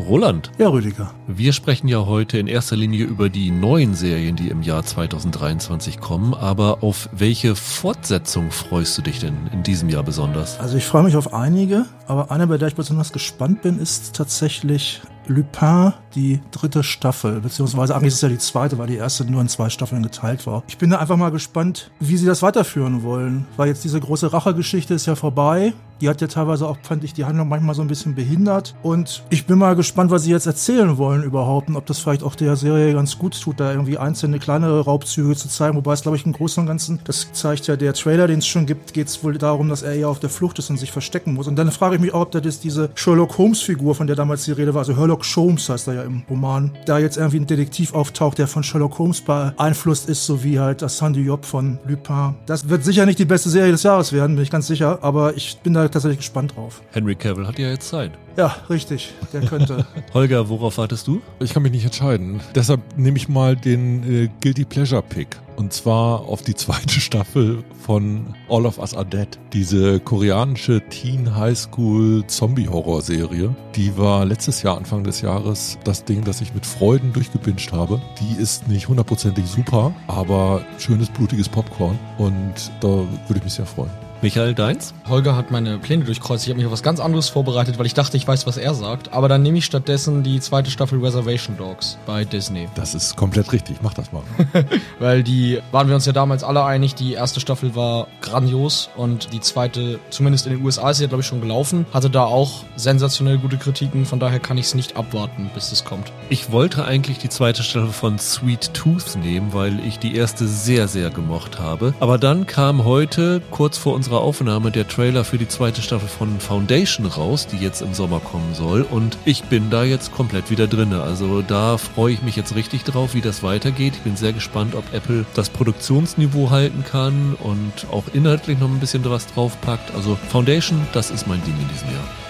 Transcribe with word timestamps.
Roland. 0.00 0.50
Ja, 0.58 0.68
Rüdiger. 0.68 1.12
Wir 1.26 1.52
sprechen 1.52 1.88
ja 1.88 2.06
heute 2.06 2.38
in 2.38 2.46
erster 2.46 2.76
Linie 2.76 3.04
über 3.04 3.28
die 3.28 3.50
neuen 3.50 3.94
Serien, 3.94 4.36
die 4.36 4.48
im 4.48 4.62
Jahr 4.62 4.84
2023 4.84 6.00
kommen. 6.00 6.34
Aber 6.34 6.82
auf 6.82 7.08
welche 7.12 7.54
Fortsetzung 7.54 8.50
freust 8.50 8.98
du 8.98 9.02
dich 9.02 9.20
denn 9.20 9.34
in 9.52 9.62
diesem 9.62 9.88
Jahr 9.88 10.02
besonders? 10.02 10.58
Also 10.60 10.76
ich 10.76 10.84
freue 10.84 11.04
mich 11.04 11.16
auf 11.16 11.32
einige, 11.32 11.86
aber 12.06 12.30
eine, 12.30 12.46
bei 12.46 12.58
der 12.58 12.68
ich 12.68 12.74
besonders 12.74 13.12
gespannt 13.12 13.62
bin, 13.62 13.78
ist 13.78 14.16
tatsächlich 14.16 15.00
Lupin, 15.26 15.92
die 16.14 16.40
dritte 16.50 16.82
Staffel, 16.82 17.40
beziehungsweise 17.40 17.94
eigentlich 17.94 18.08
ist 18.08 18.14
es 18.14 18.20
ja 18.22 18.28
die 18.28 18.38
zweite, 18.38 18.78
weil 18.78 18.88
die 18.88 18.96
erste 18.96 19.24
nur 19.24 19.40
in 19.40 19.48
zwei 19.48 19.68
Staffeln 19.68 20.02
geteilt 20.02 20.46
war. 20.46 20.62
Ich 20.66 20.78
bin 20.78 20.90
da 20.90 20.98
einfach 20.98 21.16
mal 21.16 21.30
gespannt, 21.30 21.90
wie 22.00 22.16
sie 22.16 22.26
das 22.26 22.42
weiterführen 22.42 23.02
wollen, 23.02 23.46
weil 23.56 23.68
jetzt 23.68 23.84
diese 23.84 24.00
große 24.00 24.32
Rachegeschichte 24.32 24.94
ist 24.94 25.06
ja 25.06 25.14
vorbei. 25.14 25.72
Die 26.00 26.08
hat 26.08 26.22
ja 26.22 26.28
teilweise 26.28 26.66
auch, 26.66 26.78
fand 26.82 27.04
ich, 27.04 27.12
die 27.12 27.26
Handlung 27.26 27.48
manchmal 27.48 27.74
so 27.74 27.82
ein 27.82 27.88
bisschen 27.88 28.14
behindert. 28.14 28.74
Und 28.82 29.22
ich 29.28 29.46
bin 29.46 29.58
mal 29.58 29.76
gespannt, 29.76 30.10
was 30.10 30.22
sie 30.22 30.30
jetzt 30.30 30.46
erzählen 30.46 30.96
wollen 30.96 31.22
überhaupt 31.22 31.68
und 31.68 31.76
ob 31.76 31.84
das 31.84 31.98
vielleicht 31.98 32.22
auch 32.22 32.34
der 32.34 32.56
Serie 32.56 32.94
ganz 32.94 33.18
gut 33.18 33.38
tut, 33.38 33.60
da 33.60 33.70
irgendwie 33.70 33.98
einzelne 33.98 34.38
kleinere 34.38 34.80
Raubzüge 34.80 35.36
zu 35.36 35.48
zeigen. 35.48 35.76
Wobei 35.76 35.92
es, 35.92 36.00
glaube 36.00 36.16
ich, 36.16 36.24
im 36.24 36.32
Großen 36.32 36.62
und 36.62 36.66
Ganzen, 36.66 37.00
das 37.04 37.30
zeigt 37.34 37.66
ja 37.66 37.76
der 37.76 37.92
Trailer, 37.92 38.28
den 38.28 38.38
es 38.38 38.46
schon 38.46 38.64
gibt, 38.64 38.94
geht 38.94 39.08
es 39.08 39.22
wohl 39.22 39.36
darum, 39.36 39.68
dass 39.68 39.82
er 39.82 39.94
ja 39.94 40.08
auf 40.08 40.20
der 40.20 40.30
Flucht 40.30 40.58
ist 40.58 40.70
und 40.70 40.78
sich 40.78 40.90
verstecken 40.90 41.34
muss. 41.34 41.46
Und 41.46 41.56
dann 41.56 41.70
frage 41.70 41.96
ich 41.96 42.00
mich 42.00 42.14
auch, 42.14 42.22
ob 42.22 42.30
das 42.30 42.60
diese 42.60 42.88
Sherlock 42.94 43.36
Holmes-Figur, 43.36 43.94
von 43.94 44.06
der 44.06 44.16
damals 44.16 44.44
die 44.46 44.52
Rede 44.52 44.72
war, 44.72 44.80
also 44.80 44.96
Sherlock 45.10 45.24
Holmes 45.36 45.68
heißt 45.68 45.88
er 45.88 45.94
ja 45.94 46.02
im 46.04 46.22
Roman, 46.30 46.70
da 46.86 46.98
jetzt 47.00 47.16
irgendwie 47.16 47.40
ein 47.40 47.46
Detektiv 47.46 47.94
auftaucht, 47.94 48.38
der 48.38 48.46
von 48.46 48.62
Sherlock 48.62 48.98
Holmes 49.00 49.20
beeinflusst 49.20 50.08
ist, 50.08 50.24
so 50.24 50.44
wie 50.44 50.60
halt 50.60 50.82
das 50.82 50.98
Sandy 50.98 51.22
Job 51.22 51.44
von 51.44 51.80
Lupin. 51.84 52.36
Das 52.46 52.68
wird 52.68 52.84
sicher 52.84 53.06
nicht 53.06 53.18
die 53.18 53.24
beste 53.24 53.50
Serie 53.50 53.72
des 53.72 53.82
Jahres 53.82 54.12
werden, 54.12 54.36
bin 54.36 54.44
ich 54.44 54.50
ganz 54.50 54.68
sicher, 54.68 55.00
aber 55.02 55.34
ich 55.34 55.58
bin 55.64 55.74
da 55.74 55.88
tatsächlich 55.88 56.18
gespannt 56.18 56.54
drauf. 56.54 56.80
Henry 56.92 57.16
Cavill 57.16 57.46
hat 57.46 57.58
ja 57.58 57.70
jetzt 57.70 57.88
Zeit. 57.88 58.12
Ja, 58.40 58.56
richtig, 58.70 59.12
der 59.34 59.42
könnte. 59.42 59.84
Holger, 60.14 60.48
worauf 60.48 60.78
wartest 60.78 61.06
du? 61.06 61.20
Ich 61.40 61.52
kann 61.52 61.62
mich 61.62 61.72
nicht 61.72 61.84
entscheiden. 61.84 62.40
Deshalb 62.54 62.80
nehme 62.96 63.18
ich 63.18 63.28
mal 63.28 63.54
den 63.54 64.02
äh, 64.02 64.30
Guilty 64.40 64.64
Pleasure 64.64 65.02
Pick. 65.02 65.36
Und 65.56 65.74
zwar 65.74 66.20
auf 66.20 66.40
die 66.40 66.54
zweite 66.64 67.00
Staffel 67.00 67.62
von 67.84 68.34
All 68.48 68.64
of 68.64 68.78
Us 68.78 68.94
Are 68.94 69.04
Dead. 69.04 69.28
Diese 69.52 70.00
koreanische 70.00 70.80
Teen 70.88 71.36
High 71.36 71.58
School 71.58 72.26
Zombie 72.28 72.66
Horror 72.66 73.02
Serie. 73.02 73.54
Die 73.74 73.98
war 73.98 74.24
letztes 74.24 74.62
Jahr, 74.62 74.78
Anfang 74.78 75.04
des 75.04 75.20
Jahres, 75.20 75.76
das 75.84 76.06
Ding, 76.06 76.24
das 76.24 76.40
ich 76.40 76.54
mit 76.54 76.64
Freuden 76.64 77.12
durchgebinscht 77.12 77.72
habe. 77.72 78.00
Die 78.22 78.40
ist 78.40 78.68
nicht 78.68 78.88
hundertprozentig 78.88 79.44
super, 79.44 79.92
aber 80.06 80.64
schönes, 80.78 81.10
blutiges 81.10 81.50
Popcorn. 81.50 81.98
Und 82.16 82.54
da 82.80 82.88
würde 82.88 83.36
ich 83.36 83.44
mich 83.44 83.52
sehr 83.52 83.66
freuen. 83.66 83.90
Michael, 84.22 84.54
deins? 84.54 84.92
Holger 85.08 85.34
hat 85.34 85.50
meine 85.50 85.78
Pläne 85.78 86.04
durchkreuzt. 86.04 86.44
Ich 86.44 86.50
habe 86.50 86.58
mich 86.58 86.66
auf 86.66 86.72
was 86.72 86.82
ganz 86.82 87.00
anderes 87.00 87.30
vorbereitet, 87.30 87.78
weil 87.78 87.86
ich 87.86 87.94
dachte, 87.94 88.18
ich 88.18 88.28
weiß, 88.28 88.46
was 88.46 88.58
er 88.58 88.74
sagt. 88.74 89.14
Aber 89.14 89.30
dann 89.30 89.40
nehme 89.40 89.56
ich 89.56 89.64
stattdessen 89.64 90.22
die 90.22 90.40
zweite 90.40 90.70
Staffel 90.70 91.02
Reservation 91.02 91.56
Dogs 91.56 91.96
bei 92.04 92.26
Disney. 92.26 92.68
Das 92.74 92.94
ist 92.94 93.16
komplett 93.16 93.50
richtig. 93.52 93.78
Mach 93.80 93.94
das 93.94 94.12
mal. 94.12 94.22
weil 94.98 95.22
die 95.22 95.60
waren 95.72 95.88
wir 95.88 95.94
uns 95.94 96.04
ja 96.04 96.12
damals 96.12 96.44
alle 96.44 96.62
einig. 96.64 96.94
Die 96.96 97.14
erste 97.14 97.40
Staffel 97.40 97.74
war 97.74 98.08
grandios 98.20 98.90
und 98.94 99.32
die 99.32 99.40
zweite, 99.40 99.98
zumindest 100.10 100.46
in 100.46 100.52
den 100.52 100.64
USA, 100.66 100.90
ist 100.90 100.98
sie 100.98 101.04
ja, 101.04 101.08
glaube 101.08 101.22
ich, 101.22 101.26
schon 101.26 101.40
gelaufen. 101.40 101.86
Hatte 101.90 102.10
da 102.10 102.24
auch 102.24 102.64
sensationell 102.76 103.38
gute 103.38 103.56
Kritiken. 103.56 104.04
Von 104.04 104.20
daher 104.20 104.38
kann 104.38 104.58
ich 104.58 104.66
es 104.66 104.74
nicht 104.74 104.98
abwarten, 104.98 105.50
bis 105.54 105.72
es 105.72 105.86
kommt. 105.86 106.12
Ich 106.28 106.52
wollte 106.52 106.84
eigentlich 106.84 107.16
die 107.16 107.30
zweite 107.30 107.62
Staffel 107.62 107.92
von 107.92 108.18
Sweet 108.18 108.74
Tooth 108.74 109.16
nehmen, 109.16 109.54
weil 109.54 109.80
ich 109.80 109.98
die 109.98 110.14
erste 110.14 110.46
sehr, 110.46 110.88
sehr 110.88 111.08
gemocht 111.08 111.58
habe. 111.58 111.94
Aber 112.00 112.18
dann 112.18 112.46
kam 112.46 112.84
heute, 112.84 113.40
kurz 113.50 113.78
vor 113.78 113.94
unserer 113.94 114.09
unserer 114.10 114.26
Aufnahme 114.26 114.72
der 114.72 114.88
Trailer 114.88 115.22
für 115.22 115.38
die 115.38 115.46
zweite 115.46 115.82
Staffel 115.82 116.08
von 116.08 116.40
Foundation 116.40 117.06
raus, 117.06 117.46
die 117.46 117.58
jetzt 117.58 117.80
im 117.80 117.94
Sommer 117.94 118.18
kommen 118.18 118.54
soll. 118.54 118.82
Und 118.82 119.16
ich 119.24 119.44
bin 119.44 119.70
da 119.70 119.84
jetzt 119.84 120.10
komplett 120.10 120.50
wieder 120.50 120.66
drinne. 120.66 121.00
Also 121.00 121.42
da 121.42 121.78
freue 121.78 122.14
ich 122.14 122.22
mich 122.22 122.34
jetzt 122.34 122.56
richtig 122.56 122.82
drauf, 122.82 123.14
wie 123.14 123.20
das 123.20 123.44
weitergeht. 123.44 123.92
Ich 123.94 124.00
bin 124.00 124.16
sehr 124.16 124.32
gespannt, 124.32 124.74
ob 124.74 124.92
Apple 124.92 125.26
das 125.34 125.48
Produktionsniveau 125.48 126.50
halten 126.50 126.84
kann 126.84 127.36
und 127.38 127.86
auch 127.92 128.04
inhaltlich 128.12 128.58
noch 128.58 128.68
ein 128.68 128.80
bisschen 128.80 129.08
was 129.08 129.28
draufpackt. 129.28 129.94
Also 129.94 130.18
Foundation, 130.30 130.80
das 130.92 131.12
ist 131.12 131.28
mein 131.28 131.40
Ding 131.44 131.54
in 131.54 131.68
diesem 131.68 131.90
Jahr. 131.90 132.29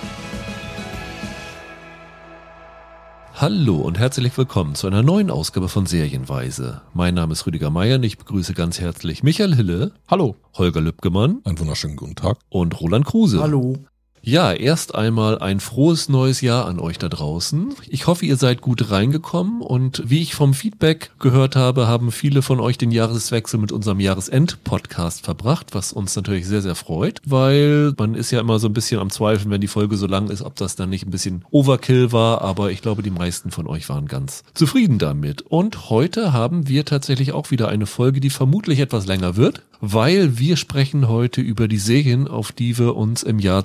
Hallo 3.40 3.76
und 3.76 3.98
herzlich 3.98 4.36
willkommen 4.36 4.74
zu 4.74 4.86
einer 4.86 5.02
neuen 5.02 5.30
Ausgabe 5.30 5.70
von 5.70 5.86
Serienweise. 5.86 6.82
Mein 6.92 7.14
Name 7.14 7.32
ist 7.32 7.46
Rüdiger 7.46 7.70
Meier 7.70 7.96
und 7.96 8.02
ich 8.02 8.18
begrüße 8.18 8.52
ganz 8.52 8.80
herzlich 8.80 9.22
Michael 9.22 9.54
Hille. 9.54 9.92
Hallo. 10.10 10.36
Holger 10.58 10.82
Lübgemann. 10.82 11.40
Einen 11.44 11.58
wunderschönen 11.58 11.96
guten 11.96 12.16
Tag. 12.16 12.36
Und 12.50 12.78
Roland 12.82 13.06
Kruse. 13.06 13.40
Hallo. 13.40 13.78
Ja, 14.22 14.53
erst 14.53 14.94
einmal 14.94 15.38
ein 15.38 15.60
frohes 15.60 16.10
neues 16.10 16.42
Jahr 16.42 16.66
an 16.66 16.78
euch 16.78 16.98
da 16.98 17.08
draußen. 17.08 17.75
Ich 17.88 18.06
hoffe, 18.06 18.26
ihr 18.26 18.36
seid 18.36 18.60
gut 18.60 18.91
reingekommen 18.91 19.62
und 19.62 20.03
wie 20.04 20.20
ich 20.20 20.34
vom 20.34 20.53
Feedback 20.53 21.10
gehört 21.19 21.56
habe, 21.56 21.86
haben 21.86 22.12
viele 22.12 22.42
von 22.42 22.60
euch 22.60 22.76
den 22.76 22.91
Jahreswechsel 22.91 23.58
mit 23.58 23.72
unserem 23.72 23.98
Jahresend-Podcast 23.98 25.25
verbracht, 25.25 25.69
was 25.72 25.94
uns 25.94 26.14
natürlich 26.16 26.47
sehr, 26.47 26.60
sehr 26.60 26.75
freut, 26.75 27.22
weil 27.25 27.94
man 27.97 28.14
ist 28.14 28.31
ja 28.31 28.41
immer 28.41 28.58
so 28.58 28.69
ein 28.69 28.75
bisschen 28.75 29.00
am 29.00 29.08
Zweifeln, 29.08 29.50
wenn 29.50 29.62
die 29.62 29.69
Folge 29.69 29.97
so 29.97 30.06
lang 30.06 30.28
ist, 30.28 30.42
ob 30.42 30.54
das 30.56 30.76
dann 30.76 30.91
nicht 30.91 31.06
ein 31.06 31.10
bisschen 31.10 31.47
Overkill 31.50 32.12
war, 32.12 32.42
aber 32.42 32.70
ich 32.70 32.82
glaube, 32.82 33.02
die 33.02 33.10
meisten 33.10 33.50
von 33.50 33.66
euch 33.66 33.88
waren 33.88 34.06
ganz 34.06 34.44
zufrieden 34.52 34.98
damit. 34.98 35.41
Und 35.42 35.88
heute 35.88 36.34
haben 36.34 36.69
wir 36.69 36.84
tatsächlich 36.84 37.32
auch 37.32 37.50
wieder 37.50 37.69
eine 37.69 37.87
Folge, 37.87 38.20
die 38.20 38.31
vermutlich 38.31 38.81
etwas 38.81 39.06
länger 39.06 39.37
wird, 39.37 39.62
weil 39.81 40.38
wir 40.38 40.56
sprechen 40.56 41.08
heute 41.08 41.41
über 41.41 41.66
die 41.66 41.78
Serien, 41.78 42.28
auf 42.28 42.52
die 42.52 42.78
wir 42.78 42.97
uns 42.97 43.22
im 43.22 43.38
Jahr 43.38 43.64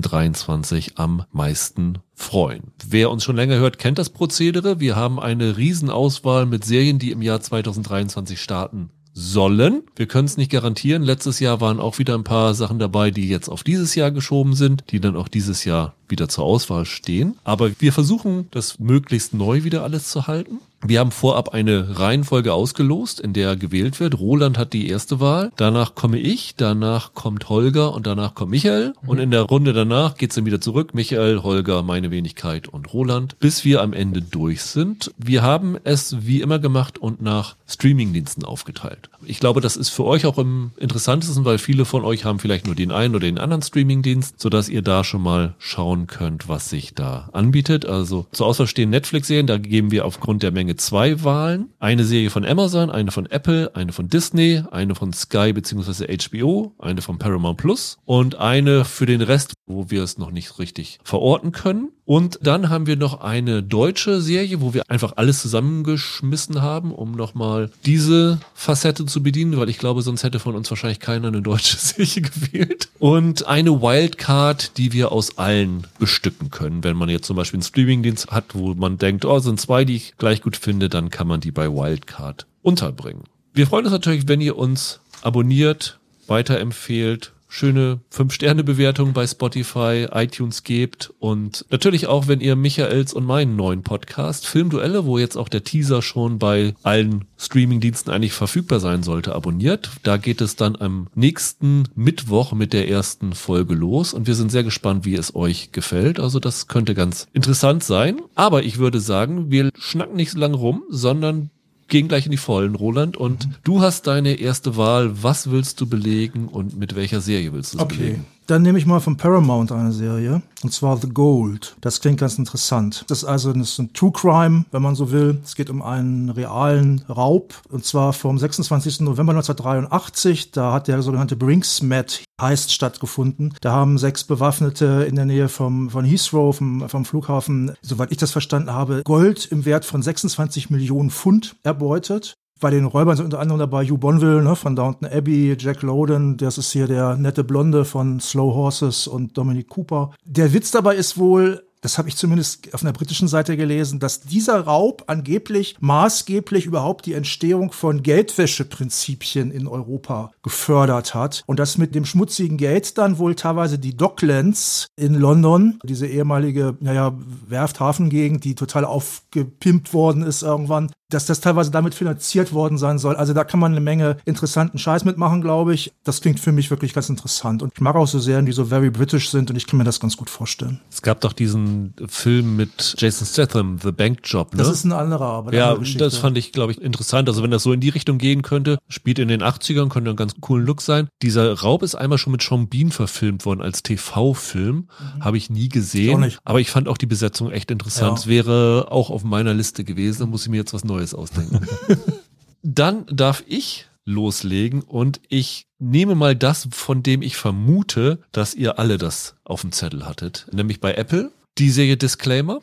2023 0.00 0.98
am 0.98 1.24
meisten 1.32 1.98
freuen. 2.14 2.72
Wer 2.86 3.10
uns 3.10 3.24
schon 3.24 3.36
länger 3.36 3.56
hört, 3.56 3.78
kennt 3.78 3.98
das 3.98 4.10
Prozedere. 4.10 4.80
Wir 4.80 4.96
haben 4.96 5.20
eine 5.20 5.56
Riesenauswahl 5.56 6.46
mit 6.46 6.64
Serien, 6.64 6.98
die 6.98 7.10
im 7.10 7.20
Jahr 7.20 7.40
2023 7.40 8.40
starten 8.40 8.90
sollen. 9.14 9.82
Wir 9.94 10.06
können 10.06 10.26
es 10.26 10.38
nicht 10.38 10.50
garantieren. 10.50 11.02
Letztes 11.02 11.40
Jahr 11.40 11.60
waren 11.60 11.80
auch 11.80 11.98
wieder 11.98 12.14
ein 12.14 12.24
paar 12.24 12.54
Sachen 12.54 12.78
dabei, 12.78 13.10
die 13.10 13.28
jetzt 13.28 13.48
auf 13.48 13.62
dieses 13.62 13.94
Jahr 13.94 14.10
geschoben 14.10 14.54
sind, 14.54 14.84
die 14.90 15.00
dann 15.00 15.16
auch 15.16 15.28
dieses 15.28 15.64
Jahr 15.64 15.94
wieder 16.08 16.28
zur 16.28 16.44
Auswahl 16.44 16.86
stehen. 16.86 17.36
Aber 17.44 17.70
wir 17.78 17.92
versuchen, 17.92 18.48
das 18.52 18.78
möglichst 18.78 19.34
neu 19.34 19.64
wieder 19.64 19.82
alles 19.82 20.08
zu 20.08 20.26
halten. 20.26 20.60
Wir 20.84 20.98
haben 20.98 21.12
vorab 21.12 21.50
eine 21.50 22.00
Reihenfolge 22.00 22.52
ausgelost, 22.52 23.20
in 23.20 23.32
der 23.32 23.54
gewählt 23.54 24.00
wird. 24.00 24.18
Roland 24.18 24.58
hat 24.58 24.72
die 24.72 24.88
erste 24.88 25.20
Wahl, 25.20 25.52
danach 25.56 25.94
komme 25.94 26.18
ich, 26.18 26.54
danach 26.56 27.14
kommt 27.14 27.48
Holger 27.48 27.94
und 27.94 28.06
danach 28.06 28.34
kommt 28.34 28.50
Michael. 28.50 28.94
Und 29.06 29.18
in 29.18 29.30
der 29.30 29.42
Runde 29.42 29.72
danach 29.72 30.16
geht's 30.16 30.34
dann 30.34 30.44
wieder 30.44 30.60
zurück. 30.60 30.92
Michael, 30.92 31.42
Holger, 31.44 31.84
meine 31.84 32.10
Wenigkeit 32.10 32.66
und 32.66 32.92
Roland, 32.92 33.38
bis 33.38 33.64
wir 33.64 33.80
am 33.80 33.92
Ende 33.92 34.22
durch 34.22 34.62
sind. 34.62 35.12
Wir 35.18 35.42
haben 35.42 35.76
es 35.84 36.26
wie 36.26 36.40
immer 36.40 36.58
gemacht 36.58 36.98
und 36.98 37.22
nach 37.22 37.54
Streamingdiensten 37.68 38.44
aufgeteilt. 38.44 39.08
Ich 39.24 39.38
glaube, 39.38 39.60
das 39.60 39.76
ist 39.76 39.90
für 39.90 40.04
euch 40.04 40.26
auch 40.26 40.38
im 40.38 40.72
interessantesten, 40.78 41.44
weil 41.44 41.58
viele 41.58 41.84
von 41.84 42.04
euch 42.04 42.24
haben 42.24 42.40
vielleicht 42.40 42.66
nur 42.66 42.74
den 42.74 42.90
einen 42.90 43.14
oder 43.14 43.26
den 43.26 43.38
anderen 43.38 43.62
Streamingdienst, 43.62 44.40
sodass 44.40 44.68
ihr 44.68 44.82
da 44.82 45.04
schon 45.04 45.22
mal 45.22 45.54
schauen 45.58 46.08
könnt, 46.08 46.48
was 46.48 46.70
sich 46.70 46.94
da 46.94 47.28
anbietet. 47.32 47.86
Also 47.86 48.26
zur 48.32 48.46
Auswahl 48.46 48.66
stehen 48.66 48.90
Netflix-Serien, 48.90 49.46
da 49.46 49.58
geben 49.58 49.92
wir 49.92 50.04
aufgrund 50.04 50.42
der 50.42 50.50
Menge 50.50 50.71
Menge 50.72 50.76
zwei 50.76 51.22
Wahlen. 51.22 51.70
Eine 51.80 52.04
Serie 52.04 52.30
von 52.30 52.46
Amazon, 52.46 52.90
eine 52.90 53.10
von 53.10 53.26
Apple, 53.26 53.74
eine 53.74 53.92
von 53.92 54.08
Disney, 54.08 54.62
eine 54.70 54.94
von 54.94 55.12
Sky 55.12 55.52
bzw. 55.52 56.06
HBO, 56.16 56.72
eine 56.78 57.02
von 57.02 57.18
Paramount 57.18 57.58
Plus 57.58 57.98
und 58.06 58.36
eine 58.36 58.84
für 58.86 59.04
den 59.04 59.20
Rest, 59.20 59.52
wo 59.66 59.90
wir 59.90 60.02
es 60.02 60.16
noch 60.16 60.30
nicht 60.30 60.58
richtig 60.58 60.98
verorten 61.04 61.52
können. 61.52 61.90
Und 62.04 62.40
dann 62.42 62.68
haben 62.68 62.86
wir 62.86 62.96
noch 62.96 63.20
eine 63.20 63.62
deutsche 63.62 64.20
Serie, 64.20 64.60
wo 64.60 64.74
wir 64.74 64.90
einfach 64.90 65.12
alles 65.16 65.40
zusammengeschmissen 65.40 66.60
haben, 66.60 66.92
um 66.92 67.12
nochmal 67.12 67.70
diese 67.86 68.40
Facette 68.54 69.06
zu 69.06 69.22
bedienen, 69.22 69.56
weil 69.56 69.68
ich 69.68 69.78
glaube, 69.78 70.02
sonst 70.02 70.24
hätte 70.24 70.40
von 70.40 70.56
uns 70.56 70.68
wahrscheinlich 70.68 70.98
keiner 70.98 71.28
eine 71.28 71.42
deutsche 71.42 71.76
Serie 71.78 72.22
gewählt. 72.22 72.88
Und 72.98 73.46
eine 73.46 73.80
Wildcard, 73.80 74.76
die 74.78 74.92
wir 74.92 75.12
aus 75.12 75.38
allen 75.38 75.86
bestücken 76.00 76.50
können. 76.50 76.82
Wenn 76.82 76.96
man 76.96 77.08
jetzt 77.08 77.26
zum 77.26 77.36
Beispiel 77.36 77.58
einen 77.58 77.64
Streamingdienst 77.64 78.32
hat, 78.32 78.54
wo 78.54 78.74
man 78.74 78.98
denkt, 78.98 79.24
oh, 79.24 79.38
sind 79.38 79.60
zwei, 79.60 79.84
die 79.84 79.96
ich 79.96 80.14
gleich 80.18 80.42
gut 80.42 80.56
finde, 80.56 80.88
dann 80.88 81.10
kann 81.10 81.28
man 81.28 81.40
die 81.40 81.52
bei 81.52 81.68
Wildcard 81.68 82.46
unterbringen. 82.62 83.24
Wir 83.54 83.66
freuen 83.66 83.84
uns 83.84 83.92
natürlich, 83.92 84.26
wenn 84.26 84.40
ihr 84.40 84.56
uns 84.56 85.00
abonniert, 85.22 85.98
weiterempfehlt, 86.26 87.32
schöne 87.52 88.00
5-Sterne-Bewertung 88.10 89.12
bei 89.12 89.26
Spotify, 89.26 90.08
iTunes 90.10 90.62
gebt 90.64 91.12
und 91.18 91.66
natürlich 91.68 92.06
auch, 92.06 92.26
wenn 92.26 92.40
ihr 92.40 92.56
Michaels 92.56 93.12
und 93.12 93.26
meinen 93.26 93.56
neuen 93.56 93.82
Podcast 93.82 94.46
Filmduelle, 94.46 95.04
wo 95.04 95.18
jetzt 95.18 95.36
auch 95.36 95.50
der 95.50 95.62
Teaser 95.62 96.00
schon 96.00 96.38
bei 96.38 96.74
allen 96.82 97.26
Streamingdiensten 97.36 98.10
eigentlich 98.10 98.32
verfügbar 98.32 98.80
sein 98.80 99.02
sollte, 99.02 99.34
abonniert. 99.34 99.90
Da 100.02 100.16
geht 100.16 100.40
es 100.40 100.56
dann 100.56 100.76
am 100.76 101.08
nächsten 101.14 101.84
Mittwoch 101.94 102.54
mit 102.54 102.72
der 102.72 102.88
ersten 102.88 103.34
Folge 103.34 103.74
los 103.74 104.14
und 104.14 104.26
wir 104.26 104.34
sind 104.34 104.50
sehr 104.50 104.64
gespannt, 104.64 105.04
wie 105.04 105.14
es 105.14 105.34
euch 105.34 105.72
gefällt. 105.72 106.20
Also 106.20 106.40
das 106.40 106.68
könnte 106.68 106.94
ganz 106.94 107.28
interessant 107.34 107.84
sein. 107.84 108.22
Aber 108.34 108.62
ich 108.62 108.78
würde 108.78 108.98
sagen, 108.98 109.50
wir 109.50 109.70
schnacken 109.78 110.16
nicht 110.16 110.30
so 110.30 110.38
lange 110.38 110.56
rum, 110.56 110.84
sondern 110.88 111.50
gehen 111.92 112.08
gleich 112.08 112.24
in 112.24 112.30
die 112.30 112.38
Vollen, 112.38 112.74
Roland. 112.74 113.18
Und 113.18 113.46
mhm. 113.46 113.54
du 113.64 113.82
hast 113.82 114.06
deine 114.06 114.40
erste 114.40 114.76
Wahl. 114.76 115.22
Was 115.22 115.50
willst 115.50 115.80
du 115.80 115.86
belegen 115.86 116.48
und 116.48 116.76
mit 116.76 116.96
welcher 116.96 117.20
Serie 117.20 117.52
willst 117.52 117.74
du 117.74 117.78
es 117.78 117.84
okay. 117.84 117.96
belegen? 117.96 118.24
Dann 118.52 118.60
nehme 118.60 118.78
ich 118.78 118.84
mal 118.84 119.00
von 119.00 119.16
Paramount 119.16 119.72
eine 119.72 119.92
Serie, 119.92 120.42
und 120.62 120.74
zwar 120.74 120.98
The 120.98 121.08
Gold. 121.08 121.74
Das 121.80 122.02
klingt 122.02 122.20
ganz 122.20 122.36
interessant. 122.36 123.02
Das 123.08 123.22
ist 123.22 123.24
also 123.24 123.50
das 123.54 123.70
ist 123.70 123.78
ein 123.78 123.94
True 123.94 124.12
Crime, 124.12 124.66
wenn 124.72 124.82
man 124.82 124.94
so 124.94 125.10
will. 125.10 125.40
Es 125.42 125.54
geht 125.54 125.70
um 125.70 125.80
einen 125.80 126.28
realen 126.28 127.02
Raub, 127.08 127.54
und 127.70 127.86
zwar 127.86 128.12
vom 128.12 128.38
26. 128.38 129.00
November 129.00 129.32
1983. 129.32 130.50
Da 130.50 130.74
hat 130.74 130.86
der 130.86 131.00
sogenannte 131.00 131.34
Brinksmet 131.34 132.24
Heist 132.38 132.74
stattgefunden. 132.74 133.54
Da 133.62 133.72
haben 133.72 133.96
sechs 133.96 134.22
Bewaffnete 134.24 135.06
in 135.08 135.16
der 135.16 135.24
Nähe 135.24 135.48
vom, 135.48 135.88
von 135.88 136.04
Heathrow, 136.04 136.54
vom, 136.54 136.86
vom 136.90 137.06
Flughafen, 137.06 137.72
soweit 137.80 138.12
ich 138.12 138.18
das 138.18 138.32
verstanden 138.32 138.74
habe, 138.74 139.00
Gold 139.02 139.46
im 139.46 139.64
Wert 139.64 139.86
von 139.86 140.02
26 140.02 140.68
Millionen 140.68 141.08
Pfund 141.08 141.56
erbeutet. 141.62 142.34
Bei 142.62 142.70
den 142.70 142.84
Räubern 142.84 143.16
sind 143.16 143.24
unter 143.24 143.40
anderem 143.40 143.58
dabei 143.58 143.84
Hugh 143.84 143.98
Bonville 143.98 144.40
ne, 144.40 144.54
von 144.54 144.76
Downton 144.76 145.08
Abbey, 145.08 145.56
Jack 145.58 145.82
Lowden, 145.82 146.36
das 146.36 146.58
ist 146.58 146.70
hier 146.70 146.86
der 146.86 147.16
nette 147.16 147.42
Blonde 147.42 147.84
von 147.84 148.20
Slow 148.20 148.54
Horses 148.54 149.08
und 149.08 149.36
Dominic 149.36 149.68
Cooper. 149.68 150.12
Der 150.24 150.52
Witz 150.52 150.70
dabei 150.70 150.94
ist 150.94 151.18
wohl, 151.18 151.64
das 151.80 151.98
habe 151.98 152.08
ich 152.08 152.14
zumindest 152.14 152.72
auf 152.72 152.82
einer 152.82 152.92
britischen 152.92 153.26
Seite 153.26 153.56
gelesen, 153.56 153.98
dass 153.98 154.20
dieser 154.20 154.60
Raub 154.60 155.02
angeblich 155.08 155.74
maßgeblich 155.80 156.64
überhaupt 156.64 157.06
die 157.06 157.14
Entstehung 157.14 157.72
von 157.72 158.04
Geldwäscheprinzipien 158.04 159.50
in 159.50 159.66
Europa 159.66 160.30
gefördert 160.44 161.16
hat 161.16 161.42
und 161.46 161.58
dass 161.58 161.78
mit 161.78 161.96
dem 161.96 162.04
schmutzigen 162.04 162.58
Geld 162.58 162.96
dann 162.96 163.18
wohl 163.18 163.34
teilweise 163.34 163.80
die 163.80 163.96
Docklands 163.96 164.86
in 164.94 165.14
London, 165.14 165.80
diese 165.82 166.06
ehemalige, 166.06 166.76
naja, 166.78 167.12
Werft-Hafengegend, 167.48 168.44
die 168.44 168.54
total 168.54 168.84
aufgepimpt 168.84 169.92
worden 169.92 170.22
ist 170.22 170.42
irgendwann, 170.42 170.92
dass 171.14 171.26
das 171.26 171.40
teilweise 171.40 171.70
damit 171.70 171.94
finanziert 171.94 172.52
worden 172.52 172.78
sein 172.78 172.98
soll. 172.98 173.16
Also 173.16 173.32
da 173.32 173.44
kann 173.44 173.60
man 173.60 173.72
eine 173.72 173.80
Menge 173.80 174.16
interessanten 174.24 174.78
Scheiß 174.78 175.04
mitmachen, 175.04 175.42
glaube 175.42 175.74
ich. 175.74 175.92
Das 176.04 176.20
klingt 176.20 176.40
für 176.40 176.52
mich 176.52 176.70
wirklich 176.70 176.92
ganz 176.94 177.08
interessant. 177.08 177.62
Und 177.62 177.72
ich 177.74 177.80
mag 177.80 177.96
auch 177.96 178.06
so 178.06 178.18
Serien, 178.18 178.46
die 178.46 178.52
so 178.52 178.66
very 178.66 178.90
British 178.90 179.30
sind 179.30 179.50
und 179.50 179.56
ich 179.56 179.66
kann 179.66 179.78
mir 179.78 179.84
das 179.84 180.00
ganz 180.00 180.16
gut 180.16 180.30
vorstellen. 180.30 180.80
Es 180.90 181.02
gab 181.02 181.20
doch 181.20 181.32
diesen 181.32 181.94
Film 182.08 182.56
mit 182.56 182.94
Jason 182.98 183.26
Statham, 183.26 183.78
The 183.82 183.92
Bank 183.92 184.20
Job, 184.24 184.52
ne? 184.52 184.58
Das 184.58 184.68
ist 184.68 184.84
ein 184.84 184.92
anderer, 184.92 185.26
aber 185.26 185.54
ja, 185.54 185.72
andere 185.72 185.96
das 185.98 186.16
fand 186.16 186.38
ich, 186.38 186.52
glaube 186.52 186.72
ich, 186.72 186.80
interessant. 186.80 187.28
Also 187.28 187.42
wenn 187.42 187.50
das 187.50 187.62
so 187.62 187.72
in 187.72 187.80
die 187.80 187.88
Richtung 187.88 188.18
gehen 188.18 188.42
könnte, 188.42 188.78
spielt 188.88 189.18
in 189.18 189.28
den 189.28 189.42
80ern, 189.42 189.88
könnte 189.88 190.10
ein 190.10 190.16
ganz 190.16 190.34
coolen 190.40 190.66
Look 190.66 190.80
sein. 190.80 191.08
Dieser 191.22 191.52
Raub 191.60 191.82
ist 191.82 191.94
einmal 191.94 192.18
schon 192.18 192.32
mit 192.32 192.42
Sean 192.42 192.68
Bean 192.68 192.90
verfilmt 192.90 193.44
worden 193.44 193.60
als 193.60 193.82
TV-Film. 193.82 194.88
Habe 195.20 195.36
ich 195.36 195.50
nie 195.50 195.68
gesehen. 195.68 196.22
Ich. 196.22 196.38
Aber 196.44 196.60
ich 196.60 196.70
fand 196.70 196.88
auch 196.88 196.96
die 196.96 197.06
Besetzung 197.06 197.50
echt 197.50 197.70
interessant. 197.70 198.24
Ja. 198.24 198.26
Wäre 198.26 198.88
auch 198.90 199.10
auf 199.10 199.24
meiner 199.24 199.54
Liste 199.54 199.84
gewesen. 199.84 200.20
Da 200.20 200.26
muss 200.26 200.42
ich 200.42 200.48
mir 200.48 200.58
jetzt 200.58 200.72
was 200.72 200.84
Neues 200.84 201.01
ausdenken. 201.14 201.66
Dann 202.62 203.06
darf 203.06 203.42
ich 203.46 203.86
loslegen 204.04 204.82
und 204.82 205.20
ich 205.28 205.66
nehme 205.78 206.14
mal 206.14 206.34
das, 206.36 206.68
von 206.72 207.02
dem 207.02 207.22
ich 207.22 207.36
vermute, 207.36 208.20
dass 208.32 208.54
ihr 208.54 208.78
alle 208.78 208.98
das 208.98 209.34
auf 209.44 209.62
dem 209.62 209.72
Zettel 209.72 210.06
hattet. 210.06 210.46
Nämlich 210.52 210.80
bei 210.80 210.94
Apple. 210.94 211.32
Die 211.58 211.70
Serie 211.70 211.96
Disclaimer. 211.96 212.60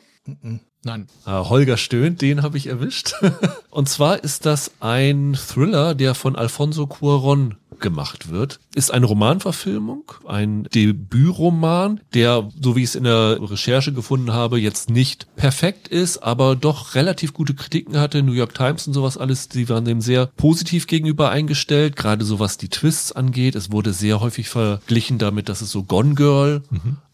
Nein. 0.82 1.06
Ah, 1.24 1.48
Holger 1.48 1.76
stöhnt, 1.76 2.22
den 2.22 2.42
habe 2.42 2.56
ich 2.56 2.66
erwischt. 2.66 3.14
Und 3.70 3.88
zwar 3.88 4.24
ist 4.24 4.46
das 4.46 4.72
ein 4.80 5.34
Thriller, 5.34 5.94
der 5.94 6.14
von 6.14 6.36
Alfonso 6.36 6.86
Cuaron 6.86 7.56
gemacht 7.80 8.30
wird. 8.30 8.60
Ist 8.74 8.92
eine 8.92 9.06
Romanverfilmung, 9.06 10.12
ein 10.26 10.64
Debütroman, 10.74 12.00
der, 12.14 12.48
so 12.60 12.76
wie 12.76 12.82
ich 12.82 12.90
es 12.90 12.94
in 12.94 13.04
der 13.04 13.38
Recherche 13.40 13.92
gefunden 13.92 14.32
habe, 14.32 14.58
jetzt 14.58 14.90
nicht 14.90 15.26
perfekt 15.36 15.88
ist, 15.88 16.18
aber 16.18 16.56
doch 16.56 16.94
relativ 16.94 17.32
gute 17.32 17.54
Kritiken 17.54 17.98
hatte. 17.98 18.22
New 18.22 18.32
York 18.32 18.54
Times 18.54 18.86
und 18.86 18.92
sowas 18.92 19.16
alles, 19.16 19.48
die 19.48 19.68
waren 19.68 19.84
dem 19.84 20.00
sehr 20.00 20.26
positiv 20.26 20.86
gegenüber 20.86 21.30
eingestellt, 21.30 21.96
gerade 21.96 22.24
so 22.24 22.38
was 22.38 22.58
die 22.58 22.68
Twists 22.68 23.12
angeht. 23.12 23.54
Es 23.54 23.72
wurde 23.72 23.92
sehr 23.92 24.20
häufig 24.20 24.48
verglichen 24.48 25.18
damit, 25.18 25.48
dass 25.48 25.60
es 25.60 25.70
so 25.70 25.82
Gone 25.82 26.14
Girl 26.14 26.62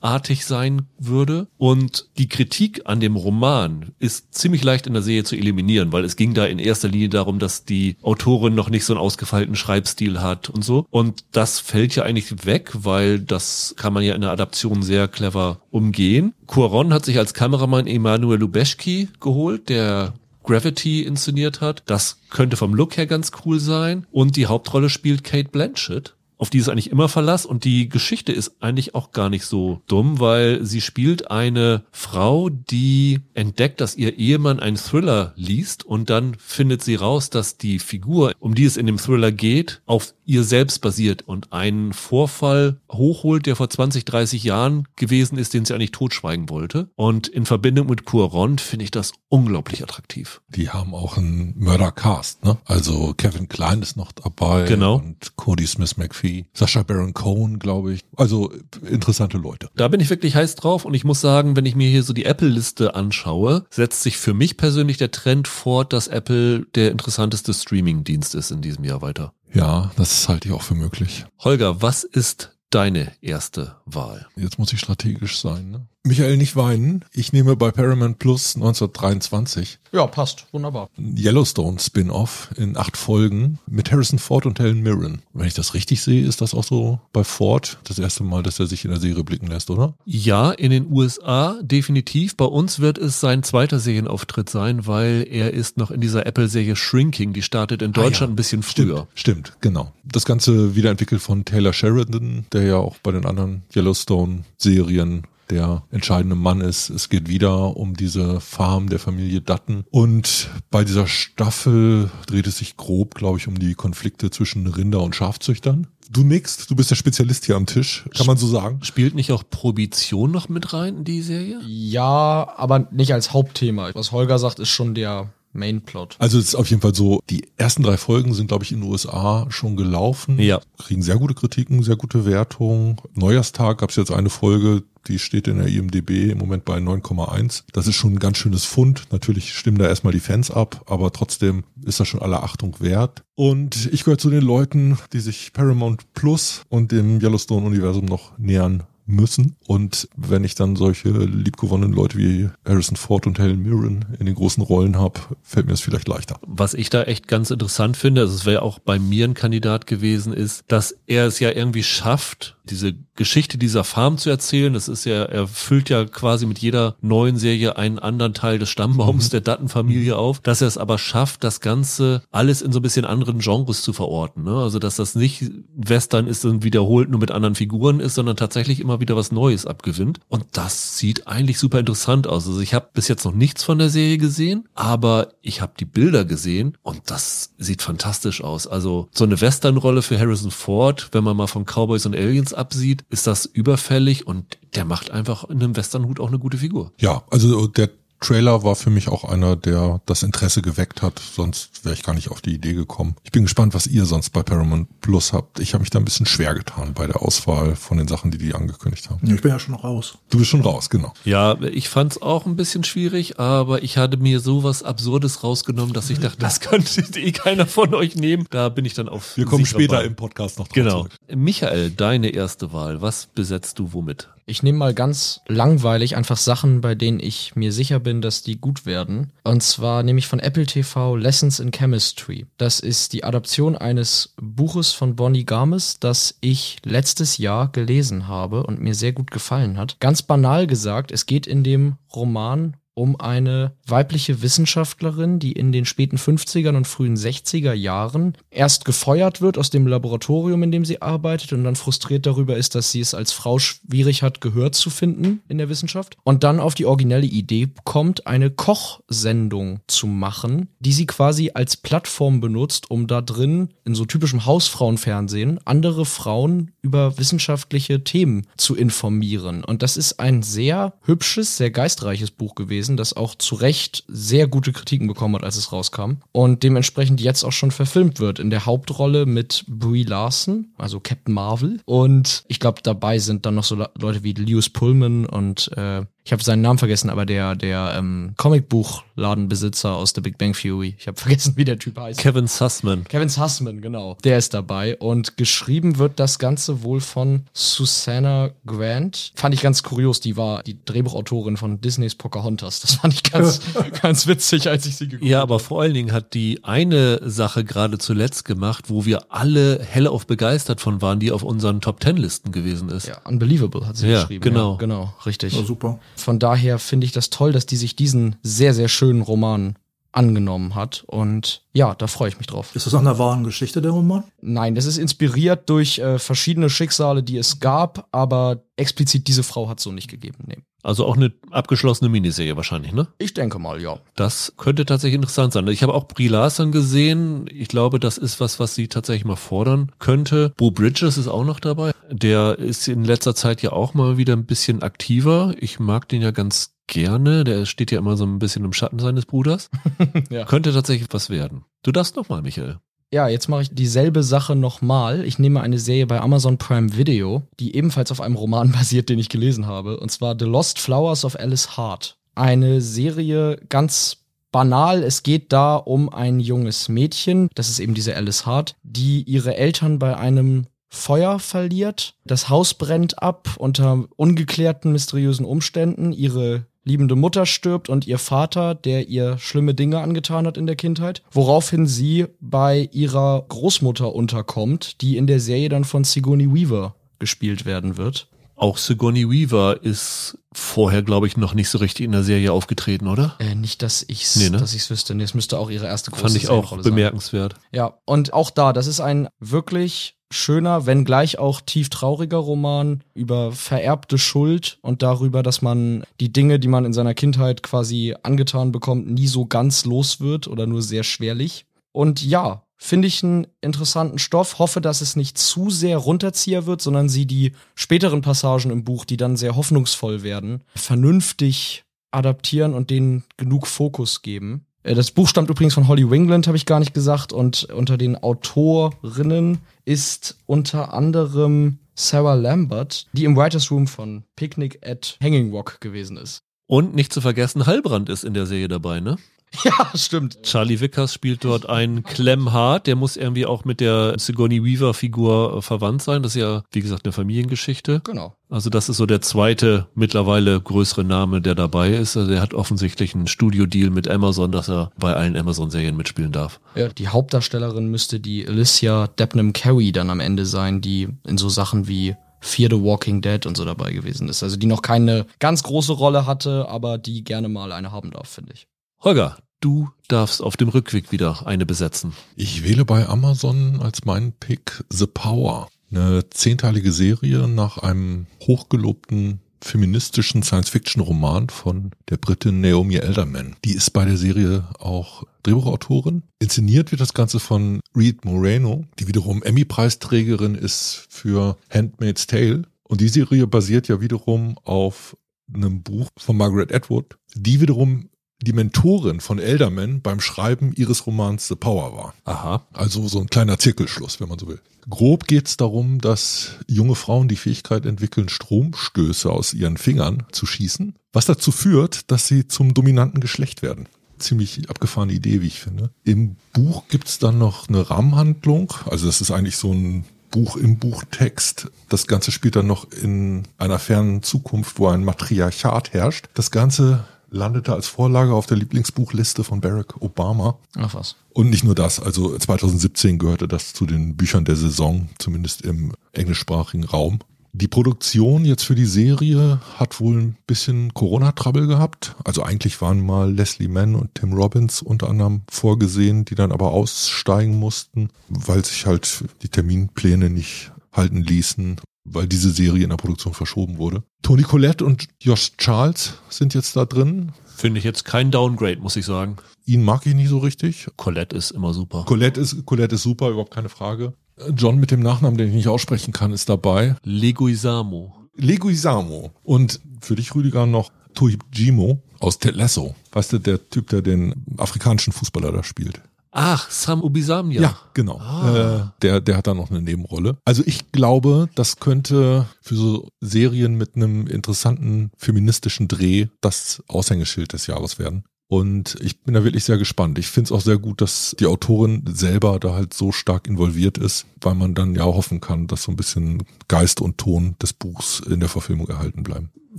artig 0.00 0.46
sein 0.46 0.82
würde. 0.98 1.48
Und 1.58 2.08
die 2.16 2.28
Kritik 2.28 2.82
an 2.84 3.00
dem 3.00 3.16
Roman 3.16 3.92
ist 3.98 4.34
ziemlich 4.34 4.62
leicht 4.62 4.86
in 4.86 4.92
der 4.92 5.02
Serie 5.02 5.24
zu 5.24 5.36
eliminieren, 5.36 5.92
weil 5.92 6.04
es 6.04 6.16
ging 6.16 6.32
da 6.32 6.46
in 6.46 6.58
erster 6.58 6.88
Linie 6.88 7.08
darum, 7.08 7.38
dass 7.38 7.64
die 7.64 7.96
Autorin 8.02 8.54
noch 8.54 8.70
nicht 8.70 8.84
so 8.84 8.92
einen 8.92 9.00
ausgefeilten 9.00 9.56
Schreibstil 9.56 10.20
hat 10.20 10.48
und 10.56 10.62
so. 10.62 10.86
Und 10.90 11.24
das 11.32 11.60
fällt 11.60 11.94
ja 11.94 12.02
eigentlich 12.02 12.44
weg, 12.44 12.72
weil 12.72 13.20
das 13.20 13.74
kann 13.76 13.92
man 13.92 14.02
ja 14.02 14.14
in 14.14 14.22
der 14.22 14.30
Adaption 14.30 14.82
sehr 14.82 15.06
clever 15.08 15.60
umgehen. 15.70 16.34
Cuaron 16.46 16.92
hat 16.92 17.04
sich 17.04 17.18
als 17.18 17.34
Kameramann 17.34 17.86
Emanuel 17.86 18.40
Lubezki 18.40 19.08
geholt, 19.20 19.68
der 19.68 20.14
Gravity 20.42 21.02
inszeniert 21.02 21.60
hat. 21.60 21.82
Das 21.86 22.20
könnte 22.30 22.56
vom 22.56 22.74
Look 22.74 22.96
her 22.96 23.06
ganz 23.06 23.32
cool 23.44 23.58
sein. 23.60 24.06
Und 24.12 24.36
die 24.36 24.46
Hauptrolle 24.46 24.88
spielt 24.88 25.24
Kate 25.24 25.50
Blanchett 25.50 26.15
auf 26.38 26.50
die 26.50 26.58
ist 26.58 26.68
eigentlich 26.68 26.90
immer 26.90 27.08
Verlass 27.08 27.46
und 27.46 27.64
die 27.64 27.88
Geschichte 27.88 28.32
ist 28.32 28.56
eigentlich 28.60 28.94
auch 28.94 29.12
gar 29.12 29.30
nicht 29.30 29.46
so 29.46 29.82
dumm, 29.86 30.20
weil 30.20 30.64
sie 30.64 30.80
spielt 30.80 31.30
eine 31.30 31.84
Frau, 31.90 32.48
die 32.48 33.20
entdeckt, 33.34 33.80
dass 33.80 33.96
ihr 33.96 34.18
Ehemann 34.18 34.60
einen 34.60 34.76
Thriller 34.76 35.32
liest 35.36 35.84
und 35.84 36.10
dann 36.10 36.36
findet 36.38 36.82
sie 36.82 36.94
raus, 36.94 37.30
dass 37.30 37.56
die 37.56 37.78
Figur, 37.78 38.32
um 38.38 38.54
die 38.54 38.64
es 38.64 38.76
in 38.76 38.86
dem 38.86 38.98
Thriller 38.98 39.32
geht, 39.32 39.82
auf 39.86 40.14
ihr 40.24 40.44
selbst 40.44 40.80
basiert 40.80 41.22
und 41.22 41.52
einen 41.52 41.92
Vorfall 41.92 42.80
hochholt, 42.90 43.46
der 43.46 43.56
vor 43.56 43.70
20, 43.70 44.04
30 44.04 44.42
Jahren 44.44 44.88
gewesen 44.96 45.38
ist, 45.38 45.54
den 45.54 45.64
sie 45.64 45.74
eigentlich 45.74 45.92
totschweigen 45.92 46.48
wollte. 46.48 46.90
Und 46.96 47.28
in 47.28 47.46
Verbindung 47.46 47.86
mit 47.86 48.04
Cuaron 48.04 48.58
finde 48.58 48.84
ich 48.84 48.90
das 48.90 49.12
unglaublich 49.28 49.82
attraktiv. 49.82 50.40
Die 50.48 50.70
haben 50.70 50.94
auch 50.94 51.16
einen 51.16 51.54
Mördercast, 51.56 52.44
ne? 52.44 52.58
Also 52.64 53.14
Kevin 53.16 53.48
Klein 53.48 53.82
ist 53.82 53.96
noch 53.96 54.12
dabei. 54.12 54.64
Genau. 54.64 54.96
Und 54.96 55.36
Cody 55.36 55.66
Smith 55.66 55.96
McPhee. 55.96 56.25
Sascha 56.52 56.82
Baron 56.82 57.14
Cohen, 57.14 57.58
glaube 57.58 57.94
ich. 57.94 58.00
Also 58.16 58.52
interessante 58.88 59.38
Leute. 59.38 59.68
Da 59.76 59.88
bin 59.88 60.00
ich 60.00 60.10
wirklich 60.10 60.34
heiß 60.34 60.54
drauf 60.56 60.84
und 60.84 60.94
ich 60.94 61.04
muss 61.04 61.20
sagen, 61.20 61.56
wenn 61.56 61.66
ich 61.66 61.76
mir 61.76 61.88
hier 61.88 62.02
so 62.02 62.12
die 62.12 62.24
Apple-Liste 62.24 62.94
anschaue, 62.94 63.66
setzt 63.70 64.02
sich 64.02 64.16
für 64.16 64.34
mich 64.34 64.56
persönlich 64.56 64.96
der 64.96 65.10
Trend 65.10 65.48
fort, 65.48 65.92
dass 65.92 66.08
Apple 66.08 66.66
der 66.74 66.90
interessanteste 66.90 67.52
Streaming-Dienst 67.52 68.34
ist 68.34 68.50
in 68.50 68.62
diesem 68.62 68.84
Jahr 68.84 69.02
weiter. 69.02 69.32
Ja, 69.52 69.90
das 69.96 70.28
halte 70.28 70.48
ich 70.48 70.54
auch 70.54 70.62
für 70.62 70.74
möglich. 70.74 71.24
Holger, 71.38 71.80
was 71.82 72.04
ist 72.04 72.56
deine 72.70 73.12
erste 73.20 73.76
Wahl? 73.86 74.26
Jetzt 74.36 74.58
muss 74.58 74.72
ich 74.72 74.80
strategisch 74.80 75.40
sein. 75.40 75.70
Ne? 75.70 75.86
Michael, 76.06 76.36
nicht 76.36 76.54
weinen. 76.56 77.04
Ich 77.12 77.32
nehme 77.32 77.56
bei 77.56 77.70
Paramount 77.70 78.18
Plus 78.18 78.54
1923 78.56 79.78
Ja, 79.92 80.06
passt. 80.06 80.46
Wunderbar. 80.52 80.88
ein 80.98 81.16
Yellowstone 81.18 81.78
Spin-off 81.78 82.50
in 82.56 82.76
acht 82.76 82.96
Folgen 82.96 83.58
mit 83.66 83.90
Harrison 83.90 84.18
Ford 84.18 84.46
und 84.46 84.60
Helen 84.60 84.82
Mirren. 84.82 85.22
Wenn 85.32 85.46
ich 85.46 85.54
das 85.54 85.74
richtig 85.74 86.00
sehe, 86.02 86.24
ist 86.24 86.40
das 86.40 86.54
auch 86.54 86.64
so 86.64 87.00
bei 87.12 87.24
Ford 87.24 87.78
das 87.84 87.98
erste 87.98 88.22
Mal, 88.22 88.42
dass 88.42 88.60
er 88.60 88.66
sich 88.66 88.84
in 88.84 88.90
der 88.92 89.00
Serie 89.00 89.24
blicken 89.24 89.48
lässt, 89.48 89.68
oder? 89.70 89.94
Ja, 90.04 90.52
in 90.52 90.70
den 90.70 90.90
USA 90.92 91.58
definitiv. 91.62 92.36
Bei 92.36 92.44
uns 92.44 92.78
wird 92.78 92.98
es 92.98 93.20
sein 93.20 93.42
zweiter 93.42 93.78
Serienauftritt 93.80 94.48
sein, 94.48 94.86
weil 94.86 95.26
er 95.30 95.52
ist 95.52 95.76
noch 95.76 95.90
in 95.90 96.00
dieser 96.00 96.24
Apple-Serie 96.26 96.76
Shrinking. 96.76 97.32
Die 97.32 97.42
startet 97.42 97.82
in 97.82 97.92
Deutschland 97.92 98.16
Ah 98.16 98.24
ja. 98.26 98.32
ein 98.32 98.36
bisschen 98.36 98.62
früher. 98.62 99.06
Stimmt, 99.14 99.48
stimmt, 99.48 99.52
genau. 99.60 99.92
Das 100.04 100.24
Ganze 100.24 100.76
wiederentwickelt 100.76 101.20
von 101.20 101.44
Taylor 101.44 101.72
Sheridan, 101.72 102.46
der 102.52 102.62
ja 102.62 102.76
auch 102.76 102.96
bei 103.02 103.10
den 103.12 103.26
anderen 103.26 103.62
Yellowstone-Serien 103.74 105.22
der 105.50 105.84
entscheidende 105.90 106.36
Mann 106.36 106.60
ist. 106.60 106.90
Es 106.90 107.08
geht 107.08 107.28
wieder 107.28 107.76
um 107.76 107.94
diese 107.94 108.40
Farm 108.40 108.88
der 108.88 108.98
Familie 108.98 109.40
Dutton. 109.40 109.84
Und 109.90 110.50
bei 110.70 110.84
dieser 110.84 111.06
Staffel 111.06 112.10
dreht 112.26 112.46
es 112.46 112.58
sich 112.58 112.76
grob, 112.76 113.14
glaube 113.14 113.38
ich, 113.38 113.48
um 113.48 113.58
die 113.58 113.74
Konflikte 113.74 114.30
zwischen 114.30 114.66
Rinder- 114.66 115.02
und 115.02 115.14
Schafzüchtern. 115.14 115.86
Du 116.10 116.22
nix, 116.22 116.66
du 116.66 116.76
bist 116.76 116.90
der 116.90 116.96
Spezialist 116.96 117.46
hier 117.46 117.56
am 117.56 117.66
Tisch, 117.66 118.04
kann 118.14 118.26
man 118.26 118.36
so 118.36 118.46
sagen. 118.46 118.78
Spielt 118.82 119.16
nicht 119.16 119.32
auch 119.32 119.42
Prohibition 119.48 120.30
noch 120.30 120.48
mit 120.48 120.72
rein 120.72 120.98
in 120.98 121.04
die 121.04 121.20
Serie? 121.20 121.60
Ja, 121.66 122.54
aber 122.56 122.86
nicht 122.92 123.12
als 123.12 123.32
Hauptthema. 123.32 123.90
Was 123.92 124.12
Holger 124.12 124.38
sagt, 124.38 124.60
ist 124.60 124.68
schon 124.68 124.94
der 124.94 125.32
Mainplot. 125.56 126.16
Also 126.18 126.38
es 126.38 126.48
ist 126.48 126.54
auf 126.54 126.70
jeden 126.70 126.82
Fall 126.82 126.94
so, 126.94 127.20
die 127.30 127.48
ersten 127.56 127.82
drei 127.82 127.96
Folgen 127.96 128.34
sind, 128.34 128.48
glaube 128.48 128.64
ich, 128.64 128.72
in 128.72 128.80
den 128.80 128.90
USA 128.90 129.46
schon 129.48 129.76
gelaufen. 129.76 130.38
Ja. 130.38 130.60
Kriegen 130.78 131.02
sehr 131.02 131.16
gute 131.16 131.34
Kritiken, 131.34 131.82
sehr 131.82 131.96
gute 131.96 132.24
Wertungen. 132.24 133.00
Neujahrstag 133.14 133.78
gab 133.78 133.90
es 133.90 133.96
jetzt 133.96 134.12
eine 134.12 134.30
Folge, 134.30 134.84
die 135.08 135.18
steht 135.18 135.48
in 135.48 135.58
der 135.58 135.68
IMDB 135.68 136.30
im 136.30 136.38
Moment 136.38 136.64
bei 136.64 136.78
9,1. 136.78 137.64
Das 137.72 137.86
ist 137.86 137.96
schon 137.96 138.14
ein 138.14 138.18
ganz 138.18 138.38
schönes 138.38 138.64
Fund. 138.64 139.04
Natürlich 139.10 139.54
stimmen 139.54 139.78
da 139.78 139.86
erstmal 139.86 140.12
die 140.12 140.20
Fans 140.20 140.50
ab, 140.50 140.82
aber 140.86 141.12
trotzdem 141.12 141.64
ist 141.84 142.00
das 142.00 142.08
schon 142.08 142.22
aller 142.22 142.42
Achtung 142.42 142.76
wert. 142.80 143.22
Und 143.34 143.88
ich 143.92 144.04
gehöre 144.04 144.18
zu 144.18 144.30
den 144.30 144.42
Leuten, 144.42 144.98
die 145.12 145.20
sich 145.20 145.52
Paramount 145.52 146.12
Plus 146.14 146.62
und 146.68 146.92
dem 146.92 147.20
Yellowstone-Universum 147.20 148.06
noch 148.06 148.36
nähern 148.38 148.84
müssen. 149.06 149.56
Und 149.66 150.08
wenn 150.16 150.44
ich 150.44 150.54
dann 150.54 150.76
solche 150.76 151.10
liebgewonnenen 151.10 151.94
Leute 151.94 152.18
wie 152.18 152.50
Harrison 152.66 152.96
Ford 152.96 153.26
und 153.26 153.38
Helen 153.38 153.62
Mirren 153.62 154.04
in 154.18 154.26
den 154.26 154.34
großen 154.34 154.62
Rollen 154.62 154.96
habe, 154.96 155.20
fällt 155.42 155.66
mir 155.66 155.72
das 155.72 155.80
vielleicht 155.80 156.08
leichter. 156.08 156.38
Was 156.46 156.74
ich 156.74 156.90
da 156.90 157.04
echt 157.04 157.28
ganz 157.28 157.50
interessant 157.50 157.96
finde, 157.96 158.22
also 158.22 158.34
es 158.34 158.46
wäre 158.46 158.62
auch 158.62 158.78
bei 158.78 158.98
mir 158.98 159.24
ein 159.26 159.34
Kandidat 159.34 159.86
gewesen, 159.86 160.32
ist, 160.32 160.64
dass 160.68 160.96
er 161.06 161.26
es 161.26 161.38
ja 161.40 161.50
irgendwie 161.50 161.84
schafft, 161.84 162.55
diese 162.70 162.94
Geschichte 163.14 163.58
dieser 163.58 163.84
Farm 163.84 164.18
zu 164.18 164.30
erzählen. 164.30 164.72
Das 164.72 164.88
ist 164.88 165.04
ja, 165.04 165.24
er 165.24 165.46
füllt 165.46 165.88
ja 165.88 166.04
quasi 166.04 166.46
mit 166.46 166.58
jeder 166.58 166.96
neuen 167.00 167.36
Serie 167.36 167.76
einen 167.76 167.98
anderen 167.98 168.34
Teil 168.34 168.58
des 168.58 168.68
Stammbaums 168.68 169.26
mhm. 169.26 169.30
der 169.30 169.40
Dutton-Familie 169.40 170.16
auf, 170.16 170.40
dass 170.40 170.60
er 170.60 170.68
es 170.68 170.78
aber 170.78 170.98
schafft, 170.98 171.44
das 171.44 171.60
Ganze 171.60 172.22
alles 172.30 172.62
in 172.62 172.72
so 172.72 172.80
ein 172.80 172.82
bisschen 172.82 173.04
anderen 173.04 173.38
Genres 173.38 173.82
zu 173.82 173.92
verorten. 173.92 174.44
Ne? 174.44 174.54
Also, 174.56 174.78
dass 174.78 174.96
das 174.96 175.14
nicht 175.14 175.50
Western 175.74 176.26
ist 176.26 176.44
und 176.44 176.64
wiederholt 176.64 177.10
nur 177.10 177.20
mit 177.20 177.30
anderen 177.30 177.54
Figuren 177.54 178.00
ist, 178.00 178.14
sondern 178.14 178.36
tatsächlich 178.36 178.80
immer 178.80 179.00
wieder 179.00 179.16
was 179.16 179.32
Neues 179.32 179.66
abgewinnt. 179.66 180.20
Und 180.28 180.44
das 180.52 180.98
sieht 180.98 181.26
eigentlich 181.26 181.58
super 181.58 181.80
interessant 181.80 182.26
aus. 182.26 182.46
Also, 182.46 182.60
ich 182.60 182.74
habe 182.74 182.88
bis 182.92 183.08
jetzt 183.08 183.24
noch 183.24 183.34
nichts 183.34 183.64
von 183.64 183.78
der 183.78 183.90
Serie 183.90 184.18
gesehen, 184.18 184.68
aber 184.74 185.28
ich 185.42 185.60
habe 185.60 185.72
die 185.78 185.84
Bilder 185.84 186.24
gesehen 186.24 186.76
und 186.82 187.02
das 187.06 187.54
sieht 187.58 187.82
fantastisch 187.82 188.42
aus. 188.42 188.66
Also, 188.66 189.08
so 189.12 189.24
eine 189.24 189.40
Western-Rolle 189.40 190.02
für 190.02 190.18
Harrison 190.18 190.50
Ford, 190.50 191.08
wenn 191.12 191.24
man 191.24 191.36
mal 191.36 191.46
von 191.46 191.64
Cowboys 191.64 192.06
und 192.06 192.14
Aliens 192.14 192.52
absieht, 192.56 193.04
ist 193.10 193.26
das 193.26 193.46
überfällig 193.46 194.26
und 194.26 194.58
der 194.74 194.84
macht 194.84 195.10
einfach 195.10 195.44
in 195.44 195.62
einem 195.62 195.76
Westernhut 195.76 196.20
auch 196.20 196.28
eine 196.28 196.38
gute 196.38 196.58
Figur. 196.58 196.92
Ja, 196.98 197.22
also 197.30 197.66
der 197.66 197.90
Trailer 198.20 198.62
war 198.62 198.74
für 198.76 198.90
mich 198.90 199.08
auch 199.08 199.24
einer, 199.24 199.56
der 199.56 200.00
das 200.06 200.22
Interesse 200.22 200.62
geweckt 200.62 201.02
hat. 201.02 201.18
Sonst 201.18 201.84
wäre 201.84 201.94
ich 201.94 202.02
gar 202.02 202.14
nicht 202.14 202.30
auf 202.30 202.40
die 202.40 202.54
Idee 202.54 202.72
gekommen. 202.74 203.14
Ich 203.24 203.32
bin 203.32 203.42
gespannt, 203.42 203.74
was 203.74 203.86
ihr 203.86 204.04
sonst 204.06 204.30
bei 204.30 204.42
Paramount 204.42 205.00
Plus 205.00 205.32
habt. 205.32 205.60
Ich 205.60 205.74
habe 205.74 205.82
mich 205.82 205.90
da 205.90 205.98
ein 205.98 206.04
bisschen 206.04 206.26
schwer 206.26 206.54
getan 206.54 206.94
bei 206.94 207.06
der 207.06 207.22
Auswahl 207.22 207.76
von 207.76 207.98
den 207.98 208.08
Sachen, 208.08 208.30
die 208.30 208.38
die 208.38 208.54
angekündigt 208.54 209.10
haben. 209.10 209.20
Ich 209.32 209.42
bin 209.42 209.50
ja 209.50 209.58
schon 209.58 209.74
raus. 209.74 210.18
Du 210.30 210.38
bist 210.38 210.50
schon 210.50 210.62
raus, 210.62 210.90
genau. 210.90 211.12
Ja, 211.24 211.60
ich 211.60 211.88
fand 211.88 212.12
es 212.12 212.22
auch 212.22 212.46
ein 212.46 212.56
bisschen 212.56 212.84
schwierig, 212.84 213.38
aber 213.38 213.82
ich 213.82 213.98
hatte 213.98 214.16
mir 214.16 214.40
sowas 214.40 214.82
Absurdes 214.82 215.42
rausgenommen, 215.44 215.92
dass 215.92 216.10
ich 216.10 216.18
dachte, 216.18 216.38
das 216.38 216.60
könnte 216.60 217.02
eh 217.20 217.32
keiner 217.32 217.66
von 217.66 217.94
euch 217.94 218.16
nehmen. 218.16 218.46
Da 218.50 218.68
bin 218.68 218.84
ich 218.84 218.94
dann 218.94 219.08
auf. 219.08 219.36
Wir 219.36 219.44
kommen 219.44 219.66
später 219.66 220.02
im 220.02 220.16
Podcast 220.16 220.58
noch 220.58 220.68
drauf 220.68 220.74
Genau. 220.74 220.98
Zurück. 221.02 221.12
Michael, 221.34 221.90
deine 221.90 222.30
erste 222.30 222.72
Wahl. 222.72 223.02
Was 223.02 223.26
besetzt 223.26 223.78
du 223.78 223.92
womit? 223.92 224.28
Ich 224.48 224.62
nehme 224.62 224.78
mal 224.78 224.94
ganz 224.94 225.40
langweilig 225.48 226.16
einfach 226.16 226.36
Sachen, 226.36 226.80
bei 226.80 226.94
denen 226.94 227.18
ich 227.18 227.56
mir 227.56 227.72
sicher 227.72 227.98
bin, 227.98 228.22
dass 228.22 228.44
die 228.44 228.60
gut 228.60 228.86
werden. 228.86 229.32
Und 229.42 229.60
zwar 229.64 230.04
nehme 230.04 230.20
ich 230.20 230.28
von 230.28 230.38
Apple 230.38 230.66
TV 230.66 231.16
Lessons 231.16 231.58
in 231.58 231.72
Chemistry. 231.72 232.46
Das 232.56 232.78
ist 232.78 233.12
die 233.12 233.24
Adaption 233.24 233.76
eines 233.76 234.34
Buches 234.40 234.92
von 234.92 235.16
Bonnie 235.16 235.44
Garmes, 235.44 235.98
das 235.98 236.38
ich 236.40 236.76
letztes 236.84 237.38
Jahr 237.38 237.72
gelesen 237.72 238.28
habe 238.28 238.62
und 238.62 238.80
mir 238.80 238.94
sehr 238.94 239.12
gut 239.12 239.32
gefallen 239.32 239.78
hat. 239.78 239.98
Ganz 239.98 240.22
banal 240.22 240.68
gesagt, 240.68 241.10
es 241.10 241.26
geht 241.26 241.48
in 241.48 241.64
dem 241.64 241.96
Roman 242.14 242.76
um 242.96 243.20
eine 243.20 243.72
weibliche 243.86 244.40
Wissenschaftlerin, 244.40 245.38
die 245.38 245.52
in 245.52 245.70
den 245.70 245.84
späten 245.84 246.16
50ern 246.16 246.76
und 246.76 246.86
frühen 246.86 247.14
60er 247.14 247.74
Jahren 247.74 248.38
erst 248.50 248.86
gefeuert 248.86 249.42
wird 249.42 249.58
aus 249.58 249.68
dem 249.68 249.86
Laboratorium, 249.86 250.62
in 250.62 250.72
dem 250.72 250.86
sie 250.86 251.02
arbeitet 251.02 251.52
und 251.52 251.62
dann 251.62 251.76
frustriert 251.76 252.24
darüber 252.24 252.56
ist, 252.56 252.74
dass 252.74 252.90
sie 252.90 253.00
es 253.00 253.12
als 253.12 253.32
Frau 253.32 253.58
schwierig 253.58 254.22
hat, 254.22 254.40
Gehör 254.40 254.72
zu 254.72 254.88
finden 254.88 255.42
in 255.46 255.58
der 255.58 255.68
Wissenschaft 255.68 256.16
und 256.24 256.42
dann 256.42 256.58
auf 256.58 256.74
die 256.74 256.86
originelle 256.86 257.26
Idee 257.26 257.68
kommt, 257.84 258.26
eine 258.26 258.50
Kochsendung 258.50 259.80
zu 259.86 260.06
machen, 260.06 260.68
die 260.80 260.92
sie 260.92 261.06
quasi 261.06 261.50
als 261.52 261.76
Plattform 261.76 262.40
benutzt, 262.40 262.90
um 262.90 263.06
da 263.06 263.20
drin 263.20 263.74
in 263.84 263.94
so 263.94 264.06
typischem 264.06 264.46
Hausfrauenfernsehen 264.46 265.60
andere 265.66 266.06
Frauen 266.06 266.70
über 266.80 267.18
wissenschaftliche 267.18 268.04
Themen 268.04 268.46
zu 268.56 268.74
informieren. 268.74 269.64
Und 269.64 269.82
das 269.82 269.98
ist 269.98 270.18
ein 270.18 270.42
sehr 270.42 270.94
hübsches, 271.02 271.58
sehr 271.58 271.70
geistreiches 271.70 272.30
Buch 272.30 272.54
gewesen 272.54 272.85
gewesen, 272.86 272.96
das 272.96 273.16
auch 273.16 273.34
zu 273.34 273.56
Recht 273.56 274.04
sehr 274.08 274.46
gute 274.46 274.72
Kritiken 274.72 275.06
bekommen 275.06 275.34
hat, 275.36 275.44
als 275.44 275.56
es 275.56 275.72
rauskam. 275.72 276.18
Und 276.32 276.62
dementsprechend 276.62 277.20
jetzt 277.20 277.44
auch 277.44 277.52
schon 277.52 277.70
verfilmt 277.70 278.20
wird. 278.20 278.38
In 278.38 278.50
der 278.50 278.66
Hauptrolle 278.66 279.26
mit 279.26 279.64
Brie 279.68 280.04
Larson, 280.04 280.68
also 280.78 281.00
Captain 281.00 281.34
Marvel. 281.34 281.80
Und 281.84 282.44
ich 282.48 282.60
glaube, 282.60 282.80
dabei 282.82 283.18
sind 283.18 283.46
dann 283.46 283.56
noch 283.56 283.64
so 283.64 283.84
Leute 283.98 284.22
wie 284.22 284.32
Lewis 284.32 284.70
Pullman 284.70 285.26
und 285.26 285.70
äh, 285.76 286.04
ich 286.26 286.32
habe 286.32 286.42
seinen 286.42 286.60
Namen 286.60 286.80
vergessen, 286.80 287.08
aber 287.08 287.24
der, 287.24 287.54
der 287.54 287.94
ähm, 287.96 288.34
Comicbuchladenbesitzer 288.36 289.94
aus 289.94 290.12
The 290.12 290.20
Big 290.20 290.38
Bang 290.38 290.54
Theory, 290.54 290.96
ich 290.98 291.06
habe 291.06 291.16
vergessen, 291.20 291.52
wie 291.56 291.64
der 291.64 291.78
Typ 291.78 292.00
heißt. 292.00 292.18
Kevin 292.18 292.48
Sussman. 292.48 293.04
Kevin 293.04 293.28
Sussman, 293.28 293.80
genau. 293.80 294.18
Der 294.24 294.36
ist 294.36 294.52
dabei 294.52 294.96
und 294.96 295.36
geschrieben 295.36 295.98
wird 295.98 296.18
das 296.18 296.40
Ganze 296.40 296.82
wohl 296.82 297.00
von 297.00 297.42
Susanna 297.52 298.50
Grant. 298.66 299.30
Fand 299.36 299.54
ich 299.54 299.60
ganz 299.60 299.84
kurios, 299.84 300.18
die 300.18 300.36
war 300.36 300.64
die 300.64 300.84
Drehbuchautorin 300.84 301.56
von 301.56 301.80
Disneys 301.80 302.16
Pocahontas. 302.16 302.80
Das 302.80 302.94
fand 302.94 303.14
ich 303.14 303.22
ganz, 303.22 303.60
ganz 304.02 304.26
witzig, 304.26 304.68
als 304.68 304.84
ich 304.86 304.96
sie 304.96 305.04
geguckt 305.04 305.22
habe. 305.22 305.30
Ja, 305.30 305.42
aber 305.42 305.60
vor 305.60 305.82
allen 305.82 305.94
Dingen 305.94 306.10
hat 306.10 306.34
die 306.34 306.64
eine 306.64 307.20
Sache 307.22 307.62
gerade 307.62 307.98
zuletzt 307.98 308.44
gemacht, 308.44 308.86
wo 308.90 309.04
wir 309.04 309.32
alle 309.32 309.80
hellauf 309.80 310.26
begeistert 310.26 310.80
von 310.80 311.00
waren, 311.00 311.20
die 311.20 311.30
auf 311.30 311.44
unseren 311.44 311.80
Top 311.80 312.00
Ten 312.00 312.16
Listen 312.16 312.50
gewesen 312.50 312.88
ist. 312.88 313.06
Ja, 313.06 313.20
Unbelievable 313.22 313.86
hat 313.86 313.96
sie 313.96 314.08
ja, 314.08 314.22
geschrieben. 314.22 314.42
Genau. 314.42 314.72
Ja, 314.72 314.78
genau, 314.78 315.14
richtig. 315.24 315.54
Ja, 315.56 315.62
super. 315.62 316.00
Von 316.16 316.38
daher 316.38 316.78
finde 316.78 317.06
ich 317.06 317.12
das 317.12 317.30
toll, 317.30 317.52
dass 317.52 317.66
die 317.66 317.76
sich 317.76 317.94
diesen 317.94 318.36
sehr, 318.42 318.74
sehr 318.74 318.88
schönen 318.88 319.22
Roman 319.22 319.76
angenommen 320.16 320.74
hat. 320.74 321.04
Und 321.06 321.62
ja, 321.72 321.94
da 321.94 322.06
freue 322.06 322.28
ich 322.28 322.38
mich 322.38 322.46
drauf. 322.46 322.74
Ist 322.74 322.86
das 322.86 322.92
nach 322.94 323.00
einer 323.00 323.18
wahren 323.18 323.44
Geschichte, 323.44 323.82
der 323.82 323.90
Roman? 323.90 324.24
Nein, 324.40 324.74
das 324.74 324.86
ist 324.86 324.96
inspiriert 324.96 325.68
durch 325.68 325.98
äh, 325.98 326.18
verschiedene 326.18 326.70
Schicksale, 326.70 327.22
die 327.22 327.36
es 327.36 327.60
gab, 327.60 328.08
aber 328.12 328.62
explizit 328.76 329.28
diese 329.28 329.42
Frau 329.42 329.68
hat 329.68 329.78
es 329.78 329.84
so 329.84 329.92
nicht 329.92 330.08
gegeben. 330.08 330.44
Nee. 330.46 330.58
Also 330.82 331.04
auch 331.04 331.16
eine 331.16 331.32
abgeschlossene 331.50 332.08
Miniserie 332.08 332.56
wahrscheinlich, 332.56 332.92
ne? 332.92 333.08
Ich 333.18 333.34
denke 333.34 333.58
mal, 333.58 333.82
ja. 333.82 333.98
Das 334.14 334.54
könnte 334.56 334.86
tatsächlich 334.86 335.16
interessant 335.16 335.52
sein. 335.52 335.66
Ich 335.66 335.82
habe 335.82 335.92
auch 335.92 336.06
Brie 336.06 336.28
Larson 336.28 336.70
gesehen. 336.70 337.46
Ich 337.52 337.68
glaube, 337.68 337.98
das 337.98 338.18
ist 338.18 338.38
was, 338.38 338.60
was 338.60 338.76
sie 338.76 338.86
tatsächlich 338.86 339.24
mal 339.24 339.36
fordern 339.36 339.90
könnte. 339.98 340.52
Bo 340.56 340.70
Bridges 340.70 341.18
ist 341.18 341.26
auch 341.26 341.44
noch 341.44 341.58
dabei. 341.58 341.90
Der 342.08 342.58
ist 342.60 342.86
in 342.86 343.04
letzter 343.04 343.34
Zeit 343.34 343.62
ja 343.62 343.72
auch 343.72 343.94
mal 343.94 344.16
wieder 344.16 344.34
ein 344.34 344.46
bisschen 344.46 344.82
aktiver. 344.82 345.54
Ich 345.58 345.80
mag 345.80 346.08
den 346.08 346.22
ja 346.22 346.30
ganz 346.30 346.75
gerne. 346.86 347.44
Der 347.44 347.66
steht 347.66 347.90
ja 347.90 347.98
immer 347.98 348.16
so 348.16 348.24
ein 348.24 348.38
bisschen 348.38 348.64
im 348.64 348.72
Schatten 348.72 348.98
seines 348.98 349.26
Bruders. 349.26 349.70
ja. 350.30 350.44
Könnte 350.44 350.72
tatsächlich 350.72 351.08
was 351.10 351.30
werden. 351.30 351.64
Du 351.82 351.92
darfst 351.92 352.16
noch 352.16 352.28
mal, 352.28 352.42
Michael. 352.42 352.78
Ja, 353.12 353.28
jetzt 353.28 353.48
mache 353.48 353.62
ich 353.62 353.74
dieselbe 353.74 354.22
Sache 354.22 354.56
nochmal. 354.56 355.24
Ich 355.24 355.38
nehme 355.38 355.60
eine 355.60 355.78
Serie 355.78 356.06
bei 356.06 356.20
Amazon 356.20 356.58
Prime 356.58 356.96
Video, 356.96 357.42
die 357.60 357.76
ebenfalls 357.76 358.10
auf 358.10 358.20
einem 358.20 358.34
Roman 358.34 358.72
basiert, 358.72 359.08
den 359.08 359.18
ich 359.18 359.28
gelesen 359.28 359.66
habe, 359.66 360.00
und 360.00 360.10
zwar 360.10 360.36
The 360.38 360.44
Lost 360.44 360.78
Flowers 360.78 361.24
of 361.24 361.38
Alice 361.38 361.76
Hart. 361.76 362.18
Eine 362.34 362.80
Serie 362.80 363.60
ganz 363.68 364.18
banal. 364.50 365.02
Es 365.02 365.22
geht 365.22 365.52
da 365.52 365.76
um 365.76 366.08
ein 366.08 366.40
junges 366.40 366.88
Mädchen, 366.88 367.48
das 367.54 367.68
ist 367.68 367.78
eben 367.78 367.94
diese 367.94 368.16
Alice 368.16 368.44
Hart, 368.44 368.74
die 368.82 369.22
ihre 369.22 369.56
Eltern 369.56 369.98
bei 369.98 370.16
einem 370.16 370.66
Feuer 370.88 371.38
verliert. 371.38 372.14
Das 372.24 372.48
Haus 372.48 372.74
brennt 372.74 373.22
ab 373.22 373.54
unter 373.58 374.04
ungeklärten, 374.16 374.92
mysteriösen 374.92 375.44
Umständen. 375.44 376.12
Ihre 376.12 376.66
liebende 376.86 377.16
Mutter 377.16 377.44
stirbt 377.44 377.88
und 377.88 378.06
ihr 378.06 378.18
Vater, 378.18 378.74
der 378.74 379.08
ihr 379.08 379.36
schlimme 379.38 379.74
Dinge 379.74 380.00
angetan 380.00 380.46
hat 380.46 380.56
in 380.56 380.66
der 380.66 380.76
Kindheit, 380.76 381.22
woraufhin 381.32 381.86
sie 381.86 382.26
bei 382.40 382.88
ihrer 382.92 383.44
Großmutter 383.48 384.14
unterkommt, 384.14 385.02
die 385.02 385.16
in 385.16 385.26
der 385.26 385.40
Serie 385.40 385.68
dann 385.68 385.84
von 385.84 386.04
Sigourney 386.04 386.52
Weaver 386.54 386.94
gespielt 387.18 387.66
werden 387.66 387.96
wird. 387.96 388.28
Auch 388.54 388.78
Sigourney 388.78 389.28
Weaver 389.28 389.82
ist 389.82 390.38
vorher, 390.52 391.02
glaube 391.02 391.26
ich, 391.26 391.36
noch 391.36 391.52
nicht 391.52 391.68
so 391.68 391.76
richtig 391.76 392.06
in 392.06 392.12
der 392.12 392.22
Serie 392.22 392.52
aufgetreten, 392.52 393.06
oder? 393.06 393.34
Äh, 393.38 393.54
nicht, 393.54 393.82
dass 393.82 394.02
ich's, 394.08 394.36
nee, 394.36 394.48
ne? 394.48 394.56
dass 394.56 394.72
ich's 394.72 394.88
wüsste. 394.88 395.14
Nee, 395.14 395.24
es 395.24 395.34
müsste 395.34 395.58
auch 395.58 395.68
ihre 395.68 395.86
erste 395.86 396.10
große 396.10 396.22
Fand 396.22 396.36
ich 396.36 396.48
auch 396.48 396.74
bemerkenswert. 396.78 397.52
Sein. 397.52 397.62
Ja, 397.72 397.98
und 398.06 398.32
auch 398.32 398.50
da, 398.50 398.72
das 398.72 398.86
ist 398.86 399.00
ein 399.00 399.28
wirklich 399.38 400.15
schöner, 400.30 400.86
wenn 400.86 401.04
gleich 401.04 401.38
auch 401.38 401.60
tief 401.60 401.88
trauriger 401.88 402.38
Roman 402.38 403.02
über 403.14 403.52
vererbte 403.52 404.18
Schuld 404.18 404.78
und 404.82 405.02
darüber, 405.02 405.42
dass 405.42 405.62
man 405.62 406.04
die 406.20 406.32
Dinge, 406.32 406.58
die 406.58 406.68
man 406.68 406.84
in 406.84 406.92
seiner 406.92 407.14
Kindheit 407.14 407.62
quasi 407.62 408.14
angetan 408.22 408.72
bekommt, 408.72 409.08
nie 409.08 409.26
so 409.26 409.46
ganz 409.46 409.84
los 409.84 410.20
wird 410.20 410.48
oder 410.48 410.66
nur 410.66 410.82
sehr 410.82 411.04
schwerlich. 411.04 411.66
Und 411.92 412.24
ja, 412.24 412.62
finde 412.76 413.08
ich 413.08 413.22
einen 413.22 413.46
interessanten 413.60 414.18
Stoff. 414.18 414.58
Hoffe, 414.58 414.80
dass 414.80 415.00
es 415.00 415.16
nicht 415.16 415.38
zu 415.38 415.70
sehr 415.70 415.96
Runterzieher 415.96 416.66
wird, 416.66 416.82
sondern 416.82 417.08
sie 417.08 417.26
die 417.26 417.52
späteren 417.74 418.20
Passagen 418.20 418.70
im 418.70 418.84
Buch, 418.84 419.04
die 419.04 419.16
dann 419.16 419.36
sehr 419.36 419.56
hoffnungsvoll 419.56 420.22
werden, 420.22 420.62
vernünftig 420.74 421.84
adaptieren 422.10 422.74
und 422.74 422.90
denen 422.90 423.24
genug 423.36 423.66
Fokus 423.66 424.22
geben. 424.22 424.66
Äh, 424.82 424.94
das 424.94 425.10
Buch 425.10 425.28
stammt 425.28 425.50
übrigens 425.50 425.74
von 425.74 425.88
Holly 425.88 426.08
Wingland, 426.10 426.46
habe 426.46 426.56
ich 426.56 426.66
gar 426.66 426.80
nicht 426.80 426.94
gesagt. 426.94 427.32
Und 427.32 427.64
unter 427.64 427.96
den 427.96 428.16
Autorinnen 428.16 429.58
ist 429.86 430.36
unter 430.44 430.92
anderem 430.92 431.78
Sarah 431.94 432.34
Lambert, 432.34 433.06
die 433.14 433.24
im 433.24 433.36
Writers 433.36 433.70
Room 433.70 433.86
von 433.86 434.24
Picnic 434.36 434.86
at 434.86 435.16
Hanging 435.22 435.50
Rock 435.50 435.80
gewesen 435.80 436.18
ist. 436.18 436.40
Und 436.66 436.94
nicht 436.94 437.12
zu 437.12 437.20
vergessen, 437.22 437.64
Heilbrand 437.66 438.10
ist 438.10 438.24
in 438.24 438.34
der 438.34 438.44
Serie 438.44 438.68
dabei, 438.68 439.00
ne? 439.00 439.16
Ja, 439.64 439.90
stimmt. 439.94 440.42
Charlie 440.42 440.80
Vickers 440.80 441.12
spielt 441.12 441.44
dort 441.44 441.68
einen 441.68 442.02
Clem 442.02 442.52
Hart, 442.52 442.86
der 442.86 442.96
muss 442.96 443.16
irgendwie 443.16 443.46
auch 443.46 443.64
mit 443.64 443.80
der 443.80 444.14
Sigourney 444.18 444.62
Weaver 444.62 444.94
Figur 444.94 445.56
äh, 445.56 445.62
verwandt 445.62 446.02
sein. 446.02 446.22
Das 446.22 446.34
ist 446.34 446.40
ja, 446.40 446.62
wie 446.72 446.80
gesagt, 446.80 447.04
eine 447.04 447.12
Familiengeschichte. 447.12 448.00
Genau. 448.04 448.36
Also 448.48 448.70
das 448.70 448.88
ist 448.88 448.98
so 448.98 449.06
der 449.06 449.20
zweite 449.20 449.88
mittlerweile 449.94 450.60
größere 450.60 451.02
Name, 451.04 451.40
der 451.40 451.54
dabei 451.54 451.90
ist. 451.90 452.16
Also 452.16 452.30
er 452.30 452.40
hat 452.40 452.54
offensichtlich 452.54 453.14
einen 453.14 453.26
Studio-Deal 453.26 453.90
mit 453.90 454.08
Amazon, 454.08 454.52
dass 454.52 454.68
er 454.68 454.92
bei 454.98 455.14
allen 455.14 455.36
Amazon-Serien 455.36 455.96
mitspielen 455.96 456.32
darf. 456.32 456.60
Ja, 456.76 456.88
die 456.88 457.08
Hauptdarstellerin 457.08 457.88
müsste 457.88 458.20
die 458.20 458.46
Alicia 458.46 459.08
Debnam 459.08 459.52
Carey 459.52 459.90
dann 459.90 460.10
am 460.10 460.20
Ende 460.20 460.46
sein, 460.46 460.80
die 460.80 461.08
in 461.26 461.38
so 461.38 461.48
Sachen 461.48 461.88
wie 461.88 462.14
Fear 462.40 462.70
the 462.70 462.80
Walking 462.80 463.20
Dead 463.20 463.44
und 463.46 463.56
so 463.56 463.64
dabei 463.64 463.92
gewesen 463.92 464.28
ist. 464.28 464.42
Also 464.42 464.56
die 464.56 464.66
noch 464.66 464.82
keine 464.82 465.26
ganz 465.40 465.62
große 465.62 465.92
Rolle 465.92 466.26
hatte, 466.26 466.68
aber 466.68 466.98
die 466.98 467.24
gerne 467.24 467.48
mal 467.48 467.72
eine 467.72 467.90
haben 467.90 468.12
darf, 468.12 468.28
finde 468.28 468.52
ich. 468.52 468.68
Holger, 469.02 469.36
du 469.60 469.90
darfst 470.08 470.42
auf 470.42 470.56
dem 470.56 470.68
Rückweg 470.68 471.12
wieder 471.12 471.46
eine 471.46 471.66
besetzen. 471.66 472.12
Ich 472.36 472.64
wähle 472.64 472.84
bei 472.84 473.08
Amazon 473.08 473.80
als 473.80 474.04
meinen 474.04 474.32
Pick 474.32 474.84
The 474.90 475.06
Power. 475.06 475.68
Eine 475.90 476.28
zehnteilige 476.30 476.92
Serie 476.92 477.48
nach 477.48 477.78
einem 477.78 478.26
hochgelobten 478.42 479.40
feministischen 479.62 480.42
Science-Fiction-Roman 480.42 481.48
von 481.48 481.90
der 482.08 482.16
Britin 482.16 482.60
Naomi 482.60 482.96
Elderman. 482.96 483.56
Die 483.64 483.72
ist 483.72 483.90
bei 483.90 484.04
der 484.04 484.16
Serie 484.16 484.64
auch 484.78 485.24
Drehbuchautorin. 485.42 486.22
Inszeniert 486.38 486.90
wird 486.90 487.00
das 487.00 487.14
Ganze 487.14 487.40
von 487.40 487.80
Reed 487.94 488.24
Moreno, 488.24 488.84
die 488.98 489.08
wiederum 489.08 489.42
Emmy-Preisträgerin 489.42 490.54
ist 490.54 491.06
für 491.08 491.56
Handmaid's 491.70 492.26
Tale. 492.26 492.62
Und 492.84 493.00
die 493.00 493.08
Serie 493.08 493.46
basiert 493.46 493.88
ja 493.88 494.00
wiederum 494.00 494.56
auf 494.64 495.16
einem 495.52 495.82
Buch 495.82 496.08
von 496.16 496.36
Margaret 496.36 496.72
Atwood, 496.72 497.16
die 497.34 497.60
wiederum 497.60 498.08
die 498.42 498.52
Mentorin 498.52 499.20
von 499.20 499.38
Elderman 499.38 500.02
beim 500.02 500.20
Schreiben 500.20 500.72
ihres 500.74 501.06
Romans 501.06 501.48
The 501.48 501.56
Power 501.56 501.96
war. 501.96 502.14
Aha. 502.24 502.66
Also 502.72 503.06
so 503.08 503.20
ein 503.20 503.28
kleiner 503.28 503.58
Zirkelschluss, 503.58 504.20
wenn 504.20 504.28
man 504.28 504.38
so 504.38 504.48
will. 504.48 504.60
Grob 504.88 505.26
geht 505.26 505.48
es 505.48 505.56
darum, 505.56 506.00
dass 506.00 506.50
junge 506.68 506.94
Frauen 506.94 507.28
die 507.28 507.36
Fähigkeit 507.36 507.86
entwickeln, 507.86 508.28
Stromstöße 508.28 509.30
aus 509.30 509.52
ihren 509.52 509.78
Fingern 509.78 510.24
zu 510.30 510.46
schießen, 510.46 510.94
was 511.12 511.26
dazu 511.26 511.50
führt, 511.50 512.10
dass 512.10 512.28
sie 512.28 512.46
zum 512.46 512.72
dominanten 512.72 513.20
Geschlecht 513.20 513.62
werden. 513.62 513.88
Ziemlich 514.18 514.70
abgefahrene 514.70 515.12
Idee, 515.12 515.42
wie 515.42 515.48
ich 515.48 515.60
finde. 515.60 515.90
Im 516.04 516.36
Buch 516.52 516.84
gibt 516.88 517.08
es 517.08 517.18
dann 517.18 517.38
noch 517.38 517.68
eine 517.68 517.90
Rahmenhandlung. 517.90 518.72
Also 518.86 519.06
das 519.06 519.20
ist 519.20 519.30
eigentlich 519.30 519.56
so 519.56 519.72
ein 519.72 520.04
Buch 520.30 520.56
im 520.56 520.78
Buchtext. 520.78 521.70
Das 521.88 522.06
Ganze 522.06 522.30
spielt 522.30 522.56
dann 522.56 522.66
noch 522.66 522.90
in 522.92 523.42
einer 523.58 523.78
fernen 523.78 524.22
Zukunft, 524.22 524.78
wo 524.78 524.88
ein 524.88 525.04
Matriarchat 525.04 525.92
herrscht. 525.92 526.28
Das 526.34 526.50
Ganze 526.50 527.04
landete 527.30 527.72
als 527.72 527.86
Vorlage 527.86 528.32
auf 528.34 528.46
der 528.46 528.56
Lieblingsbuchliste 528.56 529.44
von 529.44 529.60
Barack 529.60 530.00
Obama. 530.00 530.58
Ach 530.76 530.94
was. 530.94 531.16
Und 531.32 531.50
nicht 531.50 531.64
nur 531.64 531.74
das, 531.74 532.00
also 532.00 532.36
2017 532.36 533.18
gehörte 533.18 533.48
das 533.48 533.72
zu 533.72 533.86
den 533.86 534.16
Büchern 534.16 534.44
der 534.44 534.56
Saison, 534.56 535.08
zumindest 535.18 535.62
im 535.62 535.92
englischsprachigen 536.12 536.84
Raum. 536.84 537.18
Die 537.52 537.68
Produktion 537.68 538.44
jetzt 538.44 538.64
für 538.64 538.74
die 538.74 538.84
Serie 538.84 539.60
hat 539.78 539.98
wohl 539.98 540.18
ein 540.18 540.36
bisschen 540.46 540.92
Corona-Trouble 540.92 541.66
gehabt. 541.66 542.14
Also 542.22 542.42
eigentlich 542.42 542.82
waren 542.82 543.04
mal 543.04 543.32
Leslie 543.32 543.68
Mann 543.68 543.94
und 543.94 544.14
Tim 544.14 544.34
Robbins 544.34 544.82
unter 544.82 545.08
anderem 545.08 545.40
vorgesehen, 545.50 546.26
die 546.26 546.34
dann 546.34 546.52
aber 546.52 546.72
aussteigen 546.72 547.58
mussten, 547.58 548.10
weil 548.28 548.62
sich 548.62 548.84
halt 548.84 549.24
die 549.40 549.48
Terminpläne 549.48 550.28
nicht 550.28 550.70
halten 550.92 551.22
ließen, 551.22 551.80
weil 552.08 552.26
diese 552.26 552.50
Serie 552.50 552.84
in 552.84 552.90
der 552.90 552.96
Produktion 552.96 553.34
verschoben 553.34 553.78
wurde. 553.78 554.02
Tony 554.22 554.42
Collette 554.42 554.84
und 554.84 555.08
Josh 555.20 555.56
Charles 555.56 556.14
sind 556.28 556.54
jetzt 556.54 556.76
da 556.76 556.84
drin. 556.84 557.32
Finde 557.44 557.78
ich 557.78 557.84
jetzt 557.84 558.04
kein 558.04 558.30
Downgrade, 558.30 558.78
muss 558.80 558.96
ich 558.96 559.06
sagen. 559.06 559.36
Ihn 559.64 559.82
mag 559.82 560.06
ich 560.06 560.14
nicht 560.14 560.28
so 560.28 560.38
richtig. 560.38 560.86
Colette 560.96 561.36
ist 561.36 561.50
immer 561.50 561.74
super. 561.74 562.04
Colette 562.06 562.40
ist, 562.40 562.64
Colette 562.66 562.94
ist 562.94 563.02
super, 563.02 563.30
überhaupt 563.30 563.52
keine 563.52 563.68
Frage. 563.68 564.14
John 564.54 564.78
mit 564.78 564.90
dem 564.90 565.00
Nachnamen, 565.00 565.38
den 565.38 565.48
ich 565.48 565.54
nicht 565.54 565.68
aussprechen 565.68 566.12
kann, 566.12 566.32
ist 566.32 566.48
dabei. 566.48 566.96
Leguizamo. 567.02 568.14
Leguizamo. 568.36 569.32
Und 569.42 569.80
für 570.00 570.14
dich, 570.14 570.34
Rüdiger, 570.34 570.66
noch 570.66 570.92
Tuijimo 571.14 572.02
aus 572.20 572.38
Ted 572.38 572.54
Lasso. 572.54 572.94
Weißt 573.12 573.32
du, 573.32 573.38
der 573.38 573.68
Typ, 573.70 573.88
der 573.88 574.02
den 574.02 574.44
afrikanischen 574.58 575.12
Fußballer 575.12 575.52
da 575.52 575.64
spielt. 575.64 576.02
Ach, 576.38 576.70
Sam 576.70 577.02
Ubisamia. 577.02 577.62
Ja, 577.62 577.78
genau. 577.94 578.20
Äh, 578.20 578.90
der, 579.00 579.22
der 579.22 579.38
hat 579.38 579.46
da 579.46 579.54
noch 579.54 579.70
eine 579.70 579.80
Nebenrolle. 579.80 580.36
Also 580.44 580.62
ich 580.66 580.92
glaube, 580.92 581.48
das 581.54 581.80
könnte 581.80 582.44
für 582.60 582.74
so 582.74 583.08
Serien 583.20 583.76
mit 583.76 583.96
einem 583.96 584.26
interessanten 584.26 585.10
feministischen 585.16 585.88
Dreh 585.88 586.26
das 586.42 586.82
Aushängeschild 586.88 587.54
des 587.54 587.66
Jahres 587.66 587.98
werden. 587.98 588.24
Und 588.48 588.96
ich 589.00 589.20
bin 589.22 589.34
da 589.34 589.42
wirklich 589.42 589.64
sehr 589.64 589.78
gespannt. 589.78 590.18
Ich 590.18 590.28
finde 590.28 590.48
es 590.48 590.52
auch 590.52 590.60
sehr 590.60 590.78
gut, 590.78 591.00
dass 591.00 591.34
die 591.38 591.46
Autorin 591.46 592.04
selber 592.06 592.60
da 592.60 592.74
halt 592.74 592.94
so 592.94 593.10
stark 593.10 593.48
involviert 593.48 593.98
ist, 593.98 594.26
weil 594.40 594.54
man 594.54 594.74
dann 594.74 594.94
ja 594.94 595.04
hoffen 595.04 595.40
kann, 595.40 595.66
dass 595.66 595.82
so 595.82 595.92
ein 595.92 595.96
bisschen 595.96 596.44
Geist 596.68 597.00
und 597.00 597.18
Ton 597.18 597.56
des 597.60 597.72
Buchs 597.72 598.20
in 598.20 598.38
der 598.38 598.48
Verfilmung 598.48 598.88
erhalten 598.88 599.24
bleiben. 599.24 599.50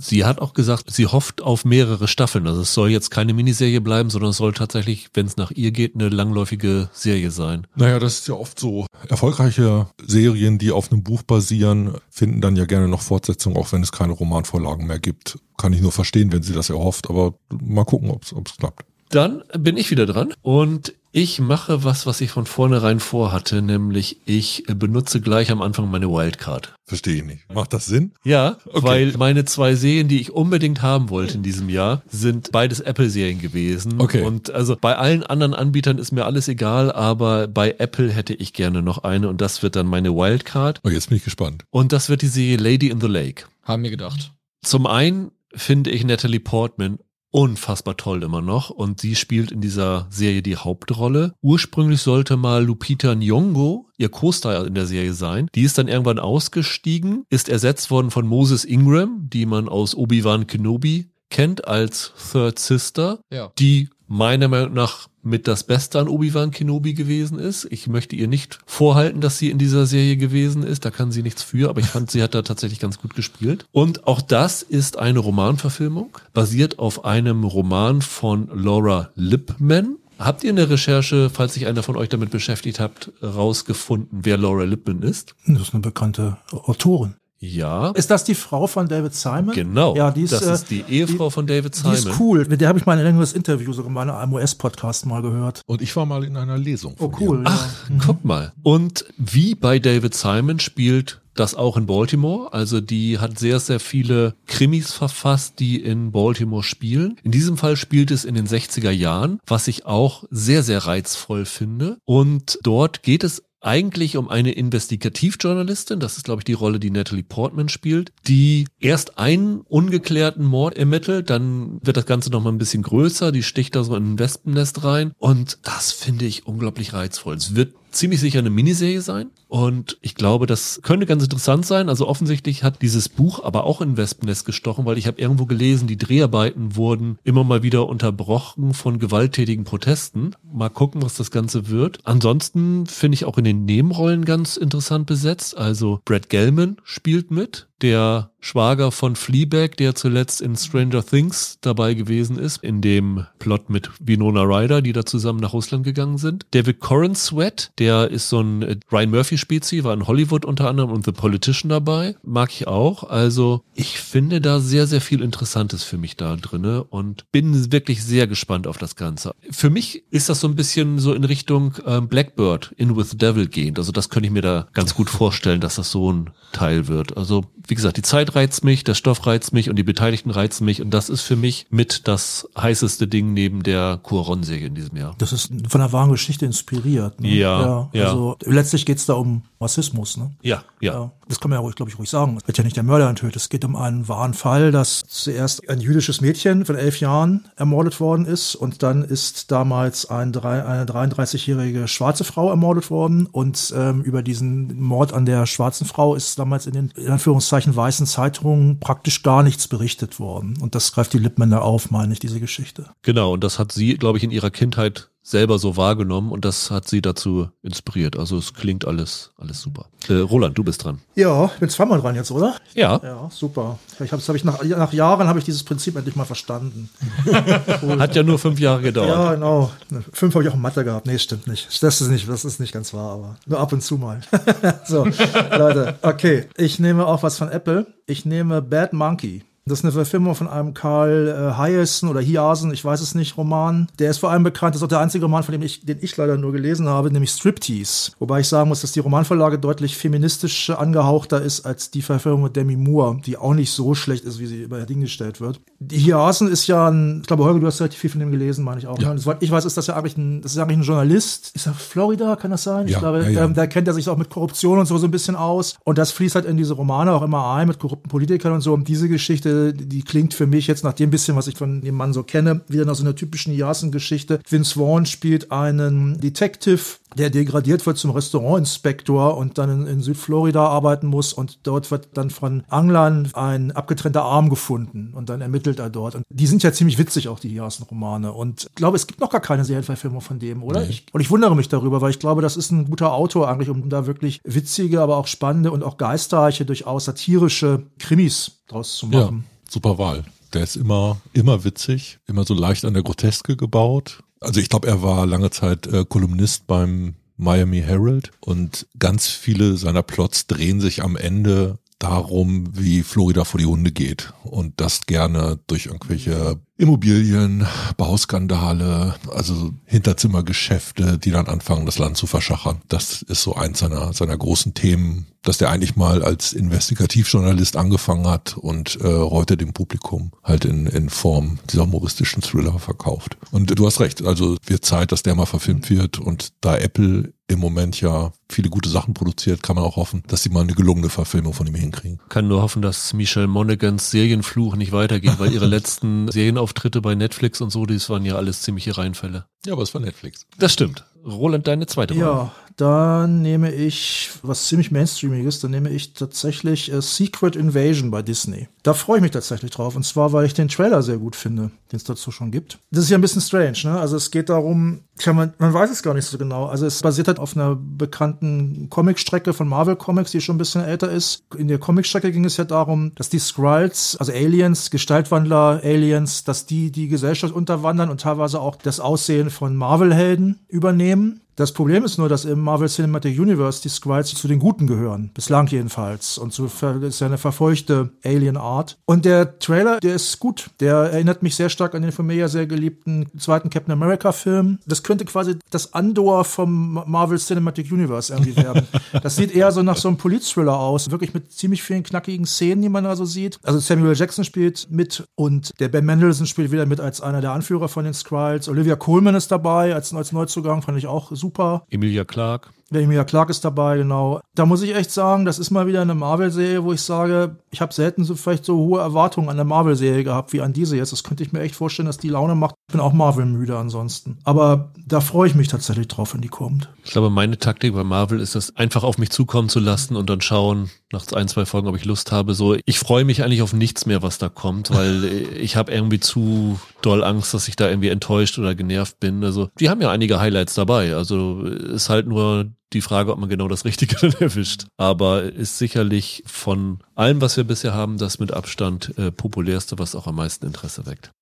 Sie 0.00 0.24
hat 0.24 0.40
auch 0.40 0.54
gesagt, 0.54 0.92
sie 0.92 1.06
hofft 1.06 1.42
auf 1.42 1.64
mehrere 1.64 2.06
Staffeln. 2.06 2.46
Also 2.46 2.60
es 2.60 2.72
soll 2.72 2.90
jetzt 2.90 3.10
keine 3.10 3.34
Miniserie 3.34 3.80
bleiben, 3.80 4.10
sondern 4.10 4.30
es 4.30 4.36
soll 4.36 4.52
tatsächlich, 4.52 5.08
wenn 5.14 5.26
es 5.26 5.36
nach 5.36 5.50
ihr 5.50 5.72
geht, 5.72 5.96
eine 5.96 6.08
langläufige 6.08 6.88
Serie 6.92 7.32
sein. 7.32 7.66
Naja, 7.74 7.98
das 7.98 8.20
ist 8.20 8.28
ja 8.28 8.34
oft 8.34 8.60
so. 8.60 8.86
Erfolgreiche 9.08 9.88
Serien, 10.06 10.58
die 10.58 10.70
auf 10.70 10.92
einem 10.92 11.02
Buch 11.02 11.24
basieren, 11.24 11.96
finden 12.10 12.40
dann 12.40 12.54
ja 12.54 12.64
gerne 12.64 12.86
noch 12.86 13.02
Fortsetzung, 13.02 13.56
auch 13.56 13.72
wenn 13.72 13.82
es 13.82 13.90
keine 13.90 14.12
Romanvorlagen 14.12 14.86
mehr 14.86 15.00
gibt. 15.00 15.38
Kann 15.58 15.74
ich 15.74 15.82
nur 15.82 15.92
verstehen, 15.92 16.32
wenn 16.32 16.42
sie 16.42 16.54
das 16.54 16.70
erhofft, 16.70 17.10
aber 17.10 17.34
mal 17.50 17.84
gucken, 17.84 18.10
ob 18.10 18.22
es 18.24 18.56
klappt. 18.56 18.86
Dann 19.10 19.42
bin 19.58 19.76
ich 19.76 19.90
wieder 19.90 20.06
dran 20.06 20.34
und 20.42 20.94
ich 21.12 21.40
mache 21.40 21.82
was, 21.82 22.04
was 22.04 22.20
ich 22.20 22.30
von 22.30 22.44
vornherein 22.44 23.00
vorhatte, 23.00 23.62
nämlich 23.62 24.18
ich 24.26 24.64
benutze 24.68 25.22
gleich 25.22 25.50
am 25.50 25.62
Anfang 25.62 25.90
meine 25.90 26.10
Wildcard. 26.10 26.74
Verstehe 26.84 27.16
ich 27.16 27.24
nicht. 27.24 27.52
Macht 27.52 27.72
das 27.72 27.86
Sinn? 27.86 28.12
Ja, 28.24 28.58
weil 28.70 29.14
meine 29.16 29.46
zwei 29.46 29.74
Serien, 29.74 30.08
die 30.08 30.20
ich 30.20 30.30
unbedingt 30.32 30.82
haben 30.82 31.08
wollte 31.08 31.34
in 31.34 31.42
diesem 31.42 31.70
Jahr, 31.70 32.02
sind 32.10 32.52
beides 32.52 32.80
Apple-Serien 32.80 33.40
gewesen. 33.40 33.94
Okay. 33.98 34.22
Und 34.22 34.50
also 34.50 34.76
bei 34.78 34.96
allen 34.96 35.22
anderen 35.22 35.54
Anbietern 35.54 35.96
ist 35.96 36.12
mir 36.12 36.26
alles 36.26 36.46
egal, 36.46 36.92
aber 36.92 37.48
bei 37.48 37.76
Apple 37.78 38.10
hätte 38.10 38.34
ich 38.34 38.52
gerne 38.52 38.82
noch 38.82 38.98
eine 38.98 39.30
und 39.30 39.40
das 39.40 39.62
wird 39.62 39.76
dann 39.76 39.86
meine 39.86 40.14
Wildcard. 40.14 40.80
Oh, 40.84 40.90
jetzt 40.90 41.08
bin 41.08 41.16
ich 41.16 41.24
gespannt. 41.24 41.64
Und 41.70 41.92
das 41.92 42.10
wird 42.10 42.20
die 42.20 42.28
Serie 42.28 42.58
Lady 42.58 42.90
in 42.90 43.00
the 43.00 43.08
Lake. 43.08 43.44
Haben 43.62 43.84
wir 43.84 43.90
gedacht. 43.90 44.32
Zum 44.62 44.86
einen 44.86 45.30
finde 45.54 45.90
ich 45.90 46.04
Natalie 46.04 46.40
Portman 46.40 46.98
unfassbar 47.30 47.96
toll 47.96 48.22
immer 48.22 48.40
noch 48.40 48.70
und 48.70 49.00
sie 49.00 49.14
spielt 49.14 49.52
in 49.52 49.60
dieser 49.60 50.06
Serie 50.10 50.42
die 50.42 50.56
Hauptrolle. 50.56 51.34
Ursprünglich 51.42 52.00
sollte 52.00 52.36
mal 52.38 52.64
Lupita 52.64 53.12
Nyong'o 53.12 53.84
ihr 53.98 54.08
Co-Star 54.08 54.66
in 54.66 54.74
der 54.74 54.86
Serie 54.86 55.12
sein. 55.12 55.48
Die 55.54 55.62
ist 55.62 55.76
dann 55.76 55.88
irgendwann 55.88 56.18
ausgestiegen, 56.18 57.24
ist 57.28 57.48
ersetzt 57.50 57.90
worden 57.90 58.10
von 58.10 58.26
Moses 58.26 58.64
Ingram, 58.64 59.28
die 59.28 59.44
man 59.44 59.68
aus 59.68 59.94
Obi-Wan 59.94 60.46
Kenobi 60.46 61.10
kennt 61.30 61.68
als 61.68 62.12
Third 62.32 62.58
Sister, 62.58 63.20
Ja. 63.30 63.52
die 63.58 63.90
meiner 64.06 64.48
Meinung 64.48 64.72
nach 64.72 65.08
mit 65.28 65.46
das 65.46 65.64
Beste 65.64 66.00
an 66.00 66.08
Obi-Wan 66.08 66.50
Kenobi 66.50 66.94
gewesen 66.94 67.38
ist. 67.38 67.66
Ich 67.70 67.86
möchte 67.86 68.16
ihr 68.16 68.28
nicht 68.28 68.58
vorhalten, 68.66 69.20
dass 69.20 69.38
sie 69.38 69.50
in 69.50 69.58
dieser 69.58 69.86
Serie 69.86 70.16
gewesen 70.16 70.62
ist. 70.62 70.84
Da 70.84 70.90
kann 70.90 71.12
sie 71.12 71.22
nichts 71.22 71.42
für, 71.42 71.68
aber 71.68 71.80
ich 71.80 71.86
fand, 71.86 72.10
sie 72.10 72.22
hat 72.22 72.34
da 72.34 72.42
tatsächlich 72.42 72.80
ganz 72.80 72.98
gut 72.98 73.14
gespielt. 73.14 73.66
Und 73.72 74.06
auch 74.06 74.20
das 74.20 74.62
ist 74.62 74.98
eine 74.98 75.18
Romanverfilmung, 75.18 76.16
basiert 76.32 76.78
auf 76.78 77.04
einem 77.04 77.44
Roman 77.44 78.02
von 78.02 78.48
Laura 78.52 79.10
Lipman. 79.14 79.96
Habt 80.18 80.42
ihr 80.42 80.50
in 80.50 80.56
der 80.56 80.68
Recherche, 80.68 81.30
falls 81.30 81.54
sich 81.54 81.66
einer 81.66 81.84
von 81.84 81.96
euch 81.96 82.08
damit 82.08 82.30
beschäftigt 82.30 82.80
habt, 82.80 83.12
rausgefunden, 83.22 84.08
wer 84.10 84.36
Laura 84.36 84.64
Lipman 84.64 85.02
ist? 85.02 85.36
Das 85.46 85.62
ist 85.62 85.74
eine 85.74 85.82
bekannte 85.82 86.38
Autorin. 86.50 87.14
Ja, 87.40 87.90
Ist 87.90 88.10
das 88.10 88.24
die 88.24 88.34
Frau 88.34 88.66
von 88.66 88.88
David 88.88 89.14
Simon? 89.14 89.54
genau. 89.54 89.94
Ja, 89.94 90.10
die 90.10 90.22
ist, 90.22 90.32
das 90.32 90.42
äh, 90.46 90.52
ist 90.54 90.70
die 90.70 90.84
Ehefrau 90.88 91.30
von 91.30 91.46
David 91.46 91.74
Die 91.74 91.78
Simon. 91.78 91.94
ist 91.94 92.20
cool. 92.20 92.46
Mit 92.48 92.60
der 92.60 92.68
habe 92.68 92.78
ich 92.78 92.86
mal 92.86 92.98
ein 92.98 93.04
längeres 93.04 93.32
Interview 93.32 93.72
sogar 93.72 93.90
mal 93.92 94.02
in 94.02 94.10
einem 94.10 94.32
US-Podcast 94.32 95.06
mal 95.06 95.22
gehört. 95.22 95.62
Und 95.66 95.80
ich 95.80 95.94
war 95.94 96.04
mal 96.04 96.24
in 96.24 96.36
einer 96.36 96.58
Lesung. 96.58 96.94
Oh, 96.98 97.12
cool. 97.20 97.44
Ja. 97.44 97.50
Ach, 97.50 97.90
guck 98.04 98.24
mal. 98.24 98.52
Und 98.62 99.04
wie 99.16 99.54
bei 99.54 99.78
David 99.78 100.14
Simon 100.14 100.58
spielt 100.58 101.20
das 101.34 101.54
auch 101.54 101.76
in 101.76 101.86
Baltimore. 101.86 102.52
Also 102.52 102.80
die 102.80 103.18
hat 103.20 103.38
sehr, 103.38 103.60
sehr 103.60 103.78
viele 103.78 104.34
Krimis 104.46 104.92
verfasst, 104.92 105.60
die 105.60 105.80
in 105.80 106.10
Baltimore 106.10 106.64
spielen. 106.64 107.16
In 107.22 107.30
diesem 107.30 107.56
Fall 107.56 107.76
spielt 107.76 108.10
es 108.10 108.24
in 108.24 108.34
den 108.34 108.48
60er 108.48 108.90
Jahren, 108.90 109.38
was 109.46 109.68
ich 109.68 109.86
auch 109.86 110.24
sehr, 110.30 110.64
sehr 110.64 110.86
reizvoll 110.86 111.44
finde. 111.44 111.98
Und 112.04 112.58
dort 112.64 113.04
geht 113.04 113.22
es 113.22 113.44
eigentlich 113.60 114.16
um 114.16 114.28
eine 114.28 114.52
Investigativjournalistin, 114.52 116.00
das 116.00 116.16
ist 116.16 116.24
glaube 116.24 116.40
ich 116.40 116.44
die 116.44 116.52
Rolle, 116.52 116.78
die 116.78 116.90
Natalie 116.90 117.24
Portman 117.24 117.68
spielt, 117.68 118.12
die 118.26 118.66
erst 118.80 119.18
einen 119.18 119.60
ungeklärten 119.60 120.44
Mord 120.44 120.76
ermittelt, 120.76 121.30
dann 121.30 121.78
wird 121.82 121.96
das 121.96 122.06
Ganze 122.06 122.30
noch 122.30 122.42
mal 122.42 122.50
ein 122.50 122.58
bisschen 122.58 122.82
größer, 122.82 123.32
die 123.32 123.42
sticht 123.42 123.74
da 123.74 123.84
so 123.84 123.96
in 123.96 124.14
ein 124.14 124.18
Wespennest 124.18 124.84
rein 124.84 125.12
und 125.18 125.58
das 125.62 125.92
finde 125.92 126.24
ich 126.24 126.46
unglaublich 126.46 126.92
reizvoll. 126.92 127.36
Es 127.36 127.54
wird 127.54 127.74
ziemlich 127.90 128.20
sicher 128.20 128.38
eine 128.38 128.50
Miniserie 128.50 129.00
sein 129.00 129.30
und 129.48 129.96
ich 130.02 130.14
glaube, 130.14 130.46
das 130.46 130.80
könnte 130.82 131.06
ganz 131.06 131.24
interessant 131.24 131.64
sein. 131.64 131.88
Also 131.88 132.06
offensichtlich 132.06 132.62
hat 132.62 132.82
dieses 132.82 133.08
Buch 133.08 133.42
aber 133.42 133.64
auch 133.64 133.80
in 133.80 133.96
Wespennest 133.96 134.44
gestochen, 134.44 134.84
weil 134.84 134.98
ich 134.98 135.06
habe 135.06 135.20
irgendwo 135.20 135.46
gelesen, 135.46 135.88
die 135.88 135.96
Dreharbeiten 135.96 136.76
wurden 136.76 137.18
immer 137.24 137.44
mal 137.44 137.62
wieder 137.62 137.88
unterbrochen 137.88 138.74
von 138.74 138.98
gewalttätigen 138.98 139.64
Protesten. 139.64 140.32
Mal 140.52 140.68
gucken, 140.68 141.02
was 141.02 141.16
das 141.16 141.30
Ganze 141.30 141.68
wird. 141.68 142.00
Ansonsten 142.04 142.86
finde 142.86 143.14
ich 143.14 143.24
auch 143.24 143.38
in 143.38 143.44
den 143.44 143.64
Nebenrollen 143.64 144.26
ganz 144.26 144.58
interessant 144.58 145.06
besetzt. 145.06 145.56
Also 145.56 146.00
Brad 146.04 146.28
Gelman 146.28 146.76
spielt 146.84 147.30
mit. 147.30 147.68
der 147.82 148.30
Schwager 148.40 148.92
von 148.92 149.16
Fleabag, 149.16 149.76
der 149.78 149.94
zuletzt 149.94 150.40
in 150.40 150.56
Stranger 150.56 151.04
Things 151.04 151.58
dabei 151.60 151.94
gewesen 151.94 152.38
ist, 152.38 152.62
in 152.62 152.80
dem 152.80 153.26
Plot 153.38 153.68
mit 153.70 153.90
Winona 154.00 154.42
Ryder, 154.42 154.80
die 154.82 154.92
da 154.92 155.04
zusammen 155.04 155.40
nach 155.40 155.52
Russland 155.52 155.84
gegangen 155.84 156.18
sind. 156.18 156.46
David 156.52 156.80
Corin 156.80 157.14
Sweat, 157.14 157.72
der 157.78 158.10
ist 158.10 158.28
so 158.28 158.40
ein 158.40 158.62
äh, 158.62 158.76
Ryan 158.92 159.10
Murphy-Spezi, 159.38 159.84
war 159.84 159.94
in 159.94 160.06
Hollywood 160.06 160.44
unter 160.44 160.68
anderem 160.68 160.90
und 160.90 161.04
The 161.04 161.12
Politician 161.12 161.68
dabei. 161.68 162.16
Mag 162.22 162.50
ich 162.52 162.66
auch. 162.66 163.04
Also 163.04 163.62
ich 163.74 163.98
finde 163.98 164.40
da 164.40 164.60
sehr, 164.60 164.86
sehr 164.86 165.00
viel 165.00 165.22
Interessantes 165.22 165.84
für 165.84 165.98
mich 165.98 166.16
da 166.16 166.36
drinne 166.36 166.84
und 166.84 167.30
bin 167.32 167.72
wirklich 167.72 168.04
sehr 168.04 168.26
gespannt 168.26 168.66
auf 168.66 168.78
das 168.78 168.96
Ganze. 168.96 169.34
Für 169.50 169.70
mich 169.70 170.04
ist 170.10 170.28
das 170.28 170.40
so 170.40 170.48
ein 170.48 170.56
bisschen 170.56 170.98
so 170.98 171.14
in 171.14 171.24
Richtung 171.24 171.74
ähm, 171.86 172.08
Blackbird 172.08 172.74
in 172.76 172.96
With 172.96 173.10
the 173.10 173.18
Devil 173.18 173.48
gehend. 173.48 173.78
Also 173.78 173.92
das 173.92 174.08
könnte 174.08 174.26
ich 174.26 174.32
mir 174.32 174.42
da 174.42 174.68
ganz 174.72 174.94
gut 174.94 175.10
vorstellen, 175.10 175.60
dass 175.60 175.76
das 175.76 175.90
so 175.90 176.12
ein 176.12 176.30
Teil 176.52 176.88
wird. 176.88 177.16
Also 177.16 177.44
wie 177.66 177.74
gesagt, 177.74 177.98
die 177.98 178.02
Zeit 178.02 178.34
reizt 178.34 178.64
mich, 178.64 178.84
der 178.84 178.94
Stoff 178.94 179.26
reizt 179.26 179.52
mich 179.52 179.68
und 179.68 179.76
die 179.76 179.82
Beteiligten 179.82 180.30
reizen 180.30 180.64
mich 180.64 180.80
und 180.80 180.90
das 180.90 181.10
ist 181.10 181.22
für 181.22 181.36
mich 181.36 181.66
mit 181.70 182.08
das 182.08 182.48
heißeste 182.58 183.06
Ding 183.06 183.34
neben 183.34 183.62
der 183.62 184.00
Cuaron-Serie 184.02 184.68
in 184.68 184.74
diesem 184.74 184.96
Jahr. 184.96 185.14
Das 185.18 185.32
ist 185.32 185.52
von 185.68 185.80
einer 185.80 185.92
wahren 185.92 186.10
Geschichte 186.10 186.46
inspiriert. 186.46 187.20
Ne? 187.20 187.28
Ja, 187.28 187.90
ja. 187.92 188.06
Also 188.06 188.36
letztlich 188.44 188.86
geht's 188.86 189.06
da 189.06 189.14
um 189.14 189.27
Rassismus. 189.60 190.16
Ne? 190.16 190.30
Ja, 190.42 190.62
ja. 190.80 191.10
Das 191.28 191.40
kann 191.40 191.50
man 191.50 191.58
ja 191.58 191.60
ruhig, 191.60 191.74
glaube 191.74 191.90
ich, 191.90 191.98
ruhig 191.98 192.08
sagen. 192.08 192.36
Es 192.40 192.46
wird 192.46 192.56
ja 192.58 192.64
nicht 192.64 192.76
der 192.76 192.84
Mörder 192.84 193.08
enthüllt. 193.08 193.36
Es 193.36 193.48
geht 193.48 193.64
um 193.64 193.76
einen 193.76 194.08
wahren 194.08 194.34
Fall, 194.34 194.72
dass 194.72 195.02
zuerst 195.06 195.68
ein 195.68 195.80
jüdisches 195.80 196.20
Mädchen 196.20 196.64
von 196.64 196.76
elf 196.76 197.00
Jahren 197.00 197.48
ermordet 197.56 198.00
worden 198.00 198.24
ist 198.24 198.54
und 198.54 198.82
dann 198.82 199.02
ist 199.02 199.50
damals 199.50 200.06
ein, 200.06 200.34
eine 200.36 200.84
33-jährige 200.84 201.88
schwarze 201.88 202.24
Frau 202.24 202.48
ermordet 202.50 202.90
worden 202.90 203.26
und 203.26 203.72
ähm, 203.76 204.02
über 204.02 204.22
diesen 204.22 204.80
Mord 204.80 205.12
an 205.12 205.26
der 205.26 205.46
schwarzen 205.46 205.86
Frau 205.86 206.14
ist 206.14 206.38
damals 206.38 206.66
in 206.66 206.72
den 206.72 206.92
in 206.96 207.10
Anführungszeichen 207.10 207.74
weißen 207.74 208.06
Zeitungen 208.06 208.80
praktisch 208.80 209.22
gar 209.22 209.42
nichts 209.42 209.68
berichtet 209.68 210.18
worden. 210.18 210.58
Und 210.60 210.74
das 210.74 210.92
greift 210.92 211.12
die 211.12 211.18
Lippmänner 211.18 211.62
auf, 211.62 211.90
meine 211.90 212.12
ich, 212.12 212.20
diese 212.20 212.40
Geschichte. 212.40 212.90
Genau, 213.02 213.34
und 213.34 213.44
das 213.44 213.58
hat 213.58 213.72
sie, 213.72 213.94
glaube 213.94 214.18
ich, 214.18 214.24
in 214.24 214.30
ihrer 214.30 214.50
Kindheit 214.50 215.10
selber 215.28 215.58
so 215.58 215.76
wahrgenommen 215.76 216.32
und 216.32 216.46
das 216.46 216.70
hat 216.70 216.88
sie 216.88 217.02
dazu 217.02 217.48
inspiriert. 217.62 218.18
Also 218.18 218.38
es 218.38 218.54
klingt 218.54 218.86
alles, 218.86 219.30
alles 219.36 219.60
super. 219.60 219.86
Äh, 220.08 220.14
Roland, 220.14 220.56
du 220.56 220.64
bist 220.64 220.84
dran. 220.84 221.00
Ja, 221.16 221.46
ich 221.52 221.60
bin 221.60 221.68
zweimal 221.68 222.00
dran 222.00 222.14
jetzt, 222.14 222.30
oder? 222.30 222.56
Ja, 222.74 222.98
Ja, 223.02 223.28
super. 223.30 223.78
Ich 224.02 224.10
habe, 224.10 224.22
hab 224.22 224.34
ich 224.34 224.44
nach, 224.44 224.62
nach 224.64 224.92
Jahren 224.94 225.28
habe 225.28 225.38
ich 225.38 225.44
dieses 225.44 225.64
Prinzip 225.64 225.96
endlich 225.96 226.16
mal 226.16 226.24
verstanden. 226.24 226.88
hat 227.98 228.16
ja 228.16 228.22
nur 228.22 228.38
fünf 228.38 228.58
Jahre 228.58 228.80
gedauert. 228.80 229.08
Ja, 229.08 229.34
genau. 229.34 229.70
Fünf 230.12 230.34
habe 230.34 230.44
ich 230.44 230.50
auch 230.50 230.54
in 230.54 230.62
Mathe 230.62 230.82
gehabt. 230.82 231.06
Nee, 231.06 231.18
stimmt 231.18 231.46
nicht. 231.46 231.82
Das 231.82 232.00
ist 232.00 232.08
nicht, 232.08 232.26
das 232.26 232.46
ist 232.46 232.58
nicht 232.58 232.72
ganz 232.72 232.94
wahr, 232.94 233.12
aber 233.12 233.36
nur 233.44 233.60
ab 233.60 233.72
und 233.72 233.82
zu 233.82 233.98
mal. 233.98 234.20
so, 234.86 235.04
Leute, 235.04 235.98
okay. 236.00 236.46
Ich 236.56 236.78
nehme 236.78 237.06
auch 237.06 237.22
was 237.22 237.36
von 237.36 237.50
Apple. 237.50 237.86
Ich 238.06 238.24
nehme 238.24 238.62
Bad 238.62 238.94
Monkey. 238.94 239.42
Das 239.68 239.80
ist 239.80 239.84
eine 239.84 239.92
Verfilmung 239.92 240.34
von 240.34 240.48
einem 240.48 240.74
Karl 240.74 241.52
äh, 241.56 241.62
Hiasen 241.62 242.08
oder 242.08 242.20
Hiasen, 242.20 242.72
ich 242.72 242.84
weiß 242.84 243.00
es 243.00 243.14
nicht, 243.14 243.36
Roman. 243.36 243.88
Der 243.98 244.10
ist 244.10 244.18
vor 244.18 244.30
allem 244.30 244.42
bekannt, 244.42 244.74
das 244.74 244.80
ist 244.82 244.84
auch 244.84 244.88
der 244.88 245.00
einzige 245.00 245.24
Roman, 245.24 245.42
von 245.42 245.52
dem 245.52 245.62
ich, 245.62 245.84
den 245.84 245.98
ich 246.00 246.16
leider 246.16 246.36
nur 246.36 246.52
gelesen 246.52 246.88
habe, 246.88 247.10
nämlich 247.10 247.30
Striptease. 247.30 248.12
Wobei 248.18 248.40
ich 248.40 248.48
sagen 248.48 248.68
muss, 248.68 248.80
dass 248.80 248.92
die 248.92 249.00
Romanvorlage 249.00 249.58
deutlich 249.58 249.96
feministisch 249.96 250.70
angehauchter 250.70 251.40
ist 251.42 251.64
als 251.66 251.90
die 251.90 252.02
Verfilmung 252.02 252.44
mit 252.44 252.56
Demi 252.56 252.76
Moore, 252.76 253.20
die 253.24 253.36
auch 253.36 253.54
nicht 253.54 253.72
so 253.72 253.94
schlecht 253.94 254.24
ist, 254.24 254.38
wie 254.38 254.46
sie 254.46 254.62
über 254.62 254.78
hingestellt 254.84 255.40
wird. 255.40 255.60
Die 255.80 255.98
Hiasen 255.98 256.48
ist 256.48 256.66
ja 256.66 256.88
ein, 256.88 257.20
ich 257.20 257.26
glaube, 257.26 257.44
Holger, 257.44 257.60
du 257.60 257.66
hast 257.66 257.80
relativ 257.80 258.00
viel 258.00 258.10
von 258.10 258.20
dem 258.20 258.30
gelesen, 258.30 258.64
meine 258.64 258.80
ich 258.80 258.86
auch. 258.86 258.98
Ja. 258.98 259.14
Ne? 259.14 259.20
Ich 259.40 259.50
weiß, 259.50 259.64
ist 259.64 259.76
das 259.76 259.86
ja 259.86 259.96
eigentlich 259.96 260.16
ein, 260.16 260.42
das 260.42 260.52
ist 260.52 260.56
ja 260.56 260.64
eigentlich 260.64 260.78
ein 260.78 260.82
Journalist. 260.82 261.52
Ist 261.54 261.66
er 261.66 261.74
Florida, 261.74 262.36
kann 262.36 262.50
das 262.50 262.62
sein? 262.62 262.86
ich 262.86 262.92
Ja, 262.92 262.98
glaube, 263.00 263.22
ja, 263.24 263.28
ja. 263.28 263.44
Ähm, 263.44 263.54
da 263.54 263.66
kennt 263.66 263.88
er 263.88 263.94
sich 263.94 264.08
auch 264.08 264.16
mit 264.16 264.30
Korruption 264.30 264.78
und 264.78 264.86
so 264.86 264.98
so 264.98 265.06
ein 265.06 265.10
bisschen 265.10 265.36
aus. 265.36 265.76
Und 265.84 265.98
das 265.98 266.12
fließt 266.12 266.34
halt 266.34 266.44
in 266.44 266.56
diese 266.56 266.74
Romane 266.74 267.12
auch 267.12 267.22
immer 267.22 267.52
ein 267.54 267.68
mit 267.68 267.78
korrupten 267.78 268.08
Politikern 268.08 268.52
und 268.52 268.60
so. 268.60 268.74
Und 268.74 268.88
diese 268.88 269.08
Geschichte, 269.08 269.57
die 269.72 270.02
klingt 270.02 270.34
für 270.34 270.46
mich 270.46 270.66
jetzt 270.66 270.84
nach 270.84 270.92
dem 270.92 271.10
bisschen, 271.10 271.36
was 271.36 271.46
ich 271.46 271.56
von 271.56 271.80
dem 271.80 271.94
Mann 271.94 272.12
so 272.12 272.22
kenne, 272.22 272.62
wieder 272.68 272.84
nach 272.84 272.94
so 272.94 273.04
einer 273.04 273.14
typischen 273.14 273.54
Jasen-Geschichte. 273.54 274.40
Vince 274.48 274.74
Vaughn 274.74 275.06
spielt 275.06 275.50
einen 275.52 276.20
Detective, 276.20 276.82
der 277.16 277.30
degradiert 277.30 277.86
wird 277.86 277.96
zum 277.98 278.10
Restaurantinspektor 278.10 279.36
und 279.36 279.58
dann 279.58 279.70
in, 279.70 279.86
in 279.86 280.00
Südflorida 280.00 280.66
arbeiten 280.66 281.06
muss 281.06 281.32
und 281.32 281.58
dort 281.62 281.90
wird 281.90 282.08
dann 282.14 282.30
von 282.30 282.64
Anglern 282.68 283.30
ein 283.34 283.72
abgetrennter 283.72 284.22
Arm 284.22 284.48
gefunden 284.50 285.12
und 285.14 285.28
dann 285.28 285.40
ermittelt 285.40 285.78
er 285.78 285.90
dort. 285.90 286.14
Und 286.14 286.24
die 286.28 286.46
sind 286.46 286.62
ja 286.62 286.72
ziemlich 286.72 286.98
witzig, 286.98 287.28
auch 287.28 287.40
die 287.40 287.54
Jasen-Romane. 287.54 288.32
Und 288.32 288.64
ich 288.68 288.74
glaube, 288.74 288.96
es 288.96 289.06
gibt 289.06 289.20
noch 289.20 289.30
gar 289.30 289.40
keine 289.40 289.64
Serienverfilmung 289.64 290.20
von 290.20 290.38
dem, 290.38 290.62
oder? 290.62 290.88
Ich, 290.88 291.06
und 291.12 291.20
ich 291.20 291.30
wundere 291.30 291.56
mich 291.56 291.68
darüber, 291.68 292.00
weil 292.00 292.10
ich 292.10 292.18
glaube, 292.18 292.42
das 292.42 292.56
ist 292.56 292.70
ein 292.70 292.86
guter 292.86 293.12
Autor 293.12 293.48
eigentlich, 293.48 293.70
um 293.70 293.88
da 293.88 294.06
wirklich 294.06 294.40
witzige, 294.44 295.00
aber 295.00 295.16
auch 295.16 295.26
spannende 295.26 295.70
und 295.70 295.82
auch 295.82 295.96
geistreiche, 295.96 296.64
durchaus 296.64 297.06
satirische 297.06 297.82
Krimis 297.98 298.60
draus 298.68 298.96
zu 298.96 299.08
Ja, 299.10 299.22
machen. 299.22 299.44
super 299.68 299.98
Wahl. 299.98 300.24
Der 300.54 300.62
ist 300.62 300.76
immer, 300.76 301.20
immer 301.32 301.64
witzig, 301.64 302.18
immer 302.26 302.44
so 302.44 302.54
leicht 302.54 302.84
an 302.84 302.94
der 302.94 303.02
Groteske 303.02 303.56
gebaut. 303.56 304.22
Also 304.40 304.60
ich 304.60 304.68
glaube, 304.68 304.88
er 304.88 305.02
war 305.02 305.26
lange 305.26 305.50
Zeit 305.50 305.86
äh, 305.86 306.04
Kolumnist 306.04 306.66
beim 306.66 307.14
Miami 307.36 307.80
Herald 307.80 308.32
und 308.40 308.86
ganz 308.98 309.28
viele 309.28 309.76
seiner 309.76 310.02
Plots 310.02 310.46
drehen 310.46 310.80
sich 310.80 311.02
am 311.02 311.16
Ende 311.16 311.78
darum, 311.98 312.68
wie 312.72 313.02
Florida 313.02 313.44
vor 313.44 313.58
die 313.58 313.66
Hunde 313.66 313.92
geht 313.92 314.32
und 314.44 314.80
das 314.80 315.06
gerne 315.06 315.58
durch 315.66 315.86
irgendwelche 315.86 316.60
Immobilien, 316.78 317.66
Bauskandale, 317.96 319.16
also 319.34 319.72
Hinterzimmergeschäfte, 319.84 321.18
die 321.18 321.32
dann 321.32 321.48
anfangen, 321.48 321.86
das 321.86 321.98
Land 321.98 322.16
zu 322.16 322.28
verschachern. 322.28 322.80
Das 322.86 323.22
ist 323.22 323.42
so 323.42 323.56
eins 323.56 323.80
seiner, 323.80 324.12
seiner 324.12 324.36
großen 324.36 324.74
Themen, 324.74 325.26
dass 325.42 325.58
der 325.58 325.70
eigentlich 325.70 325.96
mal 325.96 326.22
als 326.22 326.52
Investigativjournalist 326.52 327.76
angefangen 327.76 328.28
hat 328.28 328.56
und 328.56 328.96
äh, 329.00 329.08
heute 329.08 329.56
dem 329.56 329.72
Publikum 329.72 330.30
halt 330.44 330.64
in, 330.64 330.86
in 330.86 331.10
Form 331.10 331.58
dieser 331.68 331.82
humoristischen 331.82 332.42
Thriller 332.42 332.78
verkauft. 332.78 333.36
Und 333.50 333.76
du 333.76 333.84
hast 333.84 333.98
recht, 333.98 334.24
also 334.24 334.56
wird 334.64 334.84
Zeit, 334.84 335.10
dass 335.10 335.24
der 335.24 335.34
mal 335.34 335.46
verfilmt 335.46 335.90
wird 335.90 336.18
und 336.18 336.52
da 336.60 336.76
Apple 336.76 337.32
im 337.48 337.60
Moment 337.60 338.00
ja 338.00 338.30
viele 338.50 338.68
gute 338.68 338.90
Sachen 338.90 339.14
produziert, 339.14 339.62
kann 339.62 339.74
man 339.74 339.84
auch 339.84 339.96
hoffen, 339.96 340.22
dass 340.26 340.42
sie 340.42 340.50
mal 340.50 340.60
eine 340.60 340.74
gelungene 340.74 341.08
Verfilmung 341.08 341.54
von 341.54 341.66
ihm 341.66 341.74
hinkriegen. 341.74 342.20
Kann 342.28 342.46
nur 342.46 342.60
hoffen, 342.60 342.82
dass 342.82 343.14
Michelle 343.14 343.46
Monagans 343.46 344.10
Serienfluch 344.10 344.76
nicht 344.76 344.92
weitergeht, 344.92 345.38
weil 345.38 345.52
ihre 345.52 345.66
letzten 345.78 346.28
Serienauftritte 346.68 347.00
bei 347.00 347.14
Netflix 347.14 347.60
und 347.60 347.70
so, 347.70 347.86
das 347.86 348.10
waren 348.10 348.24
ja 348.24 348.36
alles 348.36 348.62
ziemliche 348.62 348.96
Reinfälle. 348.96 349.46
Ja, 349.64 349.72
aber 349.72 349.82
es 349.82 349.94
war 349.94 350.00
Netflix. 350.00 350.46
Das 350.58 350.72
stimmt. 350.72 351.04
Roland, 351.24 351.66
deine 351.66 351.86
zweite 351.86 352.14
Wahl. 352.14 352.20
Ja, 352.20 352.52
dann 352.78 353.42
nehme 353.42 353.72
ich 353.72 354.30
was 354.42 354.68
ziemlich 354.68 354.92
mainstreamiges, 354.92 355.58
dann 355.58 355.72
nehme 355.72 355.90
ich 355.90 356.14
tatsächlich 356.14 356.92
äh, 356.92 357.02
Secret 357.02 357.56
Invasion 357.56 358.12
bei 358.12 358.22
Disney. 358.22 358.68
Da 358.84 358.94
freue 358.94 359.16
ich 359.16 359.22
mich 359.22 359.32
tatsächlich 359.32 359.72
drauf. 359.72 359.96
Und 359.96 360.04
zwar, 360.04 360.32
weil 360.32 360.46
ich 360.46 360.54
den 360.54 360.68
Trailer 360.68 361.02
sehr 361.02 361.18
gut 361.18 361.34
finde, 361.34 361.72
den 361.90 361.96
es 361.96 362.04
dazu 362.04 362.30
schon 362.30 362.52
gibt. 362.52 362.78
Das 362.92 363.02
ist 363.02 363.10
ja 363.10 363.18
ein 363.18 363.20
bisschen 363.20 363.42
strange, 363.42 363.78
ne? 363.82 363.98
Also 363.98 364.16
es 364.16 364.30
geht 364.30 364.48
darum, 364.48 365.00
tja, 365.18 365.32
man, 365.32 365.54
man 365.58 365.74
weiß 365.74 365.90
es 365.90 366.04
gar 366.04 366.14
nicht 366.14 366.26
so 366.26 366.38
genau. 366.38 366.66
Also 366.66 366.86
es 366.86 367.02
basiert 367.02 367.26
halt 367.26 367.40
auf 367.40 367.56
einer 367.56 367.74
bekannten 367.74 368.88
Comicstrecke 368.90 369.52
von 369.52 369.66
Marvel 369.66 369.96
Comics, 369.96 370.30
die 370.30 370.40
schon 370.40 370.54
ein 370.54 370.58
bisschen 370.58 370.84
älter 370.84 371.10
ist. 371.10 371.42
In 371.56 371.66
der 371.66 371.78
Comicstrecke 371.78 372.30
ging 372.30 372.44
es 372.44 372.58
ja 372.58 372.64
darum, 372.64 373.12
dass 373.16 373.28
die 373.28 373.40
Skrulls, 373.40 374.16
also 374.20 374.30
Aliens, 374.30 374.90
Gestaltwandler, 374.90 375.80
Aliens, 375.82 376.44
dass 376.44 376.64
die 376.64 376.92
die 376.92 377.08
Gesellschaft 377.08 377.52
unterwandern 377.52 378.08
und 378.08 378.20
teilweise 378.20 378.60
auch 378.60 378.76
das 378.76 379.00
Aussehen 379.00 379.50
von 379.50 379.74
Marvel-Helden 379.74 380.60
übernehmen. 380.68 381.40
Das 381.58 381.72
Problem 381.72 382.04
ist 382.04 382.18
nur, 382.18 382.28
dass 382.28 382.44
im 382.44 382.60
Marvel 382.60 382.86
Cinematic 382.86 383.36
Universe 383.36 383.82
die 383.82 383.88
Skrulls 383.88 384.32
zu 384.32 384.46
den 384.46 384.60
Guten 384.60 384.86
gehören. 384.86 385.32
Bislang 385.34 385.66
jedenfalls. 385.66 386.38
Und 386.38 386.52
so 386.52 386.66
ist 386.66 387.20
ja 387.20 387.26
eine 387.26 387.36
verfeuchte 387.36 388.10
Alien-Art. 388.24 388.96
Und 389.06 389.24
der 389.24 389.58
Trailer, 389.58 389.98
der 389.98 390.14
ist 390.14 390.38
gut. 390.38 390.70
Der 390.78 390.94
erinnert 390.94 391.42
mich 391.42 391.56
sehr 391.56 391.68
stark 391.68 391.96
an 391.96 392.02
den 392.02 392.12
von 392.12 392.26
mir 392.26 392.36
ja 392.36 392.46
sehr 392.46 392.68
geliebten 392.68 393.26
zweiten 393.36 393.70
Captain 393.70 393.90
America-Film. 393.90 394.78
Das 394.86 395.02
könnte 395.02 395.24
quasi 395.24 395.56
das 395.70 395.94
Andor 395.94 396.44
vom 396.44 397.02
Marvel 397.06 397.38
Cinematic 397.38 397.90
Universe 397.90 398.32
irgendwie 398.32 398.54
werden. 398.62 398.86
das 399.20 399.34
sieht 399.34 399.52
eher 399.52 399.72
so 399.72 399.82
nach 399.82 399.96
so 399.96 400.06
einem 400.06 400.16
Polit-Thriller 400.16 400.78
aus. 400.78 401.10
Wirklich 401.10 401.34
mit 401.34 401.50
ziemlich 401.50 401.82
vielen 401.82 402.04
knackigen 402.04 402.46
Szenen, 402.46 402.82
die 402.82 402.88
man 402.88 403.02
da 403.02 403.16
so 403.16 403.24
sieht. 403.24 403.58
Also 403.64 403.80
Samuel 403.80 404.14
Jackson 404.14 404.44
spielt 404.44 404.86
mit 404.92 405.24
und 405.34 405.72
der 405.80 405.88
Ben 405.88 406.04
Mendelsohn 406.04 406.46
spielt 406.46 406.70
wieder 406.70 406.86
mit 406.86 407.00
als 407.00 407.20
einer 407.20 407.40
der 407.40 407.50
Anführer 407.50 407.88
von 407.88 408.04
den 408.04 408.14
Skrulls. 408.14 408.68
Olivia 408.68 408.94
Colman 408.94 409.34
ist 409.34 409.50
dabei 409.50 409.92
als, 409.92 410.14
als 410.14 410.30
Neuzugang, 410.30 410.82
fand 410.82 410.96
ich 410.98 411.08
auch 411.08 411.32
super. 411.32 411.47
Emilia 411.90 412.24
Clark. 412.24 412.77
Der 412.90 413.02
Emilia 413.02 413.24
Clark 413.24 413.50
ist 413.50 413.64
dabei, 413.64 413.98
genau. 413.98 414.40
Da 414.54 414.64
muss 414.64 414.82
ich 414.82 414.94
echt 414.94 415.10
sagen, 415.10 415.44
das 415.44 415.58
ist 415.58 415.70
mal 415.70 415.86
wieder 415.86 416.00
eine 416.00 416.14
Marvel-Serie, 416.14 416.84
wo 416.84 416.92
ich 416.92 417.02
sage, 417.02 417.56
ich 417.70 417.80
habe 417.82 417.92
selten 417.92 418.24
so 418.24 418.34
vielleicht 418.34 418.64
so 418.64 418.76
hohe 418.76 419.00
Erwartungen 419.00 419.50
an 419.50 419.56
eine 419.56 419.64
Marvel-Serie 419.64 420.24
gehabt 420.24 420.52
wie 420.52 420.62
an 420.62 420.72
diese 420.72 420.96
jetzt. 420.96 421.12
Das 421.12 421.22
könnte 421.22 421.42
ich 421.42 421.52
mir 421.52 421.60
echt 421.60 421.74
vorstellen, 421.74 422.06
dass 422.06 422.16
die 422.16 422.30
Laune 422.30 422.54
macht. 422.54 422.74
Ich 422.88 422.92
bin 422.92 423.00
auch 423.00 423.12
Marvel-müde 423.12 423.76
ansonsten. 423.76 424.38
Aber 424.44 424.90
da 425.06 425.20
freue 425.20 425.48
ich 425.48 425.54
mich 425.54 425.68
tatsächlich 425.68 426.08
drauf, 426.08 426.32
wenn 426.32 426.40
die 426.40 426.48
kommt. 426.48 426.88
Ich 427.04 427.10
glaube, 427.10 427.28
meine 427.28 427.58
Taktik 427.58 427.94
bei 427.94 428.04
Marvel 428.04 428.40
ist 428.40 428.54
es, 428.54 428.74
einfach 428.76 429.04
auf 429.04 429.18
mich 429.18 429.30
zukommen 429.30 429.68
zu 429.68 429.80
lassen 429.80 430.16
und 430.16 430.30
dann 430.30 430.40
schauen, 430.40 430.90
nach 431.12 431.30
ein, 431.32 431.48
zwei 431.48 431.66
Folgen, 431.66 431.88
ob 431.88 431.96
ich 431.96 432.04
Lust 432.04 432.32
habe. 432.32 432.54
So, 432.54 432.76
ich 432.84 432.98
freue 432.98 433.24
mich 433.24 433.42
eigentlich 433.42 433.62
auf 433.62 433.72
nichts 433.72 434.06
mehr, 434.06 434.22
was 434.22 434.38
da 434.38 434.48
kommt, 434.48 434.90
weil 434.90 435.24
ich 435.60 435.76
habe 435.76 435.92
irgendwie 435.92 436.20
zu 436.20 436.80
doll 437.02 437.22
Angst, 437.22 437.52
dass 437.52 437.68
ich 437.68 437.76
da 437.76 437.88
irgendwie 437.88 438.08
enttäuscht 438.08 438.58
oder 438.58 438.74
genervt 438.74 439.20
bin. 439.20 439.44
Also, 439.44 439.68
die 439.78 439.90
haben 439.90 440.00
ja 440.00 440.10
einige 440.10 440.40
Highlights 440.40 440.74
dabei. 440.74 441.14
Also, 441.14 441.62
ist 441.62 442.08
halt 442.08 442.26
nur 442.26 442.66
die 442.92 443.00
Frage, 443.00 443.32
ob 443.32 443.38
man 443.38 443.48
genau 443.48 443.68
das 443.68 443.84
Richtige 443.84 444.16
dann 444.16 444.32
erwischt. 444.40 444.86
Aber 444.96 445.42
ist 445.42 445.78
sicherlich 445.78 446.42
von 446.46 447.00
allem, 447.14 447.40
was 447.40 447.56
wir 447.56 447.64
bisher 447.64 447.94
haben, 447.94 448.18
das 448.18 448.38
mit 448.38 448.52
Abstand 448.52 449.16
äh, 449.18 449.30
populärste, 449.30 449.98
was 449.98 450.14
auch 450.14 450.26
am 450.26 450.36
meisten 450.36 450.66
Interesse 450.66 451.06
weckt. 451.06 451.32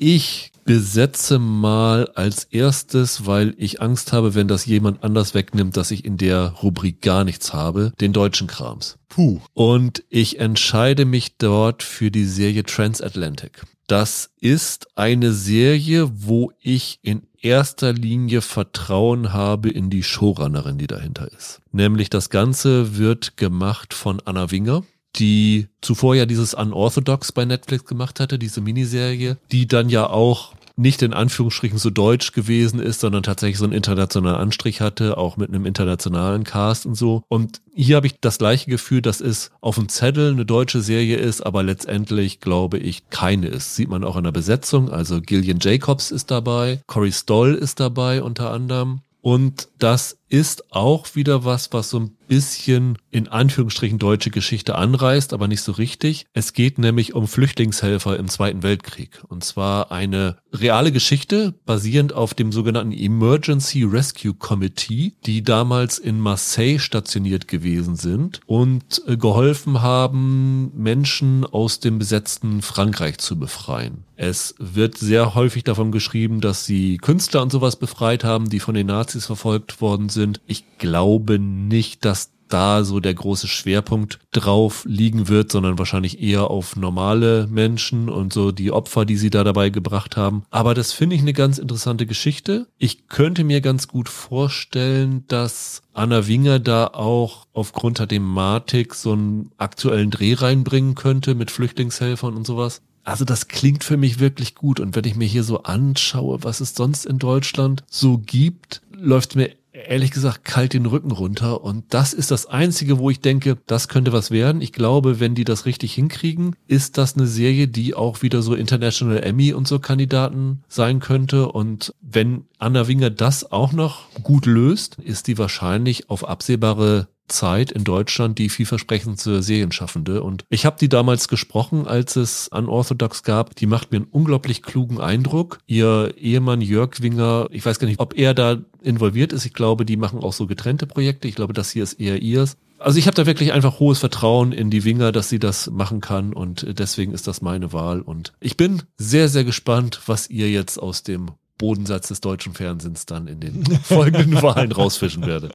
Ich 0.00 0.52
besetze 0.64 1.40
mal 1.40 2.08
als 2.14 2.44
erstes, 2.44 3.26
weil 3.26 3.54
ich 3.58 3.82
Angst 3.82 4.12
habe, 4.12 4.36
wenn 4.36 4.46
das 4.46 4.64
jemand 4.64 5.02
anders 5.02 5.34
wegnimmt, 5.34 5.76
dass 5.76 5.90
ich 5.90 6.04
in 6.04 6.16
der 6.16 6.50
Rubrik 6.62 7.02
gar 7.02 7.24
nichts 7.24 7.52
habe, 7.52 7.92
den 8.00 8.12
deutschen 8.12 8.46
Krams. 8.46 8.98
Puh. 9.08 9.40
Und 9.54 10.04
ich 10.08 10.38
entscheide 10.38 11.04
mich 11.04 11.36
dort 11.38 11.82
für 11.82 12.12
die 12.12 12.26
Serie 12.26 12.62
Transatlantic. 12.62 13.64
Das 13.88 14.30
ist 14.38 14.86
eine 14.96 15.32
Serie, 15.32 16.10
wo 16.14 16.52
ich 16.60 17.00
in 17.02 17.22
erster 17.40 17.92
Linie 17.92 18.40
Vertrauen 18.40 19.32
habe 19.32 19.70
in 19.70 19.90
die 19.90 20.02
Showrunnerin, 20.02 20.78
die 20.78 20.86
dahinter 20.86 21.30
ist. 21.32 21.60
Nämlich 21.72 22.10
das 22.10 22.30
Ganze 22.30 22.96
wird 22.96 23.36
gemacht 23.36 23.94
von 23.94 24.20
Anna 24.24 24.50
Winger 24.50 24.82
die 25.16 25.68
zuvor 25.80 26.14
ja 26.14 26.26
dieses 26.26 26.54
Unorthodox 26.54 27.32
bei 27.32 27.44
Netflix 27.44 27.84
gemacht 27.84 28.20
hatte, 28.20 28.38
diese 28.38 28.60
Miniserie, 28.60 29.38
die 29.50 29.66
dann 29.66 29.88
ja 29.88 30.08
auch 30.08 30.54
nicht 30.78 31.02
in 31.02 31.12
Anführungsstrichen 31.12 31.78
so 31.78 31.90
deutsch 31.90 32.32
gewesen 32.32 32.80
ist, 32.80 33.00
sondern 33.00 33.22
tatsächlich 33.22 33.58
so 33.58 33.64
einen 33.64 33.72
internationalen 33.72 34.40
Anstrich 34.40 34.80
hatte, 34.80 35.18
auch 35.18 35.36
mit 35.36 35.48
einem 35.48 35.66
internationalen 35.66 36.44
Cast 36.44 36.86
und 36.86 36.94
so. 36.94 37.22
Und 37.28 37.60
hier 37.74 37.96
habe 37.96 38.06
ich 38.06 38.20
das 38.20 38.38
gleiche 38.38 38.70
Gefühl, 38.70 39.02
dass 39.02 39.20
es 39.20 39.50
auf 39.60 39.74
dem 39.74 39.88
Zettel 39.88 40.32
eine 40.32 40.46
deutsche 40.46 40.80
Serie 40.80 41.16
ist, 41.16 41.40
aber 41.40 41.62
letztendlich 41.62 42.40
glaube 42.40 42.78
ich 42.78 43.10
keine 43.10 43.48
ist. 43.48 43.74
Sieht 43.74 43.88
man 43.88 44.04
auch 44.04 44.16
in 44.16 44.24
der 44.24 44.32
Besetzung. 44.32 44.88
Also 44.88 45.20
Gillian 45.20 45.58
Jacobs 45.60 46.10
ist 46.10 46.30
dabei, 46.30 46.80
Corey 46.86 47.12
Stoll 47.12 47.54
ist 47.54 47.80
dabei 47.80 48.22
unter 48.22 48.52
anderem. 48.52 49.00
Und 49.20 49.68
das 49.78 50.16
ist 50.28 50.72
auch 50.72 51.14
wieder 51.14 51.44
was, 51.44 51.72
was 51.72 51.90
so 51.90 52.00
ein 52.00 52.10
bisschen 52.28 52.98
in 53.10 53.28
Anführungsstrichen 53.28 53.98
deutsche 53.98 54.30
Geschichte 54.30 54.74
anreißt, 54.74 55.32
aber 55.32 55.48
nicht 55.48 55.62
so 55.62 55.72
richtig. 55.72 56.26
Es 56.34 56.52
geht 56.52 56.78
nämlich 56.78 57.14
um 57.14 57.26
Flüchtlingshelfer 57.26 58.18
im 58.18 58.28
Zweiten 58.28 58.62
Weltkrieg. 58.62 59.22
Und 59.28 59.44
zwar 59.44 59.90
eine 59.90 60.36
reale 60.52 60.92
Geschichte 60.92 61.54
basierend 61.64 62.12
auf 62.12 62.34
dem 62.34 62.52
sogenannten 62.52 62.92
Emergency 62.92 63.82
Rescue 63.84 64.34
Committee, 64.34 65.14
die 65.24 65.42
damals 65.42 65.98
in 65.98 66.20
Marseille 66.20 66.78
stationiert 66.78 67.48
gewesen 67.48 67.96
sind 67.96 68.40
und 68.44 69.02
äh, 69.06 69.16
geholfen 69.16 69.80
haben, 69.80 70.70
Menschen 70.76 71.46
aus 71.46 71.80
dem 71.80 71.98
besetzten 71.98 72.60
Frankreich 72.60 73.16
zu 73.18 73.38
befreien. 73.38 74.04
Es 74.16 74.54
wird 74.58 74.98
sehr 74.98 75.34
häufig 75.34 75.64
davon 75.64 75.92
geschrieben, 75.92 76.40
dass 76.40 76.66
sie 76.66 76.98
Künstler 76.98 77.40
und 77.40 77.52
sowas 77.52 77.76
befreit 77.76 78.24
haben, 78.24 78.50
die 78.50 78.60
von 78.60 78.74
den 78.74 78.88
Nazis 78.88 79.26
verfolgt 79.26 79.80
worden 79.80 80.08
sind 80.08 80.17
sind. 80.18 80.40
Ich 80.46 80.64
glaube 80.78 81.38
nicht, 81.38 82.04
dass 82.04 82.32
da 82.48 82.84
so 82.84 83.00
der 83.00 83.14
große 83.14 83.46
Schwerpunkt 83.46 84.18
drauf 84.32 84.84
liegen 84.86 85.28
wird, 85.28 85.52
sondern 85.52 85.78
wahrscheinlich 85.78 86.20
eher 86.20 86.50
auf 86.50 86.76
normale 86.76 87.46
Menschen 87.46 88.08
und 88.08 88.32
so 88.32 88.52
die 88.52 88.72
Opfer, 88.72 89.04
die 89.04 89.16
sie 89.16 89.30
da 89.30 89.44
dabei 89.44 89.70
gebracht 89.70 90.16
haben. 90.16 90.44
Aber 90.50 90.74
das 90.74 90.92
finde 90.92 91.16
ich 91.16 91.22
eine 91.22 91.32
ganz 91.32 91.58
interessante 91.58 92.06
Geschichte. 92.06 92.66
Ich 92.78 93.08
könnte 93.08 93.44
mir 93.44 93.60
ganz 93.60 93.88
gut 93.88 94.08
vorstellen, 94.08 95.24
dass 95.28 95.82
Anna 95.92 96.26
Winger 96.26 96.58
da 96.58 96.86
auch 96.88 97.46
aufgrund 97.52 97.98
der 97.98 98.08
Thematik 98.08 98.94
so 98.94 99.12
einen 99.12 99.50
aktuellen 99.58 100.10
Dreh 100.10 100.34
reinbringen 100.34 100.94
könnte 100.94 101.34
mit 101.34 101.50
Flüchtlingshelfern 101.50 102.34
und 102.34 102.46
sowas. 102.46 102.82
Also 103.04 103.24
das 103.24 103.48
klingt 103.48 103.84
für 103.84 103.96
mich 103.96 104.20
wirklich 104.20 104.54
gut. 104.54 104.80
Und 104.80 104.94
wenn 104.94 105.04
ich 105.04 105.16
mir 105.16 105.24
hier 105.24 105.42
so 105.42 105.62
anschaue, 105.62 106.44
was 106.44 106.60
es 106.60 106.74
sonst 106.74 107.06
in 107.06 107.18
Deutschland 107.18 107.82
so 107.88 108.18
gibt, 108.18 108.82
läuft 108.92 109.34
mir 109.34 109.50
ehrlich 109.86 110.10
gesagt 110.10 110.44
kalt 110.44 110.72
den 110.72 110.86
Rücken 110.86 111.10
runter. 111.10 111.62
Und 111.62 111.84
das 111.90 112.12
ist 112.12 112.30
das 112.30 112.46
Einzige, 112.46 112.98
wo 112.98 113.10
ich 113.10 113.20
denke, 113.20 113.58
das 113.66 113.88
könnte 113.88 114.12
was 114.12 114.30
werden. 114.30 114.60
Ich 114.60 114.72
glaube, 114.72 115.20
wenn 115.20 115.34
die 115.34 115.44
das 115.44 115.66
richtig 115.66 115.94
hinkriegen, 115.94 116.56
ist 116.66 116.98
das 116.98 117.16
eine 117.16 117.26
Serie, 117.26 117.68
die 117.68 117.94
auch 117.94 118.22
wieder 118.22 118.42
so 118.42 118.54
International 118.54 119.22
Emmy 119.22 119.52
und 119.52 119.68
so 119.68 119.78
Kandidaten 119.78 120.62
sein 120.68 121.00
könnte. 121.00 121.48
Und 121.48 121.94
wenn 122.00 122.44
Anna 122.58 122.88
Winger 122.88 123.10
das 123.10 123.50
auch 123.52 123.72
noch 123.72 124.08
gut 124.22 124.46
löst, 124.46 124.96
ist 124.98 125.26
die 125.26 125.38
wahrscheinlich 125.38 126.10
auf 126.10 126.28
absehbare 126.28 127.08
Zeit 127.28 127.70
in 127.70 127.84
Deutschland 127.84 128.38
die 128.38 128.48
vielversprechendste 128.48 129.42
Serienschaffende. 129.42 130.22
Und 130.22 130.44
ich 130.48 130.66
habe 130.66 130.76
die 130.80 130.88
damals 130.88 131.28
gesprochen, 131.28 131.86
als 131.86 132.16
es 132.16 132.48
Unorthodox 132.48 133.22
gab. 133.22 133.54
Die 133.56 133.66
macht 133.66 133.92
mir 133.92 133.98
einen 133.98 134.08
unglaublich 134.10 134.62
klugen 134.62 135.00
Eindruck. 135.00 135.58
Ihr 135.66 136.14
Ehemann 136.18 136.60
Jörg 136.60 137.00
Winger, 137.00 137.48
ich 137.50 137.64
weiß 137.64 137.78
gar 137.78 137.86
nicht, 137.86 138.00
ob 138.00 138.16
er 138.16 138.34
da 138.34 138.58
involviert 138.82 139.32
ist. 139.32 139.46
Ich 139.46 139.54
glaube, 139.54 139.84
die 139.84 139.96
machen 139.96 140.20
auch 140.20 140.32
so 140.32 140.46
getrennte 140.46 140.86
Projekte. 140.86 141.28
Ich 141.28 141.34
glaube, 141.34 141.52
das 141.52 141.70
hier 141.70 141.82
ist 141.82 141.94
eher 141.94 142.20
ihrs. 142.22 142.56
Also 142.78 142.98
ich 142.98 143.06
habe 143.06 143.16
da 143.16 143.26
wirklich 143.26 143.52
einfach 143.52 143.80
hohes 143.80 143.98
Vertrauen 143.98 144.52
in 144.52 144.70
die 144.70 144.84
Winger, 144.84 145.10
dass 145.10 145.28
sie 145.28 145.40
das 145.40 145.68
machen 145.68 146.00
kann 146.00 146.32
und 146.32 146.64
deswegen 146.78 147.12
ist 147.12 147.26
das 147.26 147.42
meine 147.42 147.72
Wahl. 147.72 148.00
Und 148.00 148.32
ich 148.40 148.56
bin 148.56 148.82
sehr, 148.96 149.28
sehr 149.28 149.42
gespannt, 149.42 150.00
was 150.06 150.30
ihr 150.30 150.48
jetzt 150.48 150.78
aus 150.78 151.02
dem 151.02 151.32
Bodensatz 151.58 152.08
des 152.08 152.20
deutschen 152.20 152.54
Fernsehens 152.54 153.04
dann 153.04 153.26
in 153.26 153.40
den 153.40 153.64
folgenden 153.82 154.40
Wahlen 154.40 154.70
rausfischen 154.70 155.26
werdet. 155.26 155.52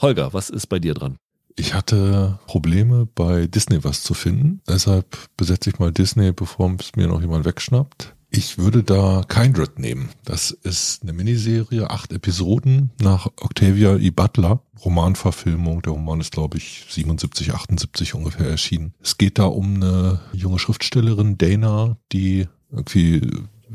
Holger, 0.00 0.32
was 0.32 0.48
ist 0.48 0.68
bei 0.68 0.78
dir 0.78 0.94
dran? 0.94 1.16
Ich 1.56 1.74
hatte 1.74 2.38
Probleme 2.46 3.06
bei 3.06 3.48
Disney 3.48 3.82
was 3.82 4.04
zu 4.04 4.14
finden. 4.14 4.60
Deshalb 4.68 5.16
besetze 5.36 5.70
ich 5.70 5.80
mal 5.80 5.90
Disney, 5.90 6.30
bevor 6.30 6.72
es 6.78 6.94
mir 6.94 7.08
noch 7.08 7.20
jemand 7.20 7.44
wegschnappt. 7.44 8.14
Ich 8.30 8.58
würde 8.58 8.84
da 8.84 9.22
Kindred 9.26 9.78
nehmen. 9.78 10.10
Das 10.24 10.52
ist 10.52 11.02
eine 11.02 11.14
Miniserie, 11.14 11.90
acht 11.90 12.12
Episoden 12.12 12.90
nach 13.00 13.26
Octavia 13.26 13.96
E. 13.96 14.10
Butler. 14.10 14.62
Romanverfilmung. 14.84 15.82
Der 15.82 15.94
Roman 15.94 16.20
ist, 16.20 16.30
glaube 16.30 16.58
ich, 16.58 16.86
77, 16.90 17.54
78 17.54 18.14
ungefähr 18.14 18.48
erschienen. 18.48 18.92
Es 19.02 19.18
geht 19.18 19.38
da 19.38 19.46
um 19.46 19.76
eine 19.76 20.20
junge 20.32 20.58
Schriftstellerin, 20.60 21.38
Dana, 21.38 21.96
die 22.12 22.46
irgendwie 22.70 23.22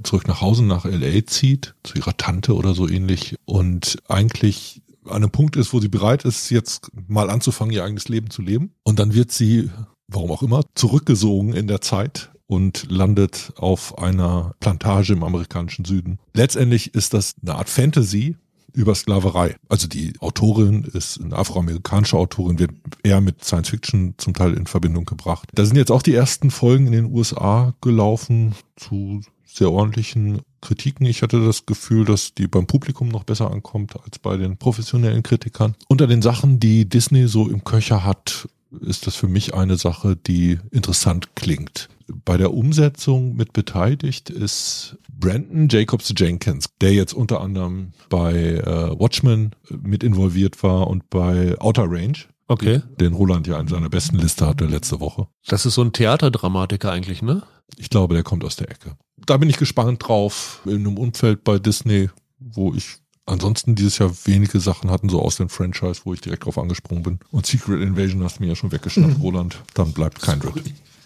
zurück 0.03 0.27
nach 0.27 0.41
Hause 0.41 0.63
nach 0.63 0.85
LA 0.85 1.25
zieht, 1.25 1.75
zu 1.83 1.97
ihrer 1.97 2.15
Tante 2.15 2.55
oder 2.55 2.73
so 2.73 2.87
ähnlich 2.87 3.35
und 3.45 3.97
eigentlich 4.07 4.82
an 5.05 5.17
einem 5.17 5.31
Punkt 5.31 5.55
ist, 5.55 5.73
wo 5.73 5.79
sie 5.79 5.89
bereit 5.89 6.25
ist, 6.25 6.49
jetzt 6.49 6.89
mal 7.07 7.29
anzufangen, 7.29 7.73
ihr 7.73 7.83
eigenes 7.83 8.07
Leben 8.09 8.29
zu 8.29 8.41
leben. 8.41 8.71
Und 8.83 8.99
dann 8.99 9.13
wird 9.13 9.31
sie, 9.31 9.69
warum 10.07 10.31
auch 10.31 10.43
immer, 10.43 10.63
zurückgesogen 10.75 11.53
in 11.53 11.67
der 11.67 11.81
Zeit 11.81 12.31
und 12.47 12.91
landet 12.91 13.53
auf 13.57 13.97
einer 13.97 14.55
Plantage 14.59 15.13
im 15.13 15.23
amerikanischen 15.23 15.85
Süden. 15.85 16.19
Letztendlich 16.33 16.93
ist 16.93 17.13
das 17.13 17.35
eine 17.41 17.55
Art 17.55 17.69
Fantasy 17.69 18.35
über 18.73 18.95
Sklaverei. 18.95 19.55
Also 19.69 19.87
die 19.87 20.13
Autorin 20.19 20.83
ist 20.83 21.21
eine 21.21 21.35
afroamerikanische 21.35 22.17
Autorin, 22.17 22.59
wird 22.59 22.71
eher 23.03 23.21
mit 23.21 23.43
Science 23.43 23.69
Fiction 23.69 24.15
zum 24.17 24.33
Teil 24.33 24.53
in 24.53 24.67
Verbindung 24.67 25.05
gebracht. 25.05 25.49
Da 25.53 25.65
sind 25.65 25.77
jetzt 25.77 25.91
auch 25.91 26.01
die 26.01 26.15
ersten 26.15 26.51
Folgen 26.51 26.87
in 26.87 26.93
den 26.93 27.13
USA 27.13 27.73
gelaufen 27.81 28.55
zu 28.75 29.21
sehr 29.45 29.71
ordentlichen 29.71 30.41
Kritiken. 30.63 31.05
Ich 31.05 31.21
hatte 31.21 31.45
das 31.45 31.65
Gefühl, 31.65 32.05
dass 32.05 32.33
die 32.33 32.47
beim 32.47 32.65
Publikum 32.65 33.09
noch 33.09 33.23
besser 33.23 33.51
ankommt 33.51 33.93
als 34.03 34.17
bei 34.17 34.37
den 34.37 34.57
professionellen 34.57 35.21
Kritikern. 35.21 35.75
Unter 35.87 36.07
den 36.07 36.21
Sachen, 36.21 36.59
die 36.59 36.89
Disney 36.89 37.27
so 37.27 37.49
im 37.49 37.63
Köcher 37.63 38.03
hat, 38.03 38.47
ist 38.81 39.05
das 39.05 39.15
für 39.15 39.27
mich 39.27 39.53
eine 39.53 39.77
Sache, 39.77 40.15
die 40.15 40.57
interessant 40.71 41.35
klingt. 41.35 41.89
Bei 42.25 42.37
der 42.37 42.53
Umsetzung 42.53 43.35
mit 43.35 43.53
beteiligt 43.53 44.29
ist 44.29 44.97
Brandon 45.11 45.67
Jacobs 45.69 46.13
Jenkins, 46.17 46.65
der 46.81 46.93
jetzt 46.93 47.13
unter 47.13 47.41
anderem 47.41 47.93
bei 48.09 48.33
äh, 48.33 48.99
Watchmen 48.99 49.51
mit 49.69 50.03
involviert 50.03 50.63
war 50.63 50.87
und 50.87 51.09
bei 51.09 51.57
Outer 51.59 51.85
Range. 51.87 52.17
Okay. 52.47 52.81
Den 52.99 53.13
Roland 53.13 53.47
ja 53.47 53.59
in 53.59 53.67
seiner 53.67 53.89
besten 53.89 54.17
Liste 54.17 54.45
hatte 54.47 54.65
letzte 54.65 54.99
Woche. 54.99 55.27
Das 55.47 55.65
ist 55.65 55.75
so 55.75 55.81
ein 55.81 55.93
Theaterdramatiker 55.93 56.91
eigentlich, 56.91 57.21
ne? 57.21 57.43
Ich 57.77 57.89
glaube, 57.89 58.13
der 58.13 58.23
kommt 58.23 58.43
aus 58.43 58.55
der 58.55 58.69
Ecke. 58.69 58.97
Da 59.25 59.37
bin 59.37 59.49
ich 59.49 59.57
gespannt 59.57 60.07
drauf, 60.07 60.61
in 60.65 60.75
einem 60.75 60.97
Umfeld 60.97 61.43
bei 61.43 61.57
Disney, 61.59 62.09
wo 62.39 62.73
ich 62.73 62.97
ansonsten 63.25 63.75
dieses 63.75 63.97
Jahr 63.97 64.11
wenige 64.25 64.59
Sachen 64.59 64.91
hatten, 64.91 65.09
so 65.09 65.21
aus 65.21 65.37
dem 65.37 65.49
Franchise, 65.49 66.01
wo 66.03 66.13
ich 66.13 66.21
direkt 66.21 66.45
drauf 66.45 66.57
angesprungen 66.57 67.03
bin. 67.03 67.19
Und 67.31 67.45
Secret 67.45 67.81
Invasion 67.81 68.23
hast 68.23 68.39
du 68.39 68.43
mir 68.43 68.49
ja 68.49 68.55
schon 68.55 68.71
weggeschnappt, 68.71 69.19
Roland. 69.21 69.61
Dann 69.73 69.93
bleibt 69.93 70.21
Kindred. 70.21 70.53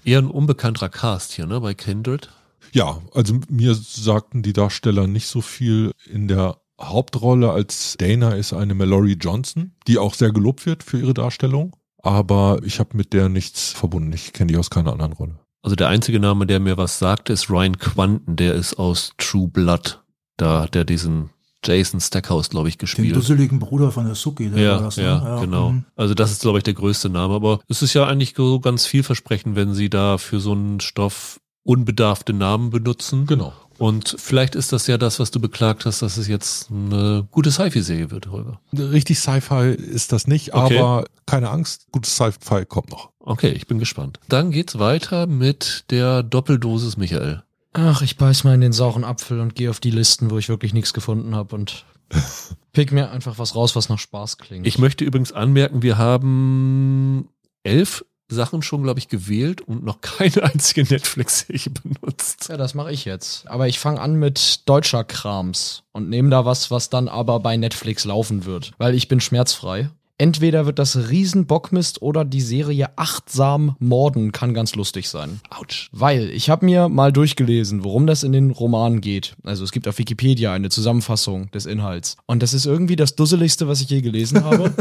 Eher 0.04 0.20
ein 0.20 0.32
unbekannter 0.32 0.90
Cast 0.90 1.34
hier, 1.34 1.46
ne, 1.46 1.60
bei 1.62 1.74
Kindred. 1.74 2.30
Ja, 2.74 3.02
also 3.14 3.40
mir 3.50 3.76
sagten 3.76 4.42
die 4.42 4.54
Darsteller 4.54 5.08
nicht 5.08 5.28
so 5.28 5.42
viel 5.42 5.92
in 6.12 6.28
der 6.28 6.58
Hauptrolle 6.80 7.52
als 7.52 7.96
Dana 7.98 8.32
ist 8.32 8.54
eine 8.54 8.76
Mallory 8.76 9.18
Johnson, 9.20 9.72
die 9.88 9.98
auch 9.98 10.14
sehr 10.14 10.32
gelobt 10.32 10.66
wird 10.66 10.84
für 10.84 11.00
ihre 11.00 11.14
Darstellung. 11.14 11.76
Aber 12.04 12.60
ich 12.64 12.80
habe 12.80 12.96
mit 12.96 13.14
der 13.14 13.30
nichts 13.30 13.72
verbunden. 13.72 14.14
Ich 14.14 14.34
kenne 14.34 14.52
die 14.52 14.58
aus 14.58 14.70
keiner 14.70 14.94
anderen 14.94 15.14
Rolle. 15.14 15.40
Also 15.64 15.76
der 15.76 15.90
einzige 15.90 16.20
Name, 16.20 16.46
der 16.46 16.60
mir 16.60 16.78
was 16.78 17.00
sagt, 17.00 17.30
ist 17.30 17.50
Ryan 17.50 17.78
Quanten, 17.78 18.36
der 18.36 18.54
ist 18.54 18.78
aus 18.78 19.14
True 19.18 19.48
Blood. 19.48 20.02
Da 20.38 20.62
hat 20.62 20.76
er 20.76 20.86
diesen 20.86 21.32
Jason 21.66 22.00
Stackhouse, 22.00 22.50
glaube 22.50 22.70
ich, 22.70 22.78
gespielt. 22.78 23.10
Den 23.10 23.16
dusseligen 23.16 23.60
Bruder 23.60 23.92
von 23.92 24.06
der 24.06 24.16
Suki. 24.16 24.50
Der 24.50 24.62
ja, 24.62 24.80
das, 24.80 24.98
ne? 24.98 25.04
ja, 25.04 25.24
ja, 25.24 25.40
genau. 25.42 25.72
Mhm. 25.72 25.86
Also 25.96 26.14
das 26.14 26.32
ist, 26.32 26.42
glaube 26.42 26.60
ich, 26.60 26.64
der 26.64 26.76
größte 26.76 27.10
Name. 27.10 27.34
Aber 27.34 27.60
es 27.68 27.82
ist 27.82 27.94
ja 27.94 28.06
eigentlich 28.06 28.36
so 28.38 28.60
ganz 28.60 28.86
vielversprechend, 28.86 29.56
wenn 29.56 29.74
sie 29.74 29.90
da 29.90 30.18
für 30.18 30.40
so 30.40 30.54
einen 30.54 30.80
Stoff 30.80 31.40
unbedarfte 31.64 32.34
Namen 32.34 32.70
benutzen. 32.70 33.26
Genau. 33.26 33.52
Und 33.78 34.16
vielleicht 34.18 34.56
ist 34.56 34.74
das 34.74 34.88
ja 34.88 34.98
das, 34.98 35.20
was 35.20 35.32
du 35.32 35.40
beklagt 35.40 35.86
hast, 35.86 36.02
dass 36.02 36.18
es 36.18 36.28
jetzt 36.28 36.72
eine 36.72 37.28
gute 37.32 37.52
Sci-Fi-Serie 37.52 38.10
wird, 38.12 38.28
Holger. 38.32 38.60
Richtig 38.74 39.20
Sci-Fi 39.20 39.70
ist 39.72 40.12
das 40.12 40.28
nicht, 40.28 40.54
Okay. 40.54 40.80
aber 40.80 41.06
keine 41.26 41.50
Angst, 41.50 41.88
gutes 41.92 42.16
Sci-Fi 42.16 42.66
kommt 42.66 42.90
noch. 42.90 43.10
Okay, 43.20 43.50
ich 43.50 43.68
bin 43.68 43.78
gespannt. 43.80 44.20
Dann 44.30 44.52
geht's 44.52 44.80
weiter 44.80 45.28
mit 45.28 45.86
der 45.90 46.24
Doppeldosis 46.24 46.98
Michael. 46.98 47.44
Ach, 47.74 48.02
ich 48.02 48.18
beiß 48.18 48.44
mal 48.44 48.56
in 48.56 48.62
den 48.62 48.74
sauren 48.74 49.04
Apfel 49.04 49.40
und 49.40 49.54
gehe 49.54 49.70
auf 49.70 49.80
die 49.80 49.92
Listen, 49.92 50.32
wo 50.32 50.38
ich 50.38 50.50
wirklich 50.50 50.74
nichts 50.74 50.94
gefunden 50.94 51.36
habe 51.36 51.54
und 51.56 51.86
pick 52.74 52.92
mir 52.92 53.12
einfach 53.12 53.38
was 53.38 53.54
raus, 53.56 53.76
was 53.76 53.90
nach 53.90 54.00
Spaß 54.00 54.38
klingt. 54.38 54.66
Ich 54.66 54.80
möchte 54.80 55.04
übrigens 55.04 55.32
anmerken, 55.32 55.82
wir 55.84 55.98
haben 55.98 57.28
elf 57.64 58.04
Sachen 58.30 58.62
schon, 58.62 58.84
glaube 58.84 59.00
ich, 59.00 59.08
gewählt 59.08 59.62
und 59.62 59.84
noch 59.84 60.02
keine 60.02 60.44
einzige 60.44 60.84
Netflix-Serie 60.84 61.74
benutzt. 61.84 62.50
ja, 62.50 62.58
das 62.58 62.74
mache 62.74 62.92
ich 62.92 63.06
jetzt. 63.06 63.48
Aber 63.48 63.68
ich 63.68 63.80
fange 63.80 64.02
an 64.02 64.16
mit 64.16 64.68
deutscher 64.68 65.04
Krams 65.04 65.84
und 65.92 66.10
nehme 66.10 66.30
da 66.30 66.46
was, 66.46 66.72
was 66.72 66.90
dann 66.90 67.08
aber 67.08 67.40
bei 67.40 67.58
Netflix 67.58 68.06
laufen 68.06 68.46
wird, 68.46 68.72
weil 68.78 68.96
ich 68.96 69.08
bin 69.08 69.20
schmerzfrei. 69.20 69.90
Entweder 70.20 70.66
wird 70.66 70.80
das 70.80 71.10
Riesenbockmist 71.10 72.02
oder 72.02 72.26
die 72.26 72.42
Serie 72.42 72.90
Achtsam 72.96 73.76
Morden 73.78 74.32
kann 74.32 74.56
ganz 74.56 74.74
lustig 74.74 75.10
sein. 75.10 75.42
Autsch. 75.52 75.90
Weil 75.92 76.32
ich 76.32 76.50
habe 76.50 76.66
mir 76.66 76.90
mal 76.90 77.14
durchgelesen, 77.14 77.84
worum 77.84 78.08
das 78.08 78.24
in 78.24 78.32
den 78.32 78.50
Romanen 78.50 79.02
geht. 79.02 79.36
Also 79.44 79.64
es 79.64 79.72
gibt 79.72 79.88
auf 79.88 80.00
Wikipedia 80.00 80.54
eine 80.54 80.70
Zusammenfassung 80.70 81.52
des 81.52 81.68
Inhalts. 81.68 82.18
Und 82.26 82.42
das 82.42 82.56
ist 82.56 82.66
irgendwie 82.66 82.96
das 82.96 83.16
Dusseligste, 83.16 83.68
was 83.68 83.80
ich 83.82 83.92
je 83.92 84.02
gelesen 84.02 84.44
habe. 84.44 84.74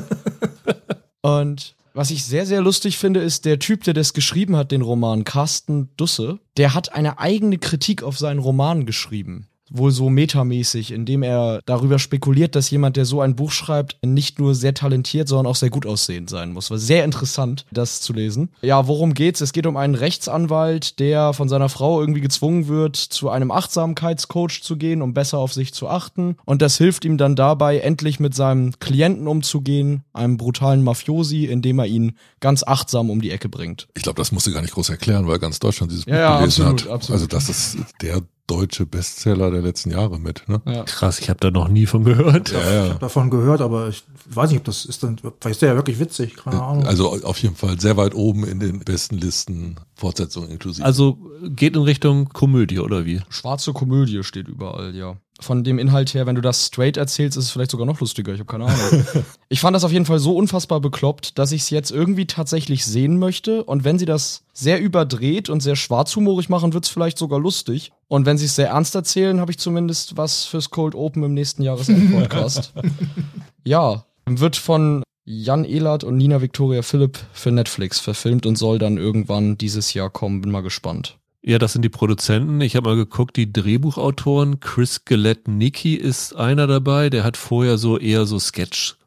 Und 1.20 1.74
was 1.96 2.10
ich 2.10 2.24
sehr, 2.24 2.44
sehr 2.44 2.60
lustig 2.60 2.98
finde, 2.98 3.20
ist 3.20 3.46
der 3.46 3.58
Typ, 3.58 3.82
der 3.84 3.94
das 3.94 4.12
geschrieben 4.12 4.54
hat, 4.54 4.70
den 4.70 4.82
Roman, 4.82 5.24
Carsten 5.24 5.88
Dusse, 5.96 6.38
der 6.58 6.74
hat 6.74 6.92
eine 6.92 7.18
eigene 7.18 7.56
Kritik 7.56 8.02
auf 8.02 8.18
seinen 8.18 8.38
Roman 8.38 8.84
geschrieben. 8.84 9.48
Wohl 9.70 9.90
so 9.90 10.10
metamäßig, 10.10 10.92
indem 10.92 11.22
er 11.22 11.60
darüber 11.66 11.98
spekuliert, 11.98 12.54
dass 12.54 12.70
jemand, 12.70 12.96
der 12.96 13.04
so 13.04 13.20
ein 13.20 13.34
Buch 13.36 13.50
schreibt, 13.50 13.96
nicht 14.04 14.38
nur 14.38 14.54
sehr 14.54 14.74
talentiert, 14.74 15.28
sondern 15.28 15.46
auch 15.46 15.56
sehr 15.56 15.70
gut 15.70 15.86
aussehend 15.86 16.30
sein 16.30 16.52
muss. 16.52 16.70
War 16.70 16.78
sehr 16.78 17.04
interessant, 17.04 17.66
das 17.72 18.00
zu 18.00 18.12
lesen. 18.12 18.50
Ja, 18.62 18.86
worum 18.86 19.14
geht's? 19.14 19.40
Es 19.40 19.52
geht 19.52 19.66
um 19.66 19.76
einen 19.76 19.94
Rechtsanwalt, 19.94 20.98
der 20.98 21.32
von 21.32 21.48
seiner 21.48 21.68
Frau 21.68 22.00
irgendwie 22.00 22.20
gezwungen 22.20 22.68
wird, 22.68 22.96
zu 22.96 23.28
einem 23.30 23.50
Achtsamkeitscoach 23.50 24.62
zu 24.62 24.76
gehen, 24.76 25.02
um 25.02 25.14
besser 25.14 25.38
auf 25.38 25.52
sich 25.52 25.72
zu 25.74 25.88
achten. 25.88 26.36
Und 26.44 26.62
das 26.62 26.78
hilft 26.78 27.04
ihm 27.04 27.18
dann 27.18 27.36
dabei, 27.36 27.78
endlich 27.78 28.20
mit 28.20 28.34
seinem 28.34 28.72
Klienten 28.80 29.26
umzugehen, 29.28 30.02
einem 30.12 30.36
brutalen 30.36 30.82
Mafiosi, 30.82 31.44
indem 31.46 31.78
er 31.78 31.86
ihn 31.86 32.16
ganz 32.40 32.62
achtsam 32.64 33.10
um 33.10 33.20
die 33.20 33.30
Ecke 33.30 33.48
bringt. 33.48 33.88
Ich 33.96 34.02
glaube, 34.02 34.18
das 34.18 34.32
musst 34.32 34.46
du 34.46 34.52
gar 34.52 34.62
nicht 34.62 34.74
groß 34.74 34.90
erklären, 34.90 35.26
weil 35.26 35.38
ganz 35.38 35.58
Deutschland 35.58 35.90
dieses 35.92 36.04
Buch 36.04 36.12
Ja, 36.12 36.18
ja, 36.20 36.38
gelesen 36.38 36.62
absolut, 36.66 36.84
hat. 36.84 36.90
absolut. 36.92 37.14
Also 37.22 37.26
das 37.26 37.48
ist 37.48 37.76
der 38.02 38.22
deutsche 38.46 38.86
Bestseller 38.86 39.50
der 39.50 39.62
letzten 39.62 39.90
Jahre 39.90 40.18
mit. 40.18 40.48
Ne? 40.48 40.60
Ja. 40.66 40.84
Krass, 40.84 41.18
ich 41.18 41.28
habe 41.28 41.40
da 41.40 41.50
noch 41.50 41.68
nie 41.68 41.86
von 41.86 42.04
gehört. 42.04 42.52
Ja, 42.52 42.58
Ich 42.58 42.64
ja. 42.74 42.88
habe 42.90 42.98
davon 43.00 43.30
gehört, 43.30 43.60
aber 43.60 43.88
ich 43.88 44.04
weiß 44.30 44.50
nicht, 44.50 44.60
ob 44.60 44.64
das 44.64 44.84
ist 44.84 45.02
dann, 45.02 45.18
vielleicht 45.18 45.46
ist 45.46 45.62
der 45.62 45.70
ja 45.70 45.74
wirklich 45.76 45.98
witzig, 45.98 46.36
keine 46.36 46.62
Ahnung. 46.62 46.86
Also 46.86 47.10
auf 47.24 47.38
jeden 47.42 47.56
Fall 47.56 47.80
sehr 47.80 47.96
weit 47.96 48.14
oben 48.14 48.44
in 48.44 48.60
den 48.60 48.80
besten 48.80 49.16
Listen, 49.18 49.76
Fortsetzung 49.94 50.48
inklusive. 50.48 50.84
Also 50.84 51.18
geht 51.42 51.76
in 51.76 51.82
Richtung 51.82 52.28
Komödie, 52.28 52.78
oder 52.78 53.04
wie? 53.04 53.20
Schwarze 53.28 53.72
Komödie 53.72 54.22
steht 54.22 54.48
überall, 54.48 54.94
ja. 54.94 55.16
Von 55.40 55.64
dem 55.64 55.78
Inhalt 55.78 56.14
her, 56.14 56.26
wenn 56.26 56.34
du 56.34 56.40
das 56.40 56.66
straight 56.66 56.96
erzählst, 56.96 57.36
ist 57.36 57.44
es 57.44 57.50
vielleicht 57.50 57.70
sogar 57.70 57.86
noch 57.86 58.00
lustiger. 58.00 58.32
Ich 58.32 58.40
habe 58.40 58.50
keine 58.50 58.64
Ahnung. 58.64 59.06
ich 59.48 59.60
fand 59.60 59.76
das 59.76 59.84
auf 59.84 59.92
jeden 59.92 60.06
Fall 60.06 60.18
so 60.18 60.34
unfassbar 60.34 60.80
bekloppt, 60.80 61.38
dass 61.38 61.52
ich 61.52 61.62
es 61.62 61.70
jetzt 61.70 61.90
irgendwie 61.90 62.26
tatsächlich 62.26 62.86
sehen 62.86 63.18
möchte. 63.18 63.62
Und 63.64 63.84
wenn 63.84 63.98
sie 63.98 64.06
das 64.06 64.44
sehr 64.54 64.80
überdreht 64.80 65.50
und 65.50 65.60
sehr 65.60 65.76
schwarzhumorig 65.76 66.48
machen, 66.48 66.72
wird 66.72 66.86
es 66.86 66.90
vielleicht 66.90 67.18
sogar 67.18 67.38
lustig. 67.38 67.92
Und 68.08 68.24
wenn 68.24 68.38
sie 68.38 68.46
es 68.46 68.56
sehr 68.56 68.68
ernst 68.68 68.94
erzählen, 68.94 69.40
habe 69.40 69.50
ich 69.50 69.58
zumindest 69.58 70.16
was 70.16 70.46
fürs 70.46 70.70
Cold 70.70 70.94
Open 70.94 71.22
im 71.22 71.34
nächsten 71.34 71.62
Jahresend-Podcast. 71.62 72.72
ja, 73.64 74.06
wird 74.26 74.56
von 74.56 75.02
Jan 75.26 75.64
Ehlert 75.64 76.04
und 76.04 76.16
Nina 76.16 76.40
Victoria 76.40 76.82
Philipp 76.82 77.18
für 77.32 77.50
Netflix 77.50 78.00
verfilmt 78.00 78.46
und 78.46 78.56
soll 78.56 78.78
dann 78.78 78.96
irgendwann 78.96 79.58
dieses 79.58 79.92
Jahr 79.92 80.08
kommen. 80.08 80.40
Bin 80.40 80.50
mal 80.50 80.62
gespannt. 80.62 81.18
Ja, 81.48 81.60
das 81.60 81.74
sind 81.74 81.82
die 81.82 81.88
Produzenten. 81.88 82.60
Ich 82.60 82.74
habe 82.74 82.90
mal 82.90 82.96
geguckt, 82.96 83.36
die 83.36 83.52
Drehbuchautoren. 83.52 84.58
Chris 84.58 85.04
Nicky 85.46 85.94
ist 85.94 86.34
einer 86.34 86.66
dabei. 86.66 87.08
Der 87.08 87.22
hat 87.22 87.36
vorher 87.36 87.78
so 87.78 88.00
eher 88.00 88.26
so 88.26 88.40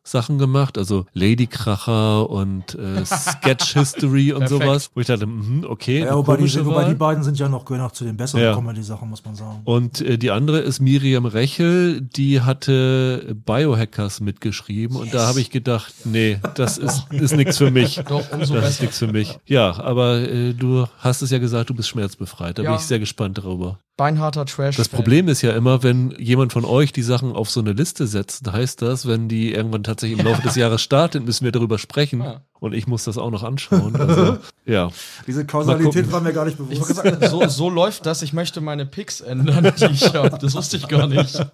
Sketch-Sachen 0.06 0.38
gemacht, 0.38 0.78
also 0.78 1.06
Ladykracher 1.14 2.30
und 2.30 2.76
äh, 2.76 3.06
Sketch 3.06 3.74
History 3.74 4.32
und 4.34 4.40
Perfekt. 4.42 4.64
sowas. 4.64 4.92
Wo 4.94 5.02
ich 5.02 5.08
dachte, 5.08 5.26
mhm, 5.26 5.66
okay, 5.68 6.00
ja, 6.02 6.16
wobei, 6.16 6.38
die, 6.38 6.66
wobei 6.66 6.86
die 6.86 6.96
beiden 6.96 7.24
sind 7.24 7.38
ja 7.40 7.50
noch, 7.50 7.66
gehören 7.66 7.84
noch 7.84 7.92
zu 7.92 8.04
den 8.06 8.18
besseren 8.18 8.44
Ja. 8.44 8.54
Comedy-Sachen, 8.56 9.10
muss 9.10 9.24
man 9.26 9.36
sagen. 9.36 9.62
Und 9.66 10.02
äh, 10.02 10.18
die 10.18 10.32
andere 10.32 10.60
ist 10.60 10.80
Miriam 10.80 11.26
Rechel, 11.26 12.02
die 12.02 12.42
hatte 12.42 13.36
Biohackers 13.46 14.20
mitgeschrieben 14.22 14.96
und 14.98 15.14
da 15.14 15.28
habe 15.28 15.42
ich 15.42 15.50
gedacht, 15.52 15.94
nee, 16.06 16.40
das 16.56 16.78
ist, 16.78 17.06
ist 17.12 17.36
nichts 17.36 17.58
für 17.58 17.72
mich. 17.72 18.02
Doch, 18.08 18.24
umso 18.32 18.56
das 18.56 18.64
ist 18.64 18.70
besser. 18.80 18.82
nichts 18.84 19.00
für 19.00 19.08
mich. 19.08 19.40
Ja, 19.46 19.80
aber 19.80 20.20
äh, 20.22 20.54
du 20.54 20.86
hast 21.00 21.22
es 21.22 21.32
ja 21.32 21.38
gesagt, 21.40 21.70
du 21.70 21.74
bist 21.74 21.90
schmerzbefreit. 21.90 22.58
Da 22.58 22.64
Ja. 22.64 22.70
bin 22.72 22.80
ich 22.80 22.86
sehr 22.86 23.00
gespannt 23.00 23.38
darüber. 23.38 23.80
Beinharter 24.00 24.46
Trash. 24.46 24.78
Das 24.78 24.88
Problem 24.88 25.28
ist 25.28 25.42
ja 25.42 25.52
immer, 25.52 25.84
wenn 25.84 26.12
jemand 26.18 26.54
von 26.54 26.64
euch 26.64 26.94
die 26.94 27.02
Sachen 27.02 27.34
auf 27.34 27.50
so 27.50 27.60
eine 27.60 27.74
Liste 27.74 28.08
setzt, 28.08 28.50
heißt 28.50 28.82
das, 28.82 29.06
wenn 29.06 29.28
die 29.28 29.54
irgendwann 29.54 29.84
tatsächlich 29.84 30.18
im 30.18 30.26
Laufe 30.26 30.42
des 30.42 30.56
Jahres 30.56 30.82
startet, 30.82 31.26
müssen 31.26 31.44
wir 31.44 31.52
darüber 31.52 31.78
sprechen. 31.78 32.22
Ja. 32.24 32.40
Und 32.62 32.74
ich 32.74 32.88
muss 32.88 33.04
das 33.04 33.18
auch 33.18 33.30
noch 33.30 33.44
anschauen. 33.44 33.98
Also, 33.98 34.38
ja. 34.66 34.90
Diese 35.28 35.46
Kausalität 35.46 36.10
war 36.14 36.22
mir 36.22 36.32
gar 36.32 36.46
nicht 36.46 36.58
Ich 36.70 36.80
bewusst. 36.80 37.04
gesagt, 37.04 37.28
so, 37.30 37.46
so 37.50 37.70
läuft 37.70 38.06
das. 38.06 38.22
Ich 38.22 38.32
möchte 38.32 38.62
meine 38.62 38.86
Picks 38.86 39.20
ändern, 39.20 39.74
die 39.78 39.86
ich 39.88 40.14
habe. 40.14 40.38
Das 40.40 40.56
wusste 40.56 40.78
ich 40.78 40.88
gar 40.88 41.08
nicht. 41.08 41.46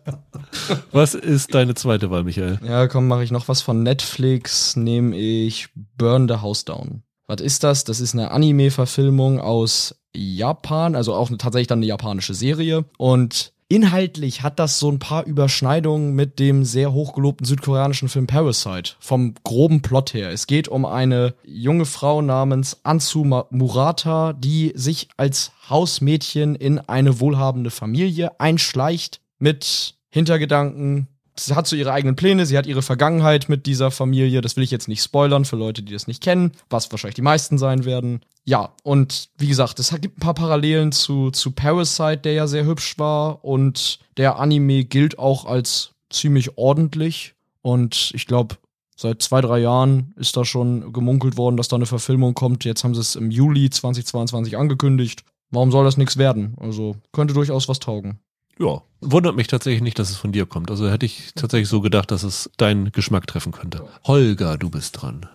Was 0.92 1.16
ist 1.16 1.56
deine 1.56 1.74
zweite 1.74 2.12
Wahl, 2.12 2.24
Michael? 2.24 2.60
Ja, 2.64 2.88
komm, 2.88 3.08
mache 3.08 3.24
ich 3.24 3.32
noch 3.32 3.48
was 3.48 3.64
von 3.64 3.82
Netflix. 3.82 4.76
Nehme 4.76 5.18
ich 5.18 5.70
Burn 5.98 6.28
the 6.28 6.36
House 6.36 6.64
Down. 6.64 7.02
Was 7.28 7.42
ist 7.42 7.64
das? 7.64 7.84
Das 7.84 8.00
ist 8.00 8.14
eine 8.14 8.32
Anime-Verfilmung 8.32 9.40
aus 9.40 9.96
Japan, 10.16 10.96
also 10.96 11.14
auch 11.14 11.30
tatsächlich 11.38 11.68
dann 11.68 11.80
eine 11.80 11.88
japanische 11.88 12.34
Serie. 12.34 12.86
Und 12.98 13.54
inhaltlich 13.68 14.44
hat 14.44 14.60
das 14.60 14.80
so 14.80 14.92
ein 14.92 15.00
paar 15.00 15.26
Überschneidungen 15.26 16.14
mit 16.14 16.40
dem 16.40 16.64
sehr 16.64 16.94
hochgelobten 16.94 17.46
südkoreanischen 17.46 18.10
Film 18.10 18.28
Parasite. 18.28 18.94
Vom 19.00 19.34
groben 19.44 19.82
Plot 19.82 20.14
her. 20.14 20.30
Es 20.30 20.48
geht 20.48 20.68
um 20.68 20.86
eine 20.86 21.34
junge 21.44 21.86
Frau 21.86 22.22
namens 22.22 22.80
Ansu 22.84 23.24
Murata, 23.24 24.34
die 24.34 24.74
sich 24.76 25.10
als 25.18 25.52
Hausmädchen 25.70 26.56
in 26.56 26.80
eine 26.80 27.20
wohlhabende 27.20 27.72
Familie 27.72 28.40
einschleicht 28.40 29.20
mit 29.40 29.96
Hintergedanken. 30.10 31.08
Sie 31.38 31.54
hat 31.54 31.68
so 31.68 31.76
ihre 31.76 31.92
eigenen 31.92 32.16
Pläne, 32.16 32.46
sie 32.46 32.58
hat 32.58 32.66
ihre 32.66 32.82
Vergangenheit 32.82 33.50
mit 33.50 33.66
dieser 33.66 33.92
Familie. 33.92 34.42
Das 34.42 34.56
will 34.56 34.64
ich 34.64 34.72
jetzt 34.72 34.88
nicht 34.88 35.04
spoilern 35.04 35.44
für 35.44 35.58
Leute, 35.58 35.84
die 35.84 35.92
das 35.92 36.08
nicht 36.08 36.24
kennen, 36.24 36.54
was 36.70 36.92
wahrscheinlich 36.92 37.16
die 37.16 37.22
meisten 37.22 37.58
sein 37.58 37.84
werden. 37.84 38.22
Ja, 38.46 38.74
und 38.84 39.30
wie 39.38 39.48
gesagt, 39.48 39.80
es 39.80 39.90
gibt 40.00 40.18
ein 40.18 40.22
paar 40.22 40.34
Parallelen 40.34 40.92
zu, 40.92 41.32
zu 41.32 41.52
Parasite, 41.52 42.18
der 42.20 42.34
ja 42.34 42.48
sehr 42.48 42.66
hübsch 42.66 42.98
war. 42.98 43.44
Und 43.44 44.00
der 44.18 44.40
Anime 44.40 44.86
gilt 44.86 45.20
auch 45.20 45.46
als 45.46 45.92
ziemlich 46.10 46.58
ordentlich. 46.58 47.34
Und 47.62 48.12
ich 48.14 48.28
glaube, 48.28 48.56
seit 48.96 49.22
zwei, 49.22 49.42
drei 49.42 49.60
Jahren 49.60 50.14
ist 50.16 50.38
da 50.38 50.46
schon 50.46 50.94
gemunkelt 50.94 51.38
worden, 51.38 51.58
dass 51.58 51.68
da 51.68 51.76
eine 51.76 51.86
Verfilmung 51.86 52.34
kommt. 52.34 52.64
Jetzt 52.64 52.84
haben 52.84 52.96
sie 52.96 53.02
es 53.02 53.16
im 53.16 53.32
Juli 53.32 53.70
2022 53.70 54.58
angekündigt. 54.58 55.24
Warum 55.50 55.72
soll 55.72 55.84
das 55.84 55.98
nichts 55.98 56.18
werden? 56.18 56.56
Also 56.60 56.96
könnte 57.12 57.34
durchaus 57.34 57.68
was 57.68 57.80
taugen. 57.80 58.20
Ja, 58.60 58.82
wundert 59.02 59.36
mich 59.36 59.48
tatsächlich 59.48 59.82
nicht, 59.82 60.00
dass 60.00 60.10
es 60.10 60.18
von 60.18 60.32
dir 60.32 60.46
kommt. 60.46 60.72
Also 60.72 60.90
hätte 60.90 61.06
ich 61.06 61.32
tatsächlich 61.36 61.70
so 61.70 61.82
gedacht, 61.82 62.12
dass 62.12 62.24
es 62.24 62.50
deinen 62.58 62.92
Geschmack 62.92 63.28
treffen 63.28 63.52
könnte. 63.52 63.86
Holger, 64.06 64.58
du 64.58 64.70
bist 64.70 65.02
dran. 65.02 65.26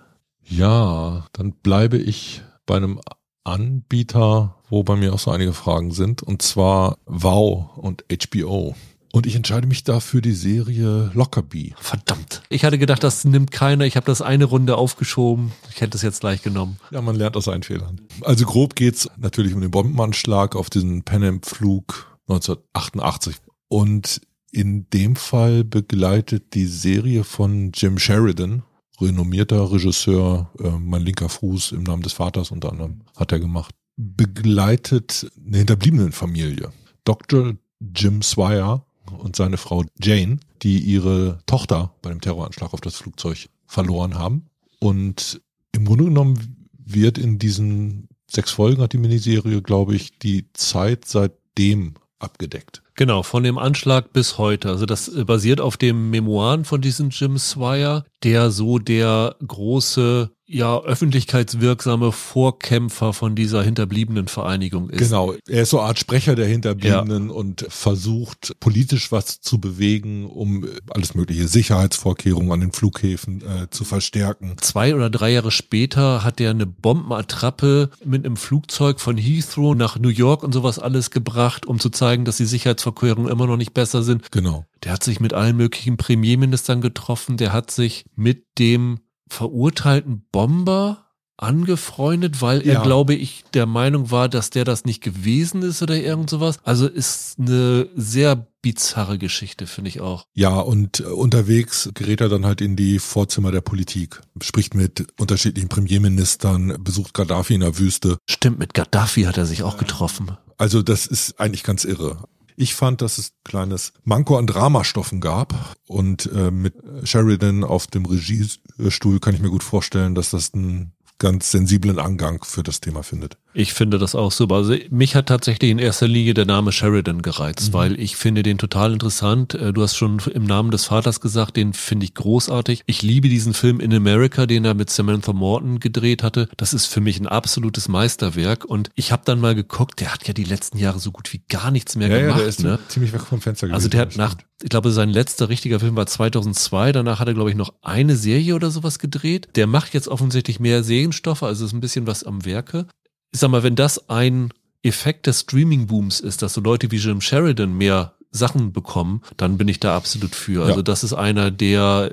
Ja, 0.44 1.26
dann 1.32 1.52
bleibe 1.52 1.98
ich 1.98 2.42
bei 2.66 2.76
einem 2.76 3.00
Anbieter, 3.44 4.56
wo 4.68 4.82
bei 4.82 4.96
mir 4.96 5.14
auch 5.14 5.18
so 5.18 5.30
einige 5.30 5.52
Fragen 5.52 5.92
sind, 5.92 6.22
und 6.22 6.42
zwar 6.42 6.98
Wow 7.06 7.76
und 7.76 8.04
HBO. 8.10 8.74
Und 9.12 9.26
ich 9.26 9.34
entscheide 9.34 9.66
mich 9.66 9.82
da 9.82 9.98
für 9.98 10.22
die 10.22 10.34
Serie 10.34 11.10
Lockerbie. 11.14 11.74
Verdammt. 11.80 12.42
Ich 12.48 12.64
hatte 12.64 12.78
gedacht, 12.78 13.02
das 13.02 13.24
nimmt 13.24 13.50
keiner. 13.50 13.84
Ich 13.84 13.96
habe 13.96 14.06
das 14.06 14.22
eine 14.22 14.44
Runde 14.44 14.76
aufgeschoben. 14.76 15.50
Ich 15.74 15.80
hätte 15.80 15.96
es 15.96 16.02
jetzt 16.02 16.20
gleich 16.20 16.42
genommen. 16.42 16.78
Ja, 16.92 17.02
man 17.02 17.16
lernt 17.16 17.36
aus 17.36 17.46
seinen 17.46 17.64
Fehlern. 17.64 18.00
Also 18.22 18.46
grob 18.46 18.76
geht's 18.76 19.10
natürlich 19.16 19.52
um 19.52 19.60
den 19.60 19.72
Bombenanschlag 19.72 20.54
auf 20.54 20.70
diesen 20.70 21.02
Pan 21.02 21.24
Am 21.24 21.42
Flug 21.42 22.09
1988. 22.30 23.36
Und 23.68 24.20
in 24.52 24.88
dem 24.90 25.16
Fall 25.16 25.64
begleitet 25.64 26.54
die 26.54 26.66
Serie 26.66 27.24
von 27.24 27.72
Jim 27.72 27.98
Sheridan, 27.98 28.62
renommierter 29.00 29.70
Regisseur, 29.70 30.50
äh, 30.58 30.70
mein 30.70 31.02
linker 31.02 31.28
Fuß 31.28 31.72
im 31.72 31.84
Namen 31.84 32.02
des 32.02 32.12
Vaters 32.12 32.50
unter 32.50 32.72
anderem, 32.72 33.02
hat 33.16 33.32
er 33.32 33.40
gemacht, 33.40 33.74
begleitet 33.96 35.30
eine 35.44 35.58
Hinterbliebenenfamilie. 35.58 36.72
Dr. 37.04 37.54
Jim 37.94 38.22
Swire 38.22 38.84
und 39.18 39.36
seine 39.36 39.56
Frau 39.56 39.84
Jane, 40.00 40.38
die 40.62 40.78
ihre 40.78 41.38
Tochter 41.46 41.94
bei 42.02 42.10
dem 42.10 42.20
Terroranschlag 42.20 42.74
auf 42.74 42.80
das 42.80 42.96
Flugzeug 42.96 43.48
verloren 43.66 44.18
haben. 44.18 44.46
Und 44.80 45.40
im 45.72 45.84
Grunde 45.84 46.04
genommen 46.04 46.68
wird 46.72 47.18
in 47.18 47.38
diesen 47.38 48.08
sechs 48.30 48.50
Folgen 48.50 48.82
hat 48.82 48.92
die 48.92 48.98
Miniserie, 48.98 49.62
glaube 49.62 49.94
ich, 49.94 50.18
die 50.18 50.52
Zeit 50.52 51.04
seitdem 51.04 51.94
abgedeckt. 52.20 52.82
Genau, 52.94 53.22
von 53.22 53.42
dem 53.42 53.58
Anschlag 53.58 54.12
bis 54.12 54.38
heute. 54.38 54.68
Also 54.68 54.86
das 54.86 55.10
basiert 55.24 55.60
auf 55.60 55.76
dem 55.76 56.10
Memoiren 56.10 56.64
von 56.64 56.80
diesem 56.80 57.10
Jim 57.10 57.38
Swire, 57.38 58.04
der 58.22 58.50
so 58.50 58.78
der 58.78 59.36
große 59.46 60.30
ja 60.50 60.80
öffentlichkeitswirksame 60.80 62.10
Vorkämpfer 62.12 63.12
von 63.12 63.36
dieser 63.36 63.62
hinterbliebenen 63.62 64.26
Vereinigung 64.26 64.90
ist. 64.90 64.98
Genau, 64.98 65.34
er 65.48 65.62
ist 65.62 65.70
so 65.70 65.78
eine 65.78 65.88
Art 65.88 65.98
Sprecher 65.98 66.34
der 66.34 66.46
Hinterbliebenen 66.46 67.28
ja. 67.28 67.34
und 67.34 67.66
versucht 67.68 68.56
politisch 68.58 69.12
was 69.12 69.40
zu 69.40 69.60
bewegen, 69.60 70.26
um 70.26 70.66
alles 70.90 71.14
mögliche 71.14 71.46
Sicherheitsvorkehrungen 71.46 72.50
an 72.50 72.60
den 72.60 72.72
Flughäfen 72.72 73.42
äh, 73.42 73.70
zu 73.70 73.84
verstärken. 73.84 74.56
Zwei 74.60 74.94
oder 74.94 75.08
drei 75.08 75.30
Jahre 75.30 75.52
später 75.52 76.24
hat 76.24 76.40
er 76.40 76.50
eine 76.50 76.66
Bombenattrappe 76.66 77.90
mit 78.04 78.26
einem 78.26 78.36
Flugzeug 78.36 79.00
von 79.00 79.16
Heathrow 79.16 79.76
nach 79.76 79.98
New 79.98 80.08
York 80.08 80.42
und 80.42 80.52
sowas 80.52 80.78
alles 80.80 81.10
gebracht, 81.10 81.64
um 81.64 81.78
zu 81.78 81.90
zeigen, 81.90 82.24
dass 82.24 82.38
die 82.38 82.44
Sicherheitsvorkehrungen 82.44 83.30
immer 83.30 83.46
noch 83.46 83.56
nicht 83.56 83.72
besser 83.72 84.02
sind. 84.02 84.32
Genau. 84.32 84.64
Der 84.82 84.92
hat 84.92 85.04
sich 85.04 85.20
mit 85.20 85.32
allen 85.32 85.56
möglichen 85.56 85.96
Premierministern 85.96 86.80
getroffen, 86.80 87.36
der 87.36 87.52
hat 87.52 87.70
sich 87.70 88.04
mit 88.16 88.44
dem 88.58 88.98
verurteilten 89.30 90.22
Bomber 90.32 91.06
angefreundet, 91.36 92.42
weil 92.42 92.60
er, 92.66 92.74
ja. 92.74 92.82
glaube 92.82 93.14
ich, 93.14 93.44
der 93.54 93.64
Meinung 93.64 94.10
war, 94.10 94.28
dass 94.28 94.50
der 94.50 94.64
das 94.64 94.84
nicht 94.84 95.02
gewesen 95.02 95.62
ist 95.62 95.82
oder 95.82 95.96
irgend 95.96 96.28
sowas. 96.28 96.58
Also 96.64 96.86
ist 96.86 97.38
eine 97.38 97.88
sehr 97.96 98.46
bizarre 98.60 99.16
Geschichte, 99.16 99.66
finde 99.66 99.88
ich 99.88 100.02
auch. 100.02 100.24
Ja, 100.34 100.60
und 100.60 101.00
äh, 101.00 101.04
unterwegs 101.04 101.90
gerät 101.94 102.20
er 102.20 102.28
dann 102.28 102.44
halt 102.44 102.60
in 102.60 102.76
die 102.76 102.98
Vorzimmer 102.98 103.52
der 103.52 103.62
Politik, 103.62 104.20
spricht 104.42 104.74
mit 104.74 105.06
unterschiedlichen 105.18 105.70
Premierministern, 105.70 106.76
besucht 106.84 107.14
Gaddafi 107.14 107.54
in 107.54 107.60
der 107.60 107.78
Wüste. 107.78 108.18
Stimmt, 108.28 108.58
mit 108.58 108.74
Gaddafi 108.74 109.22
hat 109.22 109.38
er 109.38 109.46
sich 109.46 109.62
auch 109.62 109.78
getroffen. 109.78 110.36
Also 110.58 110.82
das 110.82 111.06
ist 111.06 111.40
eigentlich 111.40 111.62
ganz 111.62 111.84
irre. 111.84 112.28
Ich 112.60 112.74
fand, 112.74 113.00
dass 113.00 113.16
es 113.16 113.30
ein 113.30 113.42
kleines 113.42 113.94
Manko 114.04 114.36
an 114.36 114.46
Dramastoffen 114.46 115.22
gab 115.22 115.54
und 115.86 116.30
äh, 116.30 116.50
mit 116.50 116.74
Sheridan 117.04 117.64
auf 117.64 117.86
dem 117.86 118.04
Regiestuhl 118.04 119.18
kann 119.18 119.34
ich 119.34 119.40
mir 119.40 119.48
gut 119.48 119.62
vorstellen, 119.62 120.14
dass 120.14 120.28
das 120.28 120.52
ein 120.52 120.92
ganz 121.20 121.52
sensiblen 121.52 122.00
Angang 122.00 122.42
für 122.42 122.64
das 122.64 122.80
Thema 122.80 123.04
findet. 123.04 123.36
Ich 123.52 123.72
finde 123.72 123.98
das 123.98 124.14
auch 124.14 124.32
super. 124.32 124.56
Also 124.56 124.74
mich 124.90 125.14
hat 125.14 125.26
tatsächlich 125.26 125.70
in 125.70 125.78
erster 125.78 126.08
Linie 126.08 126.34
der 126.34 126.46
Name 126.46 126.72
Sheridan 126.72 127.20
gereizt, 127.20 127.68
mhm. 127.68 127.72
weil 127.74 128.00
ich 128.00 128.16
finde 128.16 128.42
den 128.42 128.58
total 128.58 128.92
interessant. 128.92 129.54
Äh, 129.54 129.72
du 129.72 129.82
hast 129.82 129.96
schon 129.96 130.20
im 130.32 130.44
Namen 130.44 130.70
des 130.70 130.84
Vaters 130.86 131.20
gesagt, 131.20 131.56
den 131.56 131.72
finde 131.72 132.04
ich 132.04 132.14
großartig. 132.14 132.82
Ich 132.86 133.02
liebe 133.02 133.28
diesen 133.28 133.54
Film 133.54 133.80
In 133.80 133.92
America, 133.92 134.46
den 134.46 134.64
er 134.64 134.74
mit 134.74 134.90
Samantha 134.90 135.32
Morton 135.32 135.78
gedreht 135.78 136.22
hatte. 136.22 136.48
Das 136.56 136.72
ist 136.72 136.86
für 136.86 137.00
mich 137.00 137.20
ein 137.20 137.26
absolutes 137.26 137.88
Meisterwerk 137.88 138.64
und 138.64 138.90
ich 138.94 139.12
habe 139.12 139.22
dann 139.24 139.40
mal 139.40 139.54
geguckt, 139.54 140.00
der 140.00 140.14
hat 140.14 140.26
ja 140.26 140.32
die 140.32 140.44
letzten 140.44 140.78
Jahre 140.78 140.98
so 140.98 141.10
gut 141.12 141.32
wie 141.32 141.42
gar 141.48 141.70
nichts 141.70 141.96
mehr 141.96 142.08
ja, 142.08 142.20
gemacht. 142.20 142.38
Ja, 142.38 142.42
der 142.42 142.48
ist 142.48 142.62
ne? 142.62 142.78
ziemlich 142.88 143.12
weg 143.12 143.22
vom 143.22 143.40
Fenster 143.40 143.66
gewesen. 143.66 143.74
Also 143.74 143.88
der 143.88 144.00
hat 144.00 144.16
nach, 144.16 144.36
ich 144.62 144.70
glaube, 144.70 144.90
sein 144.90 145.10
letzter 145.10 145.48
richtiger 145.48 145.80
Film 145.80 145.96
war 145.96 146.06
2002. 146.06 146.92
Danach 146.92 147.18
hat 147.18 147.28
er, 147.28 147.34
glaube 147.34 147.50
ich, 147.50 147.56
noch 147.56 147.74
eine 147.82 148.16
Serie 148.16 148.54
oder 148.54 148.70
sowas 148.70 148.98
gedreht. 148.98 149.48
Der 149.56 149.66
macht 149.66 149.92
jetzt 149.92 150.08
offensichtlich 150.08 150.60
mehr 150.60 150.82
Serienstoffe, 151.10 151.42
also 151.42 151.64
ist 151.64 151.72
ein 151.72 151.80
bisschen 151.80 152.06
was 152.06 152.24
am 152.24 152.44
Werke 152.44 152.86
ich 153.32 153.40
sag 153.40 153.50
mal, 153.50 153.62
wenn 153.62 153.76
das 153.76 154.08
ein 154.08 154.52
Effekt 154.82 155.26
des 155.26 155.40
Streaming-Booms 155.40 156.20
ist, 156.20 156.42
dass 156.42 156.54
so 156.54 156.60
Leute 156.60 156.90
wie 156.90 156.96
Jim 156.96 157.20
Sheridan 157.20 157.72
mehr 157.76 158.14
Sachen 158.32 158.72
bekommen, 158.72 159.22
dann 159.36 159.58
bin 159.58 159.68
ich 159.68 159.80
da 159.80 159.96
absolut 159.96 160.34
für. 160.34 160.64
Also 160.64 160.82
das 160.82 161.02
ist 161.02 161.12
einer, 161.12 161.50
der, 161.50 162.12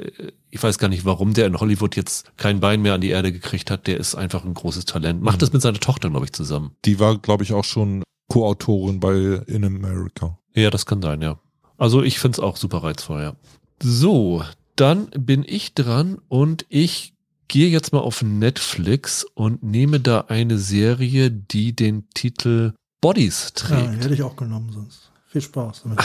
ich 0.50 0.62
weiß 0.62 0.80
gar 0.80 0.88
nicht, 0.88 1.06
warum 1.06 1.34
der 1.34 1.46
in 1.46 1.60
Hollywood 1.60 1.96
jetzt 1.96 2.36
kein 2.38 2.60
Bein 2.60 2.82
mehr 2.82 2.96
an 2.96 3.02
die 3.02 3.10
Erde 3.10 3.32
gekriegt 3.32 3.70
hat. 3.70 3.86
Der 3.88 3.98
ist 3.98 4.16
einfach 4.16 4.44
ein 4.44 4.56
großes 4.56 4.86
Talent. 4.86 5.22
Macht 5.22 5.38
mhm. 5.38 5.42
das 5.42 5.54
mit 5.54 5.62
seiner 5.62 5.80
Tochter, 5.80 6.10
glaube 6.10 6.26
ich, 6.26 6.34
zusammen. 6.34 6.72
Die 6.86 7.00
war, 7.00 7.18
glaube 7.20 7.44
ich, 7.44 7.54
auch 7.54 7.64
schon 7.64 8.04
Co-Autorin 8.30 9.00
bei 9.00 9.14
In 9.46 9.64
America. 9.64 10.40
Ja, 10.56 10.72
das 10.72 10.88
kann 10.88 11.02
sein, 11.02 11.22
ja. 11.22 11.40
Also 11.78 12.02
ich 12.02 12.20
find's 12.20 12.40
auch 12.40 12.58
super 12.58 12.84
reizvoll, 12.84 13.22
ja. 13.22 13.36
So, 13.82 14.44
dann 14.76 15.08
bin 15.12 15.46
ich 15.48 15.76
dran 15.76 16.18
und 16.28 16.66
ich 16.70 17.14
gehe 17.48 17.70
jetzt 17.70 17.94
mal 17.94 18.00
auf 18.00 18.22
Netflix 18.22 19.24
und 19.24 19.64
nehme 19.64 20.00
da 20.00 20.26
eine 20.28 20.58
Serie, 20.58 21.32
die 21.32 21.76
den 21.76 22.10
Titel 22.14 22.74
Bodies 23.02 23.54
trägt. 23.54 23.82
Ja, 23.82 23.90
hätte 23.92 24.14
ich 24.14 24.24
auch 24.24 24.36
genommen 24.36 24.72
sonst. 24.72 25.12
Viel 25.28 25.42
Spaß 25.42 25.84
damit. 25.84 26.00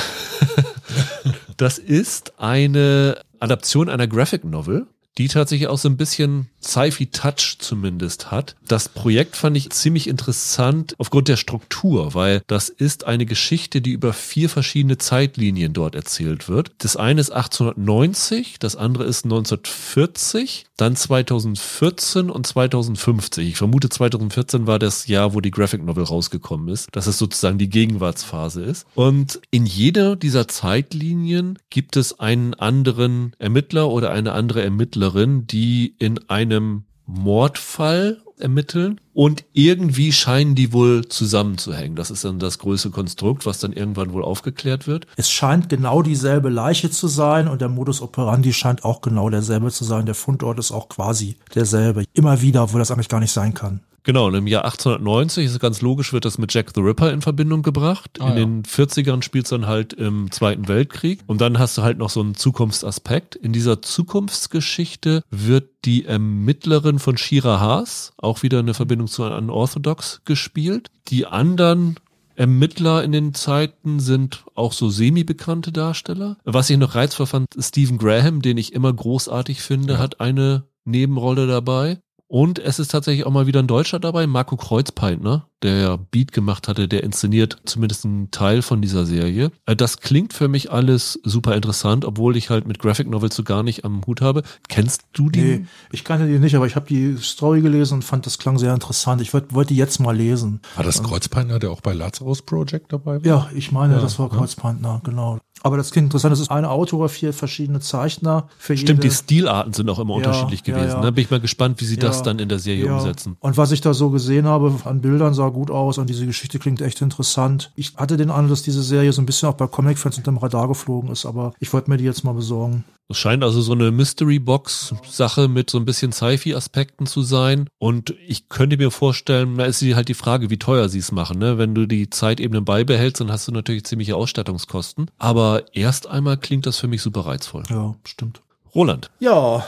das 1.57 1.79
ist 1.79 2.39
eine 2.39 3.21
Adaption 3.39 3.89
einer 3.89 4.07
Graphic 4.07 4.45
Novel 4.45 4.87
die 5.19 5.29
tatsächlich 5.29 5.69
auch 5.69 5.79
so 5.79 5.89
ein 5.89 5.97
bisschen 5.97 6.49
Sci-Fi-Touch 6.63 7.57
zumindest 7.59 8.31
hat. 8.31 8.57
Das 8.67 8.89
Projekt 8.89 9.37
fand 9.37 9.57
ich 9.57 9.71
ziemlich 9.71 10.09
interessant 10.09 10.95
aufgrund 10.99 11.29
der 11.29 11.37
Struktur, 11.37 12.15
weil 12.15 12.43
das 12.47 12.71
ist 12.71 13.05
eine 13.05 13.27
Geschichte, 13.27 13.83
die 13.83 13.93
über 13.93 14.15
vier 14.15 14.49
verschiedene 14.49 14.97
Zeitlinien 14.97 15.75
dort 15.75 15.95
erzählt 15.95 16.49
wird. 16.49 16.73
Das 16.79 16.97
eine 16.97 17.21
ist 17.21 17.31
1890, 17.31 18.59
das 18.59 18.75
andere 18.75 19.05
ist 19.05 19.25
1940, 19.25 20.67
dann 20.83 20.97
2014 20.97 22.29
und 22.29 22.45
2050. 22.45 23.51
Ich 23.51 23.57
vermute 23.57 23.89
2014 23.89 24.67
war 24.67 24.81
das 24.81 25.07
Jahr, 25.07 25.33
wo 25.33 25.41
die 25.41 25.53
Graphic 25.53 25.85
Novel 25.85 26.03
rausgekommen 26.03 26.69
ist, 26.69 26.89
dass 26.91 27.07
es 27.07 27.19
sozusagen 27.19 27.57
die 27.57 27.69
Gegenwartsphase 27.69 28.65
ist. 28.65 28.85
Und 28.97 29.41
in 29.53 29.65
jeder 29.65 30.17
dieser 30.17 30.49
Zeitlinien 30.49 31.61
gibt 31.71 31.97
es 31.97 32.19
einen 32.19 32.55
anderen 32.55 33.37
Ermittler 33.39 33.91
oder 33.91 34.11
eine 34.11 34.33
andere 34.33 34.63
Ermittlerin 34.63 35.47
die 35.47 35.95
in 36.01 36.19
einem 36.29 36.83
Mordfall 37.07 38.21
ermitteln 38.43 39.01
und 39.15 39.45
irgendwie 39.53 40.13
scheinen 40.13 40.55
die 40.55 40.73
wohl 40.73 41.07
zusammenzuhängen. 41.07 41.97
Das 41.97 42.11
ist 42.11 42.25
dann 42.25 42.39
das 42.39 42.59
größte 42.59 42.91
Konstrukt, 42.91 43.47
was 43.47 43.59
dann 43.59 43.73
irgendwann 43.73 44.13
wohl 44.13 44.25
aufgeklärt 44.25 44.87
wird. 44.87 45.07
Es 45.17 45.31
scheint 45.31 45.69
genau 45.69 46.03
dieselbe 46.03 46.49
Leiche 46.49 46.91
zu 46.91 47.09
sein 47.09 47.49
und 47.49 47.61
der 47.61 47.69
Modus 47.69 48.03
operandi 48.03 48.53
scheint 48.53 48.85
auch 48.85 49.01
genau 49.01 49.31
derselbe 49.31 49.71
zu 49.71 49.85
sein. 49.85 50.07
Der 50.07 50.15
Fundort 50.15 50.59
ist 50.59 50.73
auch 50.73 50.89
quasi 50.89 51.37
derselbe. 51.55 52.05
Immer 52.15 52.43
wieder, 52.43 52.65
obwohl 52.65 52.81
das 52.81 52.91
eigentlich 52.91 53.09
gar 53.09 53.21
nicht 53.21 53.33
sein 53.33 53.55
kann. 53.55 53.81
Genau, 54.05 54.27
und 54.27 54.35
im 54.35 54.47
Jahr 54.47 54.65
1890 54.65 55.47
ist 55.47 55.61
ganz 55.61 55.81
logisch, 55.81 56.13
wird 56.13 56.25
das 56.25 56.39
mit 56.39 56.53
Jack 56.53 56.73
the 56.75 56.81
Ripper 56.81 57.13
in 57.13 57.23
Verbindung 57.23 57.63
gebracht. 57.63 58.19
Ah, 58.21 58.31
in 58.31 58.37
ja. 58.37 58.45
den 58.45 58.63
40ern 58.65 59.23
spielt 59.23 59.45
es 59.45 59.51
dann 59.51 59.67
halt 59.67 59.93
im 59.93 60.31
Zweiten 60.31 60.69
Weltkrieg. 60.69 61.21
Und 61.27 61.41
dann 61.41 61.59
hast 61.59 61.79
du 61.79 61.83
halt 61.83 61.99
noch 61.99 62.11
so 62.11 62.21
einen 62.21 62.35
Zukunftsaspekt. 62.35 63.37
In 63.37 63.53
dieser 63.53 63.81
Zukunftsgeschichte 63.81 65.23
wird 65.31 65.69
die 65.85 66.05
Ermittlerin 66.05 66.99
von 66.99 67.17
Shira 67.17 67.61
Haas, 67.61 68.13
auch 68.17 68.43
wieder 68.43 68.59
eine 68.59 68.75
Verbindung 68.75 69.07
zu 69.07 69.23
einem 69.25 69.51
Unorthodox, 69.51 70.23
gespielt. 70.25 70.89
Die 71.09 71.27
anderen 71.27 71.97
Ermittler 72.35 73.05
in 73.05 73.13
den 73.13 73.35
Zeiten 73.35 74.01
sind 74.01 74.45
auch 74.55 74.73
so 74.73 74.89
semi-bekannte 74.89 75.71
Darsteller. 75.71 76.39
Was 76.45 76.71
ich 76.71 76.79
noch 76.79 76.95
reizvoll 76.95 77.27
fand, 77.27 77.47
Stephen 77.59 77.99
Graham, 77.99 78.43
den 78.43 78.57
ich 78.57 78.73
immer 78.73 78.93
großartig 78.93 79.61
finde, 79.63 79.95
ja. 79.95 79.99
hat 79.99 80.21
eine 80.21 80.65
Nebenrolle 80.85 81.47
dabei. 81.47 82.01
Und 82.33 82.59
es 82.59 82.79
ist 82.79 82.91
tatsächlich 82.91 83.27
auch 83.27 83.31
mal 83.31 83.47
wieder 83.47 83.61
ein 83.61 83.67
Deutscher 83.67 84.01
dabei, 84.01 84.27
Marco 84.27 84.57
Kreuzpeitner, 84.57 85.51
der 85.63 85.77
ja 85.77 85.97
Beat 85.97 86.33
gemacht 86.33 86.69
hatte, 86.69 86.89
der 86.89 87.03
inszeniert 87.03 87.59
zumindest 87.65 88.05
einen 88.05 88.31
Teil 88.31 88.63
von 88.63 88.83
dieser 88.83 89.07
Serie. 89.07 89.51
Äh, 89.67 89.77
das 89.77 89.99
klingt 89.99 90.33
für 90.33 90.49
mich 90.49 90.71
alles 90.71 91.21
super 91.23 91.55
interessant, 91.55 92.05
obwohl 92.05 92.37
ich 92.37 92.51
halt 92.51 92.67
mit 92.67 92.79
Graphic 92.79 93.09
Novels 93.09 93.37
so 93.37 93.43
gar 93.43 93.63
nicht 93.63 93.85
am 93.85 94.05
Hut 94.07 94.21
habe. 94.21 94.43
Kennst 94.69 95.03
du 95.13 95.31
die? 95.31 95.41
Nee, 95.41 95.67
ich 95.91 96.05
kannte 96.05 96.27
die 96.27 96.39
nicht, 96.39 96.57
aber 96.57 96.67
ich 96.67 96.77
habe 96.77 96.87
die 96.87 97.17
Story 97.19 97.61
gelesen 97.61 97.95
und 97.95 98.03
fand 98.03 98.27
das 98.27 98.39
klang 98.39 98.59
sehr 98.59 98.75
interessant. 98.75 99.21
Ich 99.21 99.33
wollte 99.33 99.55
wollt 99.55 99.71
die 99.71 99.77
jetzt 99.77 100.01
mal 100.01 100.17
lesen. 100.17 100.61
War 100.77 100.85
das 100.85 101.03
Kreuzpeitner, 101.03 101.59
der 101.59 101.71
auch 101.71 101.81
bei 101.81 101.93
Lazarus 101.93 102.43
Project 102.43 102.93
dabei 102.93 103.17
war? 103.17 103.27
Ja, 103.27 103.51
ich 103.55 103.73
meine, 103.73 103.95
ja, 103.95 104.01
das 104.01 104.19
war 104.19 104.29
Kreuzpeitner, 104.29 105.01
genau. 105.05 105.39
Aber 105.65 105.77
das 105.77 105.93
klingt 105.93 106.07
interessant. 106.07 106.33
Das 106.33 106.41
ist 106.41 106.51
eine 106.51 106.71
Autor, 106.71 107.09
vier 107.09 107.33
verschiedene 107.33 107.81
Zeichner. 107.81 108.49
Für 108.59 108.77
Stimmt, 108.77 109.05
jede. 109.05 109.09
die 109.09 109.15
Stilarten 109.15 109.73
sind 109.73 109.89
auch 109.89 109.99
immer 109.99 110.15
ja, 110.15 110.17
unterschiedlich 110.17 110.65
gewesen. 110.65 110.89
Ja, 110.89 110.95
ja. 110.95 111.01
Da 111.01 111.11
bin 111.11 111.23
ich 111.23 111.31
mal 111.31 111.41
gespannt, 111.41 111.81
wie 111.81 111.85
sie 111.85 111.97
das 111.97 112.23
dann 112.23 112.39
in 112.39 112.49
der 112.49 112.59
Serie 112.59 112.93
umsetzen. 112.93 113.37
Und 113.41 113.57
was 113.57 113.71
ich 113.71 113.81
da 113.81 113.95
so 113.95 114.11
gesehen 114.11 114.47
habe 114.47 114.75
an 114.85 115.01
Bildern, 115.01 115.35
sah 115.35 115.49
gut 115.53 115.71
aus 115.71 115.99
und 115.99 116.11
diese 116.11 116.27
Geschichte 116.27 116.59
klingt 116.59 116.81
echt 116.81 117.01
interessant. 117.01 117.73
Ich 117.77 117.95
hatte 117.97 118.17
den 118.17 118.31
Eindruck, 118.31 118.51
dass 118.51 118.63
diese 118.63 118.83
Serie 118.83 119.13
so 119.13 119.23
ein 119.23 119.27
bisschen 119.27 119.49
auch 119.49 119.55
bei 119.55 119.67
Comic-Fans 119.67 120.19
unter 120.19 120.33
dem 120.33 120.39
Radar 120.39 120.69
geflogen 120.69 121.11
ist, 121.11 121.27
aber 121.27 121.53
ich 121.61 121.73
wollte 121.73 121.91
mir 121.91 121.97
die 121.97 122.05
jetzt 122.05 122.25
mal 122.25 122.33
besorgen. 122.33 122.85
Es 123.09 123.19
scheint 123.19 123.45
also 123.45 123.61
so 123.61 123.73
eine 123.73 123.91
Mystery-Box-Sache 123.91 125.49
mit 125.49 125.69
so 125.69 125.79
ein 125.79 125.85
bisschen 125.85 126.13
Sci-Fi-Aspekten 126.13 127.07
zu 127.07 127.23
sein. 127.23 127.69
Und 127.79 128.15
ich 128.27 128.49
könnte 128.49 128.79
mir 128.79 128.91
vorstellen, 128.91 129.59
da 129.59 129.67
ist 129.67 129.83
halt 129.83 130.09
die 130.09 130.15
Frage, 130.15 130.49
wie 130.49 130.59
teuer 130.59 130.89
sie 130.89 131.01
es 131.01 131.13
machen. 131.13 131.39
Ne? 131.39 131.59
Wenn 131.59 131.75
du 131.75 131.87
die 131.87 132.09
Zeitebene 132.09 132.63
beibehältst, 132.63 133.21
dann 133.21 133.31
hast 133.31 133.47
du 133.49 133.53
natürlich 133.53 133.85
ziemliche 133.85 134.17
Ausstattungskosten. 134.17 135.11
Aber 135.19 135.65
erst 135.75 136.07
einmal 136.07 136.39
klingt 136.39 136.65
das 136.65 136.79
für 136.79 136.89
mich 136.89 137.03
super 137.03 137.27
reizvoll. 137.27 137.65
Ja, 137.69 137.95
stimmt. 138.05 138.41
Roland. 138.75 139.11
Ja, 139.21 139.63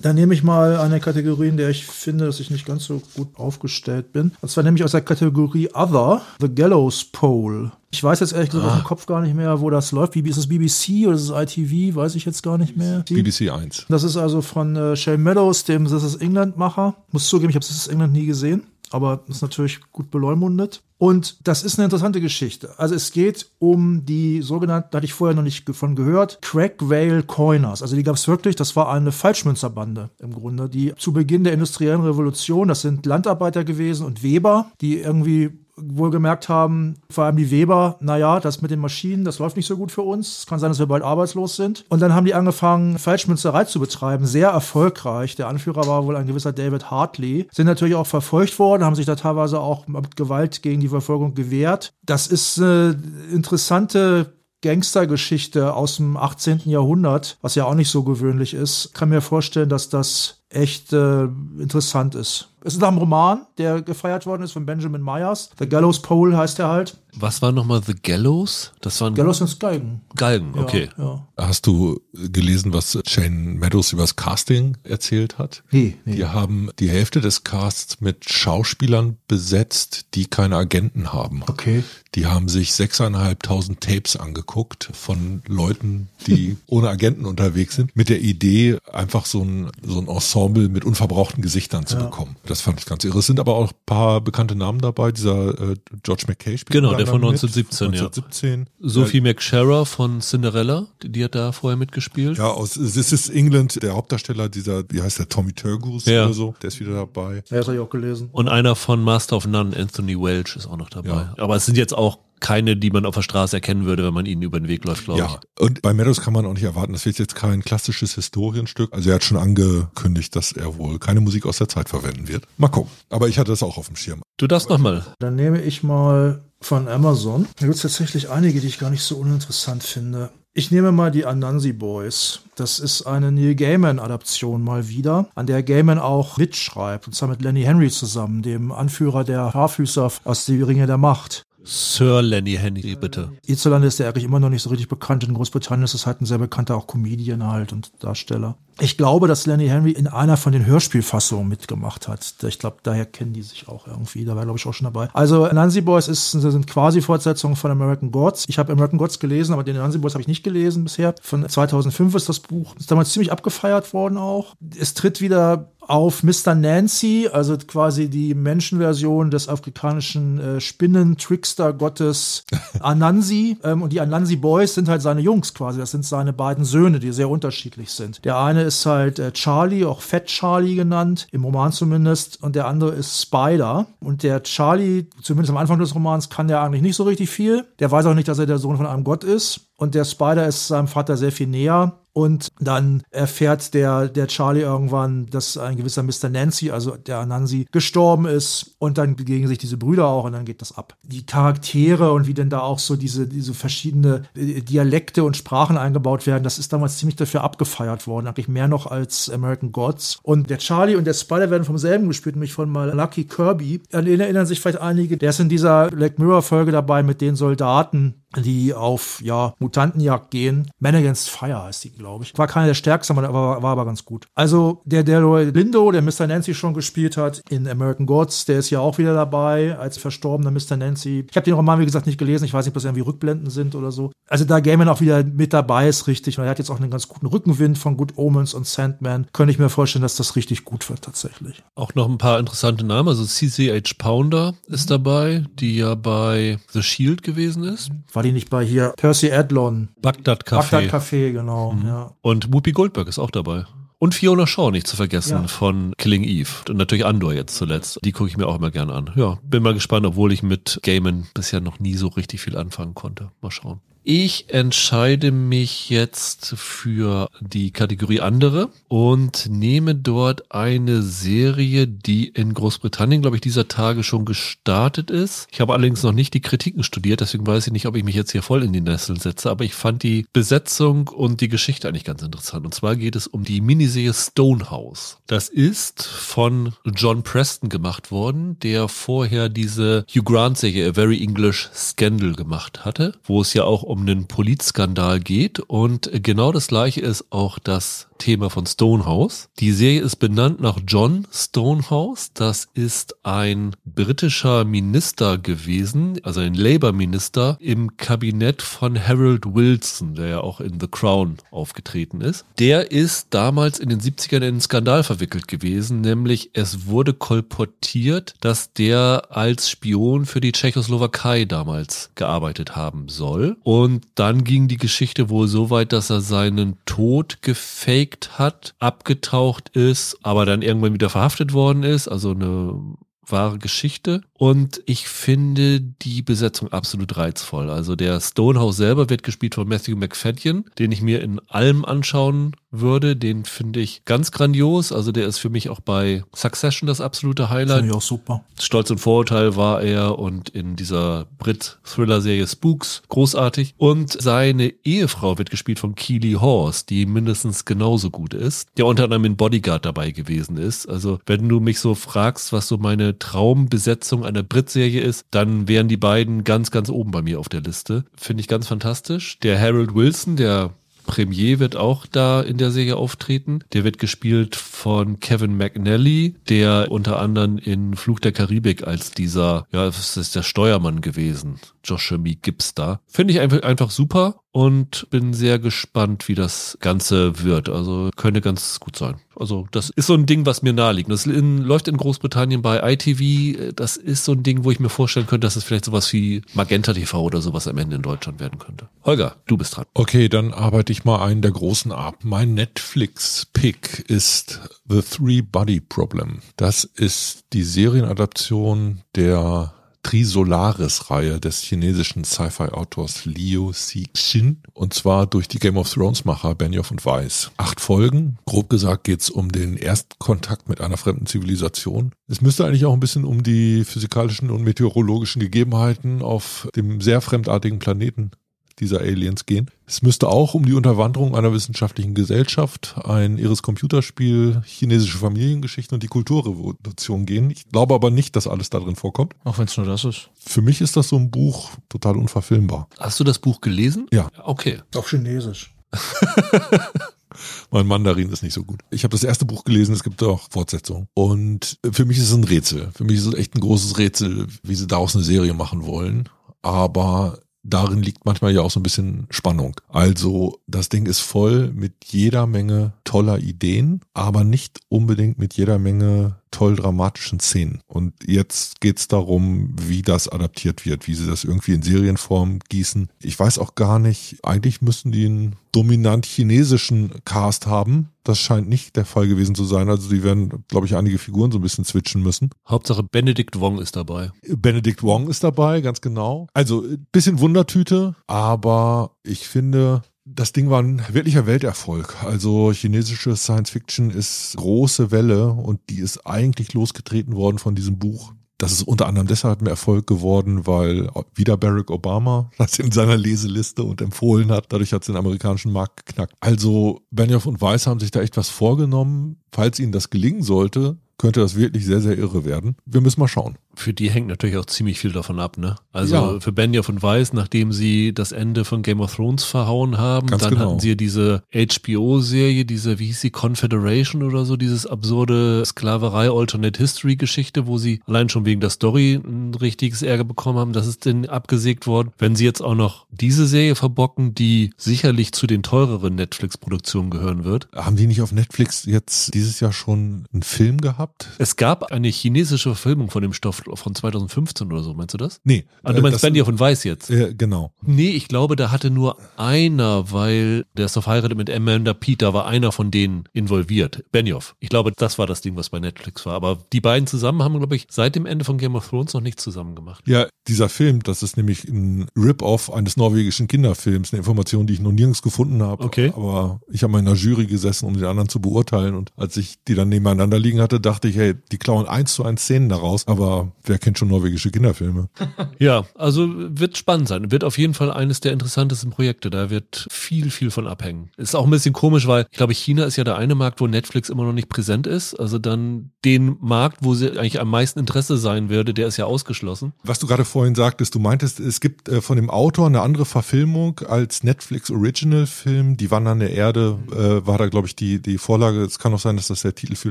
dann 0.00 0.16
nehme 0.16 0.34
ich 0.34 0.42
mal 0.42 0.76
eine 0.78 1.00
Kategorie, 1.00 1.48
in 1.48 1.56
der 1.56 1.70
ich 1.70 1.86
finde, 1.86 2.26
dass 2.26 2.40
ich 2.40 2.50
nicht 2.50 2.66
ganz 2.66 2.84
so 2.84 3.02
gut 3.14 3.28
aufgestellt 3.34 4.12
bin. 4.12 4.32
Und 4.40 4.50
zwar 4.50 4.64
nämlich 4.64 4.84
aus 4.84 4.92
der 4.92 5.00
Kategorie 5.00 5.70
Other, 5.74 6.22
The 6.40 6.54
Gallows 6.54 7.04
Pole. 7.04 7.72
Ich 7.90 8.02
weiß 8.04 8.20
jetzt 8.20 8.32
ehrlich 8.32 8.50
gesagt 8.50 8.68
ah. 8.68 8.72
aus 8.74 8.82
dem 8.82 8.84
Kopf 8.84 9.06
gar 9.06 9.22
nicht 9.22 9.34
mehr, 9.34 9.60
wo 9.60 9.70
das 9.70 9.92
läuft. 9.92 10.16
Ist 10.16 10.36
es 10.36 10.48
BBC 10.48 11.06
oder 11.06 11.14
ist 11.14 11.30
es 11.30 11.30
ITV? 11.30 11.96
Weiß 11.96 12.14
ich 12.14 12.24
jetzt 12.26 12.42
gar 12.42 12.58
nicht 12.58 12.76
mehr. 12.76 13.04
BBC 13.08 13.50
1. 13.50 13.86
Das 13.88 14.02
ist 14.02 14.16
also 14.16 14.42
von 14.42 14.76
äh, 14.76 14.96
Shane 14.96 15.22
Meadows, 15.22 15.64
dem 15.64 15.86
This 15.86 16.02
is 16.02 16.16
England 16.16 16.58
Macher. 16.58 16.94
Muss 17.12 17.28
zugeben, 17.28 17.50
ich 17.50 17.56
habe 17.56 17.64
This 17.64 17.76
is 17.76 17.86
England 17.86 18.12
nie 18.12 18.26
gesehen. 18.26 18.64
Aber 18.90 19.24
ist 19.28 19.42
natürlich 19.42 19.80
gut 19.92 20.10
beleumundet. 20.10 20.82
Und 20.98 21.46
das 21.46 21.62
ist 21.62 21.78
eine 21.78 21.84
interessante 21.84 22.22
Geschichte. 22.22 22.70
Also 22.78 22.94
es 22.94 23.12
geht 23.12 23.50
um 23.58 24.06
die 24.06 24.40
sogenannten, 24.40 24.88
da 24.90 24.96
hatte 24.96 25.04
ich 25.04 25.12
vorher 25.12 25.36
noch 25.36 25.42
nicht 25.42 25.68
von 25.68 25.94
gehört, 25.94 26.40
Crack 26.40 26.76
Whale 26.88 27.22
Coiners. 27.22 27.82
Also 27.82 27.96
die 27.96 28.02
gab 28.02 28.16
es 28.16 28.26
wirklich, 28.28 28.56
das 28.56 28.76
war 28.76 28.90
eine 28.90 29.12
Falschmünzerbande 29.12 30.10
im 30.18 30.32
Grunde, 30.32 30.70
die 30.70 30.94
zu 30.96 31.12
Beginn 31.12 31.44
der 31.44 31.52
industriellen 31.52 32.00
Revolution, 32.00 32.68
das 32.68 32.80
sind 32.80 33.04
Landarbeiter 33.04 33.64
gewesen 33.64 34.06
und 34.06 34.22
Weber, 34.22 34.70
die 34.80 34.98
irgendwie 34.98 35.50
wohl 35.76 36.10
gemerkt 36.10 36.48
haben, 36.48 36.94
vor 37.10 37.24
allem 37.24 37.36
die 37.36 37.50
Weber, 37.50 37.96
naja, 38.00 38.40
das 38.40 38.62
mit 38.62 38.70
den 38.70 38.80
Maschinen, 38.80 39.24
das 39.24 39.38
läuft 39.38 39.56
nicht 39.56 39.66
so 39.66 39.76
gut 39.76 39.92
für 39.92 40.02
uns. 40.02 40.38
Es 40.38 40.46
kann 40.46 40.58
sein, 40.58 40.70
dass 40.70 40.78
wir 40.78 40.86
bald 40.86 41.02
arbeitslos 41.02 41.56
sind. 41.56 41.84
Und 41.88 42.00
dann 42.00 42.14
haben 42.14 42.24
die 42.24 42.34
angefangen, 42.34 42.98
Falschmünzerei 42.98 43.64
zu 43.64 43.78
betreiben, 43.78 44.26
sehr 44.26 44.48
erfolgreich. 44.48 45.36
Der 45.36 45.48
Anführer 45.48 45.86
war 45.86 46.06
wohl 46.06 46.16
ein 46.16 46.26
gewisser 46.26 46.52
David 46.52 46.90
Hartley. 46.90 47.46
Sind 47.52 47.66
natürlich 47.66 47.94
auch 47.94 48.06
verfolgt 48.06 48.58
worden, 48.58 48.84
haben 48.84 48.94
sich 48.94 49.06
da 49.06 49.16
teilweise 49.16 49.60
auch 49.60 49.86
mit 49.86 50.16
Gewalt 50.16 50.62
gegen 50.62 50.80
die 50.80 50.88
Verfolgung 50.88 51.34
gewehrt. 51.34 51.92
Das 52.02 52.26
ist 52.26 52.58
eine 52.58 52.98
interessante 53.32 54.32
Gangstergeschichte 54.62 55.74
aus 55.74 55.96
dem 55.96 56.16
18. 56.16 56.62
Jahrhundert, 56.64 57.36
was 57.42 57.54
ja 57.54 57.66
auch 57.66 57.74
nicht 57.74 57.90
so 57.90 58.02
gewöhnlich 58.02 58.54
ist. 58.54 58.86
Ich 58.86 58.92
kann 58.94 59.10
mir 59.10 59.20
vorstellen, 59.20 59.68
dass 59.68 59.90
das 59.90 60.42
echt 60.56 60.92
äh, 60.92 61.24
interessant 61.58 62.14
ist. 62.14 62.48
Es 62.66 62.74
ist 62.74 62.82
ein 62.82 62.98
Roman, 62.98 63.46
der 63.58 63.80
gefeiert 63.80 64.26
worden 64.26 64.42
ist 64.42 64.50
von 64.50 64.66
Benjamin 64.66 65.00
Myers. 65.00 65.50
The 65.56 65.68
Gallows 65.68 66.02
Pole 66.02 66.36
heißt 66.36 66.58
er 66.58 66.68
halt. 66.68 66.96
Was 67.14 67.40
war 67.40 67.52
nochmal 67.52 67.80
The 67.86 67.94
Gallows? 67.94 68.72
Das 68.80 69.00
waren 69.00 69.14
Gallows 69.14 69.38
sind 69.38 69.60
Galgen. 69.60 70.00
Galgen, 70.16 70.58
okay. 70.58 70.90
Ja, 70.98 71.04
ja. 71.38 71.46
Hast 71.46 71.66
du 71.66 72.00
gelesen, 72.12 72.72
was 72.72 72.98
Shane 73.06 73.56
Meadows 73.58 73.92
über 73.92 74.02
das 74.02 74.16
Casting 74.16 74.76
erzählt 74.82 75.38
hat? 75.38 75.62
Nee, 75.70 75.96
nee. 76.04 76.16
Die 76.16 76.24
haben 76.26 76.70
die 76.80 76.90
Hälfte 76.90 77.20
des 77.20 77.44
Casts 77.44 78.00
mit 78.00 78.28
Schauspielern 78.28 79.16
besetzt, 79.28 80.06
die 80.14 80.26
keine 80.26 80.56
Agenten 80.56 81.12
haben. 81.12 81.42
Okay. 81.46 81.84
Die 82.16 82.26
haben 82.26 82.48
sich 82.48 82.72
sechseinhalbtausend 82.72 83.80
Tapes 83.80 84.16
angeguckt 84.16 84.90
von 84.92 85.42
Leuten, 85.46 86.08
die 86.26 86.56
ohne 86.66 86.88
Agenten 86.88 87.26
unterwegs 87.26 87.76
sind, 87.76 87.94
mit 87.94 88.08
der 88.08 88.20
Idee, 88.20 88.78
einfach 88.92 89.24
so 89.24 89.42
ein, 89.42 89.70
so 89.82 90.00
ein 90.00 90.08
Ensemble 90.08 90.45
mit 90.48 90.84
unverbrauchten 90.84 91.42
Gesichtern 91.42 91.86
zu 91.86 91.96
Ja. 91.96 92.04
bekommen. 92.04 92.36
Das 92.46 92.60
fand 92.60 92.80
ich 92.80 92.86
ganz 92.86 93.04
irre. 93.04 93.18
Es 93.18 93.26
sind 93.26 93.40
aber 93.40 93.54
auch 93.56 93.68
ein 93.70 93.76
paar 93.86 94.20
bekannte 94.20 94.54
Namen 94.54 94.80
dabei. 94.80 95.12
Dieser 95.12 95.48
äh, 95.72 95.74
George 96.02 96.24
McKay 96.28 96.58
spielt 96.58 96.70
Genau, 96.72 96.94
der 96.94 97.06
von 97.06 97.16
anderem 97.16 97.32
mit. 97.34 97.42
1917, 97.42 97.92
ja. 97.92 98.00
1917. 98.06 98.66
Sophie 98.80 99.20
McShara 99.20 99.84
von 99.84 100.20
Cinderella, 100.20 100.86
die, 101.02 101.10
die 101.10 101.24
hat 101.24 101.34
da 101.34 101.52
vorher 101.52 101.76
mitgespielt. 101.76 102.38
Ja, 102.38 102.48
aus 102.48 102.74
This 102.74 103.12
is 103.12 103.28
England, 103.28 103.82
der 103.82 103.94
Hauptdarsteller 103.94 104.48
dieser, 104.48 104.84
wie 104.90 105.02
heißt 105.02 105.18
der, 105.18 105.28
Tommy 105.28 105.52
Turgoose 105.52 106.12
Ja. 106.12 106.24
oder 106.24 106.34
so, 106.34 106.54
der 106.62 106.68
ist 106.68 106.80
wieder 106.80 106.94
dabei. 106.94 107.36
Ja, 107.50 107.58
das 107.58 107.66
habe 107.66 107.76
ich 107.76 107.82
auch 107.82 107.90
gelesen. 107.90 108.28
Und 108.32 108.48
einer 108.48 108.74
von 108.76 109.02
Master 109.02 109.36
of 109.36 109.46
None, 109.46 109.76
Anthony 109.76 110.20
Welch, 110.20 110.56
ist 110.56 110.66
auch 110.66 110.76
noch 110.76 110.90
dabei. 110.90 111.08
Ja. 111.08 111.34
Aber 111.38 111.56
es 111.56 111.66
sind 111.66 111.76
jetzt 111.76 111.94
auch 111.94 112.18
keine, 112.40 112.76
die 112.76 112.90
man 112.90 113.06
auf 113.06 113.14
der 113.14 113.22
Straße 113.22 113.56
erkennen 113.56 113.84
würde, 113.84 114.04
wenn 114.04 114.14
man 114.14 114.26
ihnen 114.26 114.42
über 114.42 114.60
den 114.60 114.68
Weg 114.68 114.84
läuft, 114.84 115.04
glaube 115.04 115.20
Ja, 115.20 115.40
und 115.58 115.82
bei 115.82 115.94
Meadows 115.94 116.20
kann 116.20 116.32
man 116.32 116.46
auch 116.46 116.52
nicht 116.52 116.62
erwarten, 116.62 116.92
das 116.92 117.06
wird 117.06 117.18
jetzt 117.18 117.34
kein 117.34 117.62
klassisches 117.62 118.14
Historienstück. 118.14 118.92
Also 118.92 119.10
er 119.10 119.16
hat 119.16 119.24
schon 119.24 119.36
angekündigt, 119.38 120.36
dass 120.36 120.52
er 120.52 120.76
wohl 120.76 120.98
keine 120.98 121.20
Musik 121.20 121.46
aus 121.46 121.58
der 121.58 121.68
Zeit 121.68 121.88
verwenden 121.88 122.28
wird. 122.28 122.44
Mal 122.56 122.68
gucken. 122.68 122.90
Aber 123.10 123.28
ich 123.28 123.38
hatte 123.38 123.50
das 123.50 123.62
auch 123.62 123.78
auf 123.78 123.86
dem 123.86 123.96
Schirm. 123.96 124.18
ich. 124.18 124.24
Du 124.36 124.46
darfst 124.46 124.68
nochmal. 124.68 125.04
Dann 125.18 125.36
nehme 125.36 125.62
ich 125.62 125.82
mal 125.82 126.40
von 126.60 126.88
Amazon. 126.88 127.46
Da 127.58 127.66
gibt 127.66 127.76
es 127.76 127.82
tatsächlich 127.82 128.30
einige, 128.30 128.60
die 128.60 128.66
ich 128.66 128.78
gar 128.78 128.90
nicht 128.90 129.02
so 129.02 129.16
uninteressant 129.16 129.82
finde. 129.82 130.30
Ich 130.58 130.70
nehme 130.70 130.90
mal 130.90 131.10
die 131.10 131.26
Anansi 131.26 131.74
Boys. 131.74 132.40
Das 132.54 132.78
ist 132.78 133.02
eine 133.02 133.30
Neil 133.30 133.54
Gaiman-Adaption 133.54 134.64
mal 134.64 134.88
wieder, 134.88 135.28
an 135.34 135.46
der 135.46 135.62
Gaiman 135.62 135.98
auch 135.98 136.38
mitschreibt. 136.38 137.06
Und 137.06 137.12
zwar 137.12 137.28
mit 137.28 137.42
Lenny 137.42 137.64
Henry 137.64 137.90
zusammen, 137.90 138.40
dem 138.40 138.72
Anführer 138.72 139.22
der 139.22 139.52
Haarfüßer 139.52 140.10
aus 140.24 140.46
Die 140.46 140.62
Ringe 140.62 140.86
der 140.86 140.96
Macht. 140.96 141.42
Sir 141.66 142.22
Lenny 142.22 142.54
Henry, 142.54 142.94
bitte. 142.94 143.32
Hierzulande 143.44 143.88
ist 143.88 143.98
der 143.98 144.08
eigentlich 144.08 144.22
immer 144.22 144.38
noch 144.38 144.50
nicht 144.50 144.62
so 144.62 144.70
richtig 144.70 144.88
bekannt. 144.88 145.24
In 145.24 145.34
Großbritannien 145.34 145.84
ist 145.84 145.94
es 145.94 146.06
halt 146.06 146.20
ein 146.20 146.26
sehr 146.26 146.38
bekannter 146.38 146.76
auch 146.76 146.86
Comedian 146.86 147.44
halt 147.44 147.72
und 147.72 147.90
Darsteller. 147.98 148.56
Ich 148.78 148.96
glaube, 148.96 149.26
dass 149.26 149.46
Lenny 149.46 149.66
Henry 149.68 149.90
in 149.90 150.06
einer 150.06 150.36
von 150.36 150.52
den 150.52 150.66
Hörspielfassungen 150.66 151.48
mitgemacht 151.48 152.08
hat. 152.08 152.34
Ich 152.46 152.58
glaube, 152.58 152.76
daher 152.82 153.06
kennen 153.06 153.32
die 153.32 153.42
sich 153.42 153.68
auch 153.68 153.86
irgendwie. 153.86 154.24
Da 154.24 154.36
war, 154.36 154.44
glaube 154.44 154.58
ich, 154.58 154.66
auch 154.66 154.74
schon 154.74 154.84
dabei. 154.84 155.08
Also 155.14 155.46
Nancy 155.46 155.80
Boys 155.80 156.08
ist, 156.08 156.30
sind 156.30 156.66
quasi 156.66 157.00
Fortsetzungen 157.00 157.56
von 157.56 157.70
American 157.70 158.12
Gods. 158.12 158.44
Ich 158.48 158.58
habe 158.58 158.72
American 158.72 158.98
Gods 158.98 159.18
gelesen, 159.18 159.54
aber 159.54 159.64
den 159.64 159.76
Nancy 159.76 159.98
Boys 159.98 160.12
habe 160.12 160.20
ich 160.20 160.28
nicht 160.28 160.44
gelesen 160.44 160.84
bisher. 160.84 161.14
Von 161.22 161.48
2005 161.48 162.14
ist 162.14 162.28
das 162.28 162.38
Buch. 162.38 162.76
Ist 162.76 162.90
damals 162.90 163.12
ziemlich 163.12 163.32
abgefeiert 163.32 163.92
worden 163.94 164.18
auch. 164.18 164.54
Es 164.78 164.94
tritt 164.94 165.22
wieder 165.22 165.72
auf 165.88 166.22
Mr. 166.22 166.54
Nancy, 166.54 167.28
also 167.32 167.56
quasi 167.56 168.08
die 168.08 168.34
Menschenversion 168.34 169.30
des 169.30 169.48
afrikanischen 169.48 170.38
äh, 170.38 170.60
Spinnen-Trickster-Gottes 170.60 172.44
Anansi. 172.80 173.56
ähm, 173.62 173.82
und 173.82 173.92
die 173.92 174.00
Anansi 174.00 174.36
Boys 174.36 174.74
sind 174.74 174.88
halt 174.88 175.02
seine 175.02 175.20
Jungs 175.20 175.54
quasi. 175.54 175.78
Das 175.78 175.92
sind 175.92 176.04
seine 176.04 176.32
beiden 176.32 176.64
Söhne, 176.64 176.98
die 176.98 177.12
sehr 177.12 177.30
unterschiedlich 177.30 177.90
sind. 177.90 178.24
Der 178.24 178.38
eine 178.38 178.62
ist 178.62 178.84
halt 178.84 179.18
äh, 179.18 179.32
Charlie, 179.32 179.84
auch 179.84 180.00
Fat 180.00 180.26
Charlie 180.26 180.74
genannt, 180.74 181.28
im 181.30 181.44
Roman 181.44 181.72
zumindest. 181.72 182.42
Und 182.42 182.56
der 182.56 182.66
andere 182.66 182.90
ist 182.90 183.22
Spider. 183.22 183.86
Und 184.00 184.22
der 184.22 184.42
Charlie, 184.42 185.06
zumindest 185.22 185.50
am 185.50 185.56
Anfang 185.56 185.78
des 185.78 185.94
Romans, 185.94 186.28
kann 186.28 186.48
der 186.48 186.62
eigentlich 186.62 186.82
nicht 186.82 186.96
so 186.96 187.04
richtig 187.04 187.30
viel. 187.30 187.64
Der 187.78 187.90
weiß 187.90 188.06
auch 188.06 188.14
nicht, 188.14 188.28
dass 188.28 188.38
er 188.38 188.46
der 188.46 188.58
Sohn 188.58 188.76
von 188.76 188.86
einem 188.86 189.04
Gott 189.04 189.22
ist. 189.22 189.60
Und 189.76 189.94
der 189.94 190.04
Spider 190.04 190.46
ist 190.46 190.68
seinem 190.68 190.88
Vater 190.88 191.16
sehr 191.16 191.32
viel 191.32 191.46
näher. 191.46 191.92
Und 192.16 192.48
dann 192.58 193.02
erfährt 193.10 193.74
der, 193.74 194.08
der 194.08 194.26
Charlie 194.26 194.62
irgendwann, 194.62 195.26
dass 195.26 195.58
ein 195.58 195.76
gewisser 195.76 196.02
Mr. 196.02 196.30
Nancy, 196.30 196.70
also 196.70 196.96
der 196.96 197.18
Anansi, 197.18 197.66
gestorben 197.72 198.24
ist. 198.24 198.74
Und 198.78 198.96
dann 198.96 199.16
begegnen 199.16 199.48
sich 199.48 199.58
diese 199.58 199.76
Brüder 199.76 200.06
auch 200.06 200.24
und 200.24 200.32
dann 200.32 200.46
geht 200.46 200.62
das 200.62 200.78
ab. 200.78 200.96
Die 201.02 201.26
Charaktere 201.26 202.12
und 202.12 202.26
wie 202.26 202.32
denn 202.32 202.48
da 202.48 202.60
auch 202.60 202.78
so 202.78 202.96
diese, 202.96 203.26
diese 203.26 203.52
verschiedene 203.52 204.22
äh, 204.34 204.62
Dialekte 204.62 205.24
und 205.24 205.36
Sprachen 205.36 205.76
eingebaut 205.76 206.26
werden, 206.26 206.42
das 206.42 206.58
ist 206.58 206.72
damals 206.72 206.96
ziemlich 206.96 207.16
dafür 207.16 207.44
abgefeiert 207.44 208.06
worden. 208.06 208.28
Eigentlich 208.28 208.48
mehr 208.48 208.66
noch 208.66 208.86
als 208.86 209.28
American 209.28 209.70
Gods. 209.70 210.18
Und 210.22 210.48
der 210.48 210.56
Charlie 210.56 210.96
und 210.96 211.06
der 211.06 211.12
Spider 211.12 211.50
werden 211.50 211.64
vom 211.64 211.76
selben 211.76 212.08
gespielt, 212.08 212.36
nämlich 212.36 212.54
von 212.54 212.70
mal 212.70 212.94
Lucky 212.96 213.24
Kirby. 213.24 213.82
An 213.92 214.06
erinnern 214.06 214.46
sich 214.46 214.58
vielleicht 214.58 214.80
einige. 214.80 215.18
Der 215.18 215.28
ist 215.28 215.40
in 215.40 215.50
dieser 215.50 215.88
Black 215.88 216.18
Mirror 216.18 216.40
Folge 216.40 216.72
dabei 216.72 217.02
mit 217.02 217.20
den 217.20 217.36
Soldaten, 217.36 218.22
die 218.36 218.74
auf 218.74 219.20
ja, 219.22 219.54
Mutantenjagd 219.58 220.30
gehen. 220.30 220.70
Man 220.78 220.94
Against 220.94 221.30
Fire 221.30 221.62
heißt 221.62 221.84
die, 221.84 221.90
glaube 221.90 222.24
ich. 222.24 222.36
War 222.36 222.46
keiner 222.46 222.66
der 222.66 222.74
stärksten, 222.74 223.18
aber 223.18 223.32
war, 223.32 223.62
war 223.62 223.72
aber 223.72 223.84
ganz 223.84 224.04
gut. 224.04 224.26
Also 224.34 224.82
der 224.84 225.02
Delroy 225.02 225.44
Lindo, 225.44 225.90
der 225.90 226.02
Mr. 226.02 226.26
Nancy 226.26 226.54
schon 226.54 226.74
gespielt 226.74 227.16
hat 227.16 227.42
in 227.48 227.68
American 227.68 228.06
Gods, 228.06 228.44
der 228.44 228.58
ist 228.58 228.70
ja 228.70 228.80
auch 228.80 228.98
wieder 228.98 229.14
dabei 229.14 229.76
als 229.78 229.98
verstorbener 229.98 230.50
Mr. 230.50 230.76
Nancy. 230.76 231.26
Ich 231.30 231.36
habe 231.36 231.44
den 231.44 231.54
Roman, 231.54 231.80
wie 231.80 231.84
gesagt, 231.84 232.06
nicht 232.06 232.18
gelesen. 232.18 232.44
Ich 232.44 232.54
weiß 232.54 232.64
nicht, 232.64 232.70
ob 232.70 232.74
das 232.74 232.84
irgendwie 232.84 233.02
Rückblenden 233.02 233.50
sind 233.50 233.74
oder 233.74 233.90
so. 233.90 234.12
Also 234.28 234.44
da 234.44 234.60
Gaiman 234.60 234.88
auch 234.88 235.00
wieder 235.00 235.22
mit 235.22 235.52
dabei 235.52 235.88
ist, 235.88 236.06
richtig. 236.06 236.38
Und 236.38 236.44
er 236.44 236.50
hat 236.50 236.58
jetzt 236.58 236.70
auch 236.70 236.80
einen 236.80 236.90
ganz 236.90 237.08
guten 237.08 237.26
Rückenwind 237.26 237.78
von 237.78 237.96
Good 237.96 238.14
Omens 238.16 238.54
und 238.54 238.66
Sandman. 238.66 239.26
Könnte 239.32 239.52
ich 239.52 239.58
mir 239.58 239.68
vorstellen, 239.68 240.02
dass 240.02 240.16
das 240.16 240.36
richtig 240.36 240.64
gut 240.64 240.88
wird 240.90 241.02
tatsächlich. 241.02 241.62
Auch 241.74 241.94
noch 241.94 242.08
ein 242.08 242.18
paar 242.18 242.38
interessante 242.38 242.84
Namen. 242.84 243.08
Also 243.08 243.24
CCH 243.24 243.98
Pounder 243.98 244.54
ist 244.66 244.90
dabei, 244.90 245.44
die 245.54 245.76
ja 245.76 245.94
bei 245.94 246.58
The 246.72 246.82
Shield 246.82 247.22
gewesen 247.22 247.64
ist. 247.64 247.90
War 248.12 248.22
die 248.26 248.32
nicht 248.32 248.50
bei 248.50 248.64
hier 248.64 248.92
Percy 248.96 249.30
Adlon? 249.32 249.88
Bagdad 250.02 250.44
Bagdad 250.44 250.84
Café. 250.84 250.90
Café, 250.90 251.32
genau. 251.32 251.76
Ja. 251.84 252.12
Und 252.22 252.52
Whoopi 252.52 252.72
Goldberg 252.72 253.08
ist 253.08 253.18
auch 253.18 253.30
dabei. 253.30 253.64
Und 253.98 254.14
Fiona 254.14 254.46
Shaw 254.46 254.70
nicht 254.70 254.86
zu 254.86 254.94
vergessen 254.96 255.42
Ja. 255.42 255.48
von 255.48 255.94
Killing 255.96 256.22
Eve. 256.22 256.50
Und 256.68 256.76
natürlich 256.76 257.06
Andor 257.06 257.32
jetzt 257.32 257.56
zuletzt. 257.56 257.98
Die 258.04 258.12
gucke 258.12 258.28
ich 258.28 258.36
mir 258.36 258.46
auch 258.46 258.56
immer 258.56 258.70
gerne 258.70 258.92
an. 258.92 259.10
Ja, 259.16 259.38
bin 259.42 259.62
mal 259.62 259.72
gespannt, 259.72 260.04
obwohl 260.04 260.32
ich 260.32 260.42
mit 260.42 260.80
Gaiman 260.82 261.26
bisher 261.32 261.60
noch 261.62 261.78
nie 261.80 261.94
so 261.94 262.08
richtig 262.08 262.42
viel 262.42 262.58
anfangen 262.58 262.94
konnte. 262.94 263.30
Mal 263.40 263.50
schauen. 263.50 263.80
Ich 264.08 264.50
entscheide 264.50 265.32
mich 265.32 265.90
jetzt 265.90 266.54
für 266.56 267.28
die 267.40 267.72
Kategorie 267.72 268.20
andere 268.20 268.68
und 268.86 269.48
nehme 269.50 269.96
dort 269.96 270.52
eine 270.52 271.02
Serie, 271.02 271.88
die 271.88 272.28
in 272.28 272.54
Großbritannien, 272.54 273.20
glaube 273.20 273.36
ich, 273.36 273.40
dieser 273.40 273.66
Tage 273.66 274.04
schon 274.04 274.24
gestartet 274.24 275.10
ist. 275.10 275.48
Ich 275.50 275.60
habe 275.60 275.72
allerdings 275.72 276.04
noch 276.04 276.12
nicht 276.12 276.34
die 276.34 276.40
Kritiken 276.40 276.84
studiert, 276.84 277.20
deswegen 277.20 277.48
weiß 277.48 277.66
ich 277.66 277.72
nicht, 277.72 277.86
ob 277.86 277.96
ich 277.96 278.04
mich 278.04 278.14
jetzt 278.14 278.30
hier 278.30 278.42
voll 278.42 278.62
in 278.62 278.72
die 278.72 278.80
Nessel 278.80 279.18
setze, 279.20 279.50
aber 279.50 279.64
ich 279.64 279.74
fand 279.74 280.04
die 280.04 280.24
Besetzung 280.32 281.08
und 281.08 281.40
die 281.40 281.48
Geschichte 281.48 281.88
eigentlich 281.88 282.04
ganz 282.04 282.22
interessant. 282.22 282.64
Und 282.64 282.76
zwar 282.76 282.94
geht 282.94 283.16
es 283.16 283.26
um 283.26 283.42
die 283.42 283.60
Miniserie 283.60 284.14
Stonehouse. 284.14 285.18
Das 285.26 285.48
ist 285.48 286.04
von 286.04 286.74
John 286.84 287.24
Preston 287.24 287.70
gemacht 287.70 288.12
worden, 288.12 288.56
der 288.60 288.86
vorher 288.86 289.48
diese 289.48 290.06
Hugh 290.08 290.22
Grant-Serie 290.22 290.90
A 290.90 290.92
Very 290.92 291.20
English 291.20 291.70
Scandal 291.74 292.34
gemacht 292.34 292.84
hatte, 292.84 293.12
wo 293.24 293.40
es 293.40 293.52
ja 293.52 293.64
auch 293.64 293.82
um 293.82 293.95
einen 294.00 294.26
Polizskandal 294.26 295.20
geht. 295.20 295.60
Und 295.60 296.10
genau 296.12 296.52
das 296.52 296.68
gleiche 296.68 297.00
ist 297.00 297.26
auch 297.30 297.58
das 297.58 298.08
Thema 298.18 298.50
von 298.50 298.66
Stonehouse. 298.66 299.48
Die 299.60 299.72
Serie 299.72 300.02
ist 300.02 300.16
benannt 300.16 300.60
nach 300.60 300.78
John 300.86 301.26
Stonehouse. 301.32 302.32
Das 302.34 302.66
ist 302.74 303.14
ein 303.24 303.76
britischer 303.84 304.64
Minister 304.64 305.38
gewesen, 305.38 306.18
also 306.24 306.40
ein 306.40 306.54
Labour-Minister 306.54 307.56
im 307.60 307.96
Kabinett 307.96 308.62
von 308.62 308.98
Harold 308.98 309.54
Wilson, 309.54 310.16
der 310.16 310.26
ja 310.28 310.40
auch 310.40 310.60
in 310.60 310.80
The 310.80 310.88
Crown 310.88 311.36
aufgetreten 311.50 312.20
ist. 312.20 312.44
Der 312.58 312.90
ist 312.90 313.28
damals 313.30 313.78
in 313.78 313.88
den 313.88 314.00
70ern 314.00 314.36
in 314.36 314.56
einen 314.56 314.60
Skandal 314.62 315.02
verwickelt 315.02 315.48
gewesen, 315.48 316.00
nämlich 316.00 316.50
es 316.54 316.86
wurde 316.86 317.12
kolportiert, 317.12 318.34
dass 318.40 318.72
der 318.72 319.24
als 319.30 319.68
Spion 319.68 320.24
für 320.24 320.40
die 320.40 320.52
Tschechoslowakei 320.52 321.44
damals 321.44 322.10
gearbeitet 322.14 322.74
haben 322.74 323.10
soll. 323.10 323.58
Und 323.62 324.06
dann 324.14 324.44
ging 324.44 324.66
die 324.66 324.78
Geschichte 324.78 325.28
wohl 325.28 325.46
so 325.46 325.68
weit, 325.68 325.92
dass 325.92 326.08
er 326.08 326.22
seinen 326.22 326.78
Tod 326.86 327.42
gefaked 327.42 328.05
hat, 328.38 328.74
abgetaucht 328.78 329.70
ist, 329.70 330.18
aber 330.22 330.46
dann 330.46 330.62
irgendwann 330.62 330.94
wieder 330.94 331.10
verhaftet 331.10 331.52
worden 331.52 331.82
ist. 331.82 332.08
Also 332.08 332.30
eine 332.30 332.96
wahre 333.30 333.58
Geschichte. 333.58 334.22
Und 334.34 334.80
ich 334.86 335.08
finde 335.08 335.80
die 335.80 336.22
Besetzung 336.22 336.72
absolut 336.72 337.16
reizvoll. 337.16 337.70
Also 337.70 337.96
der 337.96 338.20
Stonehouse 338.20 338.76
selber 338.76 339.10
wird 339.10 339.22
gespielt 339.22 339.54
von 339.54 339.68
Matthew 339.68 339.96
McFadden, 339.96 340.64
den 340.78 340.92
ich 340.92 341.02
mir 341.02 341.22
in 341.22 341.40
allem 341.48 341.84
anschauen 341.84 342.56
würde. 342.70 343.16
Den 343.16 343.44
finde 343.44 343.80
ich 343.80 344.04
ganz 344.04 344.32
grandios. 344.32 344.92
Also 344.92 345.12
der 345.12 345.26
ist 345.26 345.38
für 345.38 345.50
mich 345.50 345.68
auch 345.68 345.80
bei 345.80 346.24
Succession 346.34 346.86
das 346.86 347.00
absolute 347.00 347.50
Highlight. 347.50 347.78
Finde 347.78 347.90
ich 347.90 347.96
auch 347.96 348.02
super. 348.02 348.44
Stolz 348.60 348.90
und 348.90 348.98
Vorurteil 348.98 349.56
war 349.56 349.82
er 349.82 350.18
und 350.18 350.48
in 350.48 350.76
dieser 350.76 351.26
Brit-Thriller-Serie 351.38 352.46
Spooks 352.46 353.02
großartig. 353.08 353.74
Und 353.76 354.20
seine 354.20 354.72
Ehefrau 354.84 355.38
wird 355.38 355.50
gespielt 355.50 355.78
von 355.78 355.94
Keely 355.94 356.32
Horse, 356.32 356.84
die 356.88 357.06
mindestens 357.06 357.64
genauso 357.64 358.10
gut 358.10 358.34
ist, 358.34 358.68
der 358.76 358.86
unter 358.86 359.04
anderem 359.04 359.24
in 359.24 359.36
Bodyguard 359.36 359.84
dabei 359.84 360.10
gewesen 360.10 360.56
ist. 360.56 360.88
Also 360.88 361.18
wenn 361.26 361.48
du 361.48 361.60
mich 361.60 361.80
so 361.80 361.94
fragst, 361.94 362.52
was 362.52 362.68
so 362.68 362.78
meine 362.78 363.18
Traumbesetzung 363.18 364.24
einer 364.24 364.42
Brit-Serie 364.42 365.00
ist, 365.00 365.26
dann 365.30 365.68
wären 365.68 365.88
die 365.88 365.96
beiden 365.96 366.44
ganz, 366.44 366.70
ganz 366.70 366.88
oben 366.88 367.10
bei 367.10 367.22
mir 367.22 367.40
auf 367.40 367.48
der 367.48 367.60
Liste. 367.60 368.04
Finde 368.16 368.40
ich 368.40 368.48
ganz 368.48 368.66
fantastisch. 368.66 369.38
Der 369.40 369.60
Harold 369.60 369.94
Wilson, 369.94 370.36
der 370.36 370.72
Premier 371.06 371.58
wird 371.58 371.76
auch 371.76 372.06
da 372.06 372.40
in 372.40 372.58
der 372.58 372.70
Serie 372.70 372.96
auftreten. 372.96 373.60
Der 373.72 373.84
wird 373.84 373.98
gespielt 373.98 374.56
von 374.56 375.20
Kevin 375.20 375.56
McNally, 375.56 376.34
der 376.48 376.88
unter 376.90 377.20
anderem 377.20 377.58
in 377.58 377.96
Fluch 377.96 378.20
der 378.20 378.32
Karibik 378.32 378.86
als 378.86 379.12
dieser, 379.12 379.66
ja, 379.72 379.86
das 379.86 380.16
ist 380.16 380.36
der 380.36 380.42
Steuermann 380.42 381.00
gewesen. 381.00 381.60
Joshua 381.84 382.18
Gibbs 382.18 382.74
da. 382.74 383.00
Finde 383.06 383.32
ich 383.32 383.40
einfach 383.40 383.90
super 383.90 384.40
und 384.56 385.06
bin 385.10 385.34
sehr 385.34 385.58
gespannt, 385.58 386.28
wie 386.28 386.34
das 386.34 386.78
Ganze 386.80 387.42
wird. 387.44 387.68
Also 387.68 388.08
könnte 388.16 388.40
ganz 388.40 388.80
gut 388.80 388.96
sein. 388.96 389.16
Also 389.38 389.68
das 389.70 389.90
ist 389.90 390.06
so 390.06 390.14
ein 390.14 390.24
Ding, 390.24 390.46
was 390.46 390.62
mir 390.62 390.72
naheliegt. 390.72 391.10
Das 391.10 391.26
in, 391.26 391.58
läuft 391.58 391.88
in 391.88 391.98
Großbritannien 391.98 392.62
bei 392.62 392.80
ITV. 392.94 393.74
Das 393.74 393.98
ist 393.98 394.24
so 394.24 394.32
ein 394.32 394.42
Ding, 394.42 394.64
wo 394.64 394.70
ich 394.70 394.80
mir 394.80 394.88
vorstellen 394.88 395.26
könnte, 395.26 395.46
dass 395.46 395.56
es 395.56 395.64
vielleicht 395.64 395.84
sowas 395.84 396.10
wie 396.14 396.40
Magenta 396.54 396.94
TV 396.94 397.20
oder 397.20 397.42
sowas 397.42 397.68
am 397.68 397.76
Ende 397.76 397.96
in 397.96 398.02
Deutschland 398.02 398.40
werden 398.40 398.58
könnte. 398.58 398.88
Holger, 399.04 399.36
du 399.46 399.58
bist 399.58 399.76
dran. 399.76 399.84
Okay, 399.92 400.30
dann 400.30 400.54
arbeite 400.54 400.90
ich 400.90 401.04
mal 401.04 401.22
einen 401.22 401.42
der 401.42 401.50
großen 401.50 401.92
ab. 401.92 402.20
Mein 402.22 402.54
Netflix-Pick 402.54 404.08
ist 404.08 404.62
The 404.88 405.02
Three 405.02 405.42
Body 405.42 405.80
Problem. 405.80 406.38
Das 406.56 406.84
ist 406.84 407.44
die 407.52 407.62
Serienadaption 407.62 409.02
der 409.16 409.74
Trisolaris-Reihe 410.06 411.40
des 411.40 411.62
chinesischen 411.62 412.22
Sci-Fi-Autors 412.22 413.24
Liu 413.24 413.72
Cixin 413.72 414.62
und 414.72 414.94
zwar 414.94 415.26
durch 415.26 415.48
die 415.48 415.58
Game 415.58 415.76
of 415.76 415.92
Thrones-Macher 415.92 416.54
Benioff 416.54 416.92
und 416.92 417.04
Weiss. 417.04 417.50
Acht 417.56 417.80
Folgen. 417.80 418.38
Grob 418.46 418.70
gesagt 418.70 419.02
geht's 419.02 419.30
um 419.30 419.50
den 419.50 419.76
Erstkontakt 419.76 420.68
mit 420.68 420.80
einer 420.80 420.96
fremden 420.96 421.26
Zivilisation. 421.26 422.12
Es 422.28 422.40
müsste 422.40 422.64
eigentlich 422.64 422.84
auch 422.84 422.92
ein 422.92 423.00
bisschen 423.00 423.24
um 423.24 423.42
die 423.42 423.82
physikalischen 423.82 424.50
und 424.50 424.62
meteorologischen 424.62 425.40
Gegebenheiten 425.40 426.22
auf 426.22 426.68
dem 426.76 427.00
sehr 427.00 427.20
fremdartigen 427.20 427.80
Planeten 427.80 428.30
dieser 428.78 429.00
Aliens 429.00 429.46
gehen. 429.46 429.70
Es 429.86 430.02
müsste 430.02 430.28
auch 430.28 430.54
um 430.54 430.64
die 430.64 430.74
Unterwanderung 430.74 431.34
einer 431.34 431.52
wissenschaftlichen 431.52 432.14
Gesellschaft, 432.14 432.96
ein 433.04 433.38
irres 433.38 433.62
Computerspiel, 433.62 434.62
chinesische 434.64 435.18
Familiengeschichten 435.18 435.94
und 435.94 436.02
die 436.02 436.08
Kulturrevolution 436.08 437.26
gehen. 437.26 437.50
Ich 437.50 437.68
glaube 437.68 437.94
aber 437.94 438.10
nicht, 438.10 438.36
dass 438.36 438.46
alles 438.46 438.70
da 438.70 438.80
drin 438.80 438.96
vorkommt. 438.96 439.34
Auch 439.44 439.58
wenn 439.58 439.66
es 439.66 439.76
nur 439.76 439.86
das 439.86 440.04
ist. 440.04 440.30
Für 440.34 440.62
mich 440.62 440.80
ist 440.80 440.96
das 440.96 441.08
so 441.08 441.16
ein 441.16 441.30
Buch 441.30 441.70
total 441.88 442.16
unverfilmbar. 442.16 442.88
Hast 442.98 443.18
du 443.20 443.24
das 443.24 443.38
Buch 443.38 443.60
gelesen? 443.60 444.06
Ja. 444.12 444.28
Okay. 444.42 444.80
Auch 444.94 445.08
chinesisch. 445.08 445.74
mein 447.70 447.86
Mandarin 447.86 448.30
ist 448.30 448.42
nicht 448.42 448.54
so 448.54 448.64
gut. 448.64 448.80
Ich 448.90 449.04
habe 449.04 449.12
das 449.12 449.24
erste 449.24 449.44
Buch 449.44 449.64
gelesen, 449.64 449.94
es 449.94 450.02
gibt 450.02 450.22
auch 450.22 450.48
Fortsetzungen. 450.50 451.08
Und 451.14 451.78
für 451.90 452.04
mich 452.04 452.18
ist 452.18 452.30
es 452.30 452.34
ein 452.34 452.44
Rätsel. 452.44 452.90
Für 452.94 453.04
mich 453.04 453.18
ist 453.18 453.26
es 453.26 453.34
echt 453.34 453.54
ein 453.54 453.60
großes 453.60 453.98
Rätsel, 453.98 454.46
wie 454.62 454.74
sie 454.74 454.86
daraus 454.86 455.14
eine 455.14 455.24
Serie 455.24 455.54
machen 455.54 455.86
wollen. 455.86 456.28
Aber 456.62 457.38
darin 457.68 458.02
liegt 458.02 458.24
manchmal 458.24 458.54
ja 458.54 458.62
auch 458.62 458.70
so 458.70 458.80
ein 458.80 458.82
bisschen 458.82 459.26
Spannung. 459.30 459.80
Also 459.88 460.60
das 460.66 460.88
Ding 460.88 461.06
ist 461.06 461.20
voll 461.20 461.72
mit 461.72 461.92
jeder 462.04 462.46
Menge 462.46 462.92
toller 463.04 463.38
Ideen, 463.38 464.00
aber 464.14 464.44
nicht 464.44 464.80
unbedingt 464.88 465.38
mit 465.38 465.54
jeder 465.54 465.78
Menge 465.78 466.36
toll 466.50 466.76
dramatischen 466.76 467.40
Szenen. 467.40 467.80
Und 467.86 468.14
jetzt 468.26 468.80
geht's 468.80 469.08
darum, 469.08 469.74
wie 469.78 470.02
das 470.02 470.28
adaptiert 470.28 470.86
wird, 470.86 471.06
wie 471.06 471.14
sie 471.14 471.26
das 471.26 471.44
irgendwie 471.44 471.74
in 471.74 471.82
Serienform 471.82 472.60
gießen. 472.68 473.10
Ich 473.20 473.38
weiß 473.38 473.58
auch 473.58 473.74
gar 473.74 473.98
nicht, 473.98 474.38
eigentlich 474.42 474.80
müssten 474.80 475.12
die 475.12 475.26
einen 475.26 475.56
dominant 475.72 476.24
chinesischen 476.24 477.12
Cast 477.24 477.66
haben. 477.66 478.08
Das 478.26 478.40
scheint 478.40 478.68
nicht 478.68 478.96
der 478.96 479.04
Fall 479.04 479.28
gewesen 479.28 479.54
zu 479.54 479.64
sein. 479.64 479.88
Also 479.88 480.08
die 480.08 480.24
werden, 480.24 480.64
glaube 480.66 480.86
ich, 480.86 480.96
einige 480.96 481.16
Figuren 481.16 481.52
so 481.52 481.58
ein 481.58 481.62
bisschen 481.62 481.84
switchen 481.84 482.24
müssen. 482.24 482.50
Hauptsache 482.68 483.04
Benedict 483.04 483.60
Wong 483.60 483.78
ist 483.78 483.94
dabei. 483.94 484.32
Benedict 484.48 485.04
Wong 485.04 485.28
ist 485.28 485.44
dabei, 485.44 485.80
ganz 485.80 486.00
genau. 486.00 486.48
Also 486.52 486.84
bisschen 487.12 487.38
Wundertüte, 487.38 488.16
aber 488.26 489.12
ich 489.22 489.46
finde, 489.46 490.02
das 490.24 490.52
Ding 490.52 490.70
war 490.70 490.82
ein 490.82 491.00
wirklicher 491.12 491.46
Welterfolg. 491.46 492.16
Also 492.24 492.72
chinesische 492.72 493.36
Science 493.36 493.70
Fiction 493.70 494.10
ist 494.10 494.56
große 494.56 495.12
Welle 495.12 495.52
und 495.52 495.78
die 495.88 496.00
ist 496.00 496.26
eigentlich 496.26 496.74
losgetreten 496.74 497.36
worden 497.36 497.60
von 497.60 497.76
diesem 497.76 497.96
Buch. 498.00 498.32
Das 498.58 498.72
ist 498.72 498.82
unter 498.84 499.06
anderem 499.06 499.26
deshalb 499.26 499.60
ein 499.60 499.66
Erfolg 499.66 500.06
geworden, 500.06 500.66
weil 500.66 501.10
wieder 501.34 501.56
Barack 501.56 501.90
Obama 501.90 502.50
das 502.58 502.78
in 502.78 502.90
seiner 502.90 503.16
Leseliste 503.16 503.82
und 503.82 504.00
empfohlen 504.00 504.50
hat. 504.50 504.66
Dadurch 504.70 504.92
hat 504.92 505.02
es 505.02 505.06
den 505.06 505.16
amerikanischen 505.16 505.72
Markt 505.72 506.06
geknackt. 506.06 506.34
Also 506.40 507.02
Benioff 507.10 507.46
und 507.46 507.60
Weiss 507.60 507.86
haben 507.86 508.00
sich 508.00 508.10
da 508.10 508.20
echt 508.20 508.36
was 508.36 508.48
vorgenommen. 508.48 509.40
Falls 509.52 509.78
ihnen 509.78 509.92
das 509.92 510.10
gelingen 510.10 510.42
sollte, 510.42 510.98
könnte 511.18 511.40
das 511.40 511.56
wirklich 511.56 511.84
sehr, 511.84 512.00
sehr 512.00 512.18
irre 512.18 512.44
werden. 512.44 512.76
Wir 512.84 513.00
müssen 513.00 513.20
mal 513.20 513.28
schauen 513.28 513.56
für 513.76 513.92
die 513.92 514.10
hängt 514.10 514.26
natürlich 514.26 514.56
auch 514.56 514.64
ziemlich 514.64 514.98
viel 514.98 515.12
davon 515.12 515.38
ab, 515.38 515.58
ne? 515.58 515.76
Also 515.92 516.14
ja. 516.14 516.40
für 516.40 516.52
Benioff 516.52 516.88
und 516.88 517.02
Weiss, 517.02 517.32
nachdem 517.32 517.72
sie 517.72 518.12
das 518.12 518.32
Ende 518.32 518.64
von 518.64 518.82
Game 518.82 519.00
of 519.00 519.14
Thrones 519.14 519.44
verhauen 519.44 519.98
haben, 519.98 520.26
Ganz 520.26 520.42
dann 520.42 520.54
genau. 520.54 520.70
hatten 520.70 520.80
sie 520.80 520.90
ja 520.90 520.94
diese 520.94 521.42
HBO-Serie, 521.54 522.64
diese, 522.64 522.98
wie 522.98 523.06
hieß 523.06 523.20
sie, 523.20 523.30
Confederation 523.30 524.22
oder 524.22 524.44
so, 524.44 524.56
dieses 524.56 524.86
absurde 524.86 525.62
Sklaverei 525.64 526.30
Alternate 526.30 526.80
History 526.80 527.16
Geschichte, 527.16 527.66
wo 527.66 527.76
sie 527.76 528.00
allein 528.06 528.28
schon 528.28 528.46
wegen 528.46 528.60
der 528.60 528.70
Story 528.70 529.20
ein 529.22 529.54
richtiges 529.54 530.02
Ärger 530.02 530.24
bekommen 530.24 530.58
haben, 530.58 530.72
das 530.72 530.86
ist 530.86 531.04
denn 531.04 531.28
abgesägt 531.28 531.86
worden. 531.86 532.12
Wenn 532.18 532.34
sie 532.34 532.44
jetzt 532.44 532.62
auch 532.62 532.74
noch 532.74 533.06
diese 533.10 533.46
Serie 533.46 533.74
verbocken, 533.74 534.34
die 534.34 534.70
sicherlich 534.76 535.32
zu 535.32 535.46
den 535.46 535.62
teureren 535.62 536.14
Netflix-Produktionen 536.14 537.10
gehören 537.10 537.44
wird. 537.44 537.68
Haben 537.74 537.96
die 537.96 538.06
nicht 538.06 538.22
auf 538.22 538.32
Netflix 538.32 538.86
jetzt 538.86 539.34
dieses 539.34 539.60
Jahr 539.60 539.72
schon 539.72 540.24
einen 540.32 540.42
Film 540.42 540.80
gehabt? 540.80 541.05
Es 541.38 541.56
gab 541.56 541.92
eine 541.92 542.08
chinesische 542.08 542.70
Verfilmung 542.70 543.10
von 543.10 543.22
dem 543.22 543.32
Stoff 543.32 543.62
von 543.74 543.94
2015 543.94 544.70
oder 544.72 544.82
so, 544.82 544.94
meinst 544.94 545.14
du 545.14 545.18
das? 545.18 545.40
Nee. 545.44 545.64
Ah, 545.82 545.92
du 545.92 546.02
meinst 546.02 546.22
Bendy 546.22 546.44
von 546.44 546.58
Weiß 546.58 546.84
jetzt? 546.84 547.10
Äh, 547.10 547.34
genau. 547.34 547.72
Nee, 547.82 548.10
ich 548.10 548.28
glaube, 548.28 548.56
da 548.56 548.70
hatte 548.70 548.90
nur 548.90 549.16
einer, 549.36 550.12
weil 550.12 550.64
der 550.74 550.86
ist 550.86 550.96
doch 550.96 551.04
verheiratet 551.04 551.36
mit 551.36 551.50
Amanda 551.50 551.94
Peter, 551.94 552.34
war 552.34 552.46
einer 552.46 552.72
von 552.72 552.90
denen 552.90 553.24
involviert. 553.32 554.04
Benioff. 554.12 554.56
Ich 554.60 554.68
glaube, 554.68 554.92
das 554.96 555.18
war 555.18 555.26
das 555.26 555.40
Ding, 555.40 555.56
was 555.56 555.70
bei 555.70 555.80
Netflix 555.80 556.26
war. 556.26 556.34
Aber 556.34 556.58
die 556.72 556.80
beiden 556.80 557.06
zusammen 557.06 557.42
haben, 557.42 557.58
glaube 557.58 557.76
ich, 557.76 557.86
seit 557.90 558.16
dem 558.16 558.26
Ende 558.26 558.44
von 558.44 558.58
Game 558.58 558.74
of 558.74 558.88
Thrones 558.88 559.14
noch 559.14 559.20
nichts 559.20 559.42
zusammen 559.42 559.74
gemacht. 559.74 560.04
Ja, 560.06 560.26
dieser 560.48 560.68
Film, 560.68 561.02
das 561.02 561.22
ist 561.22 561.36
nämlich 561.36 561.64
ein 561.64 562.06
Rip-Off 562.16 562.72
eines 562.72 562.96
norwegischen 562.96 563.48
Kinderfilms. 563.48 564.12
Eine 564.12 564.18
Information, 564.18 564.66
die 564.66 564.74
ich 564.74 564.80
noch 564.80 564.92
nirgends 564.92 565.22
gefunden 565.22 565.62
habe. 565.62 565.84
Okay. 565.84 566.12
Aber 566.14 566.60
ich 566.70 566.82
habe 566.82 566.92
mal 566.92 567.00
in 567.00 567.08
einer 567.08 567.16
Jury 567.16 567.46
gesessen, 567.46 567.86
um 567.86 567.94
den 567.94 568.04
anderen 568.04 568.28
zu 568.28 568.40
beurteilen. 568.40 568.94
Und 568.94 569.12
als 569.16 569.36
ich 569.36 569.56
die 569.66 569.74
dann 569.74 569.88
nebeneinander 569.88 570.38
liegen 570.38 570.60
hatte, 570.60 570.80
dachte 570.80 570.95
dachte 570.96 571.08
ich, 571.08 571.16
hey, 571.16 571.34
die 571.52 571.58
klauen 571.58 571.86
eins 571.86 572.14
zu 572.14 572.24
eins 572.24 572.42
Szenen 572.42 572.70
daraus, 572.70 573.06
aber 573.06 573.52
wer 573.64 573.78
kennt 573.78 573.98
schon 573.98 574.08
norwegische 574.08 574.50
Kinderfilme? 574.50 575.08
Ja, 575.58 575.84
also 575.94 576.28
wird 576.36 576.76
spannend 576.76 577.08
sein. 577.08 577.30
Wird 577.30 577.42
auf 577.42 577.56
jeden 577.56 577.72
Fall 577.72 577.90
eines 577.90 578.20
der 578.20 578.32
interessantesten 578.32 578.90
Projekte. 578.90 579.30
Da 579.30 579.48
wird 579.48 579.86
viel, 579.90 580.30
viel 580.30 580.50
von 580.50 580.66
abhängen. 580.66 581.10
Ist 581.16 581.34
auch 581.34 581.44
ein 581.44 581.50
bisschen 581.50 581.72
komisch, 581.72 582.06
weil 582.06 582.26
ich 582.30 582.36
glaube, 582.36 582.52
China 582.52 582.84
ist 582.84 582.96
ja 582.96 583.04
der 583.04 583.16
eine 583.16 583.34
Markt, 583.34 583.60
wo 583.60 583.66
Netflix 583.66 584.10
immer 584.10 584.24
noch 584.24 584.34
nicht 584.34 584.50
präsent 584.50 584.86
ist. 584.86 585.14
Also 585.14 585.38
dann 585.38 585.92
den 586.04 586.36
Markt, 586.40 586.78
wo 586.82 586.94
sie 586.94 587.10
eigentlich 587.12 587.40
am 587.40 587.48
meisten 587.48 587.78
Interesse 587.78 588.18
sein 588.18 588.50
würde, 588.50 588.74
der 588.74 588.86
ist 588.86 588.98
ja 588.98 589.06
ausgeschlossen. 589.06 589.72
Was 589.82 589.98
du 589.98 590.06
gerade 590.06 590.26
vorhin 590.26 590.54
sagtest, 590.54 590.94
du 590.94 590.98
meintest, 590.98 591.40
es 591.40 591.60
gibt 591.60 591.88
äh, 591.88 592.02
von 592.02 592.16
dem 592.16 592.28
Autor 592.28 592.66
eine 592.66 592.82
andere 592.82 593.06
Verfilmung 593.06 593.80
als 593.80 594.22
Netflix 594.24 594.70
Original 594.70 595.26
Film. 595.26 595.78
Die 595.78 595.90
Wandernde 595.90 596.26
Erde 596.26 596.78
äh, 596.92 597.26
war 597.26 597.38
da, 597.38 597.48
glaube 597.48 597.66
ich, 597.66 597.76
die, 597.76 598.00
die 598.00 598.18
Vorlage. 598.18 598.62
Es 598.62 598.78
kann 598.78 598.92
auch 598.92 599.00
sein, 599.00 599.16
dass 599.16 599.28
das 599.28 599.42
der 599.42 599.54
Titel 599.54 599.74
für 599.74 599.90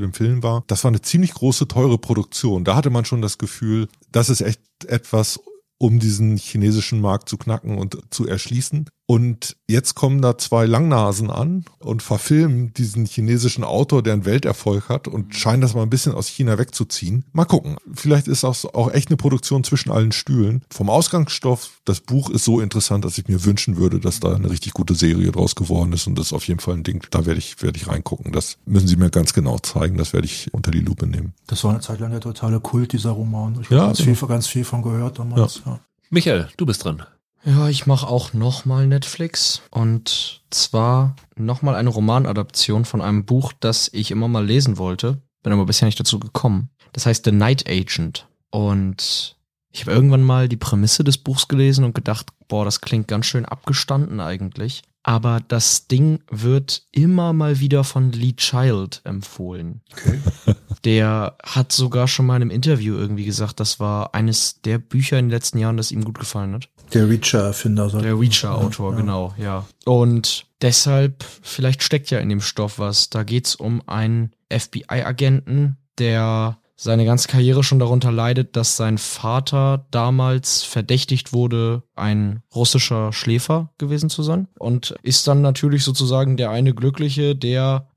den 0.00 0.12
Film 0.12 0.42
war. 0.44 0.62
Das 0.68 0.84
war 0.84 0.92
eine 0.96 1.02
ziemlich 1.02 1.34
große, 1.34 1.68
teure 1.68 1.98
Produktion. 1.98 2.64
Da 2.64 2.74
hatte 2.74 2.88
man 2.88 3.04
schon 3.04 3.20
das 3.20 3.36
Gefühl, 3.36 3.88
das 4.10 4.30
ist 4.30 4.40
echt 4.40 4.60
etwas, 4.86 5.38
um 5.78 5.98
diesen 5.98 6.38
chinesischen 6.38 7.02
Markt 7.02 7.28
zu 7.28 7.36
knacken 7.36 7.76
und 7.76 7.98
zu 8.10 8.26
erschließen. 8.26 8.88
Und 9.08 9.56
jetzt 9.68 9.94
kommen 9.94 10.20
da 10.20 10.36
zwei 10.36 10.66
Langnasen 10.66 11.30
an 11.30 11.64
und 11.78 12.02
verfilmen 12.02 12.74
diesen 12.74 13.06
chinesischen 13.06 13.62
Autor, 13.62 14.02
der 14.02 14.14
einen 14.14 14.24
Welterfolg 14.24 14.88
hat 14.88 15.06
und 15.06 15.32
scheinen 15.36 15.62
das 15.62 15.74
mal 15.74 15.82
ein 15.82 15.90
bisschen 15.90 16.12
aus 16.12 16.26
China 16.26 16.58
wegzuziehen. 16.58 17.24
Mal 17.32 17.44
gucken. 17.44 17.76
Vielleicht 17.94 18.26
ist 18.26 18.42
das 18.42 18.66
auch 18.66 18.92
echt 18.92 19.08
eine 19.08 19.16
Produktion 19.16 19.62
zwischen 19.62 19.92
allen 19.92 20.10
Stühlen. 20.10 20.62
Vom 20.70 20.90
Ausgangsstoff, 20.90 21.80
das 21.84 22.00
Buch 22.00 22.30
ist 22.30 22.44
so 22.44 22.60
interessant, 22.60 23.04
dass 23.04 23.16
ich 23.16 23.28
mir 23.28 23.44
wünschen 23.44 23.76
würde, 23.76 24.00
dass 24.00 24.18
da 24.18 24.34
eine 24.34 24.50
richtig 24.50 24.72
gute 24.74 24.96
Serie 24.96 25.30
draus 25.30 25.54
geworden 25.54 25.92
ist 25.92 26.08
und 26.08 26.18
das 26.18 26.26
ist 26.26 26.32
auf 26.32 26.48
jeden 26.48 26.58
Fall 26.58 26.74
ein 26.74 26.82
Ding. 26.82 27.06
Da 27.12 27.26
werde 27.26 27.38
ich, 27.38 27.62
werde 27.62 27.78
ich 27.78 27.86
reingucken. 27.86 28.32
Das 28.32 28.58
müssen 28.66 28.88
Sie 28.88 28.96
mir 28.96 29.10
ganz 29.10 29.32
genau 29.32 29.58
zeigen. 29.60 29.98
Das 29.98 30.14
werde 30.14 30.26
ich 30.26 30.52
unter 30.52 30.72
die 30.72 30.80
Lupe 30.80 31.06
nehmen. 31.06 31.32
Das 31.46 31.62
war 31.62 31.70
eine 31.70 31.80
Zeit 31.80 32.00
lang 32.00 32.10
der 32.10 32.20
totale 32.20 32.58
Kult, 32.58 32.92
dieser 32.92 33.10
Roman. 33.10 33.56
Ich 33.62 33.70
Ja, 33.70 33.76
habe 33.78 33.86
ganz, 33.90 33.98
genau. 33.98 34.16
viel, 34.16 34.28
ganz 34.28 34.46
viel 34.48 34.64
von 34.64 34.82
gehört 34.82 35.20
damals. 35.20 35.62
Ja. 35.64 35.78
Michael, 36.10 36.48
du 36.56 36.66
bist 36.66 36.84
dran. 36.84 37.04
Ja, 37.46 37.68
ich 37.68 37.86
mache 37.86 38.08
auch 38.08 38.32
nochmal 38.32 38.88
Netflix 38.88 39.62
und 39.70 40.42
zwar 40.50 41.14
nochmal 41.36 41.76
eine 41.76 41.90
Romanadaption 41.90 42.84
von 42.84 43.00
einem 43.00 43.24
Buch, 43.24 43.52
das 43.60 43.88
ich 43.92 44.10
immer 44.10 44.26
mal 44.26 44.44
lesen 44.44 44.78
wollte, 44.78 45.22
bin 45.44 45.52
aber 45.52 45.64
bisher 45.64 45.86
nicht 45.86 46.00
dazu 46.00 46.18
gekommen. 46.18 46.70
Das 46.92 47.06
heißt 47.06 47.24
The 47.24 47.30
Night 47.30 47.68
Agent 47.68 48.26
und 48.50 49.36
ich 49.70 49.82
habe 49.82 49.92
irgendwann 49.92 50.24
mal 50.24 50.48
die 50.48 50.56
Prämisse 50.56 51.04
des 51.04 51.18
Buchs 51.18 51.46
gelesen 51.46 51.84
und 51.84 51.94
gedacht, 51.94 52.26
boah, 52.48 52.64
das 52.64 52.80
klingt 52.80 53.06
ganz 53.06 53.26
schön 53.26 53.44
abgestanden 53.44 54.18
eigentlich. 54.18 54.82
Aber 55.04 55.40
das 55.46 55.86
Ding 55.86 56.18
wird 56.28 56.82
immer 56.90 57.32
mal 57.32 57.60
wieder 57.60 57.84
von 57.84 58.10
Lee 58.10 58.32
Child 58.32 59.02
empfohlen. 59.04 59.82
Okay. 59.92 60.18
Der 60.84 61.36
hat 61.44 61.70
sogar 61.70 62.08
schon 62.08 62.26
mal 62.26 62.36
in 62.36 62.42
einem 62.42 62.50
Interview 62.50 62.96
irgendwie 62.96 63.24
gesagt, 63.24 63.60
das 63.60 63.78
war 63.78 64.14
eines 64.14 64.62
der 64.62 64.78
Bücher 64.78 65.18
in 65.18 65.26
den 65.26 65.30
letzten 65.30 65.58
Jahren, 65.58 65.76
das 65.76 65.92
ihm 65.92 66.04
gut 66.04 66.18
gefallen 66.18 66.54
hat. 66.54 66.68
Der 66.94 67.08
Reacher-Erfinder. 67.08 67.88
Der 67.88 68.18
Reacher-Autor, 68.18 68.92
Ja. 68.92 68.96
genau, 68.96 69.34
ja. 69.38 69.64
Und 69.84 70.46
deshalb, 70.62 71.24
vielleicht 71.42 71.82
steckt 71.82 72.10
ja 72.10 72.18
in 72.18 72.28
dem 72.28 72.40
Stoff 72.40 72.78
was. 72.78 73.10
Da 73.10 73.22
geht's 73.22 73.54
um 73.54 73.82
einen 73.86 74.32
FBI-Agenten, 74.50 75.76
der 75.98 76.58
seine 76.78 77.06
ganze 77.06 77.28
Karriere 77.28 77.64
schon 77.64 77.78
darunter 77.78 78.12
leidet, 78.12 78.54
dass 78.54 78.76
sein 78.76 78.98
Vater 78.98 79.86
damals 79.90 80.62
verdächtigt 80.62 81.32
wurde, 81.32 81.82
ein 81.94 82.42
russischer 82.54 83.12
Schläfer 83.14 83.70
gewesen 83.78 84.10
zu 84.10 84.22
sein. 84.22 84.46
Und 84.58 84.94
ist 85.02 85.26
dann 85.26 85.40
natürlich 85.40 85.84
sozusagen 85.84 86.36
der 86.36 86.50
eine 86.50 86.74
Glückliche, 86.74 87.34
der 87.34 87.88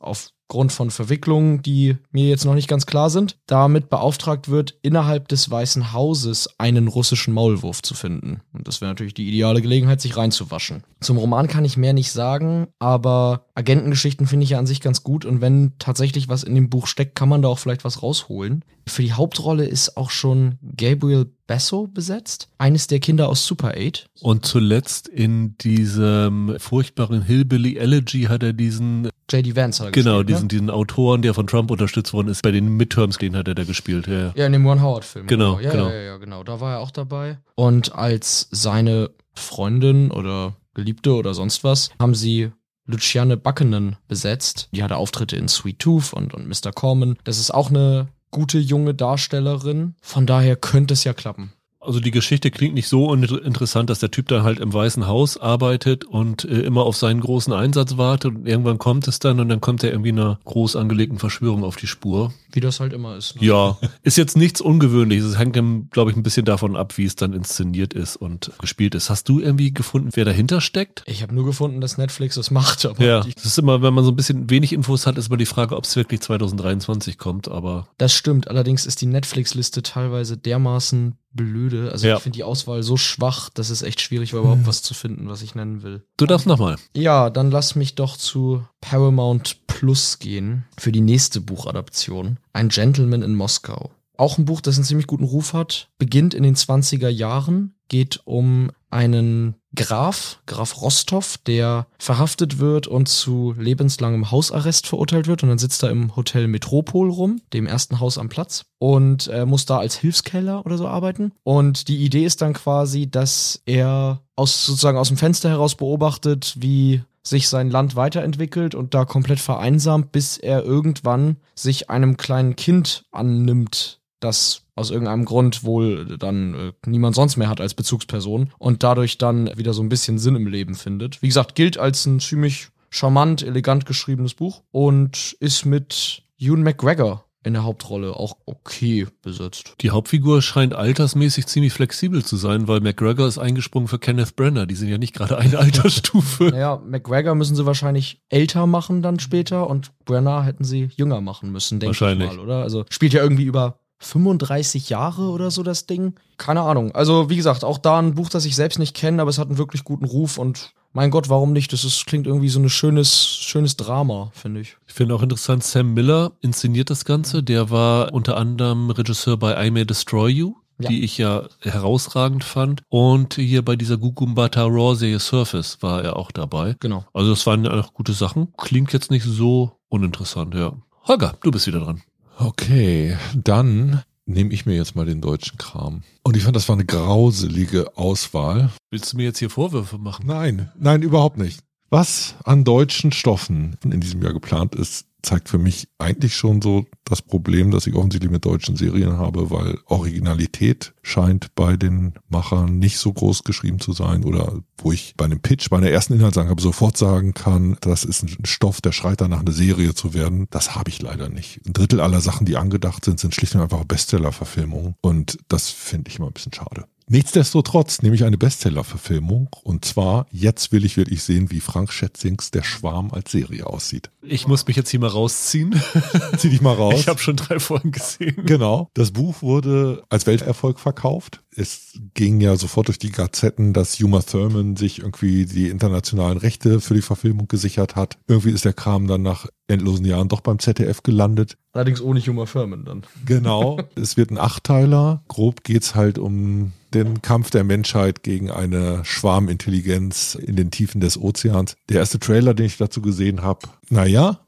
aufgrund 0.50 0.72
von 0.72 0.90
Verwicklungen, 0.90 1.62
die 1.62 1.98
mir 2.10 2.28
jetzt 2.28 2.44
noch 2.44 2.56
nicht 2.56 2.68
ganz 2.68 2.88
klar 2.88 3.12
sind, 3.12 3.38
damit 3.46 3.88
beauftragt 3.88 4.50
wird, 4.50 4.74
innerhalb 4.82 5.28
des 5.28 5.52
Weißen 5.52 5.94
Hauses 5.94 6.50
einen 6.58 6.88
russischen 6.88 7.36
Maulwurf 7.36 7.84
zu 7.84 7.94
finden. 7.94 8.42
Und 8.52 8.68
das 8.68 8.82
wäre 8.82 8.90
natürlich 8.90 9.14
die 9.14 9.28
ideale 9.28 9.62
Gelegenheit, 9.62 10.02
sich 10.02 10.18
reinzuwaschen. 10.18 10.84
Zum 11.02 11.18
Roman 11.18 11.48
kann 11.48 11.66
ich 11.66 11.78
mehr 11.78 11.94
nicht 11.94 12.12
sagen, 12.12 12.68
aber 12.80 13.46
Agentengeschichten 13.54 14.26
finde 14.26 14.44
ich 14.44 14.50
ja 14.50 14.58
an 14.58 14.66
sich 14.66 14.82
ganz 14.82 15.04
gut 15.04 15.24
und 15.24 15.40
wenn 15.40 15.74
tatsächlich 15.78 16.30
was 16.30 16.42
in 16.42 16.56
dem 16.56 16.72
Buch 16.72 16.88
steckt, 16.88 17.14
kann 17.14 17.30
man 17.30 17.44
da 17.44 17.48
auch 17.48 17.60
vielleicht 17.60 17.86
was 17.86 18.02
rausholen. 18.02 18.66
Für 18.90 19.04
die 19.04 19.14
Hauptrolle 19.14 19.66
ist 19.66 19.98
auch 19.98 20.10
schon 20.10 20.58
Gabriel 20.76 21.28
Basso 21.48 21.88
besetzt, 21.88 22.50
eines 22.58 22.88
der 22.88 23.00
Kinder 23.00 23.30
aus 23.30 23.46
Super 23.46 23.74
8. 23.76 24.08
Und 24.22 24.46
zuletzt 24.46 25.08
in 25.08 25.58
diesem 25.58 26.56
furchtbaren 26.60 27.22
Hillbilly 27.22 27.78
Elegy 27.78 28.24
hat 28.24 28.44
er 28.44 28.54
diesen, 28.54 29.10
J.D. 29.32 29.56
Vance 29.56 29.80
hat 29.80 29.88
er 29.88 29.92
genau, 29.92 30.18
gespielt, 30.18 30.30
diesen, 30.30 30.42
Ne? 30.44 30.48
diesen 30.50 30.70
Autoren, 30.70 31.22
der 31.22 31.34
von 31.34 31.48
Trump 31.48 31.72
unterstützt 31.72 32.14
worden 32.14 32.28
ist, 32.28 32.42
bei 32.44 32.52
den 32.52 32.78
Midterms, 32.78 33.18
den 33.18 33.36
hat 33.36 33.48
er 33.48 33.56
da 33.56 33.64
gespielt. 33.64 34.08
Ja. 34.08 34.32
Ja, 34.36 34.46
in 34.46 34.54
dem 34.54 34.66
One 34.66 34.82
Howard-Film. 34.82 35.28
Genau, 35.28 35.60
ja, 35.60 35.72
genau. 35.72 35.88
Ja, 35.90 35.96
ja, 35.96 36.02
ja, 36.02 36.18
genau. 36.18 36.44
Da 36.44 36.60
war 36.60 36.74
er 36.74 36.80
auch 36.80 36.92
dabei. 36.92 37.40
Und 37.56 37.94
als 37.96 38.48
seine 38.52 39.10
Freundin 39.34 40.12
oder 40.12 40.56
Geliebte 40.74 41.14
oder 41.14 41.34
sonst 41.34 41.64
was, 41.64 41.90
haben 42.00 42.16
sie 42.16 42.52
Luciane 42.86 43.38
Buchanan 43.38 43.98
besetzt. 44.08 44.70
Die 44.74 44.84
hatte 44.84 44.98
Auftritte 44.98 45.36
in 45.36 45.48
Sweet 45.48 45.80
Tooth 45.80 46.14
und, 46.14 46.34
und 46.34 46.48
Mr. 46.48 46.72
Corman. 46.72 47.18
Das 47.24 47.40
ist 47.40 47.52
auch 47.52 47.70
eine 47.70 48.08
gute 48.32 48.60
junge 48.60 48.94
Darstellerin. 48.94 49.96
Von 50.02 50.26
daher 50.26 50.56
könnte 50.56 50.94
es 50.94 51.04
ja 51.04 51.14
klappen. 51.14 51.54
Also 51.82 52.02
die 52.02 52.12
Geschichte 52.12 52.52
klingt 52.52 52.74
nicht 52.74 52.90
so 52.90 53.14
interessant, 53.14 53.90
dass 53.90 54.00
der 54.00 54.12
Typ 54.12 54.28
dann 54.28 54.44
halt 54.44 54.60
im 54.60 54.74
Weißen 54.74 55.08
Haus 55.08 55.38
arbeitet 55.38 56.04
und 56.04 56.44
äh, 56.44 56.60
immer 56.62 56.84
auf 56.84 56.98
seinen 56.98 57.22
großen 57.22 57.54
Einsatz 57.54 57.98
wartet 57.98 58.36
und 58.36 58.46
irgendwann 58.46 58.78
kommt 58.78 59.08
es 59.08 59.20
dann 59.20 59.40
und 59.40 59.48
dann 59.48 59.62
kommt 59.62 59.84
er 59.84 59.92
irgendwie 59.92 60.12
einer 60.12 60.40
groß 60.44 60.76
angelegten 60.76 61.20
Verschwörung 61.20 61.64
auf 61.64 61.78
die 61.78 61.88
Spur. 61.88 62.34
Wie 62.52 62.60
das 62.60 62.82
halt 62.82 62.92
immer 62.92 63.16
ist. 63.16 63.40
Ne? 63.40 63.48
Ja, 63.48 63.78
ist 64.04 64.18
jetzt 64.18 64.36
nichts 64.36 64.60
Ungewöhnliches. 64.60 65.26
Es 65.26 65.38
hängt, 65.38 65.54
glaube 65.92 66.12
ich, 66.12 66.18
ein 66.18 66.24
bisschen 66.24 66.46
davon 66.46 66.76
ab, 66.76 66.98
wie 66.98 67.06
es 67.06 67.16
dann 67.16 67.32
inszeniert 67.32 67.94
ist 67.94 68.18
und 68.18 68.52
gespielt 68.60 68.94
ist. 68.94 69.10
Hast 69.10 69.30
du 69.30 69.40
irgendwie 69.40 69.74
gefunden, 69.74 70.10
wer 70.14 70.26
dahinter 70.26 70.60
steckt? 70.60 71.04
Ich 71.06 71.22
habe 71.22 71.34
nur 71.34 71.46
gefunden, 71.46 71.80
dass 71.80 71.98
Netflix 71.98 72.36
das 72.36 72.52
macht, 72.52 72.86
aber 72.86 73.04
Ja, 73.04 73.22
das 73.22 73.46
ist 73.46 73.58
immer, 73.58 73.82
wenn 73.82 73.94
man 73.94 74.04
so 74.04 74.12
ein 74.12 74.16
bisschen 74.18 74.50
wenig 74.50 74.74
Infos 74.74 75.08
hat, 75.08 75.18
ist 75.18 75.28
immer 75.28 75.38
die 75.38 75.46
Frage, 75.46 75.78
ob 75.78 75.86
es 75.86 75.96
wirklich 75.96 76.20
2023 76.22 77.18
kommt, 77.18 77.48
aber 77.48 77.88
das 77.98 78.14
stimmt. 78.14 78.50
Allerdings 78.50 78.86
ist 78.86 79.02
die 79.02 79.06
Netflix-Liste 79.06 79.82
teilweise 79.82 80.36
dermaßen 80.38 81.16
blöde. 81.32 81.92
Also 81.92 82.08
Ja. 82.08 82.18
ich 82.18 82.24
finde 82.24 82.38
die 82.38 82.44
Auswahl 82.44 82.84
so 82.84 82.98
schwach, 82.98 83.50
dass 83.50 83.70
es 83.70 83.82
echt 83.82 84.02
schwierig 84.02 84.34
war, 84.34 84.42
überhaupt 84.42 84.66
was 84.68 84.82
zu 84.82 84.94
finden, 84.94 85.30
was 85.30 85.42
ich 85.42 85.56
nennen 85.56 85.84
will. 85.84 86.04
du 86.18 86.26
darfst 86.26 86.48
nochmal. 86.48 86.76
Ja, 86.96 87.30
dann 87.30 87.52
lass 87.52 87.76
mich 87.76 87.96
doch 87.96 88.18
zu 88.18 88.64
Paramount 88.82 89.68
Plus 89.68 90.20
gehen 90.20 90.66
für 90.78 90.92
die 90.92 91.02
nächste 91.02 91.40
Buchadaption. 91.42 92.38
Ein 92.54 92.70
Gentleman 92.70 93.22
in 93.22 93.36
Moskau. 93.36 93.92
Auch 94.18 94.38
ein 94.38 94.46
Buch, 94.46 94.60
das 94.60 94.76
einen 94.76 94.84
ziemlich 94.84 95.08
guten 95.08 95.24
Ruf 95.24 95.54
hat. 95.54 95.88
Beginnt 95.98 96.34
in 96.34 96.44
den 96.44 96.56
20er 96.56 97.08
Jahren, 97.08 97.76
geht 97.88 98.20
um 98.26 98.72
einen 98.90 99.56
Graf, 99.76 100.40
Graf 100.48 100.82
Rostov, 100.82 101.38
der 101.46 101.88
verhaftet 102.00 102.58
wird 102.58 102.88
und 102.88 103.08
zu 103.08 103.54
lebenslangem 103.58 104.32
Hausarrest 104.32 104.88
verurteilt 104.88 105.28
wird. 105.28 105.44
Und 105.44 105.50
dann 105.50 105.60
sitzt 105.60 105.84
er 105.84 105.92
im 105.92 106.16
Hotel 106.16 106.48
Metropol 106.48 107.10
rum, 107.10 107.42
dem 107.54 107.68
ersten 107.68 108.00
Haus 108.00 108.18
am 108.18 108.30
Platz, 108.30 108.66
und 108.80 109.28
äh, 109.28 109.46
muss 109.46 109.66
da 109.66 109.78
als 109.78 109.96
Hilfskeller 109.96 110.66
oder 110.66 110.78
so 110.78 110.88
arbeiten. 110.88 111.32
Und 111.44 111.88
die 111.88 112.04
Idee 112.04 112.26
ist 112.26 112.42
dann 112.42 112.54
quasi, 112.54 113.10
dass 113.10 113.62
er 113.66 114.22
aus 114.36 114.66
sozusagen 114.66 114.98
aus 114.98 115.10
dem 115.10 115.18
Fenster 115.18 115.50
heraus 115.50 115.76
beobachtet, 115.76 116.56
wie 116.58 117.04
sich 117.22 117.48
sein 117.48 117.70
Land 117.70 117.96
weiterentwickelt 117.96 118.76
und 118.76 118.94
da 118.94 119.06
komplett 119.06 119.40
vereinsamt, 119.40 120.12
bis 120.12 120.38
er 120.38 120.64
irgendwann 120.64 121.38
sich 121.56 121.90
einem 121.90 122.18
kleinen 122.18 122.56
Kind 122.56 123.06
annimmt, 123.12 123.99
das 124.20 124.64
aus 124.76 124.92
irgendeinem 124.92 125.26
Grund 125.26 125.64
wohl 125.64 126.18
dann 126.18 126.54
äh, 126.54 126.72
niemand 126.86 127.16
sonst 127.16 127.38
mehr 127.38 127.50
hat 127.50 127.62
als 127.62 127.74
Bezugsperson 127.74 128.52
und 128.58 128.84
dadurch 128.84 129.18
dann 129.18 129.58
wieder 129.58 129.74
so 129.74 129.82
ein 129.84 129.90
bisschen 129.90 130.18
Sinn 130.20 130.36
im 130.36 130.48
Leben 130.48 130.76
findet. 130.76 131.22
Wie 131.22 131.28
gesagt, 131.28 131.56
gilt 131.56 131.78
als 131.78 132.06
ein 132.06 132.20
ziemlich 132.20 132.70
charmant, 132.90 133.44
elegant 133.44 133.86
geschriebenes 133.86 134.34
Buch 134.34 134.64
und 134.72 135.36
ist 135.40 135.66
mit 135.66 136.24
Ewan 136.38 136.64
McGregor 136.64 137.26
in 137.44 137.54
der 137.54 137.64
Hauptrolle 137.64 138.16
auch 138.16 138.36
okay 138.46 139.08
besetzt. 139.22 139.76
Die 139.80 139.92
Hauptfigur 139.92 140.42
scheint 140.42 140.74
altersmäßig 140.74 141.48
ziemlich 141.48 141.72
flexibel 141.72 142.24
zu 142.24 142.36
sein, 142.36 142.68
weil 142.68 142.82
McGregor 142.82 143.28
ist 143.28 143.38
eingesprungen 143.38 143.88
für 143.88 143.98
Kenneth 143.98 144.36
Brenner. 144.36 144.66
Die 144.66 144.76
sind 144.76 144.90
ja 144.90 144.98
nicht 144.98 145.16
gerade 145.16 145.38
eine 145.38 145.58
Altersstufe. 145.60 146.46
Naja, 146.46 146.82
McGregor 146.86 147.36
müssen 147.36 147.56
sie 147.56 147.66
wahrscheinlich 147.66 148.22
älter 148.30 148.68
machen 148.68 149.02
dann 149.02 149.20
später 149.20 149.70
und 149.70 149.92
Brenner 150.04 150.44
hätten 150.44 150.66
sie 150.66 150.90
jünger 150.96 151.22
machen 151.22 151.52
müssen, 151.52 151.80
denke 151.80 151.96
ich 151.96 152.18
mal, 152.18 152.40
oder? 152.40 152.62
Also 152.62 152.86
spielt 152.90 153.14
ja 153.14 153.24
irgendwie 153.24 153.46
über 153.46 153.80
35 154.00 154.90
Jahre 154.90 155.30
oder 155.30 155.52
so 155.52 155.64
das 155.64 155.86
Ding. 155.86 156.16
Keine 156.38 156.62
Ahnung. 156.62 156.92
Also 156.94 157.30
wie 157.30 157.36
gesagt, 157.36 157.64
auch 157.64 157.78
da 157.78 158.00
ein 158.00 158.16
Buch, 158.16 158.30
das 158.30 158.46
ich 158.46 158.56
selbst 158.56 158.80
nicht 158.80 158.96
kenne, 158.96 159.22
aber 159.22 159.30
es 159.30 159.38
hat 159.38 159.48
einen 159.50 159.58
wirklich 159.58 159.84
guten 159.84 160.06
Ruf 160.06 160.38
und 160.38 160.74
mein 160.92 161.12
Gott, 161.12 161.30
warum 161.30 161.54
nicht? 161.54 161.72
Das 161.72 161.84
ist, 161.84 162.08
klingt 162.08 162.26
irgendwie 162.26 162.50
so 162.50 162.60
ein 162.60 162.70
schönes, 162.70 163.28
schönes 163.28 163.78
Drama, 163.78 164.32
finde 164.34 164.62
ich. 164.62 164.78
Ich 164.88 164.94
finde 164.96 165.14
auch 165.14 165.22
interessant, 165.22 165.64
Sam 165.64 165.94
Miller 165.94 166.32
inszeniert 166.42 166.90
das 166.90 167.06
Ganze. 167.06 167.44
Der 167.44 167.70
war 167.70 168.12
unter 168.12 168.38
anderem 168.38 168.90
Regisseur 168.90 169.38
bei 169.38 169.68
I 169.68 169.70
May 169.70 169.86
Destroy 169.86 170.32
You, 170.32 170.56
Ja. 170.80 170.90
die 170.90 171.04
ich 171.04 171.18
ja 171.20 171.44
herausragend 171.62 172.44
fand. 172.44 172.82
Und 172.90 173.36
hier 173.36 173.64
bei 173.64 173.76
dieser 173.76 173.98
Gugumbata 173.98 174.64
Raw 174.64 174.96
Serie 174.96 175.20
Surface 175.20 175.78
war 175.82 176.04
er 176.04 176.16
auch 176.16 176.32
dabei. 176.32 176.76
Genau. 176.80 177.06
Also 177.14 177.30
das 177.32 177.46
waren 177.46 177.68
auch 177.68 177.94
gute 177.94 178.14
Sachen. 178.14 178.52
Klingt 178.58 178.92
jetzt 178.92 179.12
nicht 179.12 179.26
so 179.26 179.74
uninteressant, 179.90 180.56
ja. 180.56 180.74
Holger, 181.08 181.36
du 181.44 181.52
bist 181.52 181.68
wieder 181.68 181.82
dran. 181.82 182.02
Okay, 182.42 183.18
dann 183.36 184.02
nehme 184.26 184.54
ich 184.54 184.66
mir 184.66 184.74
jetzt 184.74 184.96
mal 184.96 185.06
den 185.06 185.20
deutschen 185.20 185.58
Kram. 185.58 186.04
Und 186.24 186.38
ich 186.38 186.44
fand, 186.44 186.56
das 186.56 186.70
war 186.70 186.78
eine 186.78 186.86
grauselige 186.86 187.98
Auswahl. 187.98 188.70
Willst 188.92 189.12
du 189.12 189.18
mir 189.18 189.24
jetzt 189.24 189.40
hier 189.40 189.50
Vorwürfe 189.50 189.98
machen? 189.98 190.26
Nein, 190.26 190.72
nein, 190.80 191.02
überhaupt 191.02 191.38
nicht. 191.38 191.60
Was 191.90 192.36
an 192.46 192.64
deutschen 192.64 193.12
Stoffen 193.12 193.76
in 193.84 194.00
diesem 194.00 194.22
Jahr 194.22 194.32
geplant 194.32 194.74
ist, 194.74 195.08
zeigt 195.22 195.50
für 195.50 195.58
mich 195.58 195.88
eigentlich 195.98 196.36
schon 196.36 196.62
so 196.62 196.86
das 197.04 197.22
Problem, 197.22 197.72
das 197.72 197.88
ich 197.88 197.96
offensichtlich 197.96 198.32
mit 198.32 198.46
deutschen 198.46 198.76
Serien 198.76 199.18
habe, 199.18 199.52
weil 199.52 199.78
Originalität 199.86 200.94
scheint 201.02 201.54
bei 201.56 201.76
den 201.76 202.14
Machern 202.30 202.80
nicht 202.80 202.98
so 202.98 203.12
groß 203.12 203.44
geschrieben 203.44 203.80
zu 203.80 203.94
sein 203.94 204.24
oder 204.24 204.60
wo 204.78 204.92
ich 204.92 205.16
bei 205.18 205.26
einem 205.26 205.42
Pitch, 205.42 205.70
bei 205.70 205.78
einer 205.78 205.90
ersten 205.90 206.14
Inhaltsangabe 206.14 206.62
sofort 206.62 206.98
sagen 206.98 207.34
kann, 207.34 207.78
das 207.82 208.06
ist 208.06 208.24
ein 208.24 208.46
Stoff, 208.46 208.82
der 208.82 208.92
schreit 208.92 209.22
danach 209.22 209.42
eine 209.42 209.52
Serie 209.52 209.94
zu 209.94 210.14
werden. 210.14 210.48
Das 210.52 210.76
habe 210.76 210.90
ich 210.90 211.02
leider 211.02 211.30
nicht. 211.30 211.62
Ein 211.66 211.74
Drittel 211.74 212.00
aller 212.00 212.22
Sachen, 212.22 212.46
die 212.46 212.58
angedacht 212.58 213.04
sind, 213.04 213.20
sind 213.20 213.36
schlicht 213.36 213.56
und 213.56 213.62
einfach 213.62 213.84
Bestseller-Verfilmungen 213.84 214.96
und 215.02 215.38
das 215.48 215.70
finde 215.70 216.10
ich 216.10 216.18
immer 216.18 216.28
ein 216.28 216.34
bisschen 216.34 216.54
schade. 216.54 216.86
Nichtsdestotrotz 217.12 218.04
nehme 218.04 218.14
ich 218.14 218.24
eine 218.24 218.38
Bestseller-Verfilmung 218.38 219.50
und 219.64 219.84
zwar 219.84 220.28
Jetzt 220.30 220.72
will 220.72 220.86
ich 220.86 220.96
wirklich 220.96 221.24
sehen, 221.24 221.50
wie 221.50 221.60
Frank 221.60 221.92
Schätzings 221.92 222.52
Der 222.52 222.62
Schwarm 222.62 223.10
als 223.12 223.32
Serie 223.32 223.66
aussieht. 223.66 224.12
Ich 224.22 224.48
muss 224.48 224.68
mich 224.68 224.76
jetzt 224.76 224.92
hier 224.92 225.00
mal 225.00 225.08
rausziehen. 225.08 225.82
Zieh 226.38 226.52
dich 226.52 226.62
mal 226.62 226.76
raus. 226.76 227.00
Ich 227.00 227.08
habe 227.08 227.18
schon 227.18 227.36
drei 227.36 227.58
Folgen 227.58 227.92
gesehen. 227.92 228.46
Genau. 228.46 228.92
Das 228.94 229.10
Buch 229.10 229.42
wurde 229.42 230.04
als 230.10 230.28
Welterfolg 230.28 230.80
verkauft. 230.80 231.42
Es 231.56 232.00
ging 232.14 232.42
ja 232.42 232.56
sofort 232.56 232.90
durch 232.90 233.00
die 233.00 233.12
Gazetten, 233.12 233.74
dass 233.74 234.00
Uma 234.00 234.22
Thurman 234.22 234.76
sich 234.76 235.00
irgendwie 235.00 235.48
die 235.48 235.70
internationalen 235.70 236.38
Rechte 236.38 236.80
für 236.80 236.94
die 236.94 237.02
Verfilmung 237.02 237.48
gesichert 237.48 237.96
hat. 237.96 238.20
Irgendwie 238.28 238.52
ist 238.52 238.66
der 238.66 238.74
Kram 238.74 239.08
dann 239.08 239.24
nach 239.24 239.48
endlosen 239.68 240.06
Jahren 240.06 240.28
doch 240.28 240.42
beim 240.42 240.60
ZDF 240.60 241.02
gelandet. 241.02 241.58
Allerdings 241.72 242.02
ohne 242.02 242.20
Humor 242.20 242.46
Firmen 242.46 242.86
dann. 242.86 243.02
Genau. 243.26 243.80
es 243.96 244.16
wird 244.16 244.30
ein 244.30 244.38
Achtteiler. 244.38 245.24
Grob 245.28 245.64
geht's 245.64 245.96
halt 245.96 246.20
um 246.20 246.74
den 246.94 247.22
Kampf 247.22 247.52
der 247.52 247.64
Menschheit 247.64 248.24
gegen 248.24 248.50
eine 248.50 249.04
Schwarmintelligenz 249.06 250.36
in 250.36 250.56
den 250.56 250.72
Tiefen 250.72 251.02
des 251.02 251.18
Ozeans. 251.20 251.76
Der 251.90 251.98
erste 251.98 252.20
Trailer, 252.20 252.54
den 252.54 252.66
ich 252.66 252.78
dazu 252.78 253.02
gesehen 253.02 253.42
habe, 253.42 253.68
naja. 253.90 254.40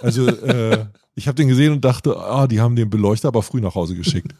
Also 0.00 0.26
äh, 0.26 0.86
ich 1.14 1.26
habe 1.26 1.34
den 1.34 1.48
gesehen 1.48 1.72
und 1.72 1.84
dachte, 1.84 2.16
ah, 2.16 2.46
die 2.46 2.60
haben 2.60 2.76
den 2.76 2.90
Beleuchter 2.90 3.28
aber 3.28 3.42
früh 3.42 3.60
nach 3.60 3.74
Hause 3.74 3.96
geschickt. 3.96 4.34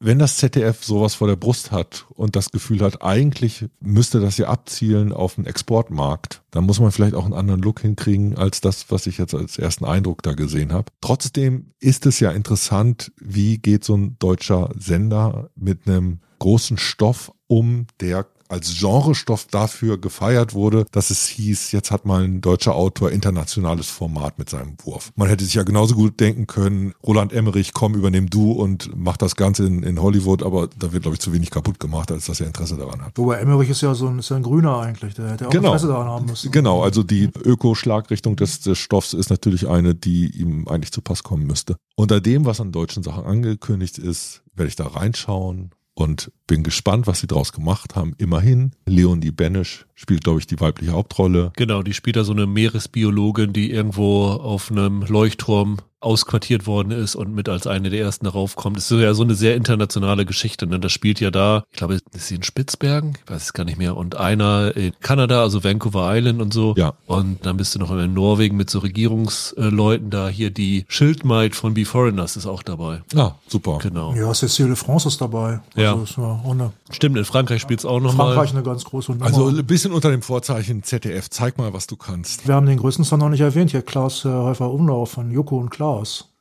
Wenn 0.00 0.20
das 0.20 0.36
ZDF 0.36 0.84
sowas 0.84 1.16
vor 1.16 1.26
der 1.26 1.34
Brust 1.34 1.72
hat 1.72 2.06
und 2.10 2.36
das 2.36 2.50
Gefühl 2.50 2.82
hat, 2.82 3.02
eigentlich 3.02 3.66
müsste 3.80 4.20
das 4.20 4.38
ja 4.38 4.46
abzielen 4.46 5.12
auf 5.12 5.36
einen 5.36 5.46
Exportmarkt, 5.46 6.42
dann 6.52 6.64
muss 6.64 6.78
man 6.78 6.92
vielleicht 6.92 7.14
auch 7.14 7.24
einen 7.24 7.34
anderen 7.34 7.60
Look 7.60 7.80
hinkriegen 7.80 8.36
als 8.38 8.60
das, 8.60 8.92
was 8.92 9.08
ich 9.08 9.18
jetzt 9.18 9.34
als 9.34 9.58
ersten 9.58 9.84
Eindruck 9.84 10.22
da 10.22 10.34
gesehen 10.34 10.72
habe. 10.72 10.92
Trotzdem 11.00 11.72
ist 11.80 12.06
es 12.06 12.20
ja 12.20 12.30
interessant, 12.30 13.10
wie 13.16 13.58
geht 13.58 13.82
so 13.82 13.96
ein 13.96 14.16
deutscher 14.20 14.70
Sender 14.78 15.50
mit 15.56 15.88
einem 15.88 16.20
großen 16.38 16.78
Stoff 16.78 17.32
um, 17.48 17.86
der 18.00 18.26
als 18.48 18.78
Genrestoff 18.78 19.46
dafür 19.46 19.98
gefeiert 19.98 20.54
wurde, 20.54 20.86
dass 20.92 21.10
es 21.10 21.26
hieß, 21.26 21.72
jetzt 21.72 21.90
hat 21.90 22.06
mal 22.06 22.24
ein 22.24 22.40
deutscher 22.40 22.74
Autor 22.74 23.10
internationales 23.10 23.88
Format 23.88 24.38
mit 24.38 24.50
seinem 24.50 24.74
Wurf. 24.84 25.12
Man 25.16 25.28
hätte 25.28 25.44
sich 25.44 25.54
ja 25.54 25.62
genauso 25.62 25.94
gut 25.94 26.18
denken 26.20 26.46
können, 26.46 26.94
Roland 27.06 27.32
Emmerich, 27.32 27.72
komm, 27.74 27.94
übernimm 27.94 28.30
du 28.30 28.52
und 28.52 28.90
mach 28.96 29.16
das 29.16 29.36
Ganze 29.36 29.66
in, 29.66 29.82
in 29.82 30.00
Hollywood, 30.00 30.42
aber 30.42 30.68
da 30.78 30.92
wird, 30.92 31.02
glaube 31.02 31.14
ich, 31.14 31.20
zu 31.20 31.32
wenig 31.32 31.50
kaputt 31.50 31.78
gemacht, 31.80 32.10
als 32.10 32.26
dass 32.26 32.40
er 32.40 32.46
Interesse 32.46 32.76
daran 32.76 33.02
hat. 33.02 33.12
Wobei 33.16 33.36
Emmerich 33.36 33.70
ist 33.70 33.82
ja 33.82 33.94
so 33.94 34.08
ein, 34.08 34.18
ist 34.18 34.30
ja 34.30 34.36
ein 34.36 34.42
Grüner 34.42 34.80
eigentlich, 34.80 35.14
der 35.14 35.32
hätte 35.32 35.46
auch 35.46 35.50
Genau. 35.50 35.68
Interesse 35.68 35.88
daran 35.88 36.08
haben 36.08 36.26
müssen. 36.26 36.50
Genau, 36.50 36.82
also 36.82 37.02
die 37.02 37.30
Öko-Schlagrichtung 37.44 38.36
des, 38.36 38.60
des 38.60 38.78
Stoffs 38.78 39.12
ist 39.12 39.30
natürlich 39.30 39.68
eine, 39.68 39.94
die 39.94 40.26
ihm 40.38 40.68
eigentlich 40.68 40.92
zu 40.92 41.02
Pass 41.02 41.22
kommen 41.22 41.46
müsste. 41.46 41.76
Unter 41.96 42.20
dem, 42.20 42.44
was 42.44 42.60
an 42.60 42.72
deutschen 42.72 43.02
Sachen 43.02 43.24
angekündigt 43.24 43.98
ist, 43.98 44.42
werde 44.54 44.68
ich 44.68 44.76
da 44.76 44.86
reinschauen 44.86 45.70
und 45.98 46.30
bin 46.46 46.62
gespannt, 46.62 47.08
was 47.08 47.18
sie 47.20 47.26
draus 47.26 47.52
gemacht 47.52 47.96
haben. 47.96 48.14
Immerhin, 48.18 48.70
Leonie 48.86 49.32
Benisch 49.32 49.86
spielt, 49.96 50.22
glaube 50.22 50.38
ich, 50.38 50.46
die 50.46 50.60
weibliche 50.60 50.92
Hauptrolle. 50.92 51.52
Genau, 51.56 51.82
die 51.82 51.92
spielt 51.92 52.14
da 52.14 52.22
so 52.22 52.32
eine 52.32 52.46
Meeresbiologin, 52.46 53.52
die 53.52 53.72
irgendwo 53.72 54.26
auf 54.26 54.70
einem 54.70 55.02
Leuchtturm 55.02 55.78
ausquartiert 56.00 56.66
worden 56.66 56.92
ist 56.92 57.16
und 57.16 57.34
mit 57.34 57.48
als 57.48 57.66
eine 57.66 57.90
der 57.90 58.00
ersten 58.00 58.24
darauf 58.24 58.56
kommt. 58.56 58.76
Das 58.76 58.90
ist 58.90 59.00
ja 59.00 59.14
so 59.14 59.24
eine 59.24 59.34
sehr 59.34 59.56
internationale 59.56 60.24
Geschichte. 60.24 60.66
Ne? 60.66 60.78
Das 60.78 60.92
spielt 60.92 61.20
ja 61.20 61.30
da, 61.30 61.64
ich 61.70 61.76
glaube, 61.76 61.94
ist 61.94 62.28
sie 62.28 62.36
in 62.36 62.42
Spitzbergen? 62.42 63.16
Ich 63.24 63.30
weiß 63.30 63.42
es 63.42 63.52
gar 63.52 63.64
nicht 63.64 63.78
mehr. 63.78 63.96
Und 63.96 64.16
einer 64.16 64.76
in 64.76 64.92
Kanada, 65.00 65.42
also 65.42 65.64
Vancouver 65.64 66.14
Island 66.14 66.40
und 66.40 66.54
so. 66.54 66.74
Ja. 66.76 66.94
Und 67.06 67.44
dann 67.44 67.56
bist 67.56 67.74
du 67.74 67.78
noch 67.78 67.90
in 67.90 68.14
Norwegen 68.14 68.56
mit 68.56 68.70
so 68.70 68.78
Regierungsleuten 68.78 70.10
da. 70.10 70.28
Hier 70.28 70.50
die 70.50 70.84
Schildmaid 70.88 71.56
von 71.56 71.74
Be 71.74 71.84
Foreigners 71.84 72.36
ist 72.36 72.46
auch 72.46 72.62
dabei. 72.62 73.02
Ah, 73.16 73.32
super. 73.48 73.78
Genau. 73.82 74.14
Ja, 74.14 74.30
Cécile 74.30 74.76
France 74.76 75.08
ist 75.08 75.20
dabei. 75.20 75.60
Ja. 75.74 75.92
Also, 75.92 76.04
ist 76.04 76.16
ja 76.16 76.22
auch 76.22 76.50
eine, 76.52 76.72
Stimmt, 76.90 77.16
in 77.16 77.24
Frankreich 77.24 77.60
spielt 77.60 77.80
es 77.80 77.86
auch 77.86 78.00
nochmal. 78.00 78.34
Frankreich 78.34 78.52
eine 78.52 78.62
ganz 78.62 78.84
große 78.84 79.12
Nummer. 79.12 79.26
Also 79.26 79.48
ein 79.48 79.66
bisschen 79.66 79.92
unter 79.92 80.10
dem 80.10 80.22
Vorzeichen 80.22 80.82
ZDF, 80.84 81.28
zeig 81.28 81.58
mal, 81.58 81.72
was 81.72 81.86
du 81.86 81.96
kannst. 81.96 82.46
wir 82.46 82.54
haben 82.54 82.66
den 82.66 82.78
größten 82.78 83.04
Song 83.04 83.18
noch 83.18 83.28
nicht 83.28 83.40
erwähnt. 83.40 83.72
Hier 83.72 83.82
Klaus 83.82 84.24
äh, 84.24 84.28
Häufer-Umlauf 84.28 85.10
von 85.10 85.30
Joko 85.30 85.58
und 85.58 85.70
Klaus 85.70 85.87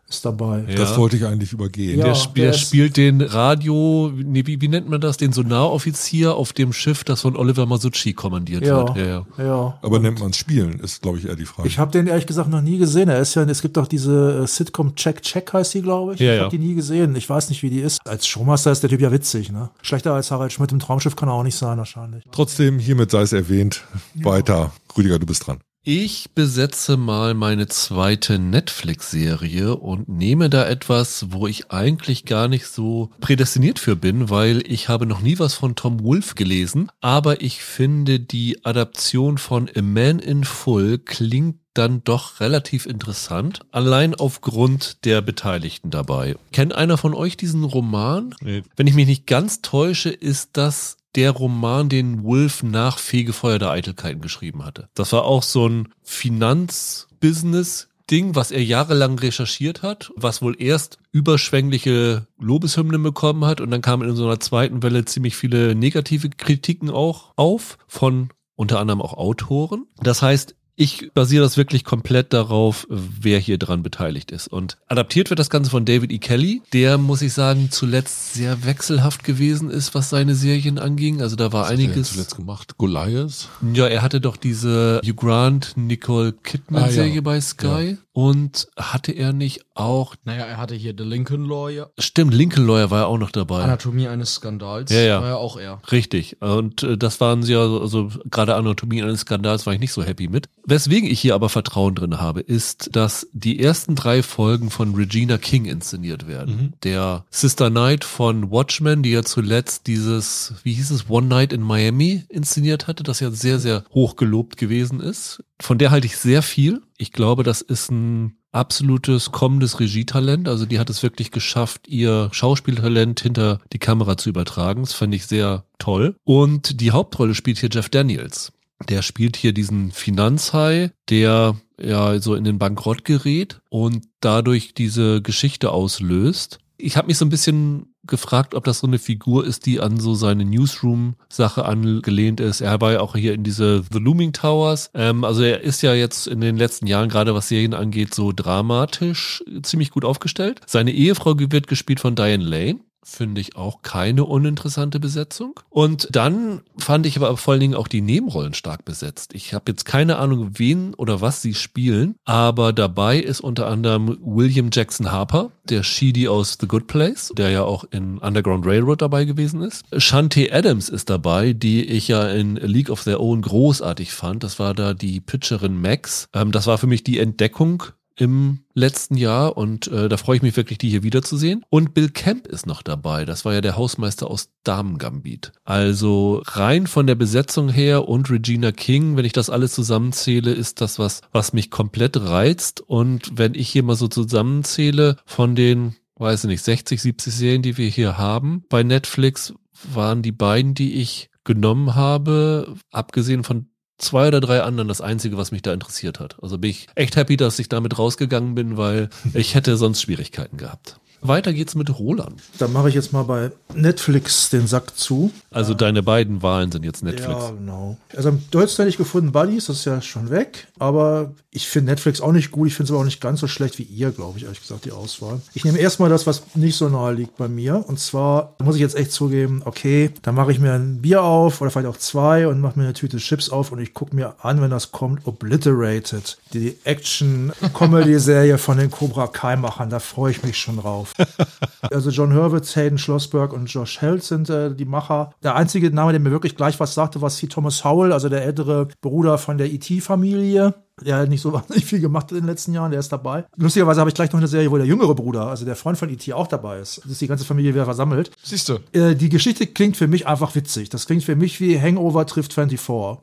ist 0.10 0.24
dabei. 0.24 0.64
Ja. 0.68 0.76
Das 0.76 0.98
wollte 0.98 1.18
ich 1.18 1.26
eigentlich 1.26 1.52
übergehen. 1.52 2.00
Ja. 2.00 2.06
Der, 2.06 2.14
sp 2.16 2.34
der 2.36 2.54
spielt 2.54 2.98
den 2.98 3.22
Radio, 3.22 4.12
nee, 4.16 4.46
wie, 4.46 4.62
wie 4.62 4.68
nennt 4.68 4.90
man 4.90 5.02
das, 5.02 5.18
den 5.18 5.34
Sonaroffizier 5.34 6.36
auf 6.36 6.54
dem 6.54 6.72
Schiff, 6.72 7.04
das 7.04 7.22
von 7.22 7.36
Oliver 7.36 7.66
Masucci 7.66 8.14
kommandiert 8.14 8.66
Ja, 8.66 8.78
wird. 8.78 8.98
Ja, 8.98 9.06
ja. 9.06 9.26
ja. 9.38 9.80
Aber 9.82 10.00
nennt 10.00 10.20
man 10.20 10.30
es 10.30 10.38
Spielen, 10.38 10.80
ist, 10.80 11.02
glaube 11.02 11.18
ich, 11.18 11.28
eher 11.28 11.36
die 11.36 11.46
Frage. 11.46 11.68
Ich 11.68 11.78
habe 11.78 11.92
den 11.92 12.08
ehrlich 12.08 12.26
gesagt 12.26 12.50
noch 12.50 12.62
nie 12.62 12.78
gesehen. 12.78 13.10
Er 13.10 13.20
ist 13.20 13.36
ja, 13.36 13.44
es 13.44 13.62
gibt 13.62 13.78
auch 13.78 13.88
diese 13.88 14.44
äh, 14.44 14.48
Sitcom 14.48 14.96
Check 14.96 15.22
Check 15.22 15.52
heißt 15.52 15.74
die, 15.74 15.82
glaube 15.82 16.14
ich. 16.14 16.20
Ja, 16.20 16.32
ich 16.32 16.38
ja. 16.38 16.46
habe 16.46 16.58
die 16.58 16.66
nie 16.66 16.76
gesehen. 16.76 17.16
Ich 17.16 17.30
weiß 17.30 17.50
nicht, 17.50 17.62
wie 17.64 17.70
die 17.70 17.80
ist. 17.80 18.00
Als 18.08 18.26
Showmaster 18.28 18.72
ist 18.72 18.84
der 18.84 18.90
Typ 18.90 19.02
ja 19.02 19.12
witzig, 19.12 19.52
ne? 19.52 19.70
Schlechter 19.82 20.14
als 20.14 20.32
Harald 20.32 20.54
Schmidt 20.54 20.72
im 20.72 20.80
Traumschiff 20.80 21.16
kann 21.16 21.28
er 21.28 21.34
auch 21.34 21.44
nicht 21.44 21.56
sein, 21.56 21.78
wahrscheinlich. 21.78 22.24
Trotzdem, 22.32 22.80
hiermit 22.80 23.12
sei 23.12 23.22
es 23.22 23.34
erwähnt. 23.34 23.84
Weiter. 24.16 24.72
Rüdiger, 24.98 25.20
du 25.20 25.26
bist 25.26 25.46
dran. 25.46 25.60
Ich 25.90 26.32
besetze 26.36 26.98
mal 26.98 27.34
meine 27.34 27.68
zweite 27.68 28.40
Netflix-Serie 28.40 29.78
und 29.78 30.10
nehme 30.10 30.50
da 30.50 30.68
etwas, 30.68 31.28
wo 31.30 31.48
ich 31.48 31.72
eigentlich 31.72 32.26
gar 32.26 32.50
nicht 32.50 32.68
so 32.68 33.12
prädestiniert 33.22 33.80
für 33.80 33.96
bin, 33.96 34.30
weil 34.30 34.70
ich 34.70 34.90
habe 34.90 35.06
noch 35.06 35.22
nie 35.22 35.40
was 35.40 35.54
von 35.54 35.76
Tom 35.76 36.04
Wolfe 36.04 36.36
gelesen, 36.36 36.92
aber 37.00 37.40
ich 37.42 37.62
finde 37.62 38.20
die 38.20 38.66
Adaption 38.66 39.38
von 39.38 39.70
A 39.78 39.82
Man 39.82 40.20
in 40.20 40.44
Full 40.44 40.98
klingt 40.98 41.56
dann 41.74 42.04
doch 42.04 42.42
relativ 42.42 42.86
interessant, 42.86 43.62
allein 43.72 44.14
aufgrund 44.14 45.06
der 45.06 45.22
Beteiligten 45.22 45.90
dabei. 45.90 46.36
Kennt 46.52 46.76
einer 46.76 46.98
von 46.98 47.14
euch 47.14 47.38
diesen 47.38 47.64
Roman? 47.64 48.36
Nee. 48.42 48.64
Wenn 48.76 48.88
ich 48.88 48.94
mich 48.94 49.08
nicht 49.08 49.26
ganz 49.26 49.62
täusche, 49.62 50.10
ist 50.10 50.50
das 50.52 50.98
der 51.18 51.32
Roman, 51.32 51.90
den 51.90 52.24
Wolf 52.24 52.64
nach 52.64 53.00
Fegefeuer 53.00 53.60
der 53.60 53.72
Eitelkeiten 53.72 54.22
geschrieben 54.22 54.64
hatte. 54.64 54.88
Das 54.94 55.12
war 55.12 55.26
auch 55.26 55.44
so 55.44 55.68
ein 55.68 55.90
Finanzbusiness. 56.04 57.90
Ding, 58.10 58.36
was 58.36 58.52
er 58.52 58.64
jahrelang 58.64 59.20
recherchiert 59.20 59.82
hat, 59.82 60.14
was 60.16 60.42
wohl 60.42 60.56
erst 60.58 60.98
überschwängliche 61.12 62.26
Lobeshymnen 62.40 63.04
bekommen 63.04 63.44
hat 63.44 63.60
und 63.60 63.70
dann 63.70 63.82
kamen 63.82 64.08
in 64.08 64.16
so 64.16 64.24
einer 64.24 64.40
zweiten 64.40 64.82
Welle 64.82 65.04
ziemlich 65.04 65.36
viele 65.36 65.76
negative 65.76 66.30
Kritiken 66.30 66.90
auch 66.90 67.34
auf 67.36 67.78
von 67.88 68.30
unter 68.56 68.80
anderem 68.80 69.02
auch 69.02 69.14
Autoren. 69.14 69.88
Das 70.02 70.22
heißt, 70.22 70.56
ich 70.80 71.10
basiere 71.16 71.44
das 71.44 71.58
wirklich 71.58 71.84
komplett 71.84 72.34
darauf, 72.34 72.86
wer 72.90 73.40
hier 73.40 73.58
dran 73.58 73.82
beteiligt 73.82 74.32
ist. 74.32 74.48
Und 74.48 74.78
adaptiert 74.88 75.30
wird 75.32 75.40
das 75.40 75.50
Ganze 75.50 75.72
von 75.72 75.86
David 75.86 76.12
E. 76.12 76.20
Kelly, 76.20 76.62
der, 76.72 77.00
muss 77.00 77.24
ich 77.24 77.34
sagen, 77.34 77.70
zuletzt 77.72 78.36
sehr 78.36 78.64
wechselhaft 78.64 79.24
gewesen 79.24 79.72
ist, 79.72 79.96
was 79.96 80.10
seine 80.12 80.36
Serien 80.36 80.78
anging. 80.78 81.22
Also 81.24 81.36
da 81.36 81.52
war 81.52 81.64
Was 81.64 81.72
hat 81.72 81.80
er 81.80 81.84
einiges. 81.86 82.12
zuletzt 82.14 82.36
gemacht? 82.36 82.78
Goliath? 82.78 83.50
Ja, 83.74 83.88
er 83.88 84.04
hatte 84.04 84.22
doch 84.22 84.38
diese 84.38 85.02
Hugh 85.04 85.16
Grant, 85.16 85.74
Nicole 85.76 86.32
Kidman 86.32 86.84
Ah, 86.84 86.86
ja. 86.86 86.92
Serie 86.92 87.22
bei 87.24 87.42
Sky. 87.42 87.98
Und 88.14 88.68
hatte 88.78 89.12
er 89.12 89.34
nicht 89.34 89.62
auch, 89.80 90.16
Naja, 90.26 90.46
er 90.46 90.58
hatte 90.58 90.76
hier 90.76 90.94
The 90.98 91.04
Lincoln 91.04 91.46
Lawyer, 91.46 91.92
stimmt, 92.00 92.34
Lincoln 92.34 92.66
Lawyer 92.68 92.92
war 92.92 93.02
ja 93.02 93.06
auch 93.06 93.18
noch 93.18 93.32
dabei. 93.32 93.64
Anatomie 93.64 94.08
eines 94.08 94.34
Skandals. 94.36 94.92
Ja, 94.92 95.00
ja. 95.02 95.22
War 95.22 95.28
ja 95.30 95.36
auch 95.36 95.58
er. 95.58 95.82
Richtig. 95.92 96.42
Und 96.42 96.84
äh, 96.84 96.98
das 96.98 97.20
waren 97.22 97.44
sie 97.44 97.54
ja, 97.54 97.68
so- 97.68 97.82
also 97.82 98.10
gerade 98.30 98.56
Anatomie 98.56 99.02
eines 99.04 99.22
Skandals 99.22 99.66
war 99.66 99.74
ich 99.74 99.80
nicht 99.80 99.94
so 99.94 100.04
happy 100.04 100.28
mit. 100.28 100.50
Weswegen 100.66 101.10
ich 101.10 101.20
hier 101.22 101.36
aber 101.36 101.50
Vertrauen 101.50 101.96
drin 101.96 102.20
habe, 102.20 102.42
ist, 102.42 102.96
dass 102.96 103.28
die 103.34 103.60
ersten 103.60 103.96
drei 103.96 104.22
Folgen 104.24 104.70
von 104.70 104.96
Regina 104.96 105.38
King 105.38 105.66
inszeniert 105.66 106.28
werden. 106.28 106.74
Der 106.84 107.26
Sister 107.30 107.70
Knight 107.70 108.04
von 108.04 108.52
Watchmen, 108.52 109.04
die 109.04 109.12
ja 109.12 109.24
zuletzt 109.24 109.88
dieses, 109.88 110.54
wie 110.64 110.74
hieß 110.74 110.92
es, 110.92 111.10
One 111.10 111.28
Night 111.28 111.54
in 111.54 111.62
Miami 111.62 112.26
inszeniert 112.30 112.88
hatte, 112.88 113.04
das 113.04 113.20
ja 113.20 113.32
sehr, 113.32 113.60
sehr 113.60 113.84
hoch 113.94 114.16
gelobt 114.16 114.58
gewesen 114.58 115.00
ist. 115.00 115.44
Von 115.62 115.78
der 115.78 115.92
halte 115.92 116.08
ich 116.08 116.18
sehr 116.18 116.42
viel. 116.42 116.82
Ich 116.98 117.12
glaube, 117.14 117.44
das 117.44 117.62
ist 117.62 117.90
ein 117.92 118.36
absolutes 118.58 119.32
kommendes 119.32 119.80
Regietalent. 119.80 120.50
Also 120.50 120.66
die 120.66 120.80
hat 120.80 120.90
es 120.90 121.04
wirklich 121.04 121.32
geschafft, 121.32 121.88
ihr 121.88 122.30
Schauspieltalent 122.32 123.20
hinter 123.22 123.60
die 123.72 123.80
Kamera 123.80 124.18
zu 124.18 124.30
übertragen. 124.30 124.82
Das 124.82 124.94
fand 124.94 125.14
ich 125.14 125.28
sehr 125.28 125.64
toll. 125.78 126.16
Und 126.24 126.82
die 126.82 126.92
Hauptrolle 126.92 127.36
spielt 127.36 127.60
hier 127.60 127.70
Jeff 127.72 127.90
Daniels. 127.90 128.52
Der 128.90 129.02
spielt 129.02 129.38
hier 129.38 129.54
diesen 129.54 129.92
Finanzhai, 129.92 130.92
der 131.10 131.56
ja 131.80 132.20
so 132.20 132.36
in 132.36 132.44
den 132.44 132.60
Bankrott 132.60 133.06
gerät 133.06 133.62
und 133.70 134.06
dadurch 134.20 134.74
diese 134.74 135.22
Geschichte 135.22 135.72
auslöst. 135.72 136.60
Ich 136.78 136.98
habe 136.98 137.08
mich 137.08 137.18
so 137.18 137.26
ein 137.26 137.30
bisschen 137.30 137.87
gefragt, 138.08 138.56
ob 138.56 138.64
das 138.64 138.80
so 138.80 138.88
eine 138.88 139.00
Figur 139.00 139.46
ist, 139.46 139.66
die 139.66 139.80
an 139.80 140.00
so 140.00 140.16
seine 140.16 140.46
Newsroom-Sache 140.46 141.66
angelehnt 141.66 142.40
ist. 142.40 142.62
Er 142.62 142.80
war 142.82 142.94
ja 142.94 143.00
auch 143.02 143.16
hier 143.16 143.34
in 143.34 143.44
diese 143.44 143.84
The 143.92 144.00
Looming 144.00 144.34
Towers. 144.34 144.90
Ähm, 144.94 145.24
also 145.24 145.44
er 145.44 145.62
ist 145.62 145.82
ja 145.82 145.94
jetzt 145.94 146.28
in 146.28 146.42
den 146.42 146.58
letzten 146.58 146.88
Jahren, 146.88 147.10
gerade 147.10 147.34
was 147.36 147.48
Serien 147.48 147.74
angeht, 147.74 148.14
so 148.14 148.32
dramatisch 148.36 149.44
ziemlich 149.64 149.92
gut 149.92 150.06
aufgestellt. 150.06 150.62
Seine 150.66 150.92
Ehefrau 150.92 151.38
wird 151.38 151.68
gespielt 151.68 152.00
von 152.00 152.16
Diane 152.16 152.44
Lane 152.44 152.80
finde 153.08 153.42
ich 153.42 153.56
auch 153.56 153.82
keine 153.82 154.26
uninteressante 154.26 155.00
Besetzung. 155.00 155.60
Und 155.70 156.10
dann 156.12 156.62
fand 156.78 157.06
ich 157.06 157.18
aber 157.18 157.36
vor 157.38 157.54
allen 157.54 157.62
Dingen 157.62 157.76
auch 157.76 157.88
die 157.88 158.02
Nebenrollen 158.02 158.54
stark 158.54 158.86
besetzt. 158.86 159.34
Ich 159.34 159.54
habe 159.54 159.72
jetzt 159.72 159.86
keine 159.86 160.18
Ahnung, 160.18 160.52
wen 160.54 160.94
oder 160.94 161.22
was 161.22 161.42
sie 161.42 161.54
spielen, 161.54 162.16
aber 162.26 162.74
dabei 162.74 163.18
ist 163.20 163.40
unter 163.40 163.68
anderem 163.68 164.18
William 164.22 164.70
Jackson 164.72 165.12
Harper, 165.12 165.52
der 165.70 165.84
Sheedy 165.84 166.28
aus 166.28 166.58
The 166.60 166.68
Good 166.68 166.88
Place, 166.88 167.32
der 167.36 167.50
ja 167.50 167.64
auch 167.64 167.86
in 167.92 168.18
Underground 168.18 168.66
Railroad 168.66 169.02
dabei 169.02 169.26
gewesen 169.26 169.62
ist. 169.62 169.86
Shantae 169.98 170.52
Adams 170.52 170.90
ist 170.90 171.10
dabei, 171.10 171.54
die 171.54 171.86
ich 171.86 172.08
ja 172.10 172.28
in 172.30 172.56
League 172.58 172.90
of 172.90 173.04
Their 173.04 173.20
Own 173.20 173.42
großartig 173.42 174.12
fand. 174.12 174.44
Das 174.44 174.60
war 174.60 174.74
da 174.74 174.94
die 174.94 175.22
Pitcherin 175.22 175.80
Max. 175.80 176.28
Ähm, 176.34 176.52
das 176.52 176.68
war 176.68 176.78
für 176.78 176.88
mich 176.88 177.04
die 177.04 177.20
Entdeckung 177.20 177.84
im 178.18 178.60
letzten 178.74 179.16
Jahr 179.16 179.58
und 179.58 179.88
äh, 179.88 180.10
da 180.10 180.18
freue 180.18 180.38
ich 180.38 180.42
mich 180.42 180.58
wirklich, 180.58 180.78
die 180.78 180.90
hier 180.90 181.04
wiederzusehen. 181.04 181.64
Und 181.70 181.94
Bill 181.94 182.10
Camp 182.10 182.48
ist 182.48 182.66
noch 182.66 182.82
dabei. 182.82 183.26
Das 183.26 183.46
war 183.46 183.54
ja 183.54 183.62
der 183.62 183.78
Hausmeister 183.78 184.30
aus 184.30 184.50
Damen 184.64 184.98
Gambit. 184.98 185.52
Also 185.64 186.42
rein 186.46 186.88
von 186.88 187.08
der 187.08 187.16
Besetzung 187.16 187.70
her 187.70 188.08
und 188.08 188.30
Regina 188.30 188.72
King, 188.72 189.16
wenn 189.16 189.26
ich 189.26 189.34
das 189.34 189.50
alles 189.50 189.74
zusammenzähle, 189.74 190.52
ist 190.52 190.82
das 190.82 191.00
was, 191.00 191.22
was 191.32 191.54
mich 191.54 191.70
komplett 191.70 192.18
reizt. 192.18 192.82
Und 192.82 193.38
wenn 193.38 193.54
ich 193.54 193.70
hier 193.70 193.84
mal 193.84 193.96
so 193.96 194.08
zusammenzähle 194.08 195.18
von 195.26 195.56
den 195.56 195.96
weiß 196.20 196.46
ich 196.46 196.48
nicht, 196.48 196.64
60, 196.64 197.02
70 197.02 197.34
Serien, 197.34 197.62
die 197.62 197.78
wir 197.78 197.88
hier 197.88 198.18
haben. 198.18 198.64
Bei 198.70 198.84
Netflix 198.84 199.54
waren 199.84 200.22
die 200.22 200.32
beiden, 200.32 200.74
die 200.74 200.96
ich 200.96 201.30
genommen 201.44 201.96
habe, 201.96 202.76
abgesehen 202.92 203.44
von 203.44 203.70
zwei 203.98 204.28
oder 204.28 204.42
drei 204.42 204.62
anderen 204.62 204.88
das 204.88 205.02
Einzige, 205.02 205.38
was 205.38 205.52
mich 205.52 205.62
da 205.62 205.74
interessiert 205.74 206.20
hat. 206.20 206.38
Also 206.42 206.58
bin 206.58 206.72
ich 206.72 206.88
echt 206.96 207.16
happy, 207.16 207.38
dass 207.38 207.60
ich 207.60 207.70
damit 207.70 207.98
rausgegangen 207.98 208.56
bin, 208.56 208.78
weil 208.78 209.10
ich 209.34 209.56
hätte 209.56 209.78
sonst 209.78 210.02
Schwierigkeiten 210.02 210.58
gehabt. 210.58 211.00
Weiter 211.22 211.54
geht's 211.54 211.76
mit 211.76 211.98
Roland. 211.98 212.42
Dann 212.60 212.74
mache 212.74 212.90
ich 212.90 212.96
jetzt 212.96 213.14
mal 213.14 213.24
bei 213.24 213.52
Netflix 213.74 214.50
den 214.50 214.68
Sack 214.68 214.98
zu. 214.98 215.32
Also 215.52 215.74
deine 215.74 216.04
beiden 216.04 216.42
Wahlen 216.42 216.72
sind 216.72 216.86
jetzt 216.86 217.04
Netflix. 217.04 217.42
Ja, 217.42 217.52
genau. 217.52 217.98
Also 218.16 218.30
am 218.30 218.44
deutschen 218.52 218.78
hätte 218.78 218.90
ich 218.90 218.98
gefunden, 218.98 219.32
Buddies, 219.32 219.66
das 219.66 219.78
ist 219.78 219.86
ja 219.86 220.02
schon 220.02 220.30
weg. 220.30 220.68
Aber 220.80 221.34
ich 221.52 221.68
finde 221.68 221.92
Netflix 221.92 222.22
auch 222.22 222.32
nicht 222.32 222.52
gut. 222.52 222.68
Ich 222.68 222.76
finde 222.76 222.86
es 222.86 222.92
aber 222.92 223.02
auch 223.02 223.06
nicht 223.06 223.20
ganz 223.20 223.40
so 223.40 223.48
schlecht 223.48 223.80
wie 223.80 223.84
ihr, 223.84 224.12
glaube 224.12 224.38
ich, 224.38 224.44
ehrlich 224.44 224.62
gesagt, 224.62 224.86
die 224.86 224.92
Auswahl. 224.92 225.42
Ich 225.54 225.66
nehme 225.66 225.80
erstmal 225.80 226.10
das, 226.10 226.28
was 226.28 226.44
nicht 226.56 226.76
so 226.78 226.88
nahe 226.90 227.14
liegt 227.14 227.38
bei 227.38 227.48
mir. 227.48 227.84
Und 227.88 228.00
zwar 228.00 228.56
muss 228.62 228.76
ich 228.76 228.82
jetzt 228.82 228.96
echt 228.96 229.12
zugeben, 229.12 229.62
okay, 229.66 230.12
da 230.22 230.32
mache 230.32 230.52
ich 230.52 230.60
mir 230.60 230.74
ein 230.74 231.02
Bier 231.02 231.24
auf 231.24 231.62
oder 231.62 231.72
vielleicht 231.72 231.88
auch 231.88 231.98
zwei 231.98 232.48
und 232.48 232.62
mache 232.62 232.78
mir 232.78 232.86
eine 232.86 232.94
Tüte 232.94 233.18
Chips 233.18 233.50
auf 233.50 233.72
und 233.72 233.80
ich 233.80 233.94
gucke 233.94 234.16
mir 234.16 234.36
an, 234.44 234.62
wenn 234.62 234.70
das 234.70 234.92
kommt, 234.92 235.26
Obliterated. 235.26 236.38
Die 236.54 236.78
Action-Comedy-Serie 236.84 238.58
von 238.58 238.78
den 238.78 238.92
Cobra 238.92 239.28
Kai-Machern. 239.28 239.90
Da 239.90 240.00
freue 240.00 240.32
ich 240.32 240.44
mich 240.44 240.58
schon 240.58 240.78
drauf. 240.78 241.07
also 241.92 242.10
John 242.10 242.34
Hurwitz, 242.34 242.76
Hayden 242.76 242.98
Schlossberg 242.98 243.54
und 243.54 243.72
Josh 243.72 244.02
Held 244.02 244.24
sind 244.24 244.50
äh, 244.50 244.74
die 244.74 244.86
Macher. 244.86 245.32
Der 245.44 245.56
einzige 245.56 245.92
Name, 245.92 246.12
der 246.12 246.22
mir 246.22 246.32
wirklich 246.32 246.56
gleich 246.56 246.80
was 246.80 246.94
sagte, 246.94 247.22
war 247.22 247.30
C. 247.30 247.48
Thomas 247.48 247.84
Howell, 247.84 248.14
also 248.14 248.30
der 248.30 248.44
ältere 248.44 248.88
Bruder 249.02 249.38
von 249.38 249.58
der 249.58 249.72
E.T.-Familie. 249.72 250.74
Der 251.06 251.18
hat 251.18 251.30
nicht 251.30 251.42
so 251.42 251.54
wahnsinnig 251.54 251.86
viel 251.86 252.00
gemacht 252.00 252.32
in 252.32 252.38
den 252.38 252.48
letzten 252.48 252.74
Jahren, 252.74 252.92
der 252.92 253.00
ist 253.00 253.12
dabei. 253.12 253.46
Lustigerweise 253.56 254.00
habe 254.00 254.10
ich 254.10 254.16
gleich 254.16 254.32
noch 254.32 254.40
eine 254.40 254.48
Serie, 254.48 254.72
wo 254.72 254.78
der 254.78 254.88
jüngere 254.88 255.14
Bruder, 255.14 255.48
also 255.48 255.66
der 255.66 255.76
Freund 255.76 255.98
von 255.98 256.10
E.T. 256.10 256.34
auch 256.34 256.48
dabei 256.48 256.80
ist. 256.80 257.00
Das 257.04 257.12
ist 257.12 257.22
die 257.22 257.28
ganze 257.28 257.46
Familie 257.46 257.74
wieder 257.74 257.86
versammelt. 257.86 258.32
Siehst 258.42 258.70
du. 258.70 258.80
Äh, 258.94 259.16
die 259.16 259.30
Geschichte 259.30 259.68
klingt 259.68 259.98
für 259.98 260.08
mich 260.08 260.28
einfach 260.28 260.56
witzig. 260.56 260.90
Das 260.90 261.06
klingt 261.06 261.24
für 261.24 261.36
mich 261.36 261.60
wie 261.60 261.80
Hangover 261.80 262.26
trifft 262.26 262.54
24. 262.54 262.78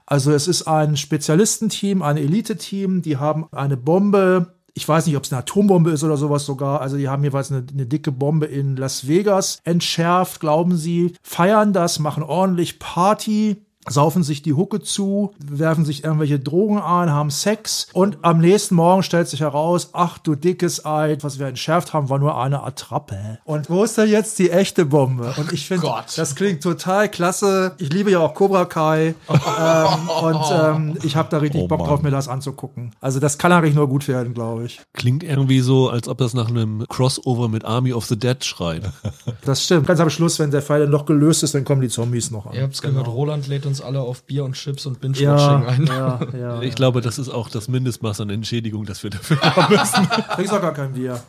Also 0.06 0.32
es 0.32 0.48
ist 0.48 0.68
ein 0.68 0.96
Spezialistenteam, 0.96 2.02
ein 2.02 2.16
Elite-Team, 2.16 3.02
die 3.02 3.16
haben 3.16 3.46
eine 3.52 3.76
Bombe 3.76 4.53
ich 4.74 4.88
weiß 4.88 5.06
nicht, 5.06 5.16
ob 5.16 5.22
es 5.22 5.32
eine 5.32 5.40
Atombombe 5.40 5.92
ist 5.92 6.02
oder 6.02 6.16
sowas 6.16 6.44
sogar. 6.44 6.80
Also 6.80 6.96
die 6.96 7.08
haben 7.08 7.22
jeweils 7.22 7.52
eine, 7.52 7.64
eine, 7.72 7.86
dicke 7.86 8.10
Bombe 8.10 8.46
in 8.46 8.76
Las 8.76 9.06
Vegas 9.06 9.60
entschärft, 9.62 10.40
glauben 10.40 10.76
sie, 10.76 11.14
feiern 11.22 11.72
das, 11.72 12.00
machen 12.00 12.24
ordentlich 12.24 12.80
Party 12.80 13.64
saufen 13.88 14.22
sich 14.22 14.42
die 14.42 14.54
Hucke 14.54 14.80
zu, 14.80 15.32
werfen 15.38 15.84
sich 15.84 16.04
irgendwelche 16.04 16.38
Drogen 16.38 16.78
ein, 16.78 17.10
haben 17.10 17.30
Sex 17.30 17.88
und 17.92 18.18
am 18.22 18.38
nächsten 18.40 18.74
Morgen 18.74 19.02
stellt 19.02 19.28
sich 19.28 19.40
heraus, 19.40 19.90
ach 19.92 20.18
du 20.18 20.34
dickes 20.34 20.84
Ei, 20.84 21.16
was 21.20 21.38
wir 21.38 21.46
entschärft 21.46 21.92
haben, 21.92 22.08
war 22.08 22.18
nur 22.18 22.40
eine 22.40 22.62
Attrappe. 22.62 23.38
Und 23.44 23.70
wo 23.70 23.84
ist 23.84 23.98
denn 23.98 24.08
jetzt 24.08 24.38
die 24.38 24.50
echte 24.50 24.86
Bombe? 24.86 25.34
Und 25.36 25.52
ich 25.52 25.66
finde, 25.66 25.92
das 26.16 26.34
klingt 26.34 26.62
total 26.62 27.08
klasse. 27.08 27.74
Ich 27.78 27.92
liebe 27.92 28.10
ja 28.10 28.20
auch 28.20 28.34
Cobra 28.34 28.64
Kai 28.64 29.14
ähm, 29.28 30.08
und 30.22 30.44
ähm, 30.52 30.98
ich 31.02 31.16
habe 31.16 31.28
da 31.30 31.38
richtig 31.38 31.62
oh, 31.62 31.68
Bock 31.68 31.84
drauf, 31.84 32.02
mir 32.02 32.10
das 32.10 32.28
anzugucken. 32.28 32.92
Also 33.00 33.20
das 33.20 33.38
kann 33.38 33.52
eigentlich 33.52 33.74
nur 33.74 33.88
gut 33.88 34.08
werden, 34.08 34.34
glaube 34.34 34.64
ich. 34.64 34.80
Klingt 34.92 35.22
irgendwie 35.22 35.60
so, 35.60 35.90
als 35.90 36.08
ob 36.08 36.18
das 36.18 36.34
nach 36.34 36.48
einem 36.48 36.84
Crossover 36.88 37.48
mit 37.48 37.64
Army 37.64 37.92
of 37.92 38.06
the 38.06 38.18
Dead 38.18 38.42
schreit. 38.44 38.82
Das 39.44 39.64
stimmt. 39.64 39.86
Ganz 39.86 40.00
am 40.00 40.10
Schluss, 40.10 40.38
wenn 40.38 40.50
der 40.50 40.62
Fall 40.62 40.80
dann 40.80 40.90
noch 40.90 41.06
gelöst 41.06 41.42
ist, 41.42 41.54
dann 41.54 41.64
kommen 41.64 41.80
die 41.80 41.88
Zombies 41.88 42.30
noch 42.30 42.46
an. 42.46 42.54
Ihr 42.54 42.62
habt's 42.62 42.80
genau. 42.80 43.00
gehört, 43.00 43.08
Roland 43.08 43.46
lädt 43.46 43.66
uns 43.66 43.73
uns 43.74 43.80
alle 43.80 44.00
auf 44.00 44.22
Bier 44.22 44.44
und 44.44 44.52
Chips 44.52 44.86
und 44.86 45.00
Binge-Watching 45.00 45.24
ja, 45.24 45.66
ein. 45.66 45.86
Ja, 45.86 46.20
ja, 46.38 46.62
ich 46.62 46.76
glaube, 46.76 47.00
das 47.00 47.18
ist 47.18 47.28
auch 47.28 47.48
das 47.48 47.66
Mindestmaß 47.66 48.20
an 48.20 48.30
Entschädigung, 48.30 48.84
das 48.86 49.02
wir 49.02 49.10
dafür 49.10 49.40
haben 49.40 49.74
müssen. 49.78 50.08
Trinkst 50.34 50.52
doch 50.52 50.60
gar 50.60 50.72
kein 50.72 50.92
Bier. 50.92 51.20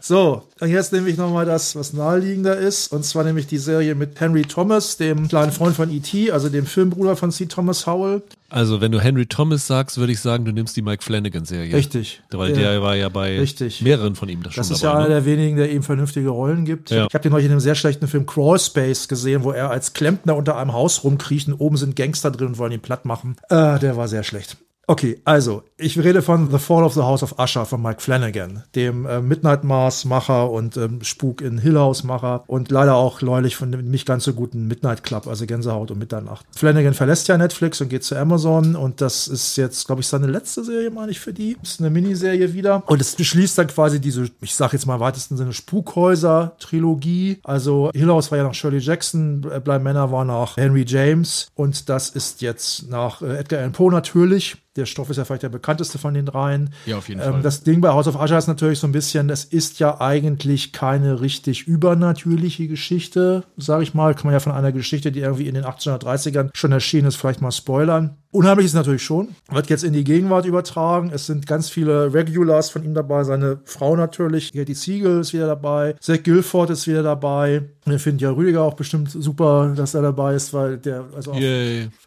so, 0.00 0.44
und 0.58 0.68
jetzt 0.68 0.94
nehme 0.94 1.10
ich 1.10 1.18
nochmal 1.18 1.44
das, 1.44 1.76
was 1.76 1.92
naheliegender 1.92 2.56
ist. 2.56 2.90
Und 2.90 3.04
zwar 3.04 3.24
nämlich 3.24 3.46
die 3.46 3.58
Serie 3.58 3.94
mit 3.94 4.18
Henry 4.18 4.42
Thomas, 4.42 4.96
dem 4.96 5.28
kleinen 5.28 5.52
Freund 5.52 5.76
von 5.76 5.90
E.T., 5.90 6.30
also 6.30 6.48
dem 6.48 6.64
Filmbruder 6.64 7.16
von 7.16 7.30
C. 7.30 7.46
Thomas 7.46 7.86
Howell. 7.86 8.22
Also, 8.48 8.80
wenn 8.80 8.92
du 8.92 9.00
Henry 9.00 9.26
Thomas 9.26 9.66
sagst, 9.66 9.98
würde 9.98 10.12
ich 10.12 10.20
sagen, 10.20 10.44
du 10.44 10.52
nimmst 10.52 10.76
die 10.76 10.82
Mike 10.82 11.02
Flanagan-Serie. 11.02 11.74
Richtig. 11.74 12.22
Weil 12.30 12.50
ja. 12.50 12.56
der 12.56 12.82
war 12.82 12.94
ja 12.94 13.08
bei 13.08 13.38
Richtig. 13.38 13.82
mehreren 13.82 14.14
von 14.14 14.28
ihm 14.28 14.42
das, 14.42 14.54
das 14.54 14.54
schon 14.54 14.62
Das 14.62 14.70
ist 14.70 14.84
dabei, 14.84 14.92
ja 14.92 14.98
einer 14.98 15.08
ne? 15.08 15.14
der 15.14 15.24
wenigen, 15.24 15.56
der 15.56 15.72
ihm 15.72 15.82
vernünftige 15.82 16.28
Rollen 16.28 16.64
gibt. 16.64 16.90
Ja. 16.90 17.06
Ich 17.06 17.14
habe 17.14 17.22
den 17.22 17.32
neulich 17.32 17.46
in 17.46 17.52
einem 17.52 17.60
sehr 17.60 17.74
schlechten 17.74 18.06
Film 18.06 18.26
Crawl 18.26 18.58
Space 18.58 19.08
gesehen, 19.08 19.42
wo 19.42 19.52
er 19.52 19.70
als 19.70 19.92
Klempner 19.92 20.36
unter 20.36 20.56
einem 20.56 20.72
Haus 20.72 21.02
rumkriecht 21.02 21.48
und 21.48 21.54
oben 21.54 21.76
sind 21.76 21.96
Gangster 21.96 22.30
drin 22.30 22.48
und 22.48 22.58
wollen 22.58 22.72
ihn 22.72 22.80
platt 22.80 23.04
machen. 23.04 23.36
Äh, 23.48 23.78
der 23.78 23.96
war 23.96 24.08
sehr 24.08 24.22
schlecht. 24.22 24.56
Okay, 24.88 25.20
also, 25.24 25.64
ich 25.78 25.98
rede 25.98 26.22
von 26.22 26.48
The 26.48 26.58
Fall 26.58 26.84
of 26.84 26.94
the 26.94 27.00
House 27.00 27.24
of 27.24 27.40
Usher 27.40 27.66
von 27.66 27.82
Mike 27.82 28.00
Flanagan, 28.00 28.62
dem 28.76 29.04
äh, 29.04 29.20
Midnight 29.20 29.64
Mars 29.64 30.04
Macher 30.04 30.48
und 30.48 30.76
ähm, 30.76 31.02
Spuk 31.02 31.40
in 31.40 31.58
Hill 31.58 31.76
House 31.76 32.04
Macher 32.04 32.44
und 32.46 32.70
leider 32.70 32.94
auch 32.94 33.20
neulich 33.20 33.56
von 33.56 33.72
dem 33.72 33.90
nicht 33.90 34.06
ganz 34.06 34.22
so 34.22 34.32
guten 34.32 34.68
Midnight 34.68 35.02
Club, 35.02 35.26
also 35.26 35.44
Gänsehaut 35.44 35.90
und 35.90 35.98
Mitternacht. 35.98 36.46
Flanagan 36.54 36.94
verlässt 36.94 37.26
ja 37.26 37.36
Netflix 37.36 37.80
und 37.80 37.88
geht 37.88 38.04
zu 38.04 38.14
Amazon 38.14 38.76
und 38.76 39.00
das 39.00 39.26
ist 39.26 39.56
jetzt, 39.56 39.86
glaube 39.86 40.02
ich, 40.02 40.06
seine 40.06 40.28
letzte 40.28 40.62
Serie, 40.62 40.92
meine 40.92 41.10
ich, 41.10 41.18
für 41.18 41.32
die. 41.32 41.56
Ist 41.60 41.80
eine 41.80 41.90
Miniserie 41.90 42.54
wieder 42.54 42.84
und 42.86 43.00
es 43.00 43.16
beschließt 43.16 43.58
dann 43.58 43.66
quasi 43.66 44.00
diese, 44.00 44.30
ich 44.40 44.54
sage 44.54 44.74
jetzt 44.76 44.86
mal 44.86 44.94
im 44.94 45.00
weitesten 45.00 45.36
Sinne, 45.36 45.52
Spukhäuser-Trilogie. 45.52 47.40
Also 47.42 47.90
Hill 47.92 48.10
House 48.10 48.30
war 48.30 48.38
ja 48.38 48.44
nach 48.44 48.54
Shirley 48.54 48.78
Jackson, 48.78 49.40
Bleib 49.64 49.82
Männer 49.82 50.12
war 50.12 50.24
nach 50.24 50.56
Henry 50.56 50.84
James 50.86 51.48
und 51.56 51.88
das 51.88 52.10
ist 52.10 52.40
jetzt 52.40 52.88
nach 52.88 53.20
äh, 53.20 53.38
Edgar 53.38 53.58
Allan 53.58 53.72
Poe 53.72 53.90
natürlich. 53.90 54.58
Der 54.76 54.86
Stoff 54.86 55.10
ist 55.10 55.16
ja 55.16 55.24
vielleicht 55.24 55.42
der 55.42 55.48
bekannteste 55.48 55.98
von 55.98 56.14
den 56.14 56.26
dreien. 56.26 56.70
Ja, 56.86 56.98
auf 56.98 57.08
jeden 57.08 57.20
ähm, 57.20 57.32
Fall. 57.32 57.42
Das 57.42 57.62
Ding 57.62 57.80
bei 57.80 57.88
House 57.90 58.06
of 58.06 58.20
Usher 58.20 58.38
ist 58.38 58.46
natürlich 58.46 58.78
so 58.78 58.86
ein 58.86 58.92
bisschen, 58.92 59.28
das 59.28 59.44
ist 59.44 59.78
ja 59.78 60.00
eigentlich 60.00 60.72
keine 60.72 61.20
richtig 61.20 61.66
übernatürliche 61.66 62.68
Geschichte, 62.68 63.44
sage 63.56 63.82
ich 63.82 63.94
mal. 63.94 64.14
Kann 64.14 64.26
man 64.26 64.34
ja 64.34 64.40
von 64.40 64.52
einer 64.52 64.72
Geschichte, 64.72 65.12
die 65.12 65.20
irgendwie 65.20 65.48
in 65.48 65.54
den 65.54 65.64
1830ern 65.64 66.50
schon 66.54 66.72
erschienen 66.72 67.08
ist, 67.08 67.16
vielleicht 67.16 67.40
mal 67.40 67.52
spoilern. 67.52 68.16
Unheimlich 68.36 68.66
ist 68.66 68.74
natürlich 68.74 69.02
schon. 69.02 69.28
Wird 69.50 69.70
jetzt 69.70 69.82
in 69.82 69.94
die 69.94 70.04
Gegenwart 70.04 70.44
übertragen. 70.44 71.10
Es 71.10 71.24
sind 71.24 71.46
ganz 71.46 71.70
viele 71.70 72.12
Regulars 72.12 72.68
von 72.68 72.84
ihm 72.84 72.92
dabei. 72.92 73.24
Seine 73.24 73.60
Frau 73.64 73.96
natürlich. 73.96 74.52
Katie 74.52 74.74
Siegel 74.74 75.20
ist 75.20 75.32
wieder 75.32 75.46
dabei. 75.46 75.96
Zach 76.00 76.22
Guilford 76.22 76.68
ist 76.68 76.86
wieder 76.86 77.02
dabei. 77.02 77.62
Wir 77.86 78.00
finden 78.00 78.18
ja 78.18 78.30
Rüdiger 78.32 78.62
auch 78.62 78.74
bestimmt 78.74 79.10
super, 79.10 79.72
dass 79.74 79.94
er 79.94 80.02
dabei 80.02 80.34
ist, 80.34 80.52
weil 80.52 80.76
der, 80.76 81.04
also 81.14 81.32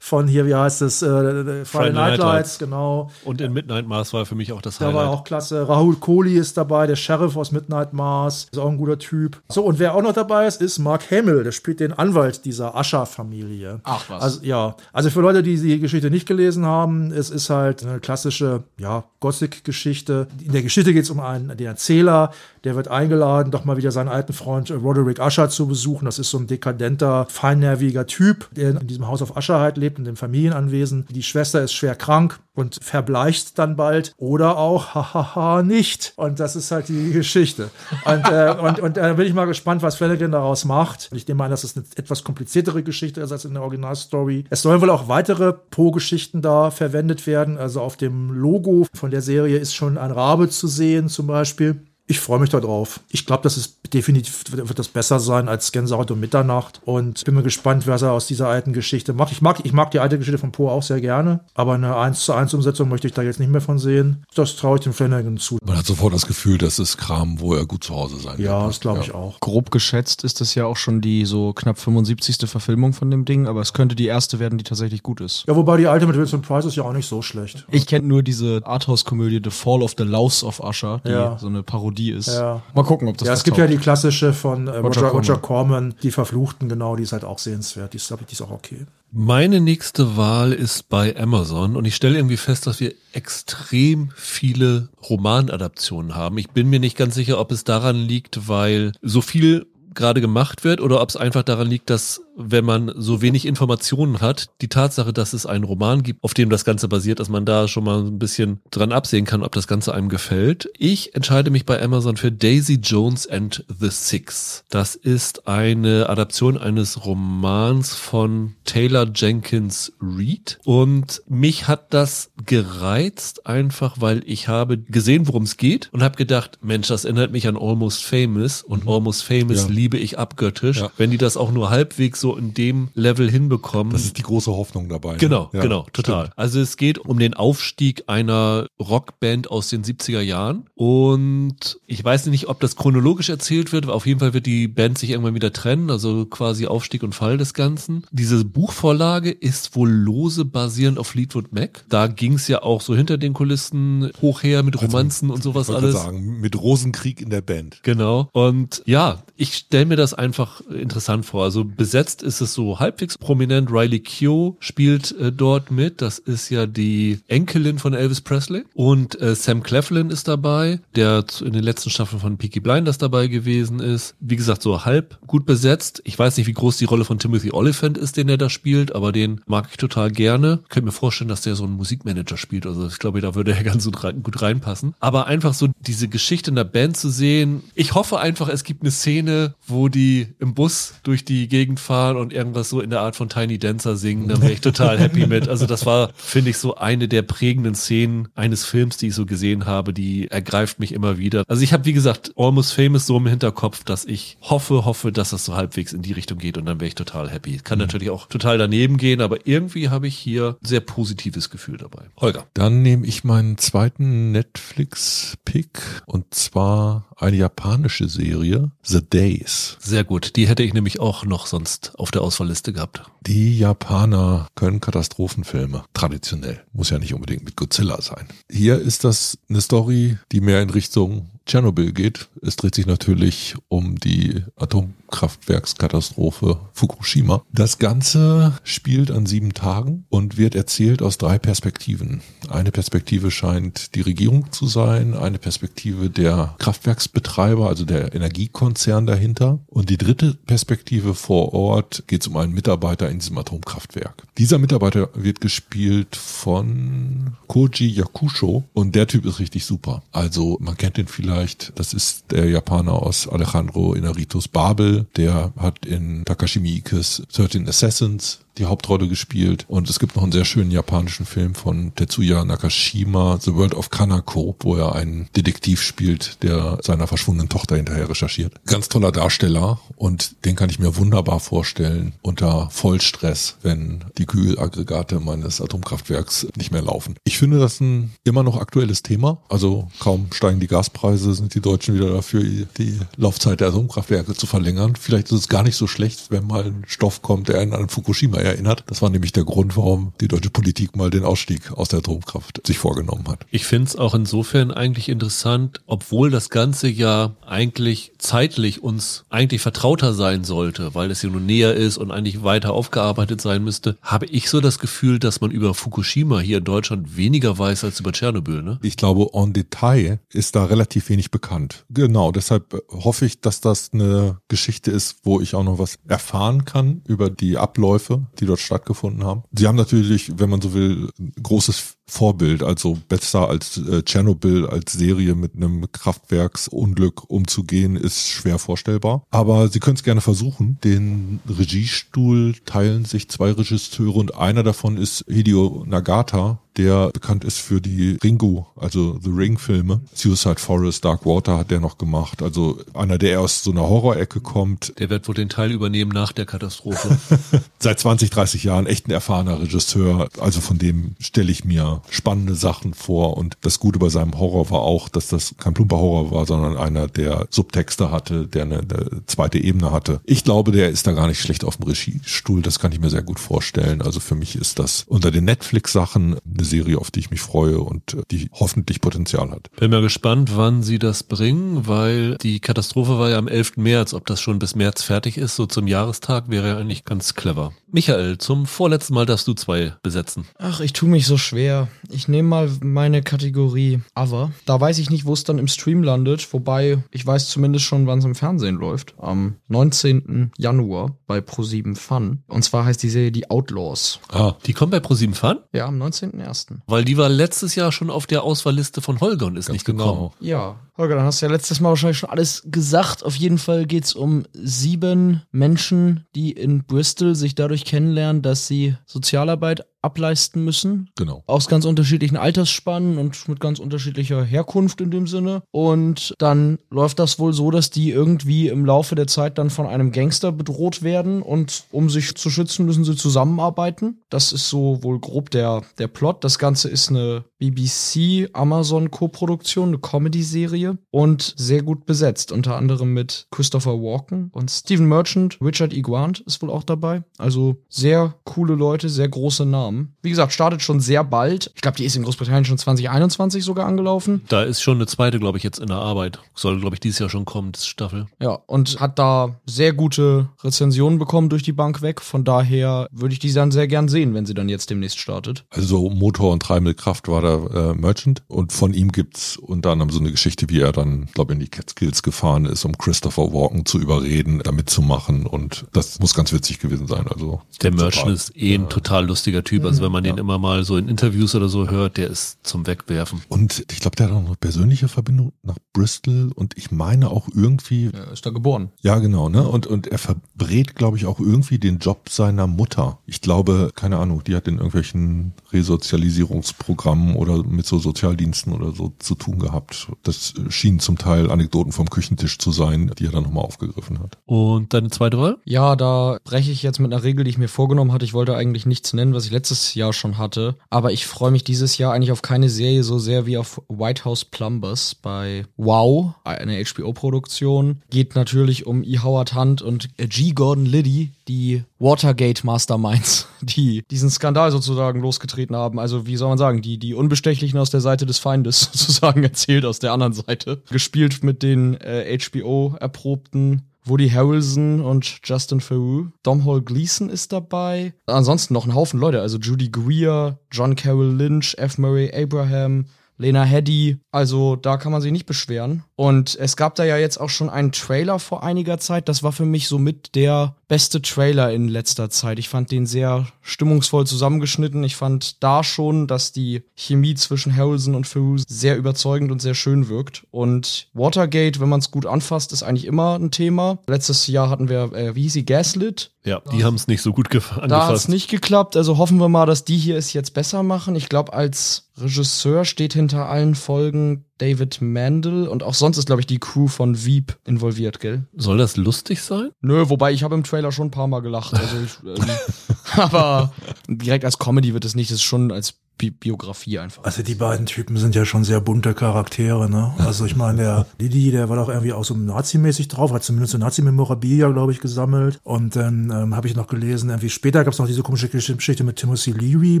von 0.00 0.26
hier, 0.26 0.44
wie 0.44 0.54
heißt 0.54 0.82
es, 0.82 1.02
äh, 1.02 1.64
Friday 1.64 1.92
Night 1.92 2.18
Lights, 2.18 2.58
genau. 2.58 3.10
Und 3.24 3.40
in 3.40 3.52
Midnight 3.52 3.86
Mars 3.86 4.12
war 4.12 4.26
für 4.26 4.34
mich 4.34 4.52
auch 4.52 4.60
das 4.60 4.80
Highlight. 4.80 4.94
Da 4.94 4.98
war 4.98 5.10
auch 5.10 5.22
klasse. 5.22 5.68
Rahul 5.68 5.94
Kohli 5.96 6.36
ist 6.36 6.56
dabei, 6.56 6.88
der 6.88 6.96
Sheriff 6.96 7.36
aus 7.36 7.52
Midnight 7.52 7.92
Mars. 7.92 8.48
Ist 8.50 8.58
auch 8.58 8.68
ein 8.68 8.76
guter 8.76 8.98
Typ. 8.98 9.40
So, 9.48 9.62
und 9.62 9.78
wer 9.78 9.94
auch 9.94 10.02
noch 10.02 10.14
dabei 10.14 10.48
ist, 10.48 10.60
ist 10.60 10.80
Mark 10.80 11.10
Hamill. 11.12 11.44
Der 11.44 11.52
spielt 11.52 11.78
den 11.78 11.92
Anwalt 11.92 12.44
dieser 12.44 12.74
Ascher-Familie. 12.76 13.80
Ach 13.84 14.04
was. 14.10 14.22
Also, 14.22 14.40
ja. 14.42 14.74
Also 14.92 15.10
für 15.10 15.20
Leute, 15.20 15.44
die 15.44 15.56
die 15.56 15.78
Geschichte 15.78 16.10
nicht 16.10 16.17
gelesen 16.26 16.66
haben, 16.66 17.12
es 17.12 17.30
ist 17.30 17.50
halt 17.50 17.84
eine 17.84 18.00
klassische, 18.00 18.64
ja, 18.78 19.04
Gothic-Geschichte. 19.20 20.28
In 20.44 20.52
der 20.52 20.62
Geschichte 20.62 20.92
geht 20.92 21.04
es 21.04 21.10
um 21.10 21.20
einen, 21.20 21.56
den 21.56 21.66
Erzähler, 21.66 22.32
Der 22.68 22.76
wird 22.76 22.88
eingeladen, 22.88 23.50
doch 23.50 23.64
mal 23.64 23.78
wieder 23.78 23.90
seinen 23.90 24.10
alten 24.10 24.34
Freund 24.34 24.70
Roderick 24.70 25.20
Usher 25.20 25.48
zu 25.48 25.66
besuchen. 25.66 26.04
Das 26.04 26.18
ist 26.18 26.28
so 26.28 26.36
ein 26.36 26.46
dekadenter, 26.46 27.26
feinnerviger 27.30 28.06
Typ, 28.06 28.46
der 28.54 28.72
in 28.78 28.86
diesem 28.86 29.08
Haus 29.08 29.22
auf 29.22 29.34
Usher 29.34 29.58
halt 29.58 29.78
lebt, 29.78 29.98
in 29.98 30.04
dem 30.04 30.16
Familienanwesen. 30.16 31.06
Die 31.08 31.22
Schwester 31.22 31.62
ist 31.62 31.72
schwer 31.72 31.94
krank 31.94 32.40
und 32.52 32.78
verbleicht 32.82 33.58
dann 33.58 33.74
bald 33.74 34.12
oder 34.18 34.58
auch 34.58 34.94
hahaha 34.94 35.62
nicht. 35.62 36.12
Und 36.16 36.40
das 36.40 36.56
ist 36.56 36.70
halt 36.70 36.88
die 36.88 37.10
Geschichte. 37.10 37.70
Und, 38.04 38.28
äh, 38.30 38.54
und, 38.60 38.80
und 38.80 38.98
da 38.98 39.12
äh, 39.12 39.14
bin 39.14 39.26
ich 39.26 39.32
mal 39.32 39.46
gespannt, 39.46 39.80
was 39.80 39.96
Flanagan 39.96 40.32
daraus 40.32 40.66
macht. 40.66 41.08
Ich 41.14 41.26
nehme 41.26 41.44
an, 41.44 41.50
dass 41.50 41.64
es 41.64 41.74
eine 41.74 41.86
etwas 41.96 42.22
kompliziertere 42.22 42.82
Geschichte 42.82 43.22
ist 43.22 43.32
als 43.32 43.46
in 43.46 43.54
der 43.54 43.62
Originalstory. 43.62 44.44
Es 44.50 44.60
sollen 44.60 44.82
wohl 44.82 44.90
auch 44.90 45.08
weitere 45.08 45.54
Po-Geschichten 45.54 46.42
da 46.42 46.70
verwendet 46.70 47.26
werden. 47.26 47.56
Also 47.56 47.80
auf 47.80 47.96
dem 47.96 48.30
Logo 48.30 48.86
von 48.92 49.10
der 49.10 49.22
Serie 49.22 49.56
ist 49.56 49.74
schon 49.74 49.96
ein 49.96 50.10
Rabe 50.10 50.50
zu 50.50 50.66
sehen 50.66 51.08
zum 51.08 51.26
Beispiel. 51.28 51.80
Ich 52.10 52.20
freue 52.20 52.38
mich 52.40 52.48
darauf. 52.48 53.00
Ich 53.10 53.26
glaube, 53.26 53.42
das 53.42 53.58
ist 53.58 53.78
definitiv 53.92 54.44
wird 54.50 54.78
das 54.78 54.88
besser 54.88 55.20
sein 55.20 55.48
als 55.48 55.72
Gänsehaut 55.72 56.10
um 56.10 56.18
Mitternacht 56.20 56.80
und 56.86 57.22
bin 57.24 57.34
mir 57.34 57.42
gespannt, 57.42 57.86
was 57.86 58.00
er 58.00 58.12
aus 58.12 58.26
dieser 58.26 58.48
alten 58.48 58.72
Geschichte 58.72 59.12
macht. 59.12 59.30
Ich 59.30 59.42
mag, 59.42 59.60
ich 59.62 59.74
mag 59.74 59.90
die 59.90 60.00
alte 60.00 60.18
Geschichte 60.18 60.38
von 60.38 60.50
Poe 60.50 60.70
auch 60.70 60.82
sehr 60.82 61.02
gerne, 61.02 61.40
aber 61.54 61.74
eine 61.74 61.96
1 61.96 62.24
zu 62.24 62.32
1 62.32 62.54
Umsetzung 62.54 62.88
möchte 62.88 63.06
ich 63.06 63.12
da 63.12 63.22
jetzt 63.22 63.40
nicht 63.40 63.50
mehr 63.50 63.60
von 63.60 63.78
sehen. 63.78 64.24
Das 64.34 64.56
traue 64.56 64.78
ich 64.78 64.84
dem 64.84 64.94
Flanagan 64.94 65.36
zu. 65.36 65.58
Man 65.64 65.76
hat 65.76 65.84
sofort 65.84 66.14
das 66.14 66.26
Gefühl, 66.26 66.56
das 66.56 66.78
ist 66.78 66.96
Kram, 66.96 67.40
wo 67.40 67.54
er 67.54 67.66
gut 67.66 67.84
zu 67.84 67.94
Hause 67.94 68.16
sein 68.18 68.40
Ja, 68.40 68.60
wird. 68.60 68.70
das 68.70 68.80
glaube 68.80 68.98
ja. 69.00 69.04
ich 69.04 69.14
auch. 69.14 69.38
Grob 69.40 69.70
geschätzt 69.70 70.24
ist 70.24 70.40
das 70.40 70.54
ja 70.54 70.64
auch 70.64 70.76
schon 70.78 71.02
die 71.02 71.26
so 71.26 71.52
knapp 71.52 71.78
75. 71.78 72.48
Verfilmung 72.48 72.94
von 72.94 73.10
dem 73.10 73.26
Ding, 73.26 73.46
aber 73.46 73.60
es 73.60 73.74
könnte 73.74 73.94
die 73.94 74.06
erste 74.06 74.38
werden, 74.38 74.56
die 74.56 74.64
tatsächlich 74.64 75.02
gut 75.02 75.20
ist. 75.20 75.44
Ja, 75.46 75.54
wobei 75.56 75.76
die 75.76 75.86
alte 75.86 76.06
mit 76.06 76.16
Vincent 76.16 76.46
Price 76.46 76.64
ist 76.64 76.76
ja 76.76 76.84
auch 76.84 76.92
nicht 76.94 77.06
so 77.06 77.20
schlecht. 77.20 77.66
Ich 77.70 77.86
kenne 77.86 78.06
nur 78.06 78.22
diese 78.22 78.62
Arthouse-Komödie 78.64 79.40
The 79.44 79.50
Fall 79.50 79.82
of 79.82 79.94
the 79.98 80.04
Louse 80.04 80.42
of 80.42 80.60
Usher, 80.60 81.02
die 81.04 81.10
ja. 81.10 81.36
so 81.38 81.48
eine 81.48 81.62
Parodie 81.62 81.97
Parodie 81.98 82.12
ist. 82.12 82.28
Ja. 82.28 82.62
Mal 82.74 82.82
gucken, 82.84 83.08
ob 83.08 83.16
das 83.18 83.26
Ja, 83.28 83.34
es 83.34 83.44
gibt 83.44 83.56
taugt. 83.56 83.68
ja 83.70 83.76
die 83.76 83.80
klassische 83.82 84.32
von 84.32 84.66
äh, 84.68 84.76
Roger, 84.78 85.02
Roger, 85.02 85.08
Roger, 85.10 85.36
Corman, 85.36 85.94
die 86.02 86.10
Verfluchten, 86.10 86.68
genau, 86.68 86.96
die 86.96 87.02
ist 87.02 87.12
halt 87.12 87.24
auch 87.24 87.38
sehenswert. 87.38 87.92
Die 87.92 87.96
ist, 87.96 88.08
glaube 88.08 88.22
ich, 88.22 88.28
die 88.28 88.34
ist 88.34 88.42
auch 88.42 88.50
okay. 88.50 88.86
Meine 89.10 89.60
nächste 89.60 90.16
Wahl 90.16 90.52
ist 90.52 90.88
bei 90.88 91.16
Amazon 91.18 91.76
und 91.76 91.84
ich 91.86 91.94
stelle 91.96 92.16
irgendwie 92.18 92.36
fest, 92.36 92.66
dass 92.66 92.78
wir 92.80 92.92
extrem 93.12 94.10
viele 94.14 94.88
Romanadaptionen 95.08 96.14
haben. 96.14 96.36
Ich 96.38 96.50
bin 96.50 96.68
mir 96.68 96.78
nicht 96.80 96.96
ganz 96.96 97.14
sicher, 97.14 97.38
ob 97.40 97.50
es 97.50 97.64
daran 97.64 97.96
liegt, 97.96 98.48
weil 98.48 98.92
so 99.02 99.20
viel 99.22 99.66
gerade 99.98 100.22
gemacht 100.22 100.64
wird 100.64 100.80
oder 100.80 101.02
ob 101.02 101.10
es 101.10 101.16
einfach 101.16 101.42
daran 101.42 101.68
liegt, 101.68 101.90
dass 101.90 102.22
wenn 102.38 102.64
man 102.64 102.92
so 102.96 103.20
wenig 103.20 103.44
Informationen 103.46 104.20
hat, 104.20 104.46
die 104.60 104.68
Tatsache, 104.68 105.12
dass 105.12 105.32
es 105.32 105.44
einen 105.44 105.64
Roman 105.64 106.04
gibt, 106.04 106.22
auf 106.22 106.34
dem 106.34 106.50
das 106.50 106.64
Ganze 106.64 106.86
basiert, 106.86 107.18
dass 107.18 107.28
man 107.28 107.44
da 107.44 107.66
schon 107.66 107.82
mal 107.84 108.00
ein 108.04 108.18
bisschen 108.18 108.60
dran 108.70 108.92
absehen 108.92 109.24
kann, 109.24 109.42
ob 109.42 109.52
das 109.52 109.66
Ganze 109.66 109.92
einem 109.92 110.08
gefällt. 110.08 110.70
Ich 110.78 111.16
entscheide 111.16 111.50
mich 111.50 111.66
bei 111.66 111.82
Amazon 111.82 112.16
für 112.16 112.30
Daisy 112.30 112.74
Jones 112.74 113.26
and 113.26 113.64
the 113.80 113.90
Six. 113.90 114.64
Das 114.70 114.94
ist 114.94 115.48
eine 115.48 116.08
Adaption 116.08 116.56
eines 116.56 117.04
Romans 117.04 117.94
von 117.94 118.54
Taylor 118.64 119.10
Jenkins 119.12 119.92
Reid 120.00 120.60
und 120.64 121.22
mich 121.26 121.66
hat 121.66 121.92
das 121.92 122.30
gereizt 122.46 123.46
einfach, 123.46 123.96
weil 123.98 124.22
ich 124.26 124.46
habe 124.46 124.78
gesehen, 124.78 125.26
worum 125.26 125.42
es 125.42 125.56
geht 125.56 125.88
und 125.92 126.04
habe 126.04 126.16
gedacht, 126.16 126.58
Mensch, 126.62 126.86
das 126.86 127.04
erinnert 127.04 127.32
mich 127.32 127.48
an 127.48 127.56
Almost 127.56 128.04
Famous 128.04 128.62
und 128.62 128.84
mhm. 128.84 128.90
Almost 128.90 129.24
Famous 129.24 129.62
ja. 129.62 129.68
Liebe 129.88 129.96
ich 129.96 130.18
abgöttisch. 130.18 130.80
Ja. 130.80 130.90
Wenn 130.98 131.10
die 131.10 131.16
das 131.16 131.38
auch 131.38 131.50
nur 131.50 131.70
halbwegs 131.70 132.20
so 132.20 132.36
in 132.36 132.52
dem 132.52 132.88
Level 132.94 133.30
hinbekommen. 133.30 133.90
Das 133.92 134.04
ist 134.04 134.18
die 134.18 134.22
große 134.22 134.50
Hoffnung 134.50 134.90
dabei. 134.90 135.12
Ne? 135.12 135.18
Genau, 135.18 135.48
ja, 135.54 135.62
genau, 135.62 135.86
total. 135.94 136.26
Stimmt. 136.26 136.38
Also 136.38 136.60
es 136.60 136.76
geht 136.76 136.98
um 136.98 137.18
den 137.18 137.32
Aufstieg 137.32 138.04
einer 138.06 138.66
Rockband 138.78 139.50
aus 139.50 139.70
den 139.70 139.82
70er 139.82 140.20
Jahren 140.20 140.66
und 140.74 141.80
ich 141.86 142.04
weiß 142.04 142.26
nicht, 142.26 142.48
ob 142.48 142.60
das 142.60 142.76
chronologisch 142.76 143.30
erzählt 143.30 143.72
wird, 143.72 143.84
aber 143.84 143.94
auf 143.94 144.06
jeden 144.06 144.20
Fall 144.20 144.34
wird 144.34 144.44
die 144.44 144.68
Band 144.68 144.98
sich 144.98 145.10
irgendwann 145.10 145.34
wieder 145.34 145.54
trennen, 145.54 145.90
also 145.90 146.26
quasi 146.26 146.66
Aufstieg 146.66 147.02
und 147.02 147.14
Fall 147.14 147.38
des 147.38 147.54
Ganzen. 147.54 148.04
Diese 148.10 148.44
Buchvorlage 148.44 149.30
ist 149.30 149.74
wohl 149.74 149.90
lose 149.90 150.44
basierend 150.44 150.98
auf 150.98 151.06
Fleetwood 151.06 151.52
Mac. 151.52 151.84
Da 151.88 152.08
ging 152.08 152.34
es 152.34 152.46
ja 152.46 152.62
auch 152.62 152.82
so 152.82 152.94
hinter 152.94 153.16
den 153.16 153.32
Kulissen 153.32 154.10
hoch 154.20 154.42
her 154.42 154.62
mit 154.62 154.80
Romanzen 154.80 155.30
also, 155.30 155.34
und 155.34 155.42
sowas 155.42 155.70
alles. 155.70 155.94
sagen, 155.94 156.40
mit 156.40 156.60
Rosenkrieg 156.60 157.22
in 157.22 157.30
der 157.30 157.40
Band. 157.40 157.80
Genau. 157.82 158.28
Und 158.32 158.82
ja, 158.84 159.22
ich 159.36 159.54
stelle 159.54 159.77
mir 159.84 159.96
das 159.96 160.14
einfach 160.14 160.60
interessant 160.62 161.26
vor. 161.26 161.44
Also 161.44 161.64
besetzt 161.64 162.22
ist 162.22 162.40
es 162.40 162.54
so 162.54 162.78
halbwegs 162.78 163.18
prominent. 163.18 163.70
Riley 163.70 164.00
Keough 164.00 164.56
spielt 164.60 165.12
äh, 165.18 165.32
dort 165.32 165.70
mit. 165.70 166.00
Das 166.02 166.18
ist 166.18 166.50
ja 166.50 166.66
die 166.66 167.20
Enkelin 167.28 167.78
von 167.78 167.94
Elvis 167.94 168.20
Presley. 168.20 168.64
Und 168.74 169.20
äh, 169.20 169.34
Sam 169.34 169.62
Cleflin 169.62 170.10
ist 170.10 170.28
dabei, 170.28 170.80
der 170.94 171.24
in 171.44 171.52
den 171.52 171.62
letzten 171.62 171.90
Staffeln 171.90 172.20
von 172.20 172.38
Peaky 172.38 172.60
Blinders 172.60 172.98
dabei 172.98 173.26
gewesen 173.26 173.80
ist. 173.80 174.14
Wie 174.20 174.36
gesagt, 174.36 174.62
so 174.62 174.84
halb 174.84 175.18
gut 175.26 175.46
besetzt. 175.46 176.00
Ich 176.04 176.18
weiß 176.18 176.36
nicht, 176.36 176.46
wie 176.46 176.52
groß 176.52 176.78
die 176.78 176.84
Rolle 176.84 177.04
von 177.04 177.18
Timothy 177.18 177.52
Oliphant 177.52 177.98
ist, 177.98 178.16
den 178.16 178.28
er 178.28 178.38
da 178.38 178.50
spielt, 178.50 178.94
aber 178.94 179.12
den 179.12 179.40
mag 179.46 179.68
ich 179.70 179.76
total 179.76 180.10
gerne. 180.10 180.60
Ich 180.62 180.68
könnte 180.68 180.86
mir 180.86 180.92
vorstellen, 180.92 181.28
dass 181.28 181.42
der 181.42 181.54
so 181.54 181.64
einen 181.64 181.74
Musikmanager 181.74 182.36
spielt. 182.36 182.66
Also 182.66 182.86
ich 182.86 182.98
glaube, 182.98 183.20
da 183.20 183.34
würde 183.34 183.52
er 183.52 183.62
ganz 183.64 183.84
gut 183.84 184.42
reinpassen. 184.42 184.94
Aber 185.00 185.26
einfach 185.26 185.54
so 185.54 185.68
diese 185.86 186.08
Geschichte 186.08 186.50
in 186.50 186.56
der 186.56 186.64
Band 186.64 186.96
zu 186.96 187.10
sehen. 187.10 187.62
Ich 187.74 187.94
hoffe 187.94 188.18
einfach, 188.18 188.48
es 188.48 188.64
gibt 188.64 188.82
eine 188.82 188.90
Szene, 188.90 189.54
wo 189.70 189.88
die 189.88 190.28
im 190.38 190.54
Bus 190.54 190.94
durch 191.02 191.24
die 191.24 191.48
Gegend 191.48 191.80
fahren 191.80 192.16
und 192.16 192.32
irgendwas 192.32 192.68
so 192.68 192.80
in 192.80 192.90
der 192.90 193.00
Art 193.00 193.16
von 193.16 193.28
Tiny 193.28 193.58
Dancer 193.58 193.96
singen, 193.96 194.28
dann 194.28 194.42
wäre 194.42 194.52
ich 194.52 194.60
total 194.60 194.98
happy 194.98 195.26
mit. 195.26 195.48
Also 195.48 195.66
das 195.66 195.86
war, 195.86 196.10
finde 196.14 196.50
ich, 196.50 196.58
so 196.58 196.76
eine 196.76 197.08
der 197.08 197.22
prägenden 197.22 197.74
Szenen 197.74 198.28
eines 198.34 198.64
Films, 198.64 198.96
die 198.96 199.08
ich 199.08 199.14
so 199.14 199.26
gesehen 199.26 199.66
habe, 199.66 199.92
die 199.92 200.28
ergreift 200.28 200.80
mich 200.80 200.92
immer 200.92 201.18
wieder. 201.18 201.44
Also 201.48 201.62
ich 201.62 201.72
habe, 201.72 201.84
wie 201.84 201.92
gesagt, 201.92 202.32
Almost 202.36 202.72
Famous 202.72 203.06
so 203.06 203.16
im 203.16 203.26
Hinterkopf, 203.26 203.84
dass 203.84 204.04
ich 204.04 204.38
hoffe, 204.42 204.84
hoffe, 204.84 205.12
dass 205.12 205.30
das 205.30 205.44
so 205.44 205.54
halbwegs 205.54 205.92
in 205.92 206.02
die 206.02 206.12
Richtung 206.12 206.38
geht 206.38 206.58
und 206.58 206.66
dann 206.66 206.80
wäre 206.80 206.88
ich 206.88 206.94
total 206.94 207.30
happy. 207.30 207.58
Kann 207.58 207.78
mhm. 207.78 207.84
natürlich 207.84 208.10
auch 208.10 208.26
total 208.26 208.58
daneben 208.58 208.96
gehen, 208.96 209.20
aber 209.20 209.46
irgendwie 209.46 209.88
habe 209.88 210.06
ich 210.06 210.16
hier 210.16 210.56
sehr 210.62 210.80
positives 210.80 211.50
Gefühl 211.50 211.76
dabei. 211.78 212.04
Holger. 212.16 212.46
Dann 212.54 212.82
nehme 212.82 213.06
ich 213.06 213.24
meinen 213.24 213.58
zweiten 213.58 214.32
Netflix-Pick 214.32 216.02
und 216.06 216.34
zwar 216.34 217.08
eine 217.16 217.36
japanische 217.36 218.08
Serie, 218.08 218.70
The 218.82 219.00
Days. 219.02 219.57
Sehr 219.80 220.04
gut. 220.04 220.36
Die 220.36 220.48
hätte 220.48 220.62
ich 220.62 220.74
nämlich 220.74 221.00
auch 221.00 221.24
noch 221.24 221.46
sonst 221.46 221.92
auf 221.98 222.10
der 222.10 222.22
Auswahlliste 222.22 222.72
gehabt. 222.72 223.02
Die 223.26 223.58
Japaner 223.58 224.48
können 224.54 224.80
Katastrophenfilme. 224.80 225.84
Traditionell. 225.94 226.62
Muss 226.72 226.90
ja 226.90 226.98
nicht 226.98 227.14
unbedingt 227.14 227.44
mit 227.44 227.56
Godzilla 227.56 228.00
sein. 228.00 228.28
Hier 228.50 228.78
ist 228.78 229.04
das 229.04 229.38
eine 229.48 229.60
Story, 229.60 230.18
die 230.32 230.40
mehr 230.40 230.62
in 230.62 230.70
Richtung 230.70 231.30
Tschernobyl 231.48 231.92
geht. 231.92 232.28
Es 232.42 232.56
dreht 232.56 232.74
sich 232.74 232.86
natürlich 232.86 233.54
um 233.68 233.94
die 233.96 234.42
Atomkraftwerkskatastrophe 234.56 236.60
Fukushima. 236.74 237.42
Das 237.52 237.78
Ganze 237.78 238.58
spielt 238.64 239.10
an 239.10 239.24
sieben 239.24 239.54
Tagen 239.54 240.04
und 240.10 240.36
wird 240.36 240.54
erzählt 240.54 241.00
aus 241.00 241.16
drei 241.16 241.38
Perspektiven. 241.38 242.20
Eine 242.50 242.70
Perspektive 242.70 243.30
scheint 243.30 243.94
die 243.94 244.02
Regierung 244.02 244.52
zu 244.52 244.66
sein, 244.66 245.14
eine 245.14 245.38
Perspektive 245.38 246.10
der 246.10 246.54
Kraftwerksbetreiber, 246.58 247.66
also 247.66 247.86
der 247.86 248.14
Energiekonzern 248.14 249.06
dahinter. 249.06 249.60
Und 249.68 249.88
die 249.88 249.96
dritte 249.96 250.34
Perspektive 250.34 251.14
vor 251.14 251.54
Ort 251.54 252.04
geht 252.08 252.20
es 252.20 252.28
um 252.28 252.36
einen 252.36 252.52
Mitarbeiter 252.52 253.08
in 253.08 253.20
diesem 253.20 253.38
Atomkraftwerk. 253.38 254.24
Dieser 254.36 254.58
Mitarbeiter 254.58 255.08
wird 255.14 255.40
gespielt 255.40 256.14
von 256.14 257.38
Koji 257.46 257.88
Yakusho 257.88 258.64
und 258.74 258.94
der 258.94 259.06
Typ 259.06 259.24
ist 259.24 259.38
richtig 259.38 259.64
super. 259.64 260.02
Also 260.12 260.58
man 260.60 260.76
kennt 260.76 260.98
den 260.98 261.06
vielleicht 261.06 261.37
vielleicht. 261.38 261.78
Das 261.78 261.92
ist 261.92 262.30
der 262.30 262.48
Japaner 262.48 262.94
aus 262.94 263.28
Alejandro 263.28 263.94
Inaritos 263.94 264.48
Babel. 264.48 265.06
Der 265.16 265.52
hat 265.56 265.86
in 265.86 266.24
Takashi 266.24 266.60
Miikes 266.60 267.22
13 267.32 267.68
Assassins 267.68 268.40
die 268.58 268.66
Hauptrolle 268.66 269.08
gespielt. 269.08 269.64
Und 269.68 269.88
es 269.88 269.98
gibt 269.98 270.16
noch 270.16 270.22
einen 270.22 270.32
sehr 270.32 270.44
schönen 270.44 270.70
japanischen 270.70 271.26
Film 271.26 271.54
von 271.54 271.94
Tetsuya 271.94 272.44
Nakashima, 272.44 273.38
The 273.40 273.54
World 273.54 273.74
of 273.74 273.90
Kanako, 273.90 274.56
wo 274.60 274.76
er 274.76 274.94
einen 274.94 275.28
Detektiv 275.36 275.82
spielt, 275.82 276.42
der 276.42 276.78
seiner 276.82 277.06
verschwundenen 277.06 277.48
Tochter 277.48 277.76
hinterher 277.76 278.08
recherchiert. 278.08 278.54
Ganz 278.66 278.88
toller 278.88 279.12
Darsteller 279.12 279.80
und 279.96 280.44
den 280.44 280.56
kann 280.56 280.70
ich 280.70 280.78
mir 280.78 280.96
wunderbar 280.96 281.40
vorstellen 281.40 282.12
unter 282.22 282.68
Vollstress, 282.70 283.56
wenn 283.62 284.04
die 284.18 284.26
Kühlaggregate 284.26 285.20
meines 285.20 285.60
Atomkraftwerks 285.60 286.48
nicht 286.56 286.72
mehr 286.72 286.82
laufen. 286.82 287.16
Ich 287.24 287.38
finde 287.38 287.58
das 287.58 287.80
ein 287.80 288.12
immer 288.24 288.42
noch 288.42 288.60
aktuelles 288.60 289.02
Thema. 289.02 289.42
Also 289.48 289.88
kaum 290.00 290.28
steigen 290.32 290.60
die 290.60 290.66
Gaspreise, 290.66 291.34
sind 291.34 291.54
die 291.54 291.60
Deutschen 291.60 291.94
wieder 291.94 292.12
dafür, 292.12 292.42
die 292.42 292.98
Laufzeit 293.16 293.60
der 293.60 293.68
Atomkraftwerke 293.68 294.34
zu 294.34 294.46
verlängern. 294.46 294.96
Vielleicht 294.96 295.26
ist 295.26 295.38
es 295.38 295.48
gar 295.48 295.62
nicht 295.62 295.76
so 295.76 295.86
schlecht, 295.86 296.30
wenn 296.30 296.46
mal 296.46 296.64
ein 296.64 296.84
Stoff 296.86 297.22
kommt, 297.22 297.48
der 297.48 297.60
einen 297.60 297.74
an 297.74 297.88
Fukushima 297.88 298.38
erinnert. 298.48 298.84
Das 298.86 299.02
war 299.02 299.10
nämlich 299.10 299.32
der 299.32 299.44
Grund, 299.44 299.76
warum 299.76 300.12
die 300.20 300.28
deutsche 300.28 300.50
Politik 300.50 300.96
mal 300.96 301.10
den 301.10 301.24
Ausstieg 301.24 301.72
aus 301.72 301.88
der 301.88 302.00
Atomkraft 302.00 302.66
sich 302.66 302.78
vorgenommen 302.78 303.26
hat. 303.28 303.46
Ich 303.50 303.64
finde 303.64 303.88
es 303.88 303.96
auch 303.96 304.14
insofern 304.14 304.70
eigentlich 304.70 305.08
interessant, 305.08 305.80
obwohl 305.86 306.30
das 306.30 306.50
Ganze 306.50 306.88
ja 306.88 307.36
eigentlich 307.46 308.12
zeitlich 308.18 308.82
uns 308.82 309.24
eigentlich 309.30 309.60
vertrauter 309.60 310.14
sein 310.14 310.44
sollte, 310.44 310.94
weil 310.94 311.10
es 311.10 311.22
ja 311.22 311.30
nun 311.30 311.46
näher 311.46 311.74
ist 311.74 311.98
und 311.98 312.10
eigentlich 312.10 312.42
weiter 312.42 312.72
aufgearbeitet 312.72 313.40
sein 313.40 313.64
müsste, 313.64 313.96
habe 314.02 314.26
ich 314.26 314.50
so 314.50 314.60
das 314.60 314.78
Gefühl, 314.78 315.18
dass 315.18 315.40
man 315.40 315.50
über 315.50 315.74
Fukushima 315.74 316.40
hier 316.40 316.58
in 316.58 316.64
Deutschland 316.64 317.16
weniger 317.16 317.58
weiß 317.58 317.84
als 317.84 318.00
über 318.00 318.12
Tschernobyl. 318.12 318.62
Ne? 318.62 318.78
Ich 318.82 318.96
glaube, 318.96 319.28
en 319.32 319.52
Detail 319.52 320.20
ist 320.32 320.56
da 320.56 320.64
relativ 320.64 321.08
wenig 321.08 321.30
bekannt. 321.30 321.84
Genau, 321.90 322.32
deshalb 322.32 322.82
hoffe 322.90 323.26
ich, 323.26 323.40
dass 323.40 323.60
das 323.60 323.90
eine 323.92 324.38
Geschichte 324.48 324.90
ist, 324.90 325.18
wo 325.24 325.40
ich 325.40 325.54
auch 325.54 325.64
noch 325.64 325.78
was 325.78 325.98
erfahren 326.08 326.64
kann 326.64 327.02
über 327.06 327.30
die 327.30 327.56
Abläufe, 327.56 328.26
die 328.40 328.46
dort 328.46 328.60
stattgefunden 328.60 329.24
haben. 329.24 329.42
Sie 329.52 329.66
haben 329.66 329.76
natürlich, 329.76 330.32
wenn 330.38 330.50
man 330.50 330.60
so 330.60 330.72
will, 330.74 331.10
großes 331.42 331.97
Vorbild, 332.08 332.62
also 332.62 332.98
besser 333.08 333.48
als 333.48 333.78
äh, 333.78 334.02
Tschernobyl 334.02 334.66
als 334.66 334.92
Serie 334.92 335.34
mit 335.34 335.54
einem 335.54 335.90
Kraftwerksunglück 335.92 337.28
umzugehen, 337.30 337.96
ist 337.96 338.28
schwer 338.28 338.58
vorstellbar. 338.58 339.22
Aber 339.30 339.68
sie 339.68 339.78
können 339.78 339.96
es 339.96 340.02
gerne 340.02 340.20
versuchen. 340.20 340.78
Den 340.82 341.40
Regiestuhl 341.48 342.54
teilen 342.64 343.04
sich 343.04 343.28
zwei 343.28 343.52
Regisseure 343.52 344.18
und 344.18 344.34
einer 344.34 344.62
davon 344.62 344.96
ist 344.96 345.24
Hideo 345.28 345.84
Nagata, 345.86 346.58
der 346.78 347.10
bekannt 347.10 347.44
ist 347.44 347.58
für 347.58 347.80
die 347.80 348.18
Ringu, 348.22 348.64
also 348.76 349.18
The 349.20 349.30
Ring-Filme. 349.30 350.00
Suicide 350.14 350.60
Forest, 350.60 351.04
Dark 351.04 351.26
Water 351.26 351.58
hat 351.58 351.70
der 351.70 351.80
noch 351.80 351.98
gemacht. 351.98 352.40
Also 352.40 352.78
einer, 352.94 353.18
der 353.18 353.40
aus 353.40 353.64
so 353.64 353.72
einer 353.72 353.82
Horrorecke 353.82 354.40
kommt. 354.40 354.94
Der 354.98 355.10
wird 355.10 355.26
wohl 355.26 355.34
den 355.34 355.48
Teil 355.48 355.72
übernehmen 355.72 356.12
nach 356.12 356.32
der 356.32 356.46
Katastrophe. 356.46 357.18
Seit 357.80 357.98
20, 357.98 358.30
30 358.30 358.64
Jahren 358.64 358.86
echt 358.86 359.08
ein 359.08 359.10
erfahrener 359.10 359.60
Regisseur. 359.60 360.28
Also 360.38 360.60
von 360.60 360.78
dem 360.78 361.16
stelle 361.18 361.50
ich 361.50 361.64
mir 361.64 361.97
spannende 362.10 362.54
Sachen 362.54 362.94
vor. 362.94 363.36
Und 363.36 363.56
das 363.60 363.80
Gute 363.80 363.98
bei 363.98 364.08
seinem 364.08 364.38
Horror 364.38 364.70
war 364.70 364.80
auch, 364.80 365.08
dass 365.08 365.28
das 365.28 365.54
kein 365.58 365.74
plumper 365.74 365.98
Horror 365.98 366.30
war, 366.30 366.46
sondern 366.46 366.76
einer, 366.76 367.08
der 367.08 367.46
Subtexte 367.50 368.10
hatte, 368.10 368.46
der 368.46 368.62
eine, 368.62 368.78
eine 368.78 369.22
zweite 369.26 369.58
Ebene 369.58 369.90
hatte. 369.90 370.20
Ich 370.24 370.44
glaube, 370.44 370.72
der 370.72 370.90
ist 370.90 371.06
da 371.06 371.12
gar 371.12 371.28
nicht 371.28 371.40
schlecht 371.40 371.64
auf 371.64 371.76
dem 371.76 371.86
Regiestuhl. 371.86 372.62
Das 372.62 372.78
kann 372.78 372.92
ich 372.92 373.00
mir 373.00 373.10
sehr 373.10 373.22
gut 373.22 373.38
vorstellen. 373.38 374.02
Also 374.02 374.20
für 374.20 374.34
mich 374.34 374.56
ist 374.56 374.78
das 374.78 375.04
unter 375.06 375.30
den 375.30 375.44
Netflix-Sachen 375.44 376.36
eine 376.44 376.64
Serie, 376.64 376.98
auf 376.98 377.10
die 377.10 377.20
ich 377.20 377.30
mich 377.30 377.40
freue 377.40 377.80
und 377.80 378.16
die 378.30 378.50
hoffentlich 378.52 379.00
Potenzial 379.00 379.50
hat. 379.50 379.70
Bin 379.76 379.90
mal 379.90 380.02
gespannt, 380.02 380.56
wann 380.56 380.82
sie 380.82 380.98
das 380.98 381.22
bringen, 381.22 381.86
weil 381.86 382.36
die 382.38 382.60
Katastrophe 382.60 383.18
war 383.18 383.30
ja 383.30 383.38
am 383.38 383.48
11. 383.48 383.76
März. 383.76 384.14
Ob 384.14 384.26
das 384.26 384.40
schon 384.40 384.58
bis 384.58 384.74
März 384.74 385.02
fertig 385.02 385.38
ist, 385.38 385.56
so 385.56 385.66
zum 385.66 385.86
Jahrestag, 385.86 386.48
wäre 386.48 386.68
ja 386.68 386.78
eigentlich 386.78 387.04
ganz 387.04 387.34
clever. 387.34 387.72
Michael, 387.90 388.38
zum 388.38 388.66
vorletzten 388.66 389.14
Mal 389.14 389.24
darfst 389.24 389.48
du 389.48 389.54
zwei 389.54 389.94
besetzen. 390.02 390.46
Ach, 390.58 390.80
ich 390.80 390.92
tue 390.92 391.08
mich 391.08 391.26
so 391.26 391.38
schwer. 391.38 391.88
Ich 392.10 392.28
nehme 392.28 392.48
mal 392.48 392.70
meine 392.82 393.22
Kategorie 393.22 394.00
Other. 394.14 394.52
Da 394.66 394.80
weiß 394.80 394.98
ich 394.98 395.08
nicht, 395.10 395.24
wo 395.24 395.32
es 395.32 395.44
dann 395.44 395.58
im 395.58 395.68
Stream 395.68 396.02
landet, 396.02 396.52
wobei 396.52 397.02
ich 397.10 397.26
weiß 397.26 397.48
zumindest 397.48 397.86
schon, 397.86 398.06
wann 398.06 398.18
es 398.18 398.24
im 398.24 398.34
Fernsehen 398.34 398.76
läuft. 398.76 399.14
Am 399.18 399.56
19. 399.68 400.52
Januar 400.58 401.17
bei 401.28 401.38
Pro7 401.38 401.94
Fun. 401.94 402.42
Und 402.48 402.64
zwar 402.64 402.84
heißt 402.84 403.00
die 403.02 403.10
Serie 403.10 403.30
Die 403.30 403.48
Outlaws. 403.50 404.18
Ah, 404.32 404.54
die 404.66 404.72
kommt 404.72 404.90
bei 404.90 404.98
ProSieben 404.98 405.34
Fun? 405.36 405.58
Ja, 405.72 405.86
am 405.86 406.02
19.01. 406.02 406.78
Weil 406.88 407.04
die 407.04 407.16
war 407.16 407.28
letztes 407.28 407.76
Jahr 407.76 407.92
schon 407.92 408.10
auf 408.10 408.26
der 408.26 408.42
Auswahlliste 408.42 409.00
von 409.00 409.20
Holger 409.20 409.46
und 409.46 409.56
ist 409.56 409.66
Ganz 409.66 409.74
nicht 409.74 409.84
genau. 409.84 410.12
gekommen. 410.12 410.30
Ja, 410.40 410.76
Holger, 410.96 411.14
dann 411.14 411.24
hast 411.24 411.40
du 411.40 411.46
ja 411.46 411.52
letztes 411.52 411.78
Mal 411.80 411.90
wahrscheinlich 411.90 412.18
schon 412.18 412.30
alles 412.30 412.62
gesagt. 412.66 413.24
Auf 413.24 413.36
jeden 413.36 413.58
Fall 413.58 413.86
geht's 413.86 414.14
um 414.14 414.44
sieben 414.54 415.42
Menschen, 415.52 416.24
die 416.34 416.50
in 416.50 416.84
Bristol 416.84 417.36
sich 417.36 417.54
dadurch 417.54 417.84
kennenlernen, 417.84 418.42
dass 418.42 418.66
sie 418.66 418.96
Sozialarbeit 419.06 419.86
ableisten 420.02 420.64
müssen. 420.64 421.10
Genau. 421.16 421.42
Aus 421.46 421.68
ganz 421.68 421.84
unterschiedlichen 421.84 422.36
Altersspannen 422.36 423.18
und 423.18 423.48
mit 423.48 423.60
ganz 423.60 423.78
unterschiedlicher 423.78 424.42
Herkunft 424.44 425.00
in 425.00 425.10
dem 425.10 425.26
Sinne. 425.26 425.62
Und 425.70 426.34
dann 426.38 426.78
läuft 426.90 427.18
das 427.18 427.38
wohl 427.38 427.52
so, 427.52 427.70
dass 427.70 427.90
die 427.90 428.10
irgendwie 428.10 428.68
im 428.68 428.86
Laufe 428.86 429.14
der 429.14 429.26
Zeit 429.26 429.58
dann 429.58 429.68
von 429.70 429.86
einem 429.86 430.12
Gangster 430.12 430.52
bedroht 430.52 431.02
werden 431.02 431.42
und 431.42 431.84
um 431.90 432.10
sich 432.10 432.36
zu 432.36 432.50
schützen, 432.50 432.84
müssen 432.86 433.04
sie 433.04 433.16
zusammenarbeiten. 433.16 434.22
Das 434.30 434.52
ist 434.52 434.68
so 434.68 435.02
wohl 435.02 435.18
grob 435.18 435.50
der, 435.50 435.82
der 435.98 436.06
Plot. 436.08 436.44
Das 436.44 436.58
Ganze 436.58 436.88
ist 436.88 437.10
eine 437.10 437.44
BBC-Amazon-Koproduktion, 437.58 439.88
eine 439.88 439.98
Comedy-Serie 439.98 440.98
und 441.10 441.54
sehr 441.56 441.82
gut 441.82 442.06
besetzt. 442.06 442.52
Unter 442.52 442.76
anderem 442.76 443.12
mit 443.14 443.48
Christopher 443.50 444.00
Walken 444.00 444.50
und 444.52 444.70
Stephen 444.70 445.06
Merchant. 445.06 445.58
Richard 445.60 445.92
E. 445.92 446.02
Grant 446.02 446.38
ist 446.40 446.62
wohl 446.62 446.70
auch 446.70 446.84
dabei. 446.84 447.24
Also 447.36 447.78
sehr 447.88 448.36
coole 448.44 448.74
Leute, 448.74 449.08
sehr 449.08 449.28
große 449.28 449.66
Namen. 449.66 449.87
Wie 450.22 450.30
gesagt, 450.30 450.52
startet 450.52 450.82
schon 450.82 451.00
sehr 451.00 451.24
bald. 451.24 451.70
Ich 451.74 451.82
glaube, 451.82 451.96
die 451.96 452.04
ist 452.04 452.16
in 452.16 452.22
Großbritannien 452.22 452.64
schon 452.64 452.78
2021 452.78 453.64
sogar 453.64 453.86
angelaufen. 453.86 454.42
Da 454.48 454.62
ist 454.62 454.80
schon 454.80 454.96
eine 454.96 455.06
zweite, 455.06 455.38
glaube 455.38 455.58
ich, 455.58 455.64
jetzt 455.64 455.78
in 455.78 455.88
der 455.88 455.96
Arbeit. 455.96 456.38
Soll, 456.54 456.80
glaube 456.80 456.96
ich, 456.96 457.00
dieses 457.00 457.18
Jahr 457.18 457.30
schon 457.30 457.44
kommen, 457.44 457.72
das 457.72 457.86
Staffel. 457.86 458.26
Ja, 458.40 458.58
und 458.66 459.00
hat 459.00 459.18
da 459.18 459.56
sehr 459.66 459.92
gute 459.92 460.48
Rezensionen 460.62 461.18
bekommen 461.18 461.48
durch 461.48 461.62
die 461.62 461.72
Bank 461.72 462.02
weg. 462.02 462.20
Von 462.20 462.44
daher 462.44 463.08
würde 463.10 463.32
ich 463.32 463.38
die 463.38 463.52
dann 463.52 463.70
sehr 463.70 463.88
gern 463.88 464.08
sehen, 464.08 464.34
wenn 464.34 464.46
sie 464.46 464.54
dann 464.54 464.68
jetzt 464.68 464.90
demnächst 464.90 465.18
startet. 465.18 465.64
Also 465.70 466.08
Motor 466.10 466.52
und 466.52 466.62
Treibelkraft 466.62 467.28
war 467.28 467.42
da 467.42 467.90
äh, 467.90 467.94
Merchant 467.94 468.42
und 468.46 468.72
von 468.72 468.94
ihm 468.94 469.10
gibt's 469.12 469.56
unter 469.56 469.90
anderem 469.90 470.10
so 470.10 470.20
eine 470.20 470.30
Geschichte, 470.30 470.68
wie 470.68 470.80
er 470.80 470.92
dann, 470.92 471.26
glaube 471.34 471.52
in 471.52 471.60
die 471.60 471.68
Catskills 471.68 472.22
gefahren 472.22 472.64
ist, 472.64 472.84
um 472.84 472.96
Christopher 472.96 473.52
Walken 473.52 473.84
zu 473.86 473.98
überreden, 473.98 474.60
da 474.62 474.72
mitzumachen 474.72 475.46
und 475.46 475.86
das 475.92 476.18
muss 476.20 476.34
ganz 476.34 476.52
witzig 476.52 476.78
gewesen 476.78 477.06
sein. 477.06 477.26
Also 477.28 477.60
Der. 477.82 477.92
Merchant 477.98 478.30
ist 478.30 478.56
eh 478.56 478.74
ein 478.74 478.88
total 478.88 479.26
lustiger 479.26 479.64
Typ. 479.64 479.77
Also 479.86 480.02
wenn 480.02 480.12
man 480.12 480.24
den 480.24 480.38
immer 480.38 480.58
mal 480.58 480.84
so 480.84 480.96
in 480.96 481.08
Interviews 481.08 481.54
oder 481.54 481.68
so 481.68 481.88
hört, 481.88 482.16
der 482.16 482.28
ist 482.28 482.58
zum 482.62 482.86
Wegwerfen. 482.86 483.42
Und 483.48 483.84
ich 483.90 484.00
glaube, 484.00 484.16
der 484.16 484.26
hat 484.26 484.32
auch 484.34 484.40
noch 484.40 484.48
eine 484.48 484.56
persönliche 484.56 485.08
Verbindung 485.08 485.52
nach 485.62 485.76
Bristol 485.92 486.50
und 486.54 486.76
ich 486.76 486.90
meine 486.90 487.30
auch 487.30 487.48
irgendwie, 487.54 488.10
Er 488.12 488.32
ist 488.32 488.44
da 488.46 488.50
geboren. 488.50 488.90
ja 489.02 489.18
genau, 489.18 489.48
ne? 489.48 489.66
Und, 489.68 489.86
und 489.86 490.06
er 490.06 490.18
verbrät, 490.18 490.94
glaube 490.94 491.16
ich, 491.16 491.26
auch 491.26 491.40
irgendwie 491.40 491.78
den 491.78 491.98
Job 491.98 492.28
seiner 492.28 492.66
Mutter. 492.66 493.18
Ich 493.26 493.40
glaube, 493.40 493.90
keine 493.94 494.18
Ahnung, 494.18 494.42
die 494.44 494.54
hat 494.56 494.66
in 494.68 494.76
irgendwelchen 494.76 495.52
Resozialisierungsprogrammen 495.72 497.34
oder 497.36 497.62
mit 497.64 497.86
so 497.86 497.98
Sozialdiensten 497.98 498.72
oder 498.72 498.92
so 498.92 499.12
zu 499.18 499.34
tun 499.34 499.58
gehabt. 499.58 500.08
Das 500.22 500.54
schien 500.68 500.98
zum 501.00 501.18
Teil 501.18 501.50
Anekdoten 501.50 501.92
vom 501.92 502.08
Küchentisch 502.10 502.58
zu 502.58 502.72
sein, 502.72 503.10
die 503.18 503.26
er 503.26 503.32
dann 503.32 503.42
nochmal 503.44 503.64
aufgegriffen 503.64 504.18
hat. 504.20 504.38
Und 504.46 504.94
deine 504.94 505.10
zweite 505.10 505.38
Wahl? 505.38 505.58
Ja, 505.64 505.96
da 505.96 506.38
breche 506.44 506.70
ich 506.70 506.82
jetzt 506.82 506.98
mit 507.00 507.12
einer 507.12 507.22
Regel, 507.22 507.44
die 507.44 507.50
ich 507.50 507.58
mir 507.58 507.68
vorgenommen 507.68 508.12
hatte. 508.12 508.24
Ich 508.24 508.34
wollte 508.34 508.56
eigentlich 508.56 508.86
nichts 508.86 509.12
nennen, 509.12 509.34
was 509.34 509.44
ich 509.44 509.50
letztes 509.50 509.67
Jahr 509.94 510.12
schon 510.12 510.38
hatte. 510.38 510.76
Aber 510.90 511.12
ich 511.12 511.26
freue 511.26 511.50
mich 511.50 511.64
dieses 511.64 511.98
Jahr 511.98 512.12
eigentlich 512.12 512.32
auf 512.32 512.42
keine 512.42 512.68
Serie 512.68 513.02
so 513.02 513.18
sehr 513.18 513.46
wie 513.46 513.58
auf 513.58 513.80
White 513.88 514.24
House 514.24 514.44
Plumbers 514.44 515.14
bei 515.14 515.64
Wow, 515.76 516.34
eine 516.44 516.82
HBO-Produktion. 516.84 518.02
Geht 518.10 518.34
natürlich 518.34 518.86
um 518.86 519.02
E. 519.04 519.18
Howard 519.18 519.54
Hunt 519.54 519.82
und 519.82 520.08
G. 520.16 520.52
Gordon 520.52 520.86
Liddy, 520.86 521.32
die 521.48 521.84
Watergate 521.98 522.64
Masterminds, 522.64 523.48
die 523.60 524.02
diesen 524.10 524.30
Skandal 524.30 524.70
sozusagen 524.70 525.20
losgetreten 525.20 525.76
haben. 525.76 525.98
Also 525.98 526.26
wie 526.26 526.36
soll 526.36 526.48
man 526.48 526.58
sagen, 526.58 526.82
die, 526.82 526.98
die 526.98 527.14
Unbestechlichen 527.14 527.78
aus 527.78 527.90
der 527.90 528.00
Seite 528.00 528.26
des 528.26 528.38
Feindes 528.38 528.80
sozusagen 528.92 529.42
erzählt 529.42 529.84
aus 529.84 529.98
der 529.98 530.12
anderen 530.12 530.32
Seite. 530.32 530.82
Gespielt 530.90 531.42
mit 531.42 531.62
den 531.62 531.94
äh, 532.00 532.38
HBO-erprobten 532.38 533.87
Woody 534.08 534.30
Harrelson 534.30 535.00
und 535.00 535.40
Justin 535.44 535.80
Theroux. 535.80 536.28
Domhnall 536.42 536.82
Gleeson 536.82 537.30
ist 537.30 537.52
dabei. 537.52 538.14
Ansonsten 538.26 538.74
noch 538.74 538.86
ein 538.86 538.94
Haufen 538.94 539.20
Leute, 539.20 539.40
also 539.40 539.58
Judy 539.58 539.90
Greer, 539.90 540.58
John 540.70 540.96
Carroll 540.96 541.34
Lynch, 541.34 541.74
F. 541.78 541.98
Murray 541.98 542.30
Abraham, 542.34 543.06
Lena 543.36 543.64
Headey. 543.64 544.18
Also 544.32 544.76
da 544.76 544.96
kann 544.96 545.12
man 545.12 545.22
sich 545.22 545.32
nicht 545.32 545.46
beschweren. 545.46 546.04
Und 546.16 546.56
es 546.56 546.76
gab 546.76 546.96
da 546.96 547.04
ja 547.04 547.16
jetzt 547.16 547.38
auch 547.38 547.50
schon 547.50 547.70
einen 547.70 547.92
Trailer 547.92 548.38
vor 548.38 548.62
einiger 548.62 548.98
Zeit. 548.98 549.28
Das 549.28 549.42
war 549.42 549.52
für 549.52 549.64
mich 549.64 549.88
somit 549.88 550.34
der 550.34 550.76
beste 550.88 551.20
Trailer 551.22 551.72
in 551.72 551.86
letzter 551.88 552.30
Zeit. 552.30 552.58
Ich 552.58 552.68
fand 552.70 552.90
den 552.90 553.06
sehr 553.06 553.46
stimmungsvoll 553.60 554.26
zusammengeschnitten. 554.26 555.04
Ich 555.04 555.16
fand 555.16 555.62
da 555.62 555.84
schon, 555.84 556.26
dass 556.26 556.50
die 556.52 556.82
Chemie 556.96 557.34
zwischen 557.34 557.76
Harrelson 557.76 558.14
und 558.14 558.30
Theroux 558.30 558.56
sehr 558.66 558.96
überzeugend 558.96 559.52
und 559.52 559.60
sehr 559.60 559.74
schön 559.74 560.08
wirkt. 560.08 560.46
Und 560.50 561.08
Watergate, 561.12 561.78
wenn 561.80 561.90
man 561.90 562.00
es 562.00 562.10
gut 562.10 562.24
anfasst, 562.24 562.72
ist 562.72 562.82
eigentlich 562.82 563.04
immer 563.04 563.38
ein 563.38 563.50
Thema. 563.50 563.98
Letztes 564.06 564.46
Jahr 564.46 564.70
hatten 564.70 564.88
wir, 564.88 565.12
äh, 565.12 565.34
wie 565.34 565.42
hieß 565.42 565.52
sie, 565.52 565.66
Gaslit. 565.66 566.30
Ja, 566.44 566.62
die 566.72 566.82
haben 566.84 566.94
es 566.94 567.06
nicht 567.08 567.20
so 567.20 567.32
gut 567.34 567.48
gef- 567.50 567.74
Da 567.74 567.82
hat 567.82 567.84
es 567.84 567.92
angefasst. 567.92 568.28
nicht 568.30 568.48
geklappt. 568.48 568.96
Also 568.96 569.18
hoffen 569.18 569.38
wir 569.38 569.50
mal, 569.50 569.66
dass 569.66 569.84
die 569.84 569.98
hier 569.98 570.16
es 570.16 570.32
jetzt 570.32 570.54
besser 570.54 570.82
machen. 570.82 571.14
Ich 571.14 571.28
glaube, 571.28 571.52
als 571.52 572.08
Regisseur 572.16 572.86
steht 572.86 573.12
hinter 573.12 573.48
allen 573.50 573.74
Folgen 573.74 574.46
David 574.58 575.00
Mandel 575.00 575.68
und 575.68 575.82
auch 575.82 575.94
sonst 575.94 576.18
ist, 576.18 576.26
glaube 576.26 576.40
ich, 576.40 576.46
die 576.46 576.58
Crew 576.58 576.88
von 576.88 577.24
Veep 577.24 577.56
involviert, 577.64 578.20
gell? 578.20 578.44
Soll 578.56 578.78
das 578.78 578.96
lustig 578.96 579.40
sein? 579.40 579.70
Nö, 579.80 580.08
wobei 580.08 580.32
ich 580.32 580.42
habe 580.42 580.54
im 580.54 580.64
Trailer 580.64 580.92
schon 580.92 581.08
ein 581.08 581.12
paar 581.12 581.28
Mal 581.28 581.40
gelacht. 581.40 581.74
Also 581.74 581.96
ich, 582.04 582.18
ähm, 582.24 582.50
aber 583.16 583.72
direkt 584.08 584.44
als 584.44 584.58
Comedy 584.58 584.92
wird 584.92 585.04
es 585.04 585.14
nicht. 585.14 585.30
Das 585.30 585.36
ist 585.36 585.44
schon 585.44 585.72
als 585.72 585.94
Bi 586.18 586.30
Biografie 586.30 586.98
einfach. 586.98 587.24
Also 587.24 587.42
die 587.42 587.54
beiden 587.54 587.86
Typen 587.86 588.16
sind 588.16 588.34
ja 588.34 588.44
schon 588.44 588.64
sehr 588.64 588.80
bunte 588.80 589.14
Charaktere, 589.14 589.88
ne? 589.88 590.12
Also 590.18 590.44
ich 590.44 590.56
meine, 590.56 590.78
der 590.78 591.06
Didi, 591.20 591.50
der 591.50 591.68
war 591.68 591.76
doch 591.76 591.88
irgendwie 591.88 592.12
auch 592.12 592.24
so 592.24 592.34
nazimäßig 592.34 593.08
drauf, 593.08 593.32
hat 593.32 593.44
zumindest 593.44 593.72
so 593.72 593.78
Nazi-Memorabilia, 593.78 594.68
glaube 594.70 594.92
ich, 594.92 595.00
gesammelt. 595.00 595.60
Und 595.62 595.96
dann 595.96 596.30
ähm, 596.30 596.56
habe 596.56 596.66
ich 596.66 596.74
noch 596.74 596.88
gelesen, 596.88 597.30
irgendwie 597.30 597.50
später 597.50 597.84
gab 597.84 597.92
es 597.92 597.98
noch 597.98 598.06
diese 598.06 598.22
komische 598.22 598.48
Geschichte 598.48 599.04
mit 599.04 599.16
Timothy 599.16 599.52
Leary, 599.52 600.00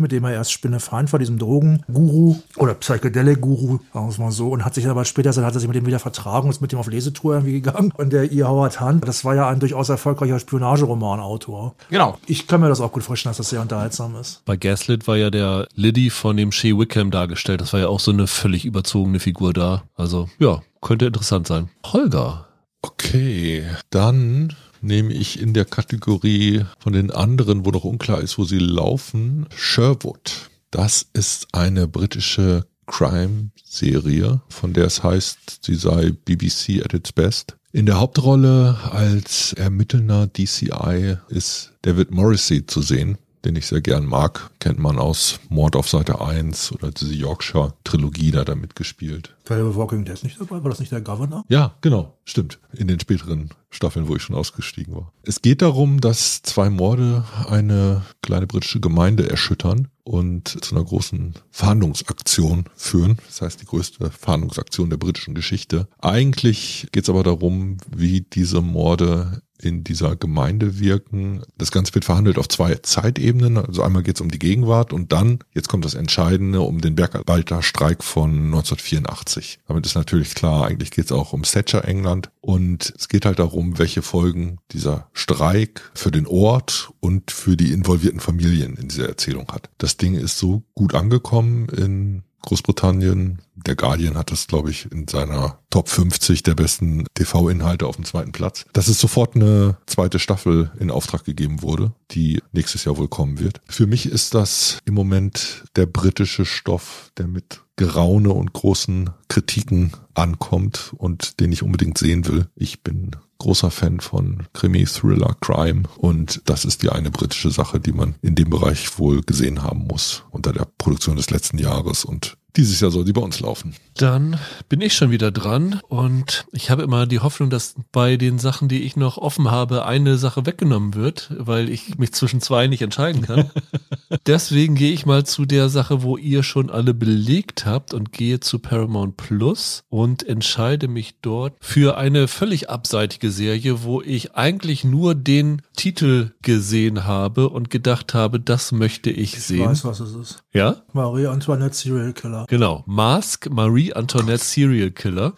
mit 0.00 0.12
dem 0.12 0.24
er 0.24 0.32
erst 0.32 0.52
Spinnefeind 0.52 1.12
war, 1.12 1.18
diesem 1.18 1.38
Drogenguru 1.38 2.36
oder 2.56 2.74
Psychedelic-Guru, 2.74 3.78
sagen 3.92 4.06
wir 4.06 4.10
es 4.10 4.18
mal 4.18 4.32
so. 4.32 4.48
Und 4.48 4.64
hat 4.64 4.74
sich 4.74 4.88
aber 4.88 5.04
später, 5.04 5.30
hat 5.44 5.54
er 5.54 5.60
sich 5.60 5.68
mit 5.68 5.76
dem 5.76 5.86
wieder 5.86 6.00
vertragen 6.00 6.46
und 6.46 6.50
ist 6.50 6.60
mit 6.60 6.72
dem 6.72 6.80
auf 6.80 6.88
Lesetour 6.88 7.34
irgendwie 7.34 7.52
gegangen. 7.52 7.92
Und 7.96 8.12
der 8.12 8.32
E. 8.32 8.42
Howard 8.42 8.80
Hunt, 8.80 9.06
das 9.06 9.24
war 9.24 9.34
ja 9.34 9.48
ein 9.48 9.60
durchaus 9.60 9.88
erfolgreicher 9.88 10.38
Spionageromanautor. 10.38 11.74
Genau. 11.90 12.18
Ich 12.26 12.46
kann 12.46 12.60
mir 12.60 12.68
das 12.68 12.80
auch 12.80 12.92
gut 12.92 13.04
vorstellen, 13.04 13.30
dass 13.30 13.38
das 13.38 13.50
sehr 13.50 13.60
unterhaltsam 13.60 14.16
ist. 14.16 14.42
Bei 14.44 14.56
Gaslit 14.56 15.06
war 15.06 15.16
ja 15.16 15.30
der 15.30 15.68
Liddy 15.74 16.07
von 16.10 16.36
dem 16.36 16.52
Shea 16.52 16.78
Wickham 16.78 17.10
dargestellt. 17.10 17.60
Das 17.60 17.72
war 17.72 17.80
ja 17.80 17.88
auch 17.88 18.00
so 18.00 18.10
eine 18.10 18.26
völlig 18.26 18.64
überzogene 18.64 19.20
Figur 19.20 19.52
da. 19.52 19.84
Also 19.94 20.28
ja, 20.38 20.62
könnte 20.80 21.06
interessant 21.06 21.46
sein. 21.46 21.70
Holger. 21.86 22.48
Okay, 22.82 23.64
dann 23.90 24.54
nehme 24.80 25.12
ich 25.12 25.40
in 25.40 25.54
der 25.54 25.64
Kategorie 25.64 26.64
von 26.78 26.92
den 26.92 27.10
anderen, 27.10 27.66
wo 27.66 27.70
noch 27.70 27.84
unklar 27.84 28.20
ist, 28.20 28.38
wo 28.38 28.44
sie 28.44 28.58
laufen, 28.58 29.46
Sherwood. 29.54 30.50
Das 30.70 31.06
ist 31.12 31.48
eine 31.52 31.88
britische 31.88 32.66
Crime-Serie, 32.86 34.40
von 34.48 34.72
der 34.72 34.86
es 34.86 35.02
heißt, 35.02 35.64
sie 35.64 35.74
sei 35.74 36.12
BBC 36.24 36.84
at 36.84 36.94
its 36.94 37.12
best. 37.12 37.56
In 37.72 37.86
der 37.86 38.00
Hauptrolle 38.00 38.78
als 38.90 39.52
ermittelnder 39.52 40.26
DCI 40.26 41.18
ist 41.28 41.72
David 41.82 42.10
Morrissey 42.10 42.64
zu 42.64 42.80
sehen, 42.80 43.18
den 43.48 43.56
ich 43.56 43.66
sehr 43.66 43.80
gern 43.80 44.04
mag. 44.04 44.50
Kennt 44.60 44.78
man 44.78 44.98
aus 44.98 45.40
Mord 45.48 45.74
auf 45.74 45.88
Seite 45.88 46.20
1 46.20 46.72
oder 46.72 46.90
diese 46.90 47.14
Yorkshire-Trilogie 47.14 48.30
da 48.30 48.44
damit 48.44 48.76
gespielt. 48.76 49.34
War 49.46 49.56
der 49.56 49.74
Walking 49.74 50.04
Dead 50.04 50.22
nicht 50.22 50.38
dabei? 50.38 50.62
War 50.62 50.68
das 50.68 50.80
nicht 50.80 50.92
der 50.92 51.00
Governor? 51.00 51.46
Ja, 51.48 51.74
genau, 51.80 52.18
stimmt. 52.26 52.58
In 52.76 52.88
den 52.88 53.00
späteren 53.00 53.48
Staffeln, 53.70 54.06
wo 54.06 54.16
ich 54.16 54.22
schon 54.22 54.36
ausgestiegen 54.36 54.94
war. 54.94 55.12
Es 55.22 55.40
geht 55.40 55.62
darum, 55.62 56.02
dass 56.02 56.42
zwei 56.42 56.68
Morde 56.68 57.24
eine 57.48 58.02
kleine 58.22 58.46
britische 58.46 58.80
Gemeinde 58.80 59.30
erschüttern 59.30 59.88
und 60.04 60.48
zu 60.62 60.74
einer 60.74 60.84
großen 60.84 61.34
Fahndungsaktion 61.50 62.64
führen. 62.74 63.18
Das 63.26 63.40
heißt, 63.40 63.62
die 63.62 63.66
größte 63.66 64.10
Fahndungsaktion 64.10 64.90
der 64.90 64.96
britischen 64.98 65.34
Geschichte. 65.34 65.88
Eigentlich 66.00 66.88
geht 66.92 67.04
es 67.04 67.10
aber 67.10 67.22
darum, 67.22 67.78
wie 67.94 68.20
diese 68.20 68.60
Morde 68.60 69.42
in 69.60 69.84
dieser 69.84 70.16
Gemeinde 70.16 70.78
wirken. 70.78 71.42
Das 71.56 71.70
Ganze 71.70 71.94
wird 71.94 72.04
verhandelt 72.04 72.38
auf 72.38 72.48
zwei 72.48 72.74
Zeitebenen. 72.76 73.58
Also 73.58 73.82
einmal 73.82 74.02
geht 74.02 74.16
es 74.16 74.20
um 74.20 74.30
die 74.30 74.38
Gegenwart 74.38 74.92
und 74.92 75.12
dann, 75.12 75.40
jetzt 75.54 75.68
kommt 75.68 75.84
das 75.84 75.94
Entscheidende, 75.94 76.60
um 76.60 76.80
den 76.80 76.94
Bergarbeiterstreik 76.94 78.04
von 78.04 78.30
1984. 78.30 79.60
Damit 79.66 79.86
ist 79.86 79.94
natürlich 79.94 80.34
klar, 80.34 80.66
eigentlich 80.66 80.90
geht 80.90 81.06
es 81.06 81.12
auch 81.12 81.32
um 81.32 81.42
Thatcher 81.42 81.86
England 81.86 82.30
und 82.40 82.92
es 82.96 83.08
geht 83.08 83.26
halt 83.26 83.38
darum, 83.38 83.78
welche 83.78 84.02
Folgen 84.02 84.58
dieser 84.72 85.08
Streik 85.12 85.90
für 85.94 86.10
den 86.10 86.26
Ort 86.26 86.92
und 87.00 87.30
für 87.30 87.56
die 87.56 87.72
involvierten 87.72 88.20
Familien 88.20 88.76
in 88.76 88.88
dieser 88.88 89.08
Erzählung 89.08 89.48
hat. 89.52 89.70
Das 89.78 89.96
Ding 89.96 90.14
ist 90.14 90.38
so 90.38 90.62
gut 90.74 90.94
angekommen 90.94 91.68
in 91.68 92.22
Großbritannien. 92.42 93.40
Der 93.54 93.76
Guardian 93.76 94.16
hat 94.16 94.30
das, 94.30 94.46
glaube 94.46 94.70
ich, 94.70 94.90
in 94.90 95.08
seiner 95.08 95.58
Top 95.70 95.88
50 95.88 96.42
der 96.42 96.54
besten 96.54 97.06
TV-Inhalte 97.14 97.86
auf 97.86 97.96
dem 97.96 98.04
zweiten 98.04 98.32
Platz. 98.32 98.64
Dass 98.72 98.88
es 98.88 99.00
sofort 99.00 99.34
eine 99.36 99.76
zweite 99.86 100.18
Staffel 100.18 100.70
in 100.78 100.90
Auftrag 100.90 101.24
gegeben 101.24 101.62
wurde, 101.62 101.92
die 102.12 102.40
nächstes 102.52 102.84
Jahr 102.84 102.96
wohl 102.96 103.08
kommen 103.08 103.38
wird. 103.38 103.60
Für 103.68 103.86
mich 103.86 104.06
ist 104.06 104.34
das 104.34 104.78
im 104.84 104.94
Moment 104.94 105.64
der 105.76 105.86
britische 105.86 106.44
Stoff, 106.44 107.10
der 107.18 107.26
mit 107.26 107.62
Geraune 107.76 108.30
und 108.30 108.52
großen 108.52 109.10
Kritiken 109.28 109.92
ankommt 110.14 110.92
und 110.96 111.40
den 111.40 111.52
ich 111.52 111.62
unbedingt 111.62 111.98
sehen 111.98 112.26
will. 112.26 112.48
Ich 112.56 112.82
bin 112.82 113.12
großer 113.38 113.70
Fan 113.70 114.00
von 114.00 114.46
Krimi, 114.52 114.84
Thriller, 114.84 115.36
Crime. 115.40 115.84
Und 115.96 116.42
das 116.44 116.64
ist 116.64 116.82
die 116.82 116.90
eine 116.90 117.10
britische 117.10 117.50
Sache, 117.50 117.80
die 117.80 117.92
man 117.92 118.14
in 118.22 118.34
dem 118.34 118.50
Bereich 118.50 118.98
wohl 118.98 119.22
gesehen 119.22 119.62
haben 119.62 119.86
muss 119.86 120.24
unter 120.30 120.52
der 120.52 120.66
Produktion 120.78 121.16
des 121.16 121.30
letzten 121.30 121.58
Jahres. 121.58 122.04
Und 122.04 122.36
dieses 122.58 122.80
Jahr 122.80 122.90
soll 122.90 123.04
die 123.04 123.12
bei 123.12 123.20
uns 123.22 123.38
laufen. 123.40 123.74
Dann 123.96 124.38
bin 124.68 124.80
ich 124.80 124.94
schon 124.94 125.10
wieder 125.12 125.30
dran 125.30 125.80
und 125.88 126.46
ich 126.52 126.70
habe 126.70 126.82
immer 126.82 127.06
die 127.06 127.20
Hoffnung, 127.20 127.50
dass 127.50 127.74
bei 127.92 128.16
den 128.16 128.38
Sachen, 128.38 128.68
die 128.68 128.82
ich 128.82 128.96
noch 128.96 129.16
offen 129.16 129.50
habe, 129.50 129.86
eine 129.86 130.18
Sache 130.18 130.44
weggenommen 130.44 130.94
wird, 130.94 131.32
weil 131.38 131.68
ich 131.68 131.98
mich 131.98 132.12
zwischen 132.12 132.40
zwei 132.40 132.66
nicht 132.66 132.82
entscheiden 132.82 133.22
kann. 133.22 133.50
Deswegen 134.26 134.74
gehe 134.74 134.92
ich 134.92 135.06
mal 135.06 135.24
zu 135.24 135.44
der 135.46 135.68
Sache, 135.68 136.02
wo 136.02 136.16
ihr 136.16 136.42
schon 136.42 136.68
alle 136.70 136.94
belegt 136.94 137.64
habt 137.64 137.94
und 137.94 138.12
gehe 138.12 138.40
zu 138.40 138.58
Paramount 138.58 139.16
Plus 139.16 139.84
und 139.88 140.26
entscheide 140.26 140.88
mich 140.88 141.16
dort 141.22 141.54
für 141.60 141.96
eine 141.96 142.26
völlig 142.26 142.70
abseitige 142.70 143.30
Serie, 143.30 143.84
wo 143.84 144.02
ich 144.02 144.34
eigentlich 144.34 144.82
nur 144.82 145.14
den 145.14 145.62
Titel 145.76 146.32
gesehen 146.42 147.04
habe 147.04 147.50
und 147.50 147.70
gedacht 147.70 148.14
habe, 148.14 148.40
das 148.40 148.72
möchte 148.72 149.10
ich, 149.10 149.34
Ich 149.34 149.44
sehen. 149.44 149.68
weiß, 149.68 149.84
was 149.84 150.00
es 150.00 150.14
ist. 150.14 150.42
Ja? 150.52 150.82
Marie 150.92 151.26
Antoinette 151.26 151.76
Serial 151.76 152.12
Killer. 152.12 152.46
Genau. 152.48 152.82
Mask 152.86 153.48
Marie 153.50 153.92
Antoinette 153.92 154.42
Serial 154.42 154.90
Killer. 154.90 155.34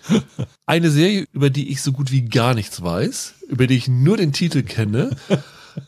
Eine 0.67 0.91
Serie, 0.91 1.27
über 1.33 1.51
die 1.51 1.71
ich 1.71 1.83
so 1.83 1.93
gut 1.93 2.11
wie 2.13 2.23
gar 2.23 2.55
nichts 2.55 2.83
weiß, 2.83 3.35
über 3.49 3.67
die 3.67 3.77
ich 3.77 3.89
nur 3.89 4.17
den 4.17 4.33
Titel 4.33 4.63
kenne. 4.63 5.17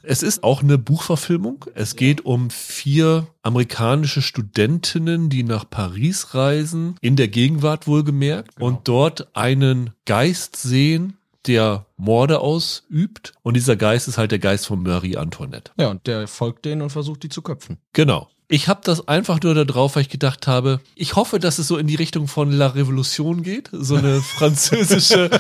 Es 0.02 0.22
ist 0.22 0.44
auch 0.44 0.62
eine 0.62 0.78
Buchverfilmung. 0.78 1.64
Es 1.74 1.96
geht 1.96 2.24
um 2.24 2.50
vier 2.50 3.26
amerikanische 3.42 4.22
Studentinnen, 4.22 5.28
die 5.28 5.42
nach 5.42 5.68
Paris 5.68 6.34
reisen, 6.34 6.96
in 7.00 7.16
der 7.16 7.28
Gegenwart 7.28 7.86
wohlgemerkt, 7.86 8.60
und 8.60 8.88
dort 8.88 9.36
einen 9.36 9.90
Geist 10.04 10.56
sehen, 10.56 11.14
der 11.46 11.86
Morde 11.96 12.40
ausübt. 12.40 13.32
Und 13.42 13.54
dieser 13.54 13.76
Geist 13.76 14.08
ist 14.08 14.18
halt 14.18 14.30
der 14.30 14.38
Geist 14.38 14.66
von 14.66 14.82
Marie 14.82 15.16
Antoinette. 15.16 15.72
Ja, 15.78 15.88
und 15.90 16.06
der 16.06 16.28
folgt 16.28 16.64
denen 16.64 16.82
und 16.82 16.90
versucht 16.90 17.22
die 17.22 17.28
zu 17.28 17.42
köpfen. 17.42 17.78
Genau. 17.92 18.28
Ich 18.48 18.68
habe 18.68 18.80
das 18.84 19.08
einfach 19.08 19.40
nur 19.42 19.54
da 19.54 19.64
drauf, 19.64 19.96
weil 19.96 20.02
ich 20.02 20.10
gedacht 20.10 20.46
habe, 20.46 20.80
ich 20.94 21.16
hoffe, 21.16 21.38
dass 21.38 21.58
es 21.58 21.68
so 21.68 21.78
in 21.78 21.86
die 21.86 21.94
Richtung 21.94 22.28
von 22.28 22.50
La 22.52 22.66
Revolution 22.66 23.42
geht. 23.42 23.70
So 23.72 23.94
eine 23.96 24.20
französische 24.36 25.30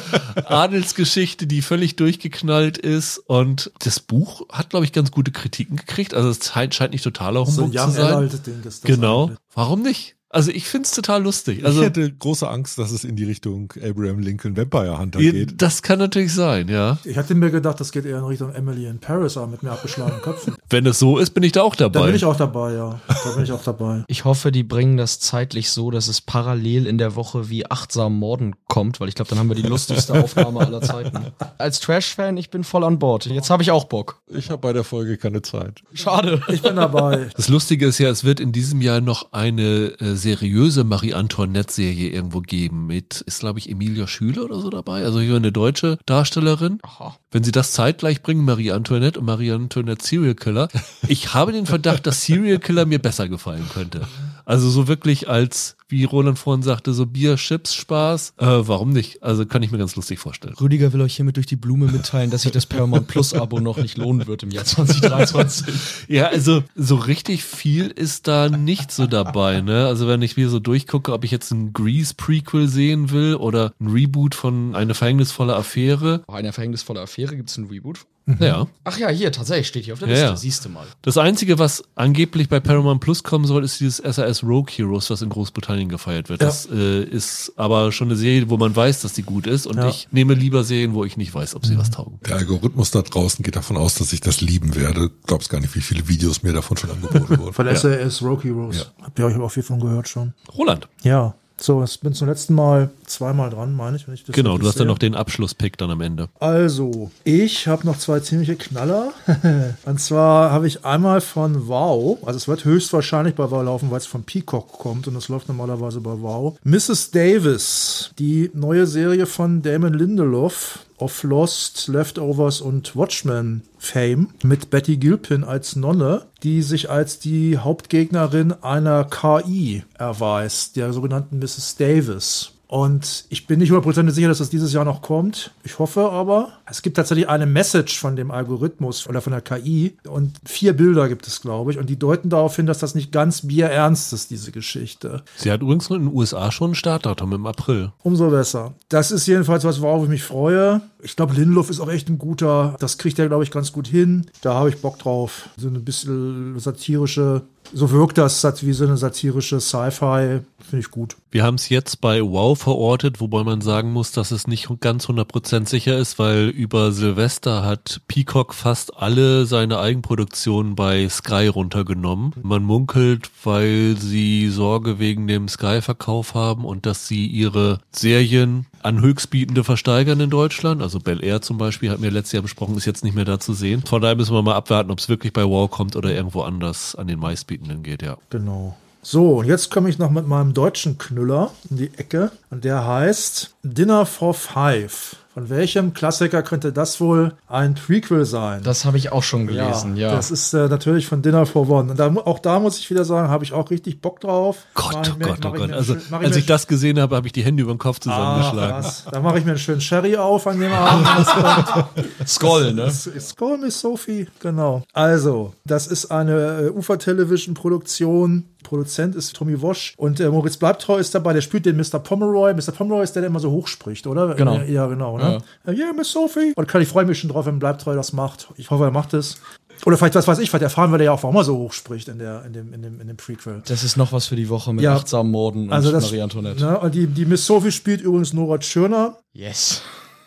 Adelsgeschichte, 0.46 1.46
die 1.46 1.62
völlig 1.62 1.96
durchgeknallt 1.96 2.78
ist. 2.78 3.18
Und 3.18 3.70
das 3.80 4.00
Buch 4.00 4.46
hat, 4.50 4.70
glaube 4.70 4.84
ich, 4.84 4.92
ganz 4.92 5.10
gute 5.10 5.30
Kritiken 5.30 5.76
gekriegt. 5.76 6.14
Also 6.14 6.30
es 6.30 6.44
scheint, 6.46 6.74
scheint 6.74 6.92
nicht 6.92 7.04
totaler 7.04 7.44
So 7.46 7.62
ein 7.62 7.66
Humbug 7.66 7.78
zu 7.78 7.84
Young 7.84 7.92
sein. 7.92 8.40
Ding 8.46 8.62
ist 8.64 8.64
das 8.64 8.80
Genau. 8.82 9.24
eigentlich. 9.24 9.38
Warum 9.54 9.82
nicht? 9.82 10.16
Also 10.32 10.50
ich 10.50 10.66
find's 10.66 10.90
total 10.92 11.22
lustig. 11.22 11.62
Also 11.64 11.80
ich 11.80 11.86
hätte 11.86 12.10
große 12.10 12.48
Angst, 12.48 12.78
dass 12.78 12.90
es 12.90 13.04
in 13.04 13.16
die 13.16 13.24
Richtung 13.24 13.70
Abraham 13.86 14.18
Lincoln 14.20 14.56
Vampire 14.56 14.98
Hunter 14.98 15.18
geht. 15.20 15.60
das 15.60 15.82
kann 15.82 15.98
natürlich 15.98 16.32
sein, 16.32 16.68
ja. 16.68 16.96
Ich 17.04 17.18
hatte 17.18 17.34
mir 17.34 17.50
gedacht, 17.50 17.78
das 17.80 17.92
geht 17.92 18.06
eher 18.06 18.18
in 18.18 18.24
Richtung 18.24 18.50
Emily 18.52 18.86
in 18.86 18.98
Paris, 18.98 19.36
aber 19.36 19.46
mit 19.48 19.62
mir 19.62 19.72
abgeschlagenen 19.72 20.22
Köpfen. 20.22 20.54
Wenn 20.70 20.86
es 20.86 20.98
so 20.98 21.18
ist, 21.18 21.34
bin 21.34 21.42
ich 21.42 21.52
da 21.52 21.60
auch 21.62 21.76
Da 21.76 21.90
dabei. 21.90 22.06
bin 22.06 22.14
ich 22.16 22.24
auch 22.24 22.36
dabei, 22.36 22.72
ja. 22.72 22.98
Da 23.08 23.30
bin 23.34 23.44
ich 23.44 23.52
auch 23.52 23.62
dabei. 23.62 24.04
Ich 24.08 24.24
hoffe, 24.24 24.52
die 24.52 24.62
bringen 24.62 24.96
das 24.96 25.20
zeitlich 25.20 25.70
so, 25.70 25.90
dass 25.90 26.08
es 26.08 26.22
parallel 26.22 26.86
in 26.86 26.96
der 26.96 27.14
Woche 27.14 27.50
wie 27.50 27.70
achtsam 27.70 28.18
Morden 28.18 28.54
kommt, 28.68 29.00
weil 29.00 29.10
ich 29.10 29.14
glaube, 29.14 29.28
dann 29.28 29.38
haben 29.38 29.50
wir 29.50 29.56
die 29.56 29.62
lustigste 29.62 30.14
Aufnahme 30.22 30.60
aller 30.60 30.80
Zeiten. 30.80 31.26
Als 31.58 31.80
Trash-Fan, 31.80 32.38
ich 32.38 32.48
bin 32.48 32.64
voll 32.64 32.84
an 32.84 32.98
Bord. 32.98 33.26
Jetzt 33.26 33.50
habe 33.50 33.62
ich 33.62 33.70
auch 33.70 33.84
Bock. 33.84 34.22
Ich 34.28 34.48
habe 34.48 34.58
bei 34.62 34.72
der 34.72 34.84
Folge 34.84 35.18
keine 35.18 35.42
Zeit. 35.42 35.82
Schade. 35.92 36.40
Ich 36.48 36.62
bin 36.62 36.76
dabei. 36.76 37.28
Das 37.36 37.48
Lustige 37.48 37.86
ist 37.86 37.98
ja, 37.98 38.08
es 38.08 38.24
wird 38.24 38.40
in 38.40 38.52
diesem 38.52 38.80
Jahr 38.80 39.02
noch 39.02 39.32
eine 39.32 39.92
äh, 40.00 40.14
seriöse 40.22 40.84
Marie 40.84 41.14
Antoinette-Serie 41.14 42.10
irgendwo 42.10 42.40
geben 42.40 42.86
mit, 42.86 43.20
ist 43.22 43.40
glaube 43.40 43.58
ich 43.58 43.68
Emilia 43.68 44.06
Schüler 44.06 44.44
oder 44.44 44.60
so 44.60 44.70
dabei, 44.70 45.04
also 45.04 45.20
hier 45.20 45.36
eine 45.36 45.52
deutsche 45.52 45.98
Darstellerin. 46.06 46.78
Aha. 46.82 47.16
Wenn 47.30 47.44
sie 47.44 47.52
das 47.52 47.72
zeitgleich 47.72 48.22
bringen, 48.22 48.44
Marie 48.44 48.72
Antoinette 48.72 49.18
und 49.18 49.26
Marie 49.26 49.52
Antoinette 49.52 50.04
Serial 50.04 50.34
Killer, 50.34 50.68
ich 51.08 51.34
habe 51.34 51.52
den 51.52 51.66
Verdacht, 51.66 52.06
dass 52.06 52.24
Serial 52.24 52.58
Killer 52.58 52.86
mir 52.86 52.98
besser 52.98 53.28
gefallen 53.28 53.68
könnte. 53.72 54.02
Also 54.44 54.68
so 54.70 54.88
wirklich 54.88 55.28
als, 55.28 55.76
wie 55.88 56.04
Roland 56.04 56.38
vorhin 56.38 56.62
sagte, 56.62 56.92
so 56.92 57.06
Bier, 57.06 57.36
Chips, 57.36 57.74
Spaß. 57.74 58.34
Äh, 58.38 58.44
warum 58.46 58.90
nicht? 58.90 59.22
Also 59.22 59.46
kann 59.46 59.62
ich 59.62 59.70
mir 59.70 59.78
ganz 59.78 59.94
lustig 59.94 60.18
vorstellen. 60.18 60.54
Rüdiger 60.60 60.92
will 60.92 61.00
euch 61.00 61.14
hiermit 61.14 61.36
durch 61.36 61.46
die 61.46 61.56
Blume 61.56 61.86
mitteilen, 61.86 62.30
dass 62.30 62.42
sich 62.42 62.50
das 62.50 62.66
Paramount 62.66 63.06
Plus 63.06 63.34
Abo 63.34 63.60
noch 63.60 63.76
nicht 63.78 63.98
lohnen 63.98 64.26
wird 64.26 64.42
im 64.42 64.50
Jahr 64.50 64.64
2023. 64.66 65.74
Ja, 66.08 66.26
also 66.26 66.64
so 66.74 66.96
richtig 66.96 67.44
viel 67.44 67.86
ist 67.86 68.26
da 68.26 68.48
nicht 68.48 68.90
so 68.90 69.06
dabei, 69.06 69.60
ne? 69.60 69.86
Also 69.86 70.08
wenn 70.12 70.22
ich 70.22 70.36
wieder 70.36 70.50
so 70.50 70.60
durchgucke, 70.60 71.12
ob 71.12 71.24
ich 71.24 71.30
jetzt 71.30 71.50
ein 71.50 71.72
Grease 71.72 72.14
Prequel 72.14 72.68
sehen 72.68 73.10
will 73.10 73.34
oder 73.34 73.72
ein 73.80 73.88
Reboot 73.88 74.34
von 74.34 74.74
Eine 74.74 74.94
verhängnisvolle 74.94 75.56
Affäre. 75.56 76.22
Eine 76.28 76.52
verhängnisvolle 76.52 77.00
Affäre, 77.00 77.34
gibt 77.34 77.48
es 77.48 77.56
ein 77.56 77.64
Reboot? 77.64 78.06
Ja. 78.38 78.68
Ach 78.84 78.98
ja, 78.98 79.08
hier, 79.08 79.32
tatsächlich 79.32 79.66
steht 79.66 79.84
hier 79.84 79.94
auf 79.94 79.98
der 79.98 80.08
Liste. 80.08 80.24
ja. 80.24 80.36
Siehst 80.36 80.64
du 80.64 80.68
mal. 80.68 80.86
Das 81.02 81.18
Einzige, 81.18 81.58
was 81.58 81.82
angeblich 81.96 82.48
bei 82.48 82.60
Paramount 82.60 83.00
Plus 83.00 83.24
kommen 83.24 83.44
soll, 83.46 83.64
ist 83.64 83.80
dieses 83.80 83.96
SAS 83.96 84.44
Rogue 84.44 84.70
Heroes, 84.70 85.10
was 85.10 85.22
in 85.22 85.28
Großbritannien 85.28 85.88
gefeiert 85.88 86.28
wird. 86.28 86.40
Ja. 86.40 86.46
Das 86.46 86.68
äh, 86.70 87.02
ist 87.02 87.52
aber 87.56 87.90
schon 87.90 88.08
eine 88.08 88.16
Serie, 88.16 88.48
wo 88.48 88.56
man 88.56 88.74
weiß, 88.76 89.00
dass 89.02 89.12
die 89.12 89.22
gut 89.24 89.46
ist. 89.48 89.66
Und 89.66 89.76
Ja. 89.78 89.88
ich 89.88 90.06
nehme 90.12 90.34
lieber 90.34 90.62
Serien, 90.62 90.94
wo 90.94 91.04
ich 91.04 91.16
nicht 91.16 91.34
weiß, 91.34 91.56
ob 91.56 91.66
sie 91.66 91.76
was 91.78 91.90
taugen. 91.90 92.20
Der 92.28 92.36
Algorithmus 92.36 92.92
da 92.92 93.02
draußen 93.02 93.42
geht 93.42 93.56
davon 93.56 93.76
aus, 93.76 93.96
dass 93.96 94.12
ich 94.12 94.20
das 94.20 94.40
lieben 94.40 94.74
werde. 94.76 95.10
Glaubst 95.26 95.50
gar 95.50 95.60
nicht, 95.60 95.74
wie 95.74 95.80
viele 95.80 96.06
Videos 96.08 96.42
mir 96.44 96.52
davon 96.52 96.76
schon 96.76 96.90
angeboten 96.90 97.38
wurden. 97.38 97.52
Von 97.52 97.76
SAS 97.76 98.22
Rogue 98.22 98.44
Heroes. 98.44 98.92
Habt 99.02 99.18
ihr 99.18 99.26
euch 99.26 99.34
aber 99.34 99.44
auch 99.46 99.50
viel 99.52 99.62
von 99.64 99.80
gehört 99.80 100.08
schon. 100.08 100.32
Roland. 100.56 100.86
Ja. 101.02 101.34
So, 101.62 101.84
ich 101.84 102.00
bin 102.00 102.12
zum 102.12 102.26
letzten 102.26 102.54
Mal 102.54 102.90
zweimal 103.06 103.48
dran, 103.48 103.72
meine 103.74 103.96
ich. 103.96 104.08
Wenn 104.08 104.14
ich 104.14 104.24
das 104.24 104.34
Genau, 104.34 104.58
du 104.58 104.66
hast 104.66 104.80
dann 104.80 104.88
noch 104.88 104.98
den 104.98 105.14
Abschlusspick 105.14 105.78
dann 105.78 105.92
am 105.92 106.00
Ende. 106.00 106.28
Also, 106.40 107.12
ich 107.22 107.68
habe 107.68 107.86
noch 107.86 107.98
zwei 107.98 108.18
ziemliche 108.18 108.56
Knaller. 108.56 109.12
Und 109.84 110.00
zwar 110.00 110.50
habe 110.50 110.66
ich 110.66 110.84
einmal 110.84 111.20
von 111.20 111.68
Wow, 111.68 112.18
also 112.26 112.36
es 112.36 112.48
wird 112.48 112.64
höchstwahrscheinlich 112.64 113.36
bei 113.36 113.48
Wow 113.48 113.62
laufen, 113.64 113.92
weil 113.92 113.98
es 113.98 114.06
von 114.06 114.24
Peacock 114.24 114.72
kommt 114.72 115.06
und 115.06 115.14
es 115.14 115.28
läuft 115.28 115.46
normalerweise 115.48 116.00
bei 116.00 116.10
Wow. 116.20 116.58
Mrs. 116.64 117.12
Davis, 117.12 118.10
die 118.18 118.50
neue 118.54 118.86
Serie 118.86 119.26
von 119.26 119.62
Damon 119.62 119.94
Lindelof 119.94 120.80
of 121.02 121.24
Lost, 121.24 121.88
Leftovers 121.88 122.60
und 122.60 122.94
Watchmen 122.94 123.62
Fame 123.76 124.28
mit 124.44 124.70
Betty 124.70 124.96
Gilpin 124.96 125.42
als 125.42 125.74
Nonne, 125.74 126.26
die 126.44 126.62
sich 126.62 126.90
als 126.90 127.18
die 127.18 127.58
Hauptgegnerin 127.58 128.52
einer 128.62 129.04
KI 129.04 129.82
erweist, 129.98 130.76
der 130.76 130.92
sogenannten 130.92 131.40
Mrs. 131.40 131.74
Davis. 131.76 132.52
Und 132.72 133.26
ich 133.28 133.46
bin 133.46 133.58
nicht 133.58 133.68
hundertprozentig 133.68 134.14
sicher, 134.14 134.28
dass 134.28 134.38
das 134.38 134.48
dieses 134.48 134.72
Jahr 134.72 134.86
noch 134.86 135.02
kommt. 135.02 135.50
Ich 135.62 135.78
hoffe 135.78 136.08
aber. 136.08 136.52
Es 136.64 136.80
gibt 136.80 136.96
tatsächlich 136.96 137.28
eine 137.28 137.44
Message 137.44 137.98
von 137.98 138.16
dem 138.16 138.30
Algorithmus 138.30 139.06
oder 139.06 139.20
von 139.20 139.34
der 139.34 139.42
KI. 139.42 139.98
Und 140.08 140.38
vier 140.46 140.72
Bilder 140.72 141.06
gibt 141.10 141.26
es, 141.26 141.42
glaube 141.42 141.72
ich. 141.72 141.78
Und 141.78 141.90
die 141.90 141.98
deuten 141.98 142.30
darauf 142.30 142.56
hin, 142.56 142.64
dass 142.64 142.78
das 142.78 142.94
nicht 142.94 143.12
ganz 143.12 143.46
bierernst 143.46 144.14
ist, 144.14 144.30
diese 144.30 144.52
Geschichte. 144.52 145.22
Sie 145.36 145.52
hat 145.52 145.60
übrigens 145.60 145.90
in 145.90 146.06
den 146.06 146.14
USA 146.14 146.50
schon 146.50 146.70
ein 146.70 146.74
Startdatum 146.74 147.34
im 147.34 147.44
April. 147.44 147.92
Umso 148.02 148.30
besser. 148.30 148.72
Das 148.88 149.10
ist 149.10 149.26
jedenfalls 149.26 149.64
was, 149.64 149.82
worauf 149.82 150.04
ich 150.04 150.08
mich 150.08 150.22
freue. 150.22 150.80
Ich 151.04 151.16
glaube, 151.16 151.34
Lindelof 151.34 151.68
ist 151.68 151.80
auch 151.80 151.90
echt 151.90 152.08
ein 152.08 152.18
guter. 152.18 152.76
Das 152.78 152.96
kriegt 152.96 153.18
er, 153.18 153.26
glaube 153.26 153.42
ich, 153.42 153.50
ganz 153.50 153.72
gut 153.72 153.88
hin. 153.88 154.26
Da 154.40 154.54
habe 154.54 154.68
ich 154.68 154.80
Bock 154.80 154.98
drauf. 155.00 155.48
So 155.56 155.68
ein 155.68 155.84
bisschen 155.84 156.58
satirische, 156.60 157.42
so 157.72 157.90
wirkt 157.90 158.18
das 158.18 158.42
wie 158.64 158.72
so 158.72 158.84
eine 158.84 158.96
satirische 158.96 159.60
Sci-Fi. 159.60 160.40
Finde 160.60 160.78
ich 160.78 160.90
gut. 160.90 161.16
Wir 161.32 161.42
haben 161.42 161.56
es 161.56 161.68
jetzt 161.68 162.00
bei 162.00 162.22
Wow 162.22 162.58
verortet, 162.58 163.20
wobei 163.20 163.42
man 163.42 163.62
sagen 163.62 163.92
muss, 163.92 164.12
dass 164.12 164.30
es 164.30 164.46
nicht 164.46 164.68
ganz 164.80 165.06
100% 165.06 165.68
sicher 165.68 165.98
ist, 165.98 166.18
weil 166.18 166.48
über 166.48 166.92
Silvester 166.92 167.64
hat 167.64 168.00
Peacock 168.06 168.54
fast 168.54 168.96
alle 168.96 169.46
seine 169.46 169.80
Eigenproduktionen 169.80 170.76
bei 170.76 171.08
Sky 171.08 171.48
runtergenommen. 171.48 172.32
Man 172.42 172.62
munkelt, 172.62 173.30
weil 173.42 173.96
sie 173.98 174.50
Sorge 174.50 174.98
wegen 174.98 175.26
dem 175.26 175.48
Sky-Verkauf 175.48 176.34
haben 176.34 176.64
und 176.64 176.86
dass 176.86 177.08
sie 177.08 177.26
ihre 177.26 177.80
Serien 177.90 178.66
an 178.82 179.00
Höchstbietende 179.00 179.64
versteigern 179.64 180.20
in 180.20 180.30
Deutschland. 180.30 180.82
Also 180.82 181.00
Bel 181.00 181.22
Air 181.22 181.42
zum 181.42 181.58
Beispiel, 181.58 181.90
hat 181.90 182.00
mir 182.00 182.10
letztes 182.10 182.32
Jahr 182.32 182.42
besprochen, 182.42 182.76
ist 182.76 182.86
jetzt 182.86 183.04
nicht 183.04 183.14
mehr 183.14 183.24
da 183.24 183.38
zu 183.40 183.52
sehen. 183.52 183.82
Von 183.86 184.02
daher 184.02 184.16
müssen 184.16 184.34
wir 184.34 184.42
mal 184.42 184.54
abwarten, 184.54 184.90
ob 184.90 184.98
es 184.98 185.08
wirklich 185.08 185.32
bei 185.32 185.44
Wow 185.44 185.70
kommt 185.70 185.96
oder 185.96 186.12
irgendwo 186.12 186.42
anders 186.42 186.94
an 186.94 187.06
den 187.06 187.18
meistbietenden 187.18 187.82
geht, 187.82 188.02
ja. 188.02 188.16
Genau. 188.30 188.76
So, 189.04 189.38
und 189.38 189.46
jetzt 189.46 189.72
komme 189.72 189.88
ich 189.88 189.98
noch 189.98 190.10
mit 190.10 190.28
meinem 190.28 190.54
deutschen 190.54 190.96
Knüller 190.96 191.50
in 191.70 191.76
die 191.76 191.90
Ecke. 191.96 192.30
Und 192.50 192.64
der 192.64 192.86
heißt 192.86 193.52
Dinner 193.64 194.06
for 194.06 194.32
Five. 194.32 195.16
Von 195.34 195.48
welchem 195.48 195.94
Klassiker 195.94 196.42
könnte 196.42 196.74
das 196.74 197.00
wohl 197.00 197.32
ein 197.48 197.74
Prequel 197.74 198.26
sein? 198.26 198.62
Das 198.64 198.84
habe 198.84 198.98
ich 198.98 199.12
auch 199.12 199.22
schon 199.22 199.46
gelesen, 199.46 199.96
ja. 199.96 200.10
Das 200.10 200.30
ist 200.30 200.52
äh, 200.52 200.68
natürlich 200.68 201.06
von 201.06 201.22
Dinner 201.22 201.46
for 201.46 201.70
One. 201.70 201.90
Und 201.92 201.98
da, 201.98 202.08
auch 202.26 202.38
da 202.38 202.60
muss 202.60 202.78
ich 202.78 202.90
wieder 202.90 203.06
sagen, 203.06 203.28
habe 203.28 203.42
ich 203.42 203.54
auch 203.54 203.70
richtig 203.70 204.02
Bock 204.02 204.20
drauf. 204.20 204.58
Gott, 204.74 205.10
oh 205.14 205.18
mir- 205.18 205.28
Gott, 205.28 205.38
mach 205.42 205.50
oh 205.52 205.54
Gott. 205.54 205.72
Also, 205.72 205.94
schön- 205.98 206.14
als 206.22 206.36
ich 206.36 206.44
das 206.44 206.66
gesehen 206.66 207.00
habe, 207.00 207.16
habe 207.16 207.26
ich 207.26 207.32
die 207.32 207.42
Hände 207.42 207.62
über 207.62 207.72
den 207.72 207.78
Kopf 207.78 207.98
zusammengeschlagen. 208.00 208.76
was. 208.76 209.04
Da 209.10 209.20
mache 209.20 209.38
ich 209.38 209.44
mir 209.46 209.52
einen 209.52 209.58
schönen 209.58 209.80
Sherry 209.80 210.16
auf 210.18 210.46
an 210.46 210.60
dem 210.60 210.70
Abend. 210.72 211.06
Skoll, 212.26 212.74
ne? 212.74 212.92
Call 213.36 213.56
me 213.56 213.70
Sophie, 213.70 214.26
genau. 214.38 214.82
Also, 214.92 215.54
das 215.64 215.86
ist 215.86 216.10
eine 216.10 216.66
äh, 216.66 216.68
Ufer-Television-Produktion. 216.70 218.44
Produzent 218.72 219.14
ist 219.16 219.36
Tommy 219.36 219.60
Wosch 219.60 219.92
und 219.98 220.18
äh, 220.18 220.30
Moritz 220.30 220.56
Bleibtreu 220.56 220.96
ist 220.96 221.14
dabei, 221.14 221.34
der 221.34 221.42
spielt 221.42 221.66
den 221.66 221.76
Mr. 221.76 221.98
Pomeroy. 221.98 222.54
Mr. 222.54 222.72
Pomeroy 222.72 223.04
ist 223.04 223.12
der, 223.14 223.20
der 223.20 223.28
immer 223.28 223.38
so 223.38 223.50
hoch 223.50 223.66
spricht, 223.66 224.06
oder? 224.06 224.34
Genau. 224.34 224.54
Ja, 224.56 224.62
ja 224.64 224.86
genau, 224.86 225.18
ne? 225.18 225.42
Ja, 225.66 225.72
yeah, 225.74 225.92
Miss 225.92 226.10
Sophie. 226.10 226.54
Und 226.56 226.68
kann 226.68 226.80
ich 226.80 226.88
freue 226.88 227.04
mich 227.04 227.18
schon 227.18 227.28
drauf, 227.28 227.44
wenn 227.44 227.58
Bleibtreu 227.58 227.94
das 227.94 228.14
macht. 228.14 228.48
Ich 228.56 228.70
hoffe, 228.70 228.84
er 228.84 228.90
macht 228.90 229.12
es. 229.12 229.36
Oder 229.84 229.98
vielleicht, 229.98 230.14
was 230.14 230.26
weiß 230.26 230.38
ich, 230.38 230.48
vielleicht 230.48 230.62
erfahren 230.62 230.90
wir 230.90 231.02
ja 231.02 231.12
auch, 231.12 231.22
warum 231.22 231.36
er 231.36 231.44
so 231.44 231.54
hoch 231.58 231.74
spricht 231.74 232.08
in, 232.08 232.18
der, 232.18 232.46
in, 232.46 232.54
dem, 232.54 232.72
in, 232.72 232.80
dem, 232.80 232.98
in 233.02 233.08
dem 233.08 233.16
Prequel. 233.18 233.62
Das 233.66 233.84
ist 233.84 233.98
noch 233.98 234.10
was 234.12 234.26
für 234.26 234.36
die 234.36 234.48
Woche 234.48 234.72
mit 234.72 234.82
Ja. 234.84 234.94
achtsamen 234.96 235.30
Morden 235.30 235.64
und 235.64 235.72
Also 235.74 235.92
das, 235.92 236.04
Marie 236.04 236.22
Antoinette. 236.22 236.62
ne, 236.64 236.78
und 236.78 236.94
die, 236.94 237.06
die 237.08 237.26
Miss 237.26 237.44
Sophie 237.44 237.72
spielt 237.72 238.00
übrigens 238.00 238.32
Nora 238.32 238.56
Tschirner, 238.56 239.18
Yes. 239.34 239.82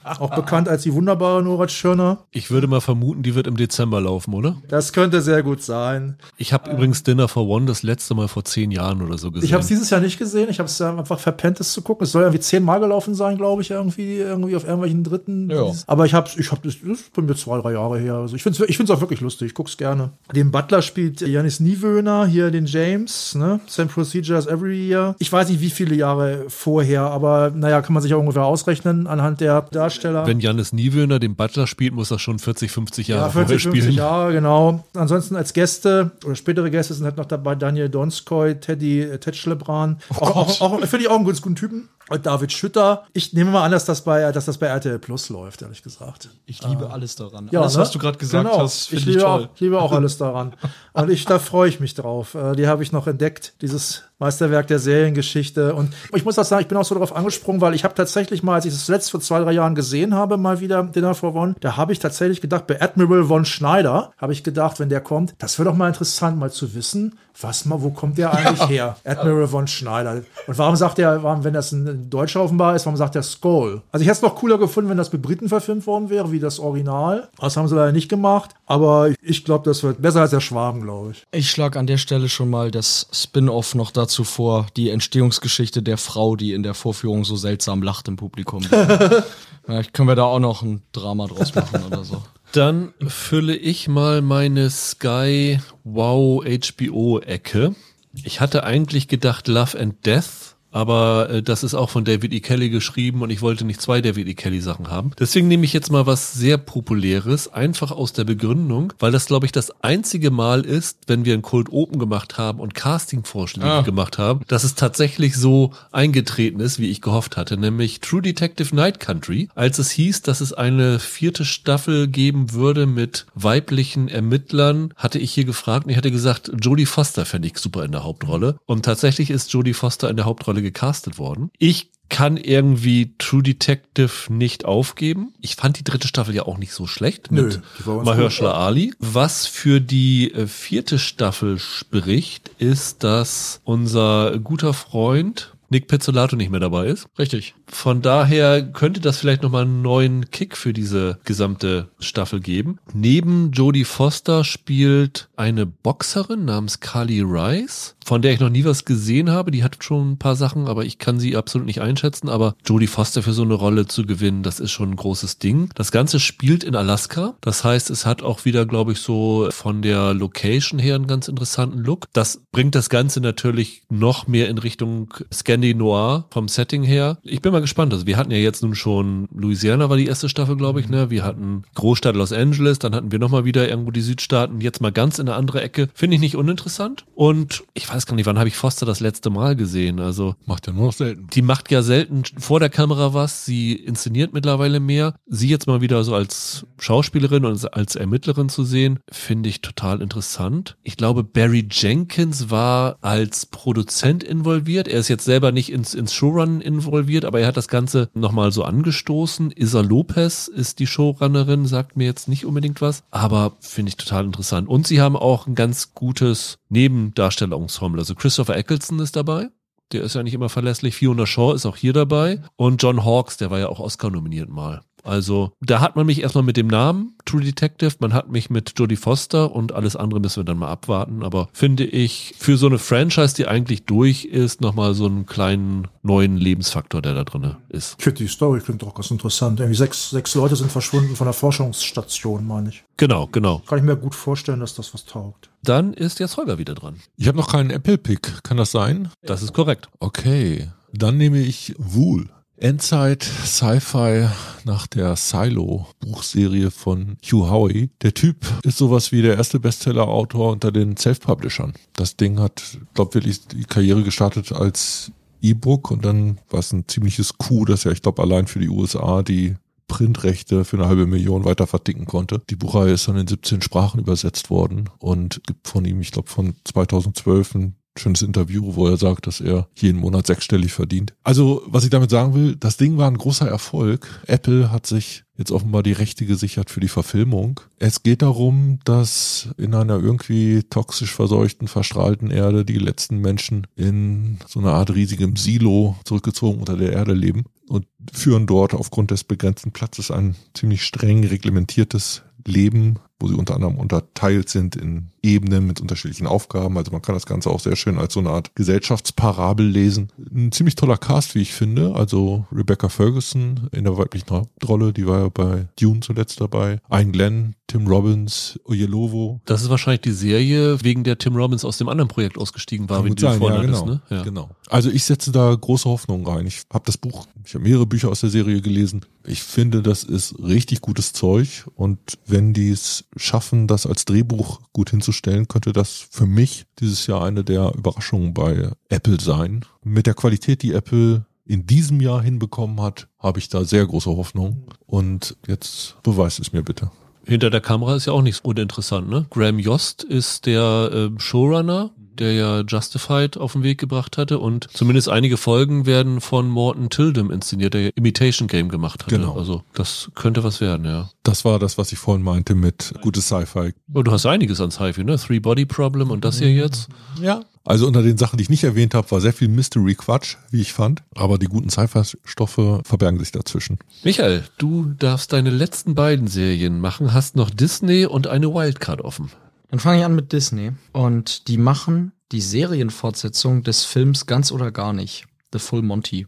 Auch 0.06 0.36
bekannt 0.36 0.70
als 0.70 0.84
die 0.84 0.94
wunderbare 0.94 1.42
Nora 1.44 1.68
Tschirner. 1.68 2.20
Ich 2.32 2.52
würde 2.52 2.68
mal 2.68 2.82
vermuten, 2.82 3.24
die 3.24 3.36
wird 3.36 3.48
im 3.48 3.58
Dezember 3.58 4.02
laufen, 4.02 4.34
oder? 4.34 4.58
Das 4.68 4.94
könnte 4.94 5.22
sehr 5.22 5.44
gut 5.44 5.62
sein. 5.62 6.18
Ich 6.38 6.54
habe 6.54 6.72
übrigens 6.72 7.04
Dinner 7.04 7.28
for 7.28 7.48
One 7.48 7.66
das 7.66 7.84
letzte 7.84 8.16
Mal 8.16 8.28
vor 8.28 8.46
zehn 8.46 8.72
Jahren 8.72 9.02
oder 9.02 9.18
so 9.18 9.32
gesehen. 9.32 9.46
Ich 9.46 9.54
habe 9.54 9.62
es 9.62 9.68
dieses 9.68 9.90
Jahr 9.90 10.02
nicht 10.02 10.18
gesehen. 10.18 10.50
Ich 10.50 10.60
habe 10.60 10.68
es 10.68 10.80
einfach 10.82 11.20
verpennt, 11.20 11.60
es 11.60 11.74
zu 11.74 11.82
gucken. 11.82 12.06
Es 12.06 12.12
soll 12.12 12.24
irgendwie 12.24 12.40
zehnmal 12.40 12.80
gelaufen 12.80 13.16
sein, 13.16 13.38
glaube 13.38 13.62
ich, 13.62 13.72
irgendwie, 13.72 14.18
irgendwie 14.18 14.56
auf 14.56 14.64
irgendwelchen 14.64 15.04
dritten. 15.04 15.50
Ja. 15.50 15.72
Aber 15.88 16.06
ich 16.06 16.14
habe 16.14 16.30
ich 16.38 16.52
hab 16.52 16.62
das, 16.64 16.76
das 16.80 17.00
ist 17.00 17.14
bei 17.14 17.22
mir 17.22 17.36
zwei, 17.36 17.60
drei 17.62 17.74
Jahre 17.74 18.00
her. 18.00 18.16
Also 18.16 18.36
ich 18.36 18.44
finde 18.44 18.62
es 18.64 18.70
ich 18.70 18.78
find's 18.78 18.92
auch 18.92 19.02
wirklich 19.02 19.22
lustig. 19.22 19.48
Ich 19.50 19.54
guck's 19.54 19.78
gerne. 19.78 20.12
Den 20.34 20.52
Butler 20.52 20.82
spielt 20.82 21.22
Janis 21.22 21.60
Niewöhner, 21.60 22.26
hier 22.26 22.52
den 22.52 22.66
James, 22.66 23.36
ne? 23.36 23.60
Same 23.68 23.88
Procedure 23.88 24.38
as 24.38 24.48
every 24.48 24.88
year. 24.88 25.16
Ich 25.20 25.32
weiß 25.32 25.50
nicht, 25.50 25.62
wie 25.62 25.70
viele 25.70 25.96
Jahre 25.96 26.46
vorher, 26.48 27.04
aber 27.04 27.52
naja, 27.54 27.82
kann 27.82 27.94
man 27.94 28.04
sich 28.04 28.14
auch 28.14 28.20
ungefähr 28.20 28.46
ausrechnen 28.46 29.08
anhand 29.08 29.42
der 29.42 29.62
Darsteller. 29.96 30.28
Wenn 30.28 30.40
Janis 30.40 30.74
Niewöhner 30.74 31.20
den 31.20 31.36
Butler 31.36 31.68
spielt, 31.68 31.94
muss 31.94 32.12
er 32.12 32.20
schon 32.20 32.40
40, 32.40 32.72
50 32.72 33.08
Jahre 33.08 33.22
Ja, 33.24 33.30
vorher 33.30 33.48
40, 33.48 33.64
50 33.64 33.84
spielen. 33.84 33.98
Jahre, 33.98 34.32
genau. 34.34 34.84
Ansonsten 34.96 35.36
als 35.36 35.54
Gäste 35.54 36.12
oder 36.26 36.36
spätere 36.36 36.70
Gäste 36.70 36.94
sind 36.94 37.06
halt 37.06 37.18
noch 37.18 37.26
dabei 37.26 37.56
Daniel 37.56 37.90
Donskoy, 37.90 38.56
Teddy 38.60 39.02
äh, 39.02 39.18
Tetschlebran. 39.18 40.00
auch, 40.10 40.36
auch, 40.36 40.62
auch, 40.62 40.80
Finde 40.86 41.06
ich 41.06 41.10
auch 41.10 41.16
einen 41.16 41.26
ganz 41.26 41.42
guten 41.42 41.56
Typen. 41.56 41.90
Und 42.08 42.24
David 42.28 42.52
Schütter. 42.52 43.04
Ich 43.14 43.34
nehme 43.34 43.50
mal 43.50 43.64
an, 43.64 43.72
dass 43.72 43.84
das 43.86 44.02
bei, 44.04 44.32
dass 44.32 44.46
das 44.46 44.60
bei 44.60 44.68
RTL 44.68 45.00
Plus 45.00 45.30
läuft, 45.30 45.64
ehrlich 45.64 45.82
gesagt. 45.82 46.30
Ich 46.46 46.64
liebe 46.64 46.92
alles 46.92 47.16
daran. 47.16 47.50
Ja, 47.52 47.62
alles, 47.62 47.74
ne? 47.76 47.82
was 47.82 47.90
du 47.90 47.98
gerade 47.98 48.20
gesagt 48.20 48.46
Genau. 48.48 48.60
hast, 48.62 48.84
ich 48.84 48.90
finde 48.90 49.00
ich, 49.00 49.06
liebe, 49.08 49.22
toll. 49.22 49.50
Auch, 49.52 49.60
liebe 49.60 49.82
auch 49.82 49.92
alles 49.92 50.18
daran. 50.20 50.54
Und 50.94 51.10
ich, 51.10 51.26
da 51.26 51.40
freue 51.40 51.68
ich 51.68 51.80
mich 51.80 51.96
drauf. 51.96 52.36
Äh, 52.36 52.56
Die 52.56 52.68
habe 52.68 52.84
ich 52.84 52.92
noch 52.92 53.08
entdeckt, 53.08 53.54
dieses 53.64 54.04
Meisterwerk 54.20 54.68
der 54.68 54.80
Seriengeschichte. 54.80 55.76
Und 55.76 55.94
ich 56.16 56.26
muss 56.26 56.40
auch 56.40 56.46
sagen, 56.46 56.62
ich 56.62 56.68
bin 56.68 56.78
auch 56.78 56.86
so 56.86 56.96
darauf 56.96 57.16
angesprungen, 57.16 57.62
weil 57.62 57.76
ich 57.76 57.84
habe 57.84 57.96
tatsächlich 57.96 58.44
mal, 58.44 58.56
als 58.56 58.66
ich 58.66 58.74
das 58.74 58.86
zuletzt 58.86 59.12
vor 59.12 59.20
zwei, 59.20 59.40
drei 59.40 59.52
Jahren 59.52 59.76
gesehen 59.76 60.14
habe, 60.14 60.38
mal 60.38 60.60
wieder 60.60 60.84
Dinner 60.84 61.16
for 61.16 61.36
One, 61.36 61.56
da 61.60 61.78
habe 61.78 61.92
ich 61.92 62.00
tatsächlich 62.00 62.42
gedacht, 62.42 62.68
bei 62.68 62.82
Admiral 62.82 63.26
von 63.26 63.46
Schneider, 63.46 64.12
habe 64.18 64.34
ich 64.34 64.44
gedacht, 64.44 64.80
wenn 64.80 64.90
der 64.90 65.02
kommt, 65.02 65.36
das 65.40 65.60
wäre 65.60 65.70
doch 65.70 65.76
mal 65.76 65.88
interessant, 65.88 66.38
mal 66.38 66.52
zu 66.52 66.76
wissen, 66.76 67.18
was 67.42 67.66
mal, 67.66 67.82
wo 67.82 67.90
kommt 67.90 68.18
der 68.18 68.34
eigentlich 68.34 68.70
her? 68.70 68.98
Admiral 69.04 69.48
von 69.48 69.68
Schneider. 69.68 70.22
Und 70.48 70.58
warum 70.58 70.76
sagt 70.76 71.00
er, 71.00 71.22
warum, 71.24 71.44
wenn 71.44 71.54
das 71.54 71.72
ein 71.72 72.10
Deutscher 72.10 72.42
offenbar 72.42 72.76
ist, 72.76 72.86
warum 72.86 72.98
sagt 72.98 73.16
er 73.16 73.24
Skull? 73.24 73.82
Also 73.92 74.02
ich 74.02 74.08
hätte 74.08 74.18
es 74.18 74.22
noch 74.22 74.36
cooler 74.36 74.58
gefunden, 74.58 74.90
wenn 74.90 74.98
das 74.98 75.12
mit 75.12 75.22
Briten 75.22 75.50
verfilmt 75.50 75.86
worden 75.88 76.10
wäre, 76.10 76.32
wie 76.32 76.40
das 76.40 76.60
Original. 76.60 77.28
Das 77.40 77.58
haben 77.58 77.68
sie 77.68 77.76
leider 77.76 77.92
nicht 77.92 78.10
gemacht. 78.10 78.52
Aber 78.66 79.10
ich 79.22 79.44
glaube, 79.44 79.66
das 79.66 79.84
wird 79.84 80.02
besser 80.02 80.22
als 80.22 80.32
der 80.32 80.40
Schwarm, 80.40 80.82
glaube 80.82 81.12
ich. 81.12 81.24
Ich 81.32 81.50
schlage 81.50 81.78
an 81.78 81.88
der 81.88 81.98
Stelle 81.98 82.30
schon 82.30 82.50
mal 82.50 82.72
das 82.72 83.08
Spin-off 83.12 83.76
noch 83.76 83.92
dazu 83.92 84.24
vor, 84.24 84.68
die 84.78 84.90
Entstehungsgeschichte 84.90 85.84
der 85.84 85.98
Frau, 85.98 86.36
die 86.36 86.54
in 86.54 86.64
der 86.64 86.74
Vorführung 86.74 87.26
so 87.26 87.36
seltsam 87.36 87.82
lacht 87.82 88.08
im 88.08 88.16
Publikum. 88.16 88.64
Vielleicht 89.66 89.94
können 89.94 90.08
wir 90.08 90.16
da 90.16 90.24
auch 90.24 90.40
noch 90.40 90.62
ein 90.62 90.84
Drama 90.92 91.28
draus 91.28 91.54
machen 91.56 91.84
oder 91.86 92.04
so. 92.04 92.22
Dann 92.56 92.94
fülle 93.06 93.54
ich 93.54 93.90
mal 93.90 94.22
meine 94.22 94.70
Sky 94.70 95.60
Wow 95.84 96.46
HBO 96.46 97.20
Ecke. 97.20 97.76
Ich 98.14 98.40
hatte 98.40 98.64
eigentlich 98.64 99.10
gedacht 99.10 99.50
Love 99.50 99.78
and 99.78 100.06
Death, 100.06 100.55
aber 100.76 101.30
äh, 101.30 101.42
das 101.42 101.64
ist 101.64 101.74
auch 101.74 101.90
von 101.90 102.04
David 102.04 102.34
E. 102.34 102.42
Kelly 102.42 102.70
geschrieben 102.70 103.22
und 103.22 103.30
ich 103.30 103.42
wollte 103.42 103.64
nicht 103.64 103.82
zwei 103.82 104.02
David 104.02 104.28
E. 104.28 104.34
Kelly 104.34 104.60
Sachen 104.60 104.90
haben. 104.90 105.12
Deswegen 105.18 105.48
nehme 105.48 105.64
ich 105.64 105.72
jetzt 105.72 105.90
mal 105.90 106.06
was 106.06 106.34
sehr 106.34 106.58
populäres, 106.58 107.52
einfach 107.54 107.92
aus 107.92 108.12
der 108.12 108.26
Begründung, 108.26 108.92
weil 109.00 109.14
das 109.14 109.26
glaube 109.28 109.46
ich 109.46 109.54
das 109.54 109.72
einzige 109.84 110.32
Mal 110.32 110.66
ist, 110.66 110.98
wenn 111.08 111.24
wir 111.24 111.34
ein 111.34 111.42
Cold 111.42 111.70
Open 111.72 111.98
gemacht 111.98 112.38
haben 112.38 112.60
und 112.60 112.76
Casting-Vorschläge 112.76 113.66
Ah. 113.72 113.82
gemacht 113.84 114.18
haben, 114.18 114.42
dass 114.50 114.66
es 114.66 114.76
tatsächlich 114.76 115.38
so 115.38 115.72
eingetreten 115.94 116.60
ist, 116.60 116.78
wie 116.80 116.90
ich 116.92 117.00
gehofft 117.02 117.38
hatte, 117.38 117.56
nämlich 117.58 118.02
True 118.02 118.22
Detective 118.22 118.76
Night 118.76 119.00
Country, 119.00 119.48
als 119.56 119.80
es 119.80 119.92
hieß, 119.92 120.24
dass 120.24 120.42
es 120.42 120.52
eine 120.52 121.00
vierte 121.00 121.46
Staffel 121.46 122.10
geben 122.10 122.52
würde 122.52 122.86
mit 122.86 123.26
weiblichen 123.34 124.10
Ermittlern, 124.10 124.94
hatte 124.98 125.20
ich 125.20 125.32
hier 125.32 125.46
gefragt 125.46 125.86
und 125.86 125.92
ich 125.92 125.98
hatte 125.98 126.12
gesagt, 126.12 126.52
Jodie 126.62 126.86
Foster 126.86 127.26
fände 127.26 127.48
ich 127.48 127.58
super 127.60 127.86
in 127.86 127.94
der 127.94 128.04
Hauptrolle 128.04 128.58
und 128.66 128.84
tatsächlich 128.84 129.30
ist 129.30 129.54
Jodie 129.54 129.74
Foster 129.74 130.10
in 130.10 130.18
der 130.18 130.26
Hauptrolle 130.26 130.65
gecastet 130.66 131.18
worden. 131.18 131.52
Ich 131.58 131.92
kann 132.10 132.38
irgendwie 132.38 133.14
True 133.18 133.42
Detective 133.42 134.12
nicht 134.30 134.66
aufgeben. 134.66 135.34
Ich 135.42 135.56
fand 135.56 135.80
die 135.80 135.84
dritte 135.84 136.08
Staffel 136.08 136.36
ja 136.36 136.44
auch 136.44 136.58
nicht 136.58 136.72
so 136.72 136.86
schlecht 136.86 137.32
Nö, 137.32 137.44
mit 137.44 137.62
Mahershala. 137.86 138.54
Ali. 138.54 138.94
Was 139.00 139.48
für 139.48 139.82
die 139.82 140.32
äh, 140.32 140.48
vierte 140.48 141.00
Staffel 141.00 141.58
spricht, 141.58 142.52
ist, 142.60 143.04
dass 143.04 143.60
unser 143.64 144.38
guter 144.40 144.74
Freund 144.74 145.55
Nick 145.70 145.88
Pezzolato 145.88 146.36
nicht 146.36 146.52
mehr 146.52 146.60
dabei 146.60 146.88
ist. 146.88 147.08
Richtig. 147.18 147.56
Von 147.68 148.02
daher 148.02 148.62
könnte 148.62 149.02
das 149.02 149.18
vielleicht 149.18 149.44
nochmal 149.44 149.64
einen 149.64 149.82
neuen 149.82 150.30
Kick 150.32 150.56
für 150.58 150.74
diese 150.74 151.20
gesamte 151.26 151.90
Staffel 152.00 152.40
geben. 152.40 152.78
Neben 152.94 153.52
Jodie 153.52 153.86
Foster 153.86 154.44
spielt 154.44 155.30
eine 155.36 155.66
Boxerin 155.66 156.46
namens 156.46 156.80
Carly 156.80 157.22
Rice, 157.22 157.96
von 158.06 158.22
der 158.22 158.34
ich 158.34 158.40
noch 158.40 158.50
nie 158.50 158.66
was 158.66 158.86
gesehen 158.86 159.32
habe. 159.32 159.52
Die 159.52 159.64
hat 159.64 159.84
schon 159.84 160.12
ein 160.12 160.18
paar 160.18 160.36
Sachen, 160.36 160.68
aber 160.68 160.86
ich 160.86 161.00
kann 161.00 161.20
sie 161.20 161.36
absolut 161.36 161.66
nicht 161.66 161.82
einschätzen. 161.82 162.30
Aber 162.30 162.56
Jodie 162.66 162.88
Foster 162.88 163.24
für 163.24 163.34
so 163.34 163.44
eine 163.44 163.56
Rolle 163.56 163.88
zu 163.88 164.06
gewinnen, 164.06 164.44
das 164.44 164.60
ist 164.60 164.72
schon 164.72 164.92
ein 164.92 164.96
großes 164.96 165.40
Ding. 165.40 165.70
Das 165.76 165.92
Ganze 165.92 166.20
spielt 166.20 166.64
in 166.64 166.76
Alaska. 166.76 167.36
Das 167.42 167.64
heißt, 167.64 167.90
es 167.90 168.06
hat 168.06 168.22
auch 168.22 168.46
wieder, 168.46 168.66
glaube 168.66 168.92
ich, 168.92 169.00
so 169.00 169.50
von 169.52 169.82
der 169.82 170.14
Location 170.14 170.80
her 170.80 170.96
einen 170.96 171.08
ganz 171.08 171.28
interessanten 171.28 171.80
Look. 171.80 172.06
Das 172.14 172.42
bringt 172.52 172.76
das 172.76 172.90
Ganze 172.90 173.22
natürlich 173.22 173.84
noch 173.90 174.28
mehr 174.28 174.50
in 174.50 174.58
Richtung 174.58 175.14
Scandi 175.56 175.74
Noir 175.74 176.26
vom 176.32 176.50
Setting 176.50 176.84
her. 176.84 177.18
Ich 177.24 177.42
bin 177.42 177.54
mal 177.54 177.62
gespannt. 177.62 177.94
Also 177.94 178.06
wir 178.06 178.18
hatten 178.18 178.32
ja 178.32 178.38
jetzt 178.38 178.62
nun 178.62 178.76
schon 178.76 179.30
Louisiana 179.34 179.90
war 179.90 179.96
die 179.96 180.06
erste 180.06 180.28
Staffel, 180.28 180.58
glaube 180.58 180.82
ich, 180.82 180.90
ne? 180.90 181.10
Wir 181.10 181.24
hatten 181.24 181.64
Großstadt 181.76 182.14
Los 182.16 182.34
Angeles, 182.34 182.78
dann 182.80 182.94
hatten 182.94 183.14
wir 183.14 183.20
nochmal 183.20 183.46
wieder 183.46 183.70
irgendwo 183.70 183.92
die 183.92 184.02
Südstaaten, 184.02 184.60
jetzt 184.60 184.82
mal 184.82 184.92
ganz 184.92 185.18
in 185.18 185.30
eine 185.30 185.38
andere 185.38 185.62
Ecke. 185.62 185.88
Finde 185.94 186.16
ich 186.16 186.22
nicht 186.22 186.36
uninteressant. 186.36 187.06
Und 187.16 187.64
ich 187.74 187.88
weiß 187.90 188.06
gar 188.06 188.16
nicht, 188.16 188.26
wann 188.26 188.38
habe 188.38 188.50
ich 188.50 188.58
Foster 188.58 188.86
das 188.86 189.00
letzte 189.00 189.30
Mal 189.30 189.56
gesehen? 189.56 190.02
Also 190.02 190.36
Macht 190.46 190.68
ja 190.68 190.74
nur 190.74 190.88
noch 190.88 190.94
selten. 190.94 191.28
die 191.32 191.42
macht 191.42 191.72
ja 191.72 191.82
selten 191.82 192.24
vor 192.38 192.60
der 192.60 192.70
Kamera 192.70 193.14
was. 193.14 193.46
Sie 193.46 193.72
inszeniert 193.74 194.34
mittlerweile 194.34 194.82
mehr. 194.82 195.16
Sie 195.26 195.48
jetzt 195.48 195.68
mal 195.68 195.80
wieder 195.80 196.04
so 196.04 196.16
als 196.16 196.66
Schauspielerin 196.80 197.46
und 197.46 197.74
als 197.74 197.96
Ermittlerin 197.96 198.50
zu 198.50 198.66
sehen, 198.66 199.00
finde 199.10 199.48
ich 199.48 199.62
total 199.62 200.02
interessant. 200.02 200.76
Ich 200.84 200.98
glaube, 200.98 201.24
Barry 201.24 201.66
Jenkins 201.72 202.50
war 202.50 202.98
als 203.00 203.46
Produzent 203.46 204.22
involviert. 204.22 204.90
Er 204.90 205.00
ist 205.00 205.08
jetzt 205.08 205.24
selber 205.24 205.45
nicht 205.52 205.72
ins, 205.72 205.94
ins 205.94 206.14
Showrun 206.14 206.62
involviert, 206.62 207.26
aber 207.26 207.40
er 207.40 207.48
hat 207.48 207.58
das 207.58 207.68
Ganze 207.68 208.10
nochmal 208.14 208.52
so 208.52 208.64
angestoßen. 208.64 209.52
Isa 209.56 209.82
Lopez 209.82 210.48
ist 210.48 210.80
die 210.80 210.88
Showrunnerin, 210.88 211.66
sagt 211.66 211.98
mir 211.98 212.06
jetzt 212.06 212.28
nicht 212.28 212.46
unbedingt 212.46 212.82
was, 212.82 213.04
aber 213.12 213.54
finde 213.60 213.90
ich 213.90 213.98
total 213.98 214.26
interessant. 214.26 214.68
Und 214.68 214.88
sie 214.88 215.02
haben 215.02 215.16
auch 215.16 215.48
ein 215.48 215.56
ganz 215.56 215.94
gutes 215.94 216.58
Nebendarstellerensemble. 216.70 218.02
Also 218.02 218.16
Christopher 218.16 218.56
Eccleston 218.56 219.00
ist 219.00 219.16
dabei. 219.16 219.50
Der 219.92 220.02
ist 220.04 220.16
ja 220.16 220.24
nicht 220.24 220.34
immer 220.34 220.50
verlässlich. 220.50 220.96
Fiona 220.96 221.26
Shaw 221.28 221.54
ist 221.54 221.66
auch 221.66 221.78
hier 221.78 221.94
dabei. 221.94 222.42
Und 222.56 222.82
John 222.82 223.06
Hawkes, 223.06 223.38
der 223.38 223.52
war 223.52 223.60
ja 223.60 223.70
auch 223.70 223.80
Oscar 223.80 224.10
nominiert 224.10 224.50
mal. 224.50 224.82
Also 225.06 225.52
da 225.62 225.80
hat 225.82 225.96
man 225.96 226.06
mich 226.06 226.22
erstmal 226.22 226.44
mit 226.44 226.58
dem 226.58 226.68
Namen 226.68 227.14
True 227.26 227.42
Detective, 227.42 227.96
man 228.00 228.14
hat 228.14 228.30
mich 228.30 228.50
mit 228.50 228.74
Jodie 228.76 228.96
Foster 228.96 229.52
und 229.52 229.72
alles 229.72 229.96
andere 229.96 230.20
müssen 230.20 230.38
wir 230.38 230.44
dann 230.44 230.58
mal 230.58 230.70
abwarten. 230.70 231.24
Aber 231.24 231.48
finde 231.54 231.86
ich 231.86 232.34
für 232.38 232.58
so 232.58 232.68
eine 232.68 232.78
Franchise, 232.78 233.36
die 233.36 233.48
eigentlich 233.48 233.86
durch 233.86 234.26
ist, 234.26 234.62
nochmal 234.62 234.94
so 234.94 235.06
einen 235.06 235.26
kleinen 235.26 235.88
neuen 236.04 236.38
Lebensfaktor, 236.38 237.02
der 237.02 237.14
da 237.14 237.24
drin 237.24 237.56
ist. 237.70 237.96
Ich 237.98 238.04
finde 238.04 238.24
die 238.24 238.28
Story 238.28 238.60
klingt 238.60 238.84
auch 238.84 238.94
ganz 238.94 239.12
interessant. 239.12 239.60
Irgendwie 239.60 239.78
sechs, 239.78 240.10
sechs 240.10 240.36
Leute 240.36 240.56
sind 240.56 240.72
verschwunden 240.72 241.16
von 241.16 241.26
der 241.26 241.34
Forschungsstation, 241.34 242.46
meine 242.46 242.70
ich. 242.70 242.84
Genau, 242.98 243.28
genau. 243.28 243.62
Kann 243.68 243.80
ich 243.80 243.84
mir 243.84 243.96
gut 243.96 244.16
vorstellen, 244.16 244.60
dass 244.60 244.76
das 244.76 244.94
was 244.94 245.06
taugt. 245.06 245.50
Dann 245.64 245.94
ist 245.94 246.20
jetzt 246.20 246.38
Holger 246.38 246.58
wieder 246.58 246.76
dran. 246.76 246.98
Ich 247.18 247.28
habe 247.28 247.38
noch 247.38 247.52
keinen 247.52 247.72
Apple-Pick. 247.72 248.44
Kann 248.44 248.58
das 248.58 248.72
sein? 248.72 249.10
Das 249.24 249.42
ist 249.42 249.54
korrekt. 249.54 249.90
Okay. 250.00 250.70
Dann 250.94 251.18
nehme 251.18 251.40
ich 251.40 251.76
Wool. 251.78 252.30
Endzeit 252.58 253.24
Sci-Fi 253.24 254.30
nach 254.64 254.88
der 254.88 255.18
Silo-Buchserie 255.18 256.72
von 256.72 257.18
Hugh 257.22 257.50
Howey. 257.50 257.90
Der 258.02 258.14
Typ 258.14 258.46
ist 258.64 258.78
sowas 258.78 259.12
wie 259.12 259.22
der 259.22 259.36
erste 259.36 259.60
Bestseller-Autor 259.60 260.54
unter 260.54 260.72
den 260.72 260.96
Self-Publishern. 260.96 261.74
Das 261.94 262.16
Ding 262.16 262.40
hat, 262.40 262.78
glaube 262.94 263.16
wirklich 263.16 263.46
die 263.48 263.66
Karriere 263.66 264.04
gestartet 264.04 264.54
als 264.54 265.12
E-Book 265.42 265.92
und 265.92 266.06
dann 266.06 266.40
war 266.50 266.62
es 266.62 266.72
ein 266.72 266.88
ziemliches 266.88 267.38
Coup, 267.38 267.66
dass 267.66 267.86
er, 267.86 267.92
ich 267.92 268.02
glaube, 268.02 268.22
allein 268.22 268.48
für 268.48 268.60
die 268.60 268.70
USA 268.70 269.22
die 269.22 269.56
Printrechte 269.88 270.64
für 270.64 270.78
eine 270.78 270.88
halbe 270.88 271.06
Million 271.06 271.44
weiter 271.44 271.68
verticken 271.68 272.06
konnte. 272.06 272.42
Die 272.50 272.56
Buchreihe 272.56 272.94
ist 272.94 273.08
dann 273.08 273.18
in 273.18 273.28
17 273.28 273.62
Sprachen 273.62 274.00
übersetzt 274.00 274.50
worden 274.50 274.90
und 275.00 275.42
gibt 275.46 275.68
von 275.68 275.84
ihm, 275.84 276.00
ich 276.00 276.12
glaube, 276.12 276.30
von 276.30 276.56
2012 276.64 277.56
ein 277.56 277.76
schönes 277.98 278.22
Interview, 278.22 278.76
wo 278.76 278.88
er 278.88 278.98
sagt, 278.98 279.28
dass 279.28 279.42
er 279.42 279.68
jeden 279.76 280.00
Monat 280.00 280.28
sechsstellig 280.28 280.74
verdient. 280.74 281.14
Also, 281.24 281.64
was 281.68 281.84
ich 281.84 281.90
damit 281.90 282.10
sagen 282.10 282.34
will, 282.34 282.56
das 282.56 282.78
Ding 282.78 282.98
war 282.98 283.10
ein 283.10 283.18
großer 283.18 283.48
Erfolg. 283.48 284.22
Apple 284.28 284.72
hat 284.72 284.86
sich 284.86 285.24
jetzt 285.38 285.52
offenbar 285.52 285.84
die 285.84 285.92
Rechte 285.92 286.26
gesichert 286.26 286.70
für 286.70 286.80
die 286.80 286.88
Verfilmung. 286.88 287.60
Es 287.78 288.04
geht 288.04 288.22
darum, 288.22 288.80
dass 288.86 289.50
in 289.58 289.74
einer 289.74 290.00
irgendwie 290.00 290.64
toxisch 290.64 291.14
verseuchten, 291.14 291.68
verstrahlten 291.68 292.32
Erde 292.32 292.66
die 292.66 292.78
letzten 292.78 293.20
Menschen 293.20 293.68
in 293.76 294.40
so 294.48 294.60
einer 294.60 294.74
Art 294.74 294.94
riesigem 294.94 295.36
Silo 295.36 295.96
zurückgezogen 296.06 296.60
unter 296.60 296.78
der 296.78 296.94
Erde 296.94 297.14
leben 297.14 297.46
und 297.68 297.86
führen 298.14 298.48
dort 298.48 298.74
aufgrund 298.74 299.12
des 299.12 299.24
begrenzten 299.24 299.72
Platzes 299.72 300.12
ein 300.12 300.36
ziemlich 300.54 300.84
streng 300.84 301.26
reglementiertes 301.26 302.24
Leben, 302.48 303.00
wo 303.20 303.28
sie 303.28 303.36
unter 303.36 303.56
anderem 303.56 303.78
unterteilt 303.78 304.50
sind 304.50 304.76
in 304.76 305.10
Ebenen 305.22 305.66
mit 305.66 305.82
unterschiedlichen 305.82 306.28
Aufgaben. 306.28 306.78
Also 306.78 306.92
man 306.92 307.02
kann 307.02 307.16
das 307.16 307.26
Ganze 307.26 307.50
auch 307.50 307.60
sehr 307.60 307.76
schön 307.76 307.98
als 307.98 308.14
so 308.14 308.20
eine 308.20 308.30
Art 308.30 308.56
Gesellschaftsparabel 308.56 309.66
lesen. 309.66 310.10
Ein 310.18 310.52
ziemlich 310.52 310.76
toller 310.76 310.98
Cast, 310.98 311.34
wie 311.34 311.42
ich 311.42 311.54
finde. 311.54 311.96
Also 311.96 312.46
Rebecca 312.52 312.90
Ferguson 312.90 313.70
in 313.72 313.86
der 313.86 313.98
weiblichen 313.98 314.30
Hauptrolle, 314.30 314.94
die 314.94 315.08
war 315.08 315.22
ja 315.22 315.30
bei 315.30 315.68
Dune 315.80 316.02
zuletzt 316.02 316.42
dabei. 316.42 316.80
Ein 316.90 317.12
Glenn, 317.12 317.56
Tim 317.68 317.88
Robbins, 317.88 318.60
Oyelowo. 318.66 319.42
Das 319.46 319.64
ist 319.64 319.70
wahrscheinlich 319.70 320.02
die 320.02 320.12
Serie, 320.12 320.84
wegen 320.84 321.04
der 321.04 321.18
Tim 321.18 321.36
Robbins 321.36 321.66
aus 321.66 321.78
dem 321.78 321.90
anderen 321.90 322.08
Projekt 322.08 322.38
ausgestiegen 322.38 322.90
war, 322.90 323.04
wie 323.06 323.10
du 323.10 323.22
sein, 323.22 323.40
vorhin 323.40 323.62
ja, 323.62 323.66
genau. 323.66 323.82
hattest, 323.82 324.12
ne? 324.12 324.18
Ja. 324.18 324.24
genau. 324.24 324.50
Also 324.70 324.92
ich 324.92 325.04
setze 325.04 325.32
da 325.32 325.56
große 325.56 325.90
Hoffnung 325.90 326.28
rein. 326.28 326.46
Ich 326.46 326.64
habe 326.72 326.86
das 326.86 326.98
Buch, 326.98 327.28
ich 327.44 327.54
habe 327.56 327.64
mehrere 327.64 327.86
Bücher 327.88 328.10
aus 328.10 328.22
der 328.22 328.30
Serie 328.30 328.62
gelesen. 328.62 329.06
Ich 329.26 329.42
finde, 329.42 329.82
das 329.82 330.04
ist 330.04 330.36
richtig 330.40 330.82
gutes 330.82 331.14
Zeug 331.14 331.66
und 331.76 332.00
wenn 332.28 332.54
die 332.54 332.70
es 332.70 333.06
schaffen, 333.16 333.68
das 333.68 333.86
als 333.86 334.06
Drehbuch 334.06 334.62
gut 334.74 334.90
hinzustellen, 334.90 335.48
könnte 335.48 335.74
das 335.74 336.08
für 336.12 336.26
mich 336.26 336.66
dieses 336.80 337.08
Jahr 337.08 337.24
eine 337.24 337.44
der 337.44 337.74
Überraschungen 337.76 338.34
bei 338.34 338.72
Apple 338.90 339.20
sein. 339.20 339.66
Mit 339.84 340.08
der 340.08 340.14
Qualität, 340.14 340.62
die 340.62 340.74
Apple 340.74 341.26
in 341.46 341.68
diesem 341.68 342.02
Jahr 342.02 342.22
hinbekommen 342.22 342.82
hat, 342.82 343.08
habe 343.20 343.40
ich 343.40 343.50
da 343.50 343.64
sehr 343.64 343.86
große 343.86 344.10
Hoffnung. 344.10 344.66
Und 344.86 345.38
jetzt 345.48 345.96
beweist 346.04 346.40
es 346.40 346.54
mir 346.54 346.64
bitte. 346.64 346.92
Hinter 347.26 347.50
der 347.50 347.62
Kamera 347.62 347.96
ist 347.96 348.06
ja 348.06 348.14
auch 348.14 348.22
nichts 348.22 348.40
uninteressant, 348.42 349.10
ne? 349.10 349.26
Graham 349.30 349.60
Yost 349.60 350.04
ist 350.04 350.46
der 350.46 350.92
äh, 350.94 351.20
Showrunner, 351.20 351.92
der 352.20 352.34
ja 352.34 352.62
Justified 352.62 353.38
auf 353.38 353.54
den 353.54 353.64
Weg 353.64 353.78
gebracht 353.78 354.18
hatte 354.18 354.40
und 354.40 354.68
zumindest 354.72 355.10
einige 355.10 355.38
Folgen 355.38 355.86
werden 355.86 356.22
von 356.22 356.48
Morton 356.48 356.90
Tildum 356.90 357.32
inszeniert, 357.32 357.74
der 357.74 357.82
ja 357.82 357.90
Imitation 357.96 358.48
Game 358.48 358.70
gemacht 358.70 359.04
hatte. 359.04 359.18
Genau. 359.18 359.38
Also 359.38 359.64
das 359.74 360.12
könnte 360.16 360.44
was 360.44 360.62
werden, 360.62 360.86
ja. 360.86 361.10
Das 361.24 361.46
war 361.46 361.60
das, 361.60 361.78
was 361.78 361.92
ich 361.92 362.00
vorhin 362.00 362.24
meinte 362.24 362.56
mit 362.56 362.94
gutes 363.02 363.26
Sci-Fi. 363.28 363.74
Du 363.88 364.12
hast 364.12 364.26
einiges 364.26 364.62
an 364.62 364.72
Sci-Fi, 364.72 365.04
ne? 365.04 365.18
Three 365.18 365.40
Body 365.40 365.66
Problem 365.66 366.12
und 366.12 366.24
das 366.24 366.40
hier 366.40 366.52
jetzt. 366.52 366.90
Ja. 367.22 367.42
Also 367.66 367.88
unter 367.88 368.04
den 368.04 368.18
Sachen, 368.18 368.38
die 368.38 368.44
ich 368.44 368.50
nicht 368.50 368.64
erwähnt 368.64 368.94
habe, 368.94 369.10
war 369.10 369.20
sehr 369.20 369.34
viel 369.34 369.48
Mystery-Quatsch, 369.48 370.38
wie 370.52 370.62
ich 370.62 370.72
fand. 370.72 371.02
Aber 371.16 371.40
die 371.40 371.48
guten 371.48 371.70
Sci-Fi-Stoffe 371.70 372.82
verbergen 372.86 373.20
sich 373.20 373.32
dazwischen. 373.32 373.80
Michael, 374.04 374.44
du 374.60 374.94
darfst 375.00 375.34
deine 375.34 375.50
letzten 375.50 375.96
beiden 375.96 376.28
Serien 376.28 376.80
machen, 376.80 377.14
hast 377.14 377.36
noch 377.36 377.50
Disney 377.50 378.06
und 378.06 378.28
eine 378.28 378.54
Wildcard 378.54 379.02
offen. 379.02 379.32
Dann 379.72 379.80
fange 379.80 380.00
ich 380.00 380.06
an 380.06 380.16
mit 380.16 380.32
Disney. 380.32 380.74
Und 380.94 381.48
die 381.48 381.58
machen 381.58 382.12
die 382.32 382.42
Serienfortsetzung 382.42 383.64
des 383.64 383.84
Films 383.84 384.28
Ganz 384.28 384.52
oder 384.52 384.72
Gar 384.72 384.94
nicht. 384.94 385.26
The 385.52 385.60
Full 385.60 385.82
Monty. 385.82 386.28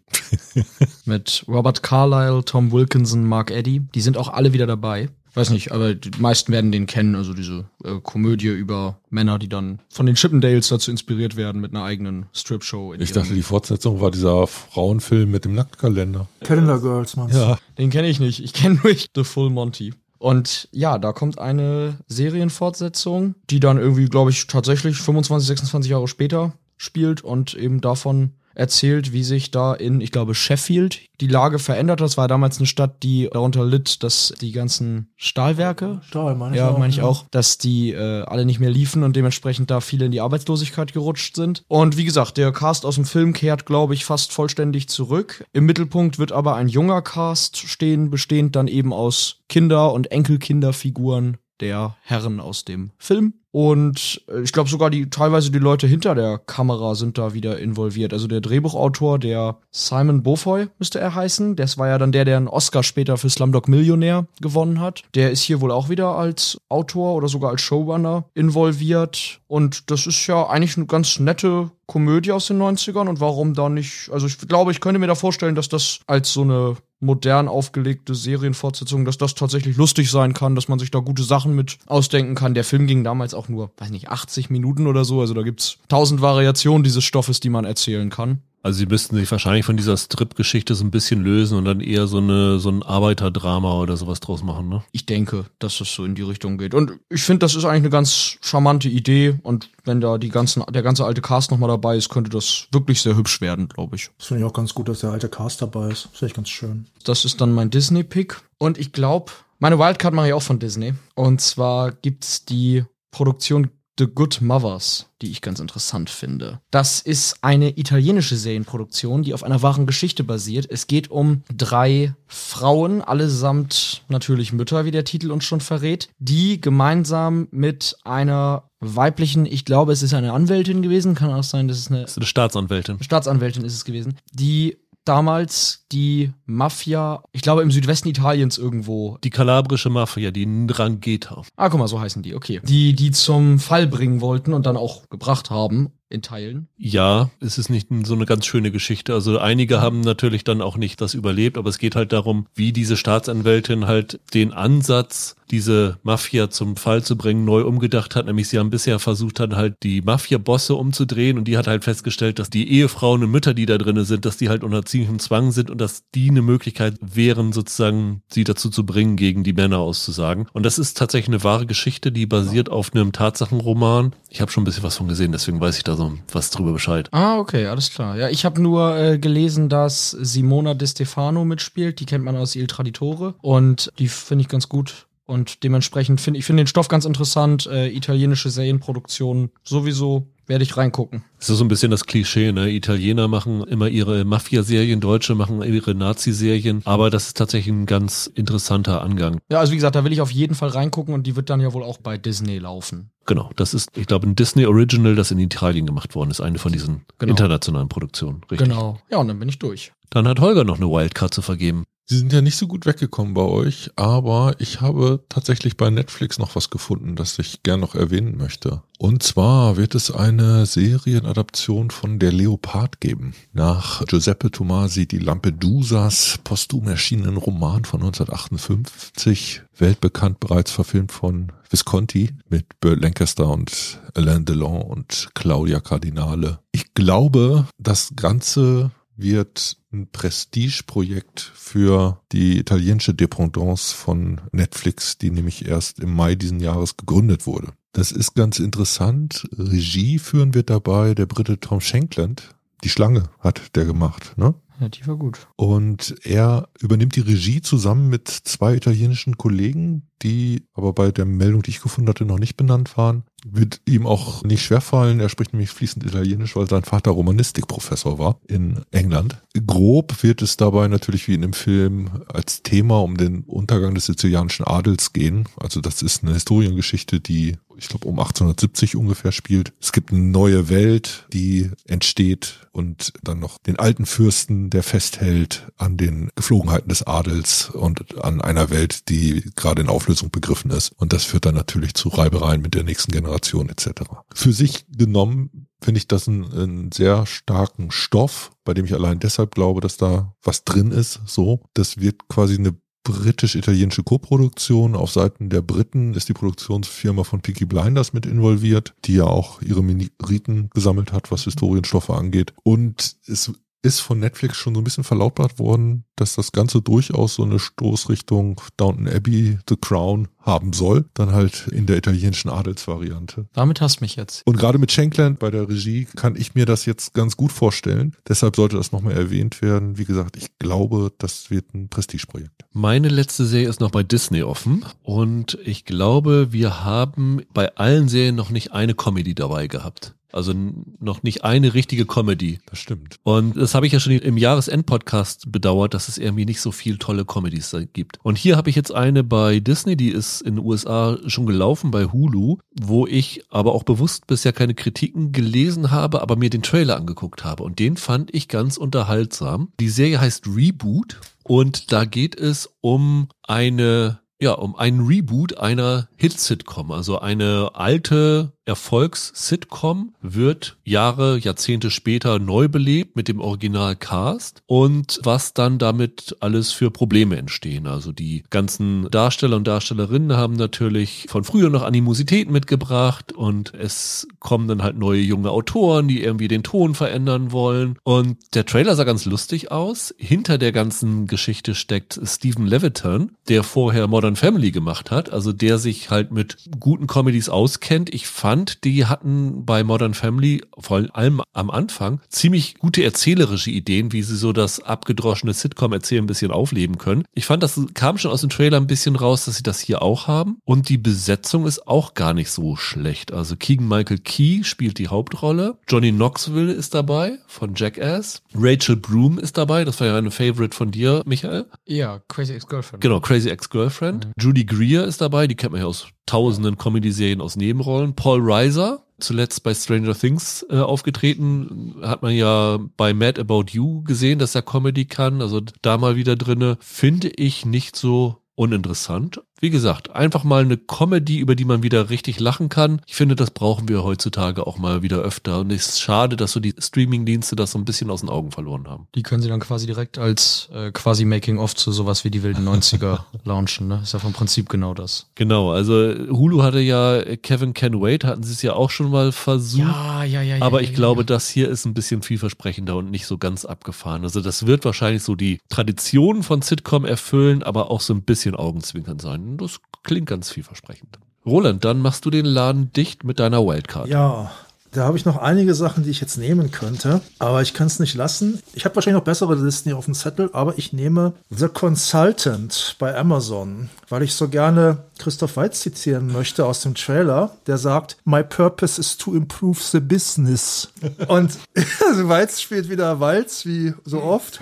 mit 1.05 1.45
Robert 1.47 1.83
Carlyle, 1.83 2.43
Tom 2.45 2.71
Wilkinson, 2.71 3.25
Mark 3.25 3.51
Eddy. 3.51 3.81
Die 3.93 4.01
sind 4.01 4.17
auch 4.17 4.29
alle 4.29 4.53
wieder 4.53 4.65
dabei. 4.65 5.09
Weiß 5.37 5.51
nicht, 5.51 5.71
aber 5.71 5.93
die 5.93 6.09
meisten 6.19 6.51
werden 6.51 6.71
den 6.71 6.87
kennen. 6.87 7.13
Also 7.13 7.35
diese 7.35 7.65
äh, 7.83 7.99
Komödie 8.01 8.47
über 8.47 8.97
Männer, 9.11 9.37
die 9.37 9.47
dann 9.47 9.79
von 9.87 10.07
den 10.07 10.15
Chippendales 10.15 10.69
dazu 10.69 10.89
inspiriert 10.89 11.35
werden 11.35 11.61
mit 11.61 11.75
einer 11.75 11.83
eigenen 11.83 12.25
Strip-Show. 12.33 12.93
in 12.93 13.01
Ich 13.01 13.11
dachte, 13.11 13.35
die 13.35 13.43
Fortsetzung 13.43 14.01
war 14.01 14.09
dieser 14.09 14.47
Frauenfilm 14.47 15.29
mit 15.29 15.45
dem 15.45 15.53
Nacktkalender. 15.53 16.27
Calendar 16.43 16.79
Girls, 16.79 17.13
du? 17.13 17.27
Ja. 17.29 17.59
Den 17.77 17.91
kenne 17.91 18.07
ich 18.07 18.19
nicht. 18.19 18.43
Ich 18.43 18.53
kenne 18.53 18.79
nur 18.83 18.91
The 19.15 19.23
Full 19.23 19.51
Monty. 19.51 19.93
Und 20.17 20.67
ja, 20.71 20.97
da 20.97 21.13
kommt 21.13 21.37
eine 21.37 21.99
Serienfortsetzung, 22.07 23.35
die 23.51 23.59
dann 23.59 23.77
irgendwie, 23.77 24.05
glaube 24.05 24.31
ich, 24.31 24.47
tatsächlich 24.47 24.97
25, 24.97 25.47
26 25.47 25.91
Jahre 25.91 26.07
später 26.07 26.53
spielt 26.77 27.21
und 27.21 27.53
eben 27.53 27.81
davon 27.81 28.31
erzählt, 28.57 29.13
wie 29.13 29.23
sich 29.23 29.51
da 29.51 29.73
in, 29.73 30.01
ich 30.01 30.11
glaube, 30.11 30.33
Sheffield 30.33 30.99
die 31.21 31.27
Lage 31.27 31.59
verändert. 31.59 32.01
Das 32.01 32.17
war 32.17 32.27
damals 32.27 32.57
eine 32.57 32.65
Stadt, 32.65 33.03
die 33.03 33.29
darunter 33.31 33.65
litt, 33.65 34.03
dass 34.03 34.33
die 34.41 34.51
ganzen 34.51 35.11
Stahlwerke, 35.15 36.01
Stahl, 36.03 36.35
meine 36.35 36.55
ich 36.55 36.59
ja, 36.59 36.69
auch, 36.69 36.77
meine 36.77 36.91
ich 36.91 37.01
auch, 37.01 37.25
dass 37.31 37.57
die 37.57 37.91
äh, 37.91 38.23
alle 38.23 38.45
nicht 38.45 38.59
mehr 38.59 38.69
liefen 38.69 39.03
und 39.03 39.15
dementsprechend 39.15 39.69
da 39.71 39.79
viele 39.79 40.05
in 40.05 40.11
die 40.11 40.21
Arbeitslosigkeit 40.21 40.93
gerutscht 40.93 41.35
sind. 41.35 41.63
Und 41.67 41.97
wie 41.97 42.05
gesagt, 42.05 42.37
der 42.37 42.51
Cast 42.51 42.85
aus 42.85 42.95
dem 42.95 43.05
Film 43.05 43.33
kehrt, 43.33 43.65
glaube 43.65 43.93
ich, 43.93 44.05
fast 44.05 44.31
vollständig 44.31 44.89
zurück. 44.89 45.45
Im 45.53 45.65
Mittelpunkt 45.65 46.19
wird 46.19 46.31
aber 46.31 46.55
ein 46.55 46.67
junger 46.67 47.01
Cast 47.01 47.57
stehen, 47.57 48.09
bestehend 48.09 48.55
dann 48.55 48.67
eben 48.67 48.93
aus 48.93 49.37
Kinder- 49.49 49.93
und 49.93 50.11
Enkelkinderfiguren 50.11 51.37
der 51.59 51.95
Herren 52.01 52.39
aus 52.39 52.65
dem 52.65 52.91
Film. 52.97 53.33
Und 53.51 54.21
äh, 54.29 54.41
ich 54.41 54.53
glaube 54.53 54.69
sogar 54.69 54.91
die 54.91 55.09
teilweise 55.09 55.49
die 55.49 55.57
Leute 55.57 55.87
hinter 55.87 56.13
der 56.13 56.37
Kamera 56.37 56.93
sind 56.93 57.17
da 57.17 57.33
wieder 57.33 57.57
involviert. 57.57 58.13
Also 58.13 58.27
der 58.27 58.39
Drehbuchautor, 58.39 59.17
der 59.17 59.57
Simon 59.71 60.21
Beaufoy 60.21 60.67
müsste 60.77 60.99
er 60.99 61.15
heißen. 61.15 61.55
Das 61.55 61.77
war 61.77 61.87
ja 61.87 61.97
dann 61.97 62.11
der, 62.11 62.23
der 62.23 62.37
einen 62.37 62.47
Oscar 62.47 62.83
später 62.83 63.17
für 63.17 63.31
Slumdog 63.31 63.67
Millionär 63.67 64.27
gewonnen 64.41 64.79
hat. 64.79 65.03
Der 65.15 65.31
ist 65.31 65.41
hier 65.41 65.59
wohl 65.59 65.71
auch 65.71 65.89
wieder 65.89 66.09
als 66.09 66.59
Autor 66.69 67.15
oder 67.15 67.29
sogar 67.29 67.49
als 67.49 67.61
Showrunner 67.61 68.25
involviert. 68.35 69.39
Und 69.47 69.89
das 69.89 70.05
ist 70.05 70.27
ja 70.27 70.45
eigentlich 70.47 70.77
eine 70.77 70.85
ganz 70.85 71.19
nette 71.19 71.71
Komödie 71.87 72.33
aus 72.33 72.47
den 72.47 72.61
90ern. 72.61 73.07
Und 73.07 73.21
warum 73.21 73.55
da 73.55 73.69
nicht? 73.69 74.09
Also 74.11 74.27
ich 74.27 74.37
glaube, 74.37 74.71
ich 74.71 74.81
könnte 74.81 74.99
mir 74.99 75.07
da 75.07 75.15
vorstellen, 75.15 75.55
dass 75.55 75.69
das 75.69 75.99
als 76.05 76.31
so 76.31 76.41
eine 76.41 76.75
modern 76.99 77.47
aufgelegte 77.47 78.15
Serienfortsetzung, 78.15 79.05
dass 79.05 79.17
das 79.17 79.35
tatsächlich 79.35 79.77
lustig 79.77 80.09
sein 80.09 80.33
kann, 80.33 80.55
dass 80.55 80.67
man 80.67 80.79
sich 80.79 80.91
da 80.91 80.99
gute 80.99 81.23
Sachen 81.23 81.55
mit 81.55 81.77
ausdenken 81.85 82.35
kann. 82.35 82.53
Der 82.53 82.63
Film 82.63 82.87
ging 82.87 83.03
damals 83.03 83.33
auch 83.33 83.49
nur, 83.49 83.71
weiß 83.77 83.91
nicht, 83.91 84.09
80 84.09 84.49
Minuten 84.49 84.87
oder 84.87 85.05
so. 85.05 85.21
Also 85.21 85.33
da 85.33 85.43
gibt's 85.43 85.77
tausend 85.89 86.21
Variationen 86.21 86.83
dieses 86.83 87.03
Stoffes, 87.03 87.39
die 87.39 87.49
man 87.49 87.65
erzählen 87.65 88.09
kann. 88.09 88.41
Also 88.67 88.79
sie 88.79 88.85
müssten 88.85 89.15
sich 89.15 89.31
wahrscheinlich 89.31 89.65
von 89.65 89.77
dieser 89.77 89.95
Strip-Geschichte 89.95 90.75
so 90.75 90.83
ein 90.83 90.91
bisschen 90.91 91.23
lösen 91.23 91.57
und 91.57 91.63
dann 91.63 91.79
eher 91.79 92.05
so 92.05 92.17
eine 92.17 92.59
so 92.59 92.67
ein 92.67 92.83
Arbeiterdrama 92.83 93.79
oder 93.79 93.95
sowas 93.95 94.19
draus 94.19 94.43
machen, 94.43 94.67
ne? 94.67 94.83
Ich 94.91 95.05
denke, 95.05 95.45
dass 95.59 95.79
es 95.79 95.93
so 95.93 96.03
in 96.03 96.15
die 96.15 96.21
Richtung 96.21 96.57
geht. 96.57 96.73
Und 96.73 96.99
ich 97.07 97.23
finde, 97.23 97.45
das 97.45 97.55
ist 97.55 97.63
eigentlich 97.63 97.83
eine 97.83 97.91
ganz 97.91 98.37
charmante 98.41 98.89
Idee. 98.89 99.39
Und 99.41 99.69
wenn 99.85 100.01
da 100.01 100.17
die 100.17 100.27
ganzen, 100.27 100.63
der 100.69 100.81
ganze 100.81 101.05
alte 101.05 101.21
Cast 101.21 101.49
nochmal 101.49 101.69
dabei 101.69 101.95
ist, 101.95 102.09
könnte 102.09 102.29
das 102.29 102.67
wirklich 102.73 103.01
sehr 103.01 103.15
hübsch 103.15 103.39
werden, 103.39 103.69
glaube 103.69 103.95
ich. 103.95 104.09
Das 104.17 104.27
finde 104.27 104.43
ich 104.43 104.49
auch 104.49 104.53
ganz 104.53 104.73
gut, 104.73 104.89
dass 104.89 104.99
der 104.99 105.11
alte 105.11 105.29
Cast 105.29 105.61
dabei 105.61 105.91
ist. 105.91 106.09
Das 106.11 106.19
finde 106.19 106.31
ich 106.31 106.35
ganz 106.35 106.49
schön. 106.49 106.87
Das 107.05 107.23
ist 107.23 107.39
dann 107.39 107.53
mein 107.53 107.69
Disney-Pick. 107.69 108.41
Und 108.57 108.77
ich 108.77 108.91
glaube, 108.91 109.31
meine 109.59 109.79
Wildcard 109.79 110.13
mache 110.13 110.27
ich 110.27 110.33
auch 110.33 110.43
von 110.43 110.59
Disney. 110.59 110.93
Und 111.15 111.39
zwar 111.39 111.93
gibt's 111.93 112.43
die 112.43 112.83
Produktion 113.11 113.69
The 113.97 114.07
Good 114.07 114.41
Mothers, 114.41 115.07
die 115.21 115.31
ich 115.31 115.41
ganz 115.41 115.59
interessant 115.59 116.09
finde. 116.09 116.59
Das 116.71 117.01
ist 117.01 117.37
eine 117.41 117.77
italienische 117.77 118.35
Serienproduktion, 118.35 119.23
die 119.23 119.33
auf 119.33 119.43
einer 119.43 119.61
wahren 119.61 119.87
Geschichte 119.87 120.23
basiert. 120.23 120.67
Es 120.69 120.87
geht 120.87 121.09
um 121.09 121.43
drei 121.55 122.13
Frauen, 122.27 123.01
allesamt 123.01 124.03
natürlich 124.07 124.53
Mütter, 124.53 124.85
wie 124.85 124.91
der 124.91 125.05
Titel 125.05 125.31
uns 125.31 125.45
schon 125.45 125.61
verrät, 125.61 126.09
die 126.19 126.61
gemeinsam 126.61 127.47
mit 127.51 127.97
einer 128.03 128.69
weiblichen, 128.79 129.45
ich 129.45 129.65
glaube, 129.65 129.91
es 129.91 130.03
ist 130.03 130.13
eine 130.13 130.33
Anwältin 130.33 130.83
gewesen, 130.83 131.15
kann 131.15 131.33
auch 131.33 131.43
sein, 131.43 131.67
dass 131.67 131.77
es 131.77 131.89
eine 131.89 132.01
Das 132.01 132.11
ist 132.11 132.17
eine 132.17 132.27
Staatsanwältin. 132.27 133.01
Staatsanwältin 133.01 133.65
ist 133.65 133.73
es 133.73 133.85
gewesen, 133.85 134.17
die 134.31 134.77
damals 135.07 135.85
die 135.91 136.31
Mafia, 136.45 137.23
ich 137.31 137.41
glaube 137.41 137.61
im 137.61 137.71
Südwesten 137.71 138.09
Italiens 138.09 138.57
irgendwo. 138.57 139.17
Die 139.23 139.29
kalabrische 139.29 139.89
Mafia, 139.89 140.31
die 140.31 140.45
Ndrangheta. 140.45 141.41
Ah, 141.55 141.69
guck 141.69 141.79
mal, 141.79 141.87
so 141.87 141.99
heißen 141.99 142.23
die, 142.23 142.35
okay. 142.35 142.61
Die, 142.63 142.93
die 142.93 143.11
zum 143.11 143.59
Fall 143.59 143.87
bringen 143.87 144.21
wollten 144.21 144.53
und 144.53 144.65
dann 144.65 144.77
auch 144.77 145.09
gebracht 145.09 145.49
haben, 145.49 145.91
in 146.09 146.21
Teilen. 146.21 146.67
Ja, 146.77 147.29
es 147.39 147.57
ist 147.57 147.69
nicht 147.69 147.87
so 148.03 148.13
eine 148.13 148.25
ganz 148.25 148.45
schöne 148.45 148.71
Geschichte. 148.71 149.13
Also 149.13 149.39
einige 149.39 149.81
haben 149.81 150.01
natürlich 150.01 150.43
dann 150.43 150.61
auch 150.61 150.77
nicht 150.77 151.01
das 151.01 151.13
überlebt, 151.13 151.57
aber 151.57 151.69
es 151.69 151.79
geht 151.79 151.95
halt 151.95 152.13
darum, 152.13 152.47
wie 152.55 152.71
diese 152.71 152.97
Staatsanwältin 152.97 153.87
halt 153.87 154.19
den 154.33 154.53
Ansatz, 154.53 155.35
diese 155.51 155.97
Mafia 156.03 156.49
zum 156.49 156.75
Fall 156.75 157.03
zu 157.03 157.17
bringen, 157.17 157.45
neu 157.45 157.63
umgedacht 157.63 158.15
hat. 158.15 158.25
Nämlich 158.25 158.49
sie 158.49 158.59
haben 158.59 158.69
bisher 158.69 158.99
versucht, 158.99 159.39
dann 159.39 159.55
halt 159.55 159.75
die 159.83 160.01
Mafia-Bosse 160.01 160.75
umzudrehen 160.75 161.37
und 161.37 161.45
die 161.45 161.57
hat 161.57 161.67
halt 161.67 161.83
festgestellt, 161.83 162.39
dass 162.39 162.49
die 162.49 162.69
Ehefrauen 162.69 163.23
und 163.23 163.31
Mütter, 163.31 163.53
die 163.53 163.65
da 163.65 163.77
drinnen 163.77 164.05
sind, 164.05 164.25
dass 164.25 164.37
die 164.37 164.49
halt 164.49 164.63
unter 164.63 164.83
ziemlichem 164.85 165.19
Zwang 165.19 165.51
sind 165.51 165.69
und 165.69 165.79
dass 165.79 166.03
die 166.15 166.29
eine 166.29 166.41
Möglichkeit 166.41 166.95
wären, 167.01 167.53
sozusagen 167.53 168.21
sie 168.29 168.43
dazu 168.43 168.69
zu 168.69 168.85
bringen, 168.85 169.15
gegen 169.15 169.43
die 169.43 169.53
Männer 169.53 169.79
auszusagen. 169.79 170.47
Und 170.53 170.65
das 170.65 170.79
ist 170.79 170.97
tatsächlich 170.97 171.29
eine 171.29 171.43
wahre 171.43 171.65
Geschichte, 171.65 172.11
die 172.11 172.25
basiert 172.25 172.69
auf 172.69 172.93
einem 172.93 173.11
Tatsachenroman. 173.11 174.13
Ich 174.29 174.41
habe 174.41 174.51
schon 174.51 174.63
ein 174.63 174.65
bisschen 174.65 174.83
was 174.83 174.97
von 174.97 175.07
gesehen, 175.07 175.31
deswegen 175.31 175.59
weiß 175.59 175.77
ich 175.77 175.83
da 175.83 175.95
so 175.97 176.13
was 176.31 176.51
drüber 176.51 176.71
Bescheid. 176.71 177.09
Ah, 177.11 177.37
okay, 177.37 177.67
alles 177.67 177.91
klar. 177.91 178.17
Ja, 178.17 178.29
ich 178.29 178.45
habe 178.45 178.61
nur 178.61 178.95
äh, 178.95 179.17
gelesen, 179.17 179.67
dass 179.67 180.11
Simona 180.11 180.73
De 180.73 180.87
Stefano 180.87 181.43
mitspielt. 181.43 181.99
Die 181.99 182.05
kennt 182.05 182.23
man 182.23 182.37
aus 182.37 182.55
Il 182.55 182.67
Traditore. 182.67 183.33
Und 183.41 183.91
die 183.99 184.07
finde 184.07 184.43
ich 184.43 184.47
ganz 184.47 184.69
gut. 184.69 185.06
Und 185.27 185.63
dementsprechend 185.63 186.19
finde 186.21 186.39
ich 186.39 186.45
finde 186.45 186.63
den 186.63 186.67
Stoff 186.67 186.87
ganz 186.87 187.05
interessant. 187.05 187.67
Äh, 187.67 187.89
italienische 187.89 188.49
Serienproduktion 188.49 189.51
sowieso 189.63 190.27
werde 190.47 190.63
ich 190.63 190.77
reingucken. 190.77 191.25
Das 191.37 191.49
ist 191.49 191.57
so 191.57 191.65
ein 191.65 191.67
bisschen 191.67 191.91
das 191.91 192.05
Klischee, 192.05 192.53
ne? 192.53 192.69
Italiener 192.71 193.27
machen 193.27 193.63
immer 193.65 193.89
ihre 193.89 194.23
Mafia-Serien, 194.23 195.01
Deutsche 195.01 195.35
machen 195.35 195.61
ihre 195.61 195.93
Nazi-Serien, 195.93 196.81
aber 196.85 197.09
das 197.09 197.27
ist 197.27 197.37
tatsächlich 197.37 197.75
ein 197.75 197.85
ganz 197.85 198.31
interessanter 198.33 199.01
Angang. 199.01 199.39
Ja, 199.51 199.59
also 199.59 199.73
wie 199.73 199.75
gesagt, 199.75 199.95
da 199.97 200.05
will 200.05 200.13
ich 200.13 200.21
auf 200.21 200.31
jeden 200.31 200.55
Fall 200.55 200.69
reingucken 200.69 201.13
und 201.13 201.27
die 201.27 201.35
wird 201.35 201.49
dann 201.49 201.59
ja 201.59 201.73
wohl 201.73 201.83
auch 201.83 201.97
bei 201.97 202.17
Disney 202.17 202.59
laufen. 202.59 203.11
Genau, 203.25 203.49
das 203.57 203.73
ist, 203.73 203.89
ich 203.97 204.07
glaube, 204.07 204.25
ein 204.25 204.35
Disney 204.35 204.65
Original, 204.65 205.15
das 205.15 205.31
in 205.31 205.39
Italien 205.39 205.85
gemacht 205.85 206.15
worden 206.15 206.31
ist, 206.31 206.39
eine 206.39 206.59
von 206.59 206.71
diesen 206.71 207.01
Genau. 207.19 207.31
internationalen 207.31 207.89
Produktionen. 207.89 208.41
Richtig. 208.49 208.69
Genau. 208.69 209.01
Ja, 209.11 209.17
und 209.17 209.27
dann 209.27 209.39
bin 209.39 209.49
ich 209.49 209.59
durch. 209.59 209.91
Dann 210.09 210.27
hat 210.27 210.39
Holger 210.39 210.63
noch 210.63 210.77
eine 210.77 210.87
Wildcard 210.87 211.33
zu 211.33 211.41
vergeben. 211.41 211.85
Sie 212.09 212.17
sind 212.17 212.31
ja 212.31 212.39
nicht 212.39 212.55
so 212.55 212.67
gut 212.67 212.85
weggekommen 212.85 213.33
bei 213.33 213.41
euch, 213.41 213.91
aber 213.97 214.55
ich 214.59 214.79
habe 214.79 215.25
tatsächlich 215.27 215.75
bei 215.75 215.89
Netflix 215.89 216.39
noch 216.39 216.55
was 216.55 216.69
gefunden, 216.69 217.17
das 217.17 217.37
ich 217.37 217.63
gern 217.63 217.81
noch 217.81 217.95
erwähnen 217.95 218.37
möchte. 218.37 218.81
Und 218.97 219.23
zwar 219.23 219.75
wird 219.75 219.93
es 219.93 220.09
eine 220.09 220.65
Serienadaption 220.65 221.91
von 221.91 222.17
Der 222.17 222.31
Leopard 222.31 223.01
geben. 223.01 223.33
Nach 223.51 224.05
Giuseppe 224.05 224.51
Tomasi, 224.51 225.05
die 225.05 225.19
Lampedusas 225.19 226.39
posthum 226.45 226.87
erschienenen 226.87 227.35
Roman 227.35 227.83
von 227.83 227.99
1958, 227.99 229.63
weltbekannt 229.77 230.39
bereits 230.39 230.71
verfilmt 230.71 231.11
von 231.11 231.51
Visconti 231.69 232.29
mit 232.47 232.79
Burt 232.79 233.01
Lancaster 233.01 233.49
und 233.49 233.99
Alain 234.15 234.45
Delon 234.45 234.81
und 234.81 235.27
Claudia 235.33 235.81
Cardinale. 235.81 236.59
Ich 236.71 236.93
glaube, 236.93 237.67
das 237.77 238.13
Ganze 238.15 238.91
wird 239.17 239.77
ein 239.91 240.07
Prestigeprojekt 240.11 241.51
für 241.55 242.21
die 242.31 242.59
italienische 242.59 243.13
Dependance 243.13 243.93
von 243.93 244.41
Netflix, 244.51 245.17
die 245.17 245.31
nämlich 245.31 245.67
erst 245.67 245.99
im 245.99 246.13
Mai 246.13 246.35
diesen 246.35 246.59
Jahres 246.59 246.97
gegründet 246.97 247.45
wurde. 247.47 247.73
Das 247.93 248.11
ist 248.11 248.35
ganz 248.35 248.59
interessant. 248.59 249.47
Regie 249.57 250.19
führen 250.19 250.53
wird 250.53 250.69
dabei 250.69 251.15
der 251.15 251.25
Brite 251.25 251.59
Tom 251.59 251.81
Shankland. 251.81 252.51
Die 252.83 252.89
Schlange 252.89 253.23
hat 253.39 253.75
der 253.75 253.85
gemacht, 253.85 254.37
ne? 254.37 254.53
Ja, 254.79 254.89
die 254.89 255.07
war 255.07 255.17
gut. 255.17 255.47
Und 255.55 256.15
er 256.23 256.69
übernimmt 256.79 257.15
die 257.15 257.21
Regie 257.21 257.61
zusammen 257.61 258.09
mit 258.09 258.27
zwei 258.27 258.75
italienischen 258.75 259.37
Kollegen, 259.37 260.03
die 260.21 260.63
aber 260.73 260.93
bei 260.93 261.11
der 261.11 261.25
Meldung, 261.25 261.63
die 261.63 261.71
ich 261.71 261.81
gefunden 261.81 262.09
hatte, 262.09 262.25
noch 262.25 262.39
nicht 262.39 262.57
benannt 262.57 262.95
waren. 262.97 263.23
Wird 263.45 263.81
ihm 263.85 264.05
auch 264.05 264.43
nicht 264.43 264.63
schwerfallen. 264.63 265.19
Er 265.19 265.29
spricht 265.29 265.53
nämlich 265.53 265.69
fließend 265.69 266.05
Italienisch, 266.05 266.55
weil 266.55 266.67
sein 266.67 266.83
Vater 266.83 267.11
Romanistikprofessor 267.11 268.19
war 268.19 268.39
in 268.47 268.81
England. 268.91 269.41
Grob 269.65 270.21
wird 270.23 270.41
es 270.41 270.57
dabei 270.57 270.87
natürlich 270.87 271.27
wie 271.27 271.35
in 271.35 271.41
dem 271.41 271.53
Film 271.53 272.09
als 272.27 272.61
Thema 272.61 273.01
um 273.01 273.17
den 273.17 273.43
Untergang 273.43 273.95
des 273.95 274.05
sizilianischen 274.05 274.65
Adels 274.65 275.13
gehen. 275.13 275.47
Also 275.57 275.81
das 275.81 276.01
ist 276.01 276.23
eine 276.23 276.33
Historiengeschichte, 276.33 277.19
die 277.19 277.57
ich 277.77 277.87
glaube 277.87 278.07
um 278.07 278.19
1870 278.19 278.95
ungefähr 278.95 279.31
spielt. 279.31 279.73
Es 279.79 279.91
gibt 279.91 280.11
eine 280.11 280.21
neue 280.21 280.69
Welt, 280.69 281.25
die 281.33 281.71
entsteht 281.85 282.67
und 282.71 283.13
dann 283.23 283.39
noch 283.39 283.57
den 283.59 283.79
alten 283.79 284.05
Fürsten, 284.05 284.69
der 284.69 284.83
festhält 284.83 285.71
an 285.77 285.97
den 285.97 286.29
Geflogenheiten 286.35 286.89
des 286.89 287.05
Adels 287.05 287.69
und 287.69 288.23
an 288.23 288.41
einer 288.41 288.69
Welt, 288.69 289.09
die 289.09 289.43
gerade 289.55 289.81
in 289.81 289.89
Auflösung 289.89 290.31
begriffen 290.31 290.71
ist. 290.71 290.91
Und 290.97 291.13
das 291.13 291.23
führt 291.23 291.45
dann 291.45 291.55
natürlich 291.55 291.93
zu 291.93 292.09
Reibereien 292.09 292.61
mit 292.61 292.73
der 292.73 292.83
nächsten 292.83 293.11
Generation 293.11 293.69
etc. 293.69 294.01
Für 294.33 294.53
sich 294.53 294.85
genommen 294.89 295.67
finde 295.81 295.99
ich 295.99 296.07
das 296.07 296.27
einen, 296.27 296.51
einen 296.51 296.91
sehr 296.91 297.25
starken 297.25 297.91
Stoff, 297.91 298.51
bei 298.63 298.73
dem 298.73 298.85
ich 298.85 298.93
allein 298.93 299.19
deshalb 299.19 299.53
glaube, 299.53 299.81
dass 299.81 299.97
da 299.97 300.33
was 300.41 300.63
drin 300.63 300.91
ist. 300.91 301.21
So, 301.25 301.61
das 301.73 301.99
wird 301.99 302.27
quasi 302.27 302.57
eine 302.57 302.75
britisch-italienische 303.07 304.03
Koproduktion. 304.03 304.95
Auf 304.95 305.11
Seiten 305.11 305.49
der 305.49 305.61
Briten 305.61 306.13
ist 306.13 306.27
die 306.27 306.33
Produktionsfirma 306.33 307.23
von 307.23 307.41
Peaky 307.41 307.65
Blinders 307.65 308.11
mit 308.11 308.25
involviert, 308.25 308.93
die 309.05 309.15
ja 309.15 309.23
auch 309.23 309.61
ihre 309.61 309.81
Meriten 309.81 310.69
gesammelt 310.73 311.13
hat, 311.13 311.31
was 311.31 311.45
Historienstoffe 311.45 312.09
angeht. 312.09 312.53
Und 312.63 313.15
es 313.27 313.53
ist 313.81 313.99
von 313.99 314.19
Netflix 314.19 314.57
schon 314.57 314.75
so 314.75 314.81
ein 314.81 314.83
bisschen 314.83 315.03
verlautbart 315.03 315.59
worden, 315.59 316.03
dass 316.15 316.35
das 316.35 316.51
Ganze 316.51 316.81
durchaus 316.81 317.35
so 317.35 317.43
eine 317.43 317.59
Stoßrichtung 317.59 318.59
Downton 318.75 319.07
Abbey, 319.07 319.59
The 319.69 319.75
Crown 319.79 320.27
haben 320.39 320.73
soll. 320.73 321.05
Dann 321.13 321.31
halt 321.31 321.67
in 321.67 321.85
der 321.85 321.97
italienischen 321.97 322.49
Adelsvariante. 322.49 323.47
Damit 323.53 323.81
hast 323.81 324.01
mich 324.01 324.15
jetzt. 324.15 324.41
Und 324.45 324.57
gerade 324.57 324.79
mit 324.79 324.91
Shankland 324.91 325.39
bei 325.39 325.51
der 325.51 325.69
Regie 325.69 326.07
kann 326.15 326.35
ich 326.35 326.55
mir 326.55 326.65
das 326.65 326.85
jetzt 326.85 327.13
ganz 327.13 327.37
gut 327.37 327.51
vorstellen. 327.51 328.15
Deshalb 328.27 328.55
sollte 328.55 328.77
das 328.77 328.91
nochmal 328.91 329.13
erwähnt 329.13 329.61
werden. 329.61 329.97
Wie 329.97 330.05
gesagt, 330.05 330.37
ich 330.37 330.57
glaube, 330.57 331.11
das 331.17 331.51
wird 331.51 331.73
ein 331.73 331.89
Prestigeprojekt. 331.89 332.65
Meine 332.73 333.09
letzte 333.09 333.45
Serie 333.45 333.69
ist 333.69 333.79
noch 333.79 333.91
bei 333.91 334.03
Disney 334.03 334.43
offen 334.43 334.85
und 335.03 335.57
ich 335.63 335.85
glaube, 335.85 336.51
wir 336.51 336.83
haben 336.83 337.41
bei 337.53 337.75
allen 337.75 338.09
Serien 338.09 338.35
noch 338.35 338.49
nicht 338.49 338.71
eine 338.71 338.95
Comedy 338.95 339.35
dabei 339.35 339.67
gehabt. 339.67 340.16
Also 340.31 340.53
noch 340.99 341.23
nicht 341.23 341.43
eine 341.43 341.73
richtige 341.73 342.05
Comedy. 342.05 342.59
Das 342.65 342.79
stimmt. 342.79 343.17
Und 343.23 343.55
das 343.55 343.75
habe 343.75 343.87
ich 343.87 343.93
ja 343.93 343.99
schon 343.99 344.13
im 344.13 344.37
Jahresend-Podcast 344.37 345.51
bedauert, 345.51 345.93
dass 345.93 346.09
es 346.09 346.17
irgendwie 346.17 346.45
nicht 346.45 346.61
so 346.61 346.71
viel 346.71 346.97
tolle 346.97 347.25
Comedies 347.25 347.75
gibt. 347.93 348.19
Und 348.23 348.37
hier 348.37 348.57
habe 348.57 348.69
ich 348.69 348.75
jetzt 348.75 348.93
eine 348.93 349.23
bei 349.23 349.59
Disney, 349.59 349.95
die 349.95 350.09
ist 350.09 350.41
in 350.41 350.55
den 350.55 350.65
USA 350.65 351.17
schon 351.27 351.45
gelaufen 351.45 351.91
bei 351.91 352.05
Hulu, 352.05 352.57
wo 352.79 353.07
ich 353.07 353.43
aber 353.49 353.73
auch 353.73 353.83
bewusst 353.83 354.27
bisher 354.27 354.53
keine 354.53 354.73
Kritiken 354.73 355.31
gelesen 355.31 355.91
habe, 355.91 356.21
aber 356.21 356.35
mir 356.35 356.49
den 356.49 356.63
Trailer 356.63 356.97
angeguckt 356.97 357.43
habe. 357.43 357.63
Und 357.63 357.79
den 357.79 357.97
fand 357.97 358.33
ich 358.33 358.47
ganz 358.47 358.77
unterhaltsam. 358.77 359.71
Die 359.79 359.89
Serie 359.89 360.19
heißt 360.19 360.47
Reboot 360.47 361.19
und 361.43 361.91
da 361.91 362.05
geht 362.05 362.39
es 362.39 362.69
um 362.81 363.29
eine 363.43 364.19
ja, 364.39 364.51
um 364.51 364.75
einen 364.75 365.05
Reboot 365.05 365.57
einer 365.57 366.09
Hit-Sitcom. 366.15 366.91
Also 366.91 367.19
eine 367.19 367.71
alte 367.73 368.53
Erfolgs-Sitcom 368.67 370.13
wird 370.21 370.77
Jahre, 370.83 371.37
Jahrzehnte 371.37 371.89
später 371.89 372.37
neu 372.39 372.67
belebt 372.67 373.15
mit 373.15 373.27
dem 373.27 373.39
Original-Cast 373.39 374.61
und 374.65 375.19
was 375.23 375.53
dann 375.53 375.79
damit 375.79 376.35
alles 376.41 376.71
für 376.71 376.91
Probleme 376.91 377.37
entstehen. 377.37 377.87
Also 377.87 378.11
die 378.11 378.43
ganzen 378.49 379.09
Darsteller 379.09 379.55
und 379.55 379.67
Darstellerinnen 379.67 380.35
haben 380.35 380.55
natürlich 380.55 381.25
von 381.29 381.43
früher 381.43 381.69
noch 381.69 381.83
Animosität 381.83 382.51
mitgebracht 382.51 383.31
und 383.31 383.73
es 383.73 384.27
kommen 384.39 384.67
dann 384.67 384.83
halt 384.83 384.97
neue 384.97 385.21
junge 385.21 385.49
Autoren, 385.51 386.07
die 386.07 386.21
irgendwie 386.21 386.49
den 386.49 386.63
Ton 386.63 386.93
verändern 386.93 387.51
wollen. 387.51 387.97
Und 388.03 388.37
der 388.53 388.65
Trailer 388.65 388.95
sah 388.95 389.05
ganz 389.05 389.25
lustig 389.25 389.71
aus. 389.71 390.13
Hinter 390.17 390.57
der 390.57 390.73
ganzen 390.73 391.27
Geschichte 391.27 391.73
steckt 391.73 392.19
Stephen 392.23 392.65
Levitan, 392.65 393.31
der 393.47 393.63
vorher 393.63 394.07
Modern 394.07 394.35
Family 394.35 394.71
gemacht 394.71 395.11
hat, 395.11 395.31
also 395.31 395.53
der 395.53 395.77
sich 395.77 396.09
halt 396.09 396.31
mit 396.31 396.57
guten 396.79 397.07
Comedies 397.07 397.47
auskennt. 397.47 398.13
Ich 398.13 398.27
fand 398.27 398.56
fand, 398.57 398.83
die 398.83 399.05
hatten 399.05 399.65
bei 399.65 399.83
Modern 399.83 400.13
Family 400.13 400.63
vor 400.77 401.03
allem 401.13 401.41
am 401.53 401.69
Anfang 401.69 402.21
ziemlich 402.29 402.75
gute 402.79 403.03
erzählerische 403.03 403.69
Ideen, 403.69 404.11
wie 404.11 404.23
sie 404.23 404.35
so 404.35 404.53
das 404.53 404.79
abgedroschene 404.79 405.53
Sitcom-Erzählen 405.53 406.23
ein 406.23 406.27
bisschen 406.27 406.51
aufleben 406.51 406.97
können. 406.97 407.23
Ich 407.33 407.45
fand, 407.45 407.61
das 407.63 407.79
kam 407.93 408.17
schon 408.17 408.31
aus 408.31 408.41
dem 408.41 408.49
Trailer 408.49 408.77
ein 408.77 408.87
bisschen 408.87 409.15
raus, 409.15 409.45
dass 409.45 409.57
sie 409.57 409.63
das 409.63 409.79
hier 409.79 410.01
auch 410.01 410.27
haben. 410.27 410.57
Und 410.65 410.89
die 410.89 410.97
Besetzung 410.97 411.65
ist 411.65 411.87
auch 411.87 412.13
gar 412.13 412.33
nicht 412.33 412.49
so 412.49 412.75
schlecht. 412.75 413.31
Also 413.31 413.55
Keegan 413.55 413.87
Michael 413.87 414.19
Key 414.19 414.63
spielt 414.63 414.97
die 414.97 415.07
Hauptrolle. 415.07 415.77
Johnny 415.87 416.11
Knoxville 416.11 416.71
ist 416.71 416.93
dabei 416.93 417.37
von 417.47 417.73
Jackass. 417.75 418.41
Rachel 418.55 418.95
Broom 418.95 419.37
ist 419.37 419.57
dabei. 419.57 419.85
Das 419.85 419.99
war 419.99 420.07
ja 420.07 420.17
eine 420.17 420.31
Favorite 420.31 420.75
von 420.75 420.91
dir, 420.91 421.21
Michael. 421.25 421.65
Ja, 421.85 422.21
Crazy 422.27 422.53
Ex-Girlfriend. 422.53 423.01
Genau, 423.01 423.19
Crazy 423.19 423.49
Ex-Girlfriend. 423.49 424.27
Mhm. 424.27 424.31
Judy 424.39 424.65
Greer 424.65 425.03
ist 425.03 425.21
dabei. 425.21 425.47
Die 425.47 425.55
kennt 425.55 425.73
man 425.73 425.81
ja 425.81 425.87
aus 425.87 426.07
tausenden 426.27 426.77
Comedy-Serien 426.77 427.41
aus 427.41 427.55
Nebenrollen. 427.55 428.13
Paul 428.13 428.39
Reiser, 428.43 429.03
zuletzt 429.19 429.63
bei 429.63 429.73
Stranger 429.73 430.13
Things 430.13 430.63
äh, 430.69 430.77
aufgetreten, 430.77 431.95
hat 432.03 432.21
man 432.21 432.35
ja 432.35 432.79
bei 432.95 433.15
Mad 433.15 433.41
About 433.41 433.65
You 433.71 434.03
gesehen, 434.03 434.37
dass 434.37 434.53
er 434.53 434.61
Comedy 434.61 435.05
kann. 435.05 435.41
Also 435.41 435.61
da 435.81 435.97
mal 435.97 436.15
wieder 436.15 436.35
drinne. 436.35 436.77
Finde 436.79 437.29
ich 437.29 437.65
nicht 437.65 437.95
so 437.95 438.37
uninteressant. 438.53 439.41
Wie 439.59 439.71
gesagt, 439.71 440.15
einfach 440.15 440.43
mal 440.43 440.63
eine 440.63 440.77
Comedy, 440.77 441.39
über 441.39 441.55
die 441.55 441.65
man 441.65 441.81
wieder 441.81 442.11
richtig 442.11 442.39
lachen 442.39 442.69
kann. 442.69 443.01
Ich 443.07 443.15
finde, 443.15 443.35
das 443.35 443.49
brauchen 443.49 443.89
wir 443.89 444.03
heutzutage 444.03 444.67
auch 444.67 444.77
mal 444.77 445.01
wieder 445.01 445.17
öfter. 445.17 445.61
Und 445.61 445.71
es 445.71 445.87
ist 445.89 446.01
schade, 446.01 446.35
dass 446.37 446.51
so 446.51 446.59
die 446.59 446.75
Streaming-Dienste 446.77 447.55
das 447.55 447.71
so 447.71 447.79
ein 447.79 447.85
bisschen 447.85 448.11
aus 448.11 448.21
den 448.21 448.29
Augen 448.29 448.51
verloren 448.51 448.87
haben. 448.87 449.07
Die 449.15 449.23
können 449.23 449.41
sie 449.41 449.49
dann 449.49 449.59
quasi 449.59 449.87
direkt 449.87 450.19
als 450.19 450.69
äh, 450.71 450.91
quasi 450.91 451.25
Making-of 451.25 451.75
zu 451.75 451.91
sowas 451.91 452.23
wie 452.23 452.29
die 452.29 452.43
wilden 452.43 452.67
90er 452.67 453.21
launchen. 453.45 453.87
Ne? 453.87 454.01
Ist 454.03 454.13
ja 454.13 454.19
vom 454.19 454.33
Prinzip 454.33 454.69
genau 454.69 454.93
das. 454.93 455.25
Genau, 455.33 455.71
also 455.71 455.93
Hulu 455.95 456.61
hatte 456.61 456.79
ja 456.79 457.23
Kevin 457.37 457.73
Can 457.73 457.99
Wait, 457.99 458.23
hatten 458.23 458.43
sie 458.43 458.53
es 458.53 458.61
ja 458.61 458.73
auch 458.73 458.91
schon 458.91 459.09
mal 459.09 459.31
versucht. 459.31 459.87
Ja, 459.87 460.23
ja, 460.23 460.41
ja. 460.43 460.61
Aber 460.61 460.81
ja, 460.81 460.83
ich 460.83 460.89
ja, 460.91 460.95
glaube, 460.95 461.21
ja. 461.21 461.25
das 461.25 461.49
hier 461.49 461.67
ist 461.67 461.85
ein 461.85 461.95
bisschen 461.95 462.21
vielversprechender 462.21 462.95
und 462.95 463.09
nicht 463.09 463.25
so 463.25 463.39
ganz 463.39 463.65
abgefahren. 463.65 464.21
Also 464.21 464.41
das 464.41 464.67
wird 464.67 464.85
wahrscheinlich 464.85 465.23
so 465.23 465.33
die 465.33 465.59
Tradition 465.69 466.43
von 466.43 466.61
Sitcom 466.61 467.05
erfüllen, 467.05 467.63
aber 467.63 467.89
auch 467.89 468.01
so 468.01 468.13
ein 468.13 468.21
bisschen 468.21 468.55
Augenzwinkern 468.55 469.17
sein. 469.17 469.46
Das 469.55 469.79
klingt 470.03 470.27
ganz 470.27 470.49
vielversprechend. 470.49 471.19
Roland, 471.45 471.85
dann 471.85 471.99
machst 471.99 472.25
du 472.25 472.29
den 472.29 472.45
Laden 472.45 472.91
dicht 472.91 473.23
mit 473.23 473.39
deiner 473.39 473.65
Wildcard. 473.65 474.09
Ja, 474.09 474.51
da 474.91 475.03
habe 475.03 475.17
ich 475.17 475.25
noch 475.25 475.37
einige 475.37 475.73
Sachen, 475.73 476.03
die 476.03 476.09
ich 476.09 476.21
jetzt 476.21 476.37
nehmen 476.37 476.71
könnte, 476.71 477.21
aber 477.39 477.61
ich 477.61 477.73
kann 477.73 477.87
es 477.87 477.99
nicht 477.99 478.15
lassen. 478.15 478.61
Ich 478.73 478.85
habe 478.85 478.95
wahrscheinlich 478.95 479.19
noch 479.19 479.25
bessere 479.25 479.55
Listen 479.55 479.89
hier 479.89 479.97
auf 479.97 480.05
dem 480.05 480.13
Zettel, 480.13 480.49
aber 480.53 480.77
ich 480.77 480.93
nehme 480.93 481.33
The 481.49 481.67
Consultant 481.67 482.95
bei 482.97 483.15
Amazon, 483.15 483.89
weil 484.09 484.23
ich 484.23 484.33
so 484.33 484.47
gerne 484.47 485.03
Christoph 485.19 485.57
Waltz 485.57 485.81
zitieren 485.81 486.31
möchte 486.31 486.65
aus 486.65 486.81
dem 486.81 486.95
Trailer, 486.95 487.51
der 487.67 487.77
sagt, 487.77 488.17
My 488.23 488.43
purpose 488.43 488.99
is 488.99 489.17
to 489.17 489.35
improve 489.35 489.79
the 489.79 489.99
business. 489.99 490.89
Und 491.27 491.57
also 492.07 492.27
Waltz 492.29 492.61
spielt 492.61 492.89
wieder 492.89 493.19
Waltz, 493.19 493.65
wie 493.65 493.93
so 494.05 494.23
oft. 494.23 494.59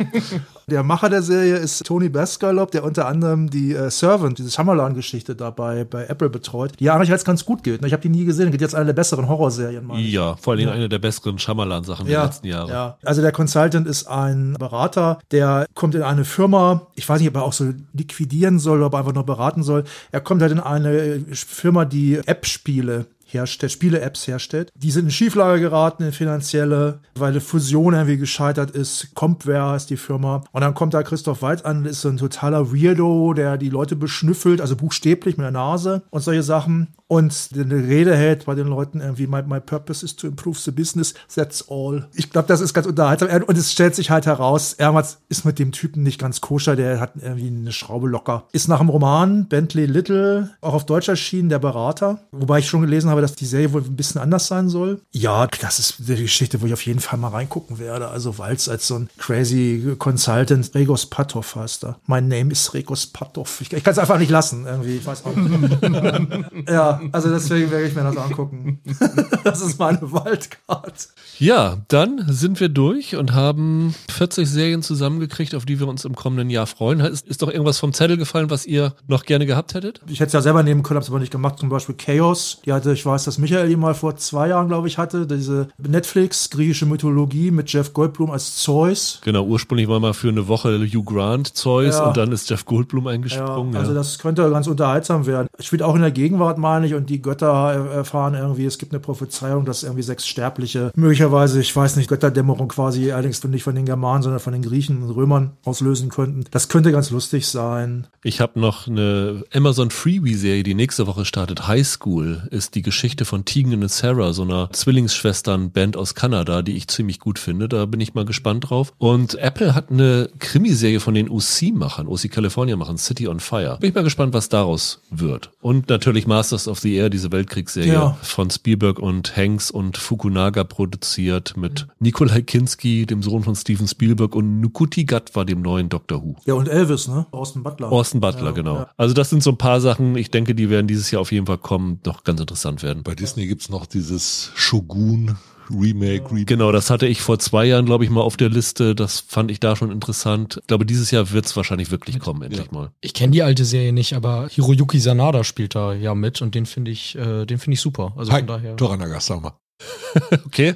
Der 0.68 0.82
Macher 0.82 1.10
der 1.10 1.22
Serie 1.22 1.58
ist 1.58 1.86
Tony 1.86 2.10
Bascalop, 2.10 2.72
der 2.72 2.84
unter 2.84 3.06
anderem 3.06 3.52
die 3.52 3.74
äh, 3.74 3.92
Servant, 3.92 4.40
diese 4.40 4.50
Shyamalan-Geschichte 4.50 5.36
dabei 5.36 5.84
bei 5.84 6.06
Apple 6.08 6.32
betreut, 6.32 6.72
die 6.80 6.86
ja 6.86 6.96
eigentlich 6.96 7.12
als 7.12 7.24
ganz 7.24 7.46
gut 7.46 7.64
gilt. 7.64 7.86
Ich 7.86 7.94
habe 7.94 8.02
die 8.02 8.10
nie 8.10 8.26
gesehen, 8.26 8.50
gilt 8.50 8.62
jetzt 8.62 8.74
eine 8.74 8.88
der 8.88 8.94
besseren 8.94 9.30
Horrorserien. 9.30 9.86
Mal. 9.86 10.00
Ja, 10.00 10.36
vor 10.38 10.54
allem 10.54 10.68
ja. 10.68 10.72
eine 10.72 10.90
der 10.90 10.98
besseren 10.98 11.38
Shyamalan-Sachen 11.38 12.08
ja, 12.08 12.22
der 12.22 12.26
letzten 12.26 12.48
Jahre. 12.48 12.72
Ja, 12.72 12.98
also 13.04 13.22
der 13.22 13.32
Consultant 13.32 13.86
ist 13.86 14.08
ein 14.08 14.56
Berater, 14.58 15.20
der 15.30 15.68
kommt 15.76 15.94
in 15.94 16.02
eine 16.02 16.26
Firma, 16.26 16.88
ich 16.96 17.08
weiß 17.08 17.20
nicht, 17.20 17.30
ob 17.30 17.36
er 17.36 17.44
auch 17.44 17.54
so 17.54 17.72
liquidieren 17.94 18.58
soll 18.58 18.78
oder 18.78 18.88
ob 18.88 18.94
er 18.94 19.00
einfach 19.00 19.14
nur 19.14 19.26
beraten 19.26 19.62
soll. 19.62 19.84
Er 20.12 20.22
kommt 20.22 20.42
halt 20.42 20.52
in 20.52 20.60
eine 20.60 21.24
Firma, 21.32 21.86
die 21.86 22.16
App-Spiele 22.26 23.06
herstellt, 23.36 23.72
Spiele-Apps 23.72 24.28
herstellt. 24.28 24.72
Die 24.76 24.92
sind 24.92 25.06
in 25.06 25.12
Schieflage 25.12 25.60
geraten, 25.60 26.04
in 26.04 26.12
finanzielle, 26.12 27.00
weil 27.16 27.32
eine 27.32 27.42
Fusion 27.42 27.94
irgendwie 27.94 28.18
gescheitert 28.18 28.72
ist. 28.72 29.14
Compware 29.16 29.72
heißt 29.72 29.90
die 29.90 29.98
Firma. 29.98 30.44
Und 30.52 30.62
dann 30.62 30.74
kommt 30.74 30.94
da 30.94 31.04
Christoph 31.04 31.42
Waltz 31.42 31.62
an, 31.62 31.86
ist 31.86 32.02
so 32.02 32.10
ein 32.10 32.18
totaler 32.18 32.72
Weirdo, 32.72 33.34
der 33.34 33.58
die 33.58 33.70
Leute 33.70 33.96
beschnüffelt, 33.96 34.62
also 34.62 34.76
buchstäblich 34.76 35.38
mit 35.38 35.44
der 35.44 35.52
Nase 35.52 36.04
und 36.10 36.22
solche 36.22 36.44
Sachen. 36.44 36.88
Und 37.08 37.50
eine 37.54 37.88
Rede 37.88 38.16
hält 38.16 38.46
bei 38.46 38.56
den 38.56 38.68
Leuten 38.68 39.00
irgendwie, 39.00 39.28
my, 39.28 39.44
my 39.44 39.60
purpose 39.60 40.04
is 40.04 40.16
to 40.16 40.26
improve 40.28 40.58
the 40.58 40.72
business, 40.72 41.14
that's 41.34 41.64
all. 41.70 42.08
Ich 42.16 42.32
glaube, 42.32 42.48
das 42.48 42.62
ist 42.62 42.74
ganz 42.74 42.88
unterhaltsam. 42.88 43.30
Und 43.44 43.58
es 43.58 43.72
stellt 43.72 43.94
sich 43.94 44.10
halt 44.10 44.26
heraus, 44.26 44.74
Ermaz 44.74 45.20
ist 45.30 45.46
mit 45.46 45.60
dem 45.60 45.72
Typen 45.72 46.02
nicht 46.02 46.20
ganz 46.20 46.42
koscher, 46.42 46.76
der 46.76 47.00
hat 47.00 47.12
irgendwie 47.22 47.48
eine 47.48 47.72
Schraube 47.72 48.08
locker. 48.08 48.48
Ist 48.54 48.68
nach 48.68 48.80
dem 48.80 48.90
Roman 48.90 49.48
Bentley 49.48 49.86
Little, 49.86 50.50
auch 50.62 50.74
auf 50.74 50.86
Deutsch 50.88 51.08
erschienen, 51.08 51.50
der 51.50 51.60
Berater. 51.60 52.20
Wobei 52.32 52.60
ich 52.60 52.68
schon 52.68 52.82
gelesen 52.82 53.12
habe, 53.12 53.22
dass 53.26 53.36
die 53.36 53.46
Serie 53.46 53.74
wohl 53.74 53.82
ein 53.82 53.96
bisschen 53.96 54.22
anders 54.22 54.48
sein 54.48 54.70
soll. 54.70 55.02
Ja, 55.12 55.48
das 55.48 55.80
ist 55.80 55.96
die 56.00 56.16
Geschichte, 56.16 56.62
wo 56.62 56.68
ich 56.68 56.74
auf 56.74 56.86
jeden 56.86 57.00
Fall 57.00 57.18
mal 57.18 57.30
reingucken 57.30 57.80
werde. 57.80 58.08
Also 58.10 58.38
Walz 58.38 58.70
als 58.70 58.88
so 58.88 59.00
ein 59.00 59.10
crazy 59.18 59.96
Consultant, 59.98 60.74
Regos 60.76 61.08
Patov 61.08 61.56
heißt 61.56 61.86
er. 61.86 61.98
My 62.06 62.22
name 62.22 62.52
is 62.52 62.74
Regos 62.74 63.08
Patov. 63.08 63.62
Ich, 63.62 63.74
ich 63.74 63.84
kann 63.84 63.94
es 63.94 63.98
einfach 63.98 64.20
nicht 64.20 64.30
lassen, 64.30 64.66
irgendwie. 64.66 64.98
Ich 64.98 65.06
weiß 65.06 65.26
auch 65.26 65.36
nicht. 65.36 66.70
ja, 66.70 67.02
also 67.12 67.30
deswegen 67.30 67.72
werde 67.72 67.88
ich 67.88 67.96
mir 67.96 68.04
das 68.04 68.18
angucken. 68.18 68.80
das 69.44 69.62
ist 69.62 69.80
meine 69.80 70.02
Wildcard. 70.02 71.08
Ja, 71.40 71.78
dann 71.88 72.26
sind 72.28 72.60
wir 72.60 72.70
durch 72.70 73.16
und 73.16 73.34
haben 73.34 73.96
40 74.12 74.48
Serien 74.48 74.84
zusammengekriegt, 74.84 75.56
auf 75.56 75.66
die 75.66 75.80
wir 75.80 75.88
uns 75.88 76.06
im 76.06 76.16
kommenden 76.16 76.52
Jahr 76.52 76.68
freuen. 76.68 77.00
Ist, 77.00 77.28
ist 77.28 77.42
doch 77.42 77.50
irgendwas 77.50 77.80
vom 77.80 77.92
Zettel 77.92 78.18
gefallen, 78.18 78.52
was 78.52 78.66
ihr 78.68 78.94
noch 79.08 79.26
gerne 79.26 79.48
gehabt 79.48 79.74
hättet? 79.74 80.02
Ich 80.08 80.20
hätte 80.20 80.28
es 80.28 80.34
ja 80.34 80.42
selber 80.42 80.62
nehmen 80.62 80.84
können, 80.84 80.98
habe 80.98 81.04
es 81.04 81.10
aber 81.10 81.20
nicht 81.20 81.32
gemacht. 81.32 81.58
Zum 81.58 81.70
Beispiel 81.70 81.96
Chaos. 81.96 82.62
Die 82.66 82.72
hatte, 82.72 82.94
ich 82.94 83.06
weiß, 83.16 83.24
dass 83.24 83.38
Michael 83.38 83.70
die 83.70 83.76
mal 83.76 83.94
vor 83.94 84.16
zwei 84.18 84.50
Jahren, 84.50 84.68
glaube 84.68 84.88
ich, 84.88 84.98
hatte. 84.98 85.26
Diese 85.26 85.70
Netflix, 85.78 86.50
griechische 86.50 86.86
Mythologie 86.86 87.52
mit 87.52 87.72
Jeff 87.72 87.94
Goldblum 87.94 88.32
als 88.32 88.58
Zeus. 88.58 89.22
Genau, 89.24 89.46
ursprünglich 89.46 89.88
war 89.88 90.00
mal 90.00 90.14
für 90.14 90.30
eine 90.30 90.48
Woche 90.48 90.80
Hugh 90.80 91.04
Grant 91.04 91.56
Zeus 91.56 91.96
ja. 91.96 92.08
und 92.08 92.18
dann 92.18 92.32
ist 92.32 92.50
Jeff 92.50 92.66
Goldblum 92.66 93.08
eingesprungen. 93.08 93.74
Ja, 93.74 93.80
also 93.80 93.92
ja. 93.92 93.98
das 93.98 94.20
könnte 94.20 94.50
ganz 94.50 94.68
unterhaltsam 94.68 95.26
werden. 95.26 95.48
Spielt 95.60 95.82
auch 95.82 95.96
in 95.96 96.02
der 96.02 96.12
Gegenwart, 96.12 96.58
meine 96.58 96.86
ich, 96.86 96.94
und 96.94 97.10
die 97.10 97.22
Götter 97.22 97.48
erfahren 97.48 98.34
irgendwie, 98.34 98.66
es 98.66 98.78
gibt 98.78 98.92
eine 98.92 99.00
Prophezeiung, 99.00 99.66
dass 99.66 99.84
irgendwie 99.84 100.04
sechs 100.04 100.28
Sterbliche 100.28 100.92
möglicherweise, 100.96 101.62
ich 101.62 101.74
weiß 101.76 101.96
nicht, 101.96 102.10
Götterdämmerung 102.10 102.68
quasi, 102.68 103.12
allerdings 103.12 103.44
nicht 103.46 103.64
von 103.64 103.76
den 103.76 103.86
Germanen, 103.86 104.24
sondern 104.24 104.40
von 104.40 104.54
den 104.54 104.62
Griechen 104.62 105.04
und 105.04 105.12
Römern 105.12 105.52
auslösen 105.64 106.10
könnten. 106.10 106.44
Das 106.52 106.68
könnte 106.68 106.92
ganz 106.92 107.12
lustig 107.12 107.48
sein. 107.48 108.08
Ich 108.24 108.42
habe 108.42 108.60
noch 108.60 108.88
eine 108.88 109.44
Amazon 109.54 109.92
Freebie-Serie, 109.92 110.64
die 110.64 110.74
nächste 110.74 111.08
Woche 111.08 111.26
startet. 111.26 111.68
High 111.68 111.88
School 111.88 112.48
ist 112.50 112.76
die 112.76 112.82
Geschichte 112.82 112.95
von 113.26 113.46
Tegan 113.46 113.74
und 113.84 113.92
Sarah, 113.92 114.34
so 114.34 114.44
einer 114.44 114.70
Zwillingsschwestern-Band 114.72 115.98
aus 115.98 116.16
Kanada, 116.16 116.62
die 116.62 116.74
ich 116.76 116.88
ziemlich 116.88 117.20
gut 117.20 117.40
finde. 117.40 117.68
Da 117.68 117.86
bin 117.86 118.00
ich 118.00 118.14
mal 118.14 118.26
gespannt 118.26 118.70
drauf. 118.70 118.94
Und 118.98 119.36
Apple 119.36 119.76
hat 119.76 119.90
eine 119.92 120.30
Krimiserie 120.40 121.00
von 121.00 121.14
den 121.14 121.30
OC-Machern, 121.30 122.08
OC 122.08 122.30
California 122.32 122.76
machen, 122.76 122.98
City 122.98 123.28
on 123.28 123.40
Fire. 123.40 123.78
Bin 123.80 123.90
ich 123.90 123.96
mal 123.96 124.04
gespannt, 124.04 124.34
was 124.34 124.50
daraus 124.50 125.02
wird. 125.10 125.52
Und 125.62 125.90
natürlich 125.90 126.28
Masters 126.28 126.68
of 126.68 126.80
the 126.80 126.96
Air, 126.96 127.10
diese 127.10 127.32
Weltkriegsserie 127.32 127.94
Ja. 127.94 128.18
von 128.22 128.50
Spielberg 128.50 129.00
und 129.00 129.36
Hanks 129.36 129.72
und 129.72 129.98
Fukunaga 129.98 130.64
produziert 130.64 131.56
mit 131.58 131.88
Nikolai 132.00 132.42
Kinski, 132.42 133.06
dem 133.06 133.22
Sohn 133.24 133.44
von 133.44 133.56
Steven 133.56 133.88
Spielberg 133.88 134.36
und 134.36 134.62
Nukuti 134.62 135.06
Gat 135.06 135.36
war 135.36 135.46
dem 135.46 135.62
neuen 135.62 135.90
Doctor 135.90 136.24
Who. 136.24 136.36
Ja, 136.46 136.54
und 136.54 136.68
Elvis, 136.68 137.08
ne? 137.08 137.26
Austin 137.32 137.64
Butler. 137.64 137.92
Austin 137.92 138.22
Butler, 138.22 138.46
Ja, 138.46 138.52
genau. 138.52 138.76
ja. 138.76 138.90
Also 138.98 139.14
das 139.14 139.30
sind 139.30 139.44
so 139.44 139.52
ein 139.52 139.58
paar 139.58 139.82
Sachen, 139.82 140.16
ich 140.16 140.32
denke, 140.32 140.56
die 140.56 140.70
werden 140.70 140.88
dieses 140.88 141.12
Jahr 141.12 141.22
auf 141.22 141.32
jeden 141.32 141.46
Fall 141.46 141.58
kommen, 141.58 142.00
noch 142.06 142.24
ganz 142.24 142.40
interessant 142.40 142.82
werden. 142.84 142.85
Bei 143.04 143.16
Disney 143.16 143.48
gibt's 143.48 143.70
noch 143.70 143.86
dieses 143.86 144.52
Shogun 144.56 145.38
Remake, 145.70 146.26
Reboot. 146.26 146.48
Genau, 146.48 146.72
das 146.72 146.90
hatte 146.90 147.08
ich 147.08 147.22
vor 147.22 147.40
zwei 147.40 147.66
Jahren, 147.66 147.86
glaube 147.86 148.04
ich, 148.04 148.10
mal 148.10 148.22
auf 148.22 148.38
der 148.38 148.50
Liste. 148.50 148.96
Das 148.96 149.20
fand 149.20 149.52
ich 149.52 149.60
da 149.60 149.76
schon 149.76 149.92
interessant. 149.92 150.60
Ich 150.62 150.68
glaube, 150.68 150.86
dieses 150.86 151.12
Jahr 151.12 151.32
wird 151.32 151.46
es 151.46 151.56
wahrscheinlich 151.56 151.92
wirklich 151.92 152.20
kommen, 152.20 152.42
endlich 152.44 152.72
mal. 152.72 152.92
Ich 153.02 153.14
kenne 153.14 153.32
die 153.32 153.44
alte 153.44 153.66
Serie 153.66 153.94
nicht, 153.94 154.14
aber 154.14 154.48
Hiroyuki 154.50 155.00
Sanada 155.00 155.44
spielt 155.44 155.76
da 155.76 155.94
ja 155.94 156.14
mit 156.16 156.42
und 156.42 156.56
den 156.56 156.66
finde 156.66 156.92
ich, 156.92 157.16
äh, 157.16 157.46
den 157.46 157.58
finde 157.58 157.74
ich 157.74 157.82
super. 157.82 158.14
Also 158.16 158.32
Hi, 158.32 158.40
von 158.40 158.48
daher. 158.48 158.76
Toranagasama. 158.76 159.60
Okay. 160.46 160.76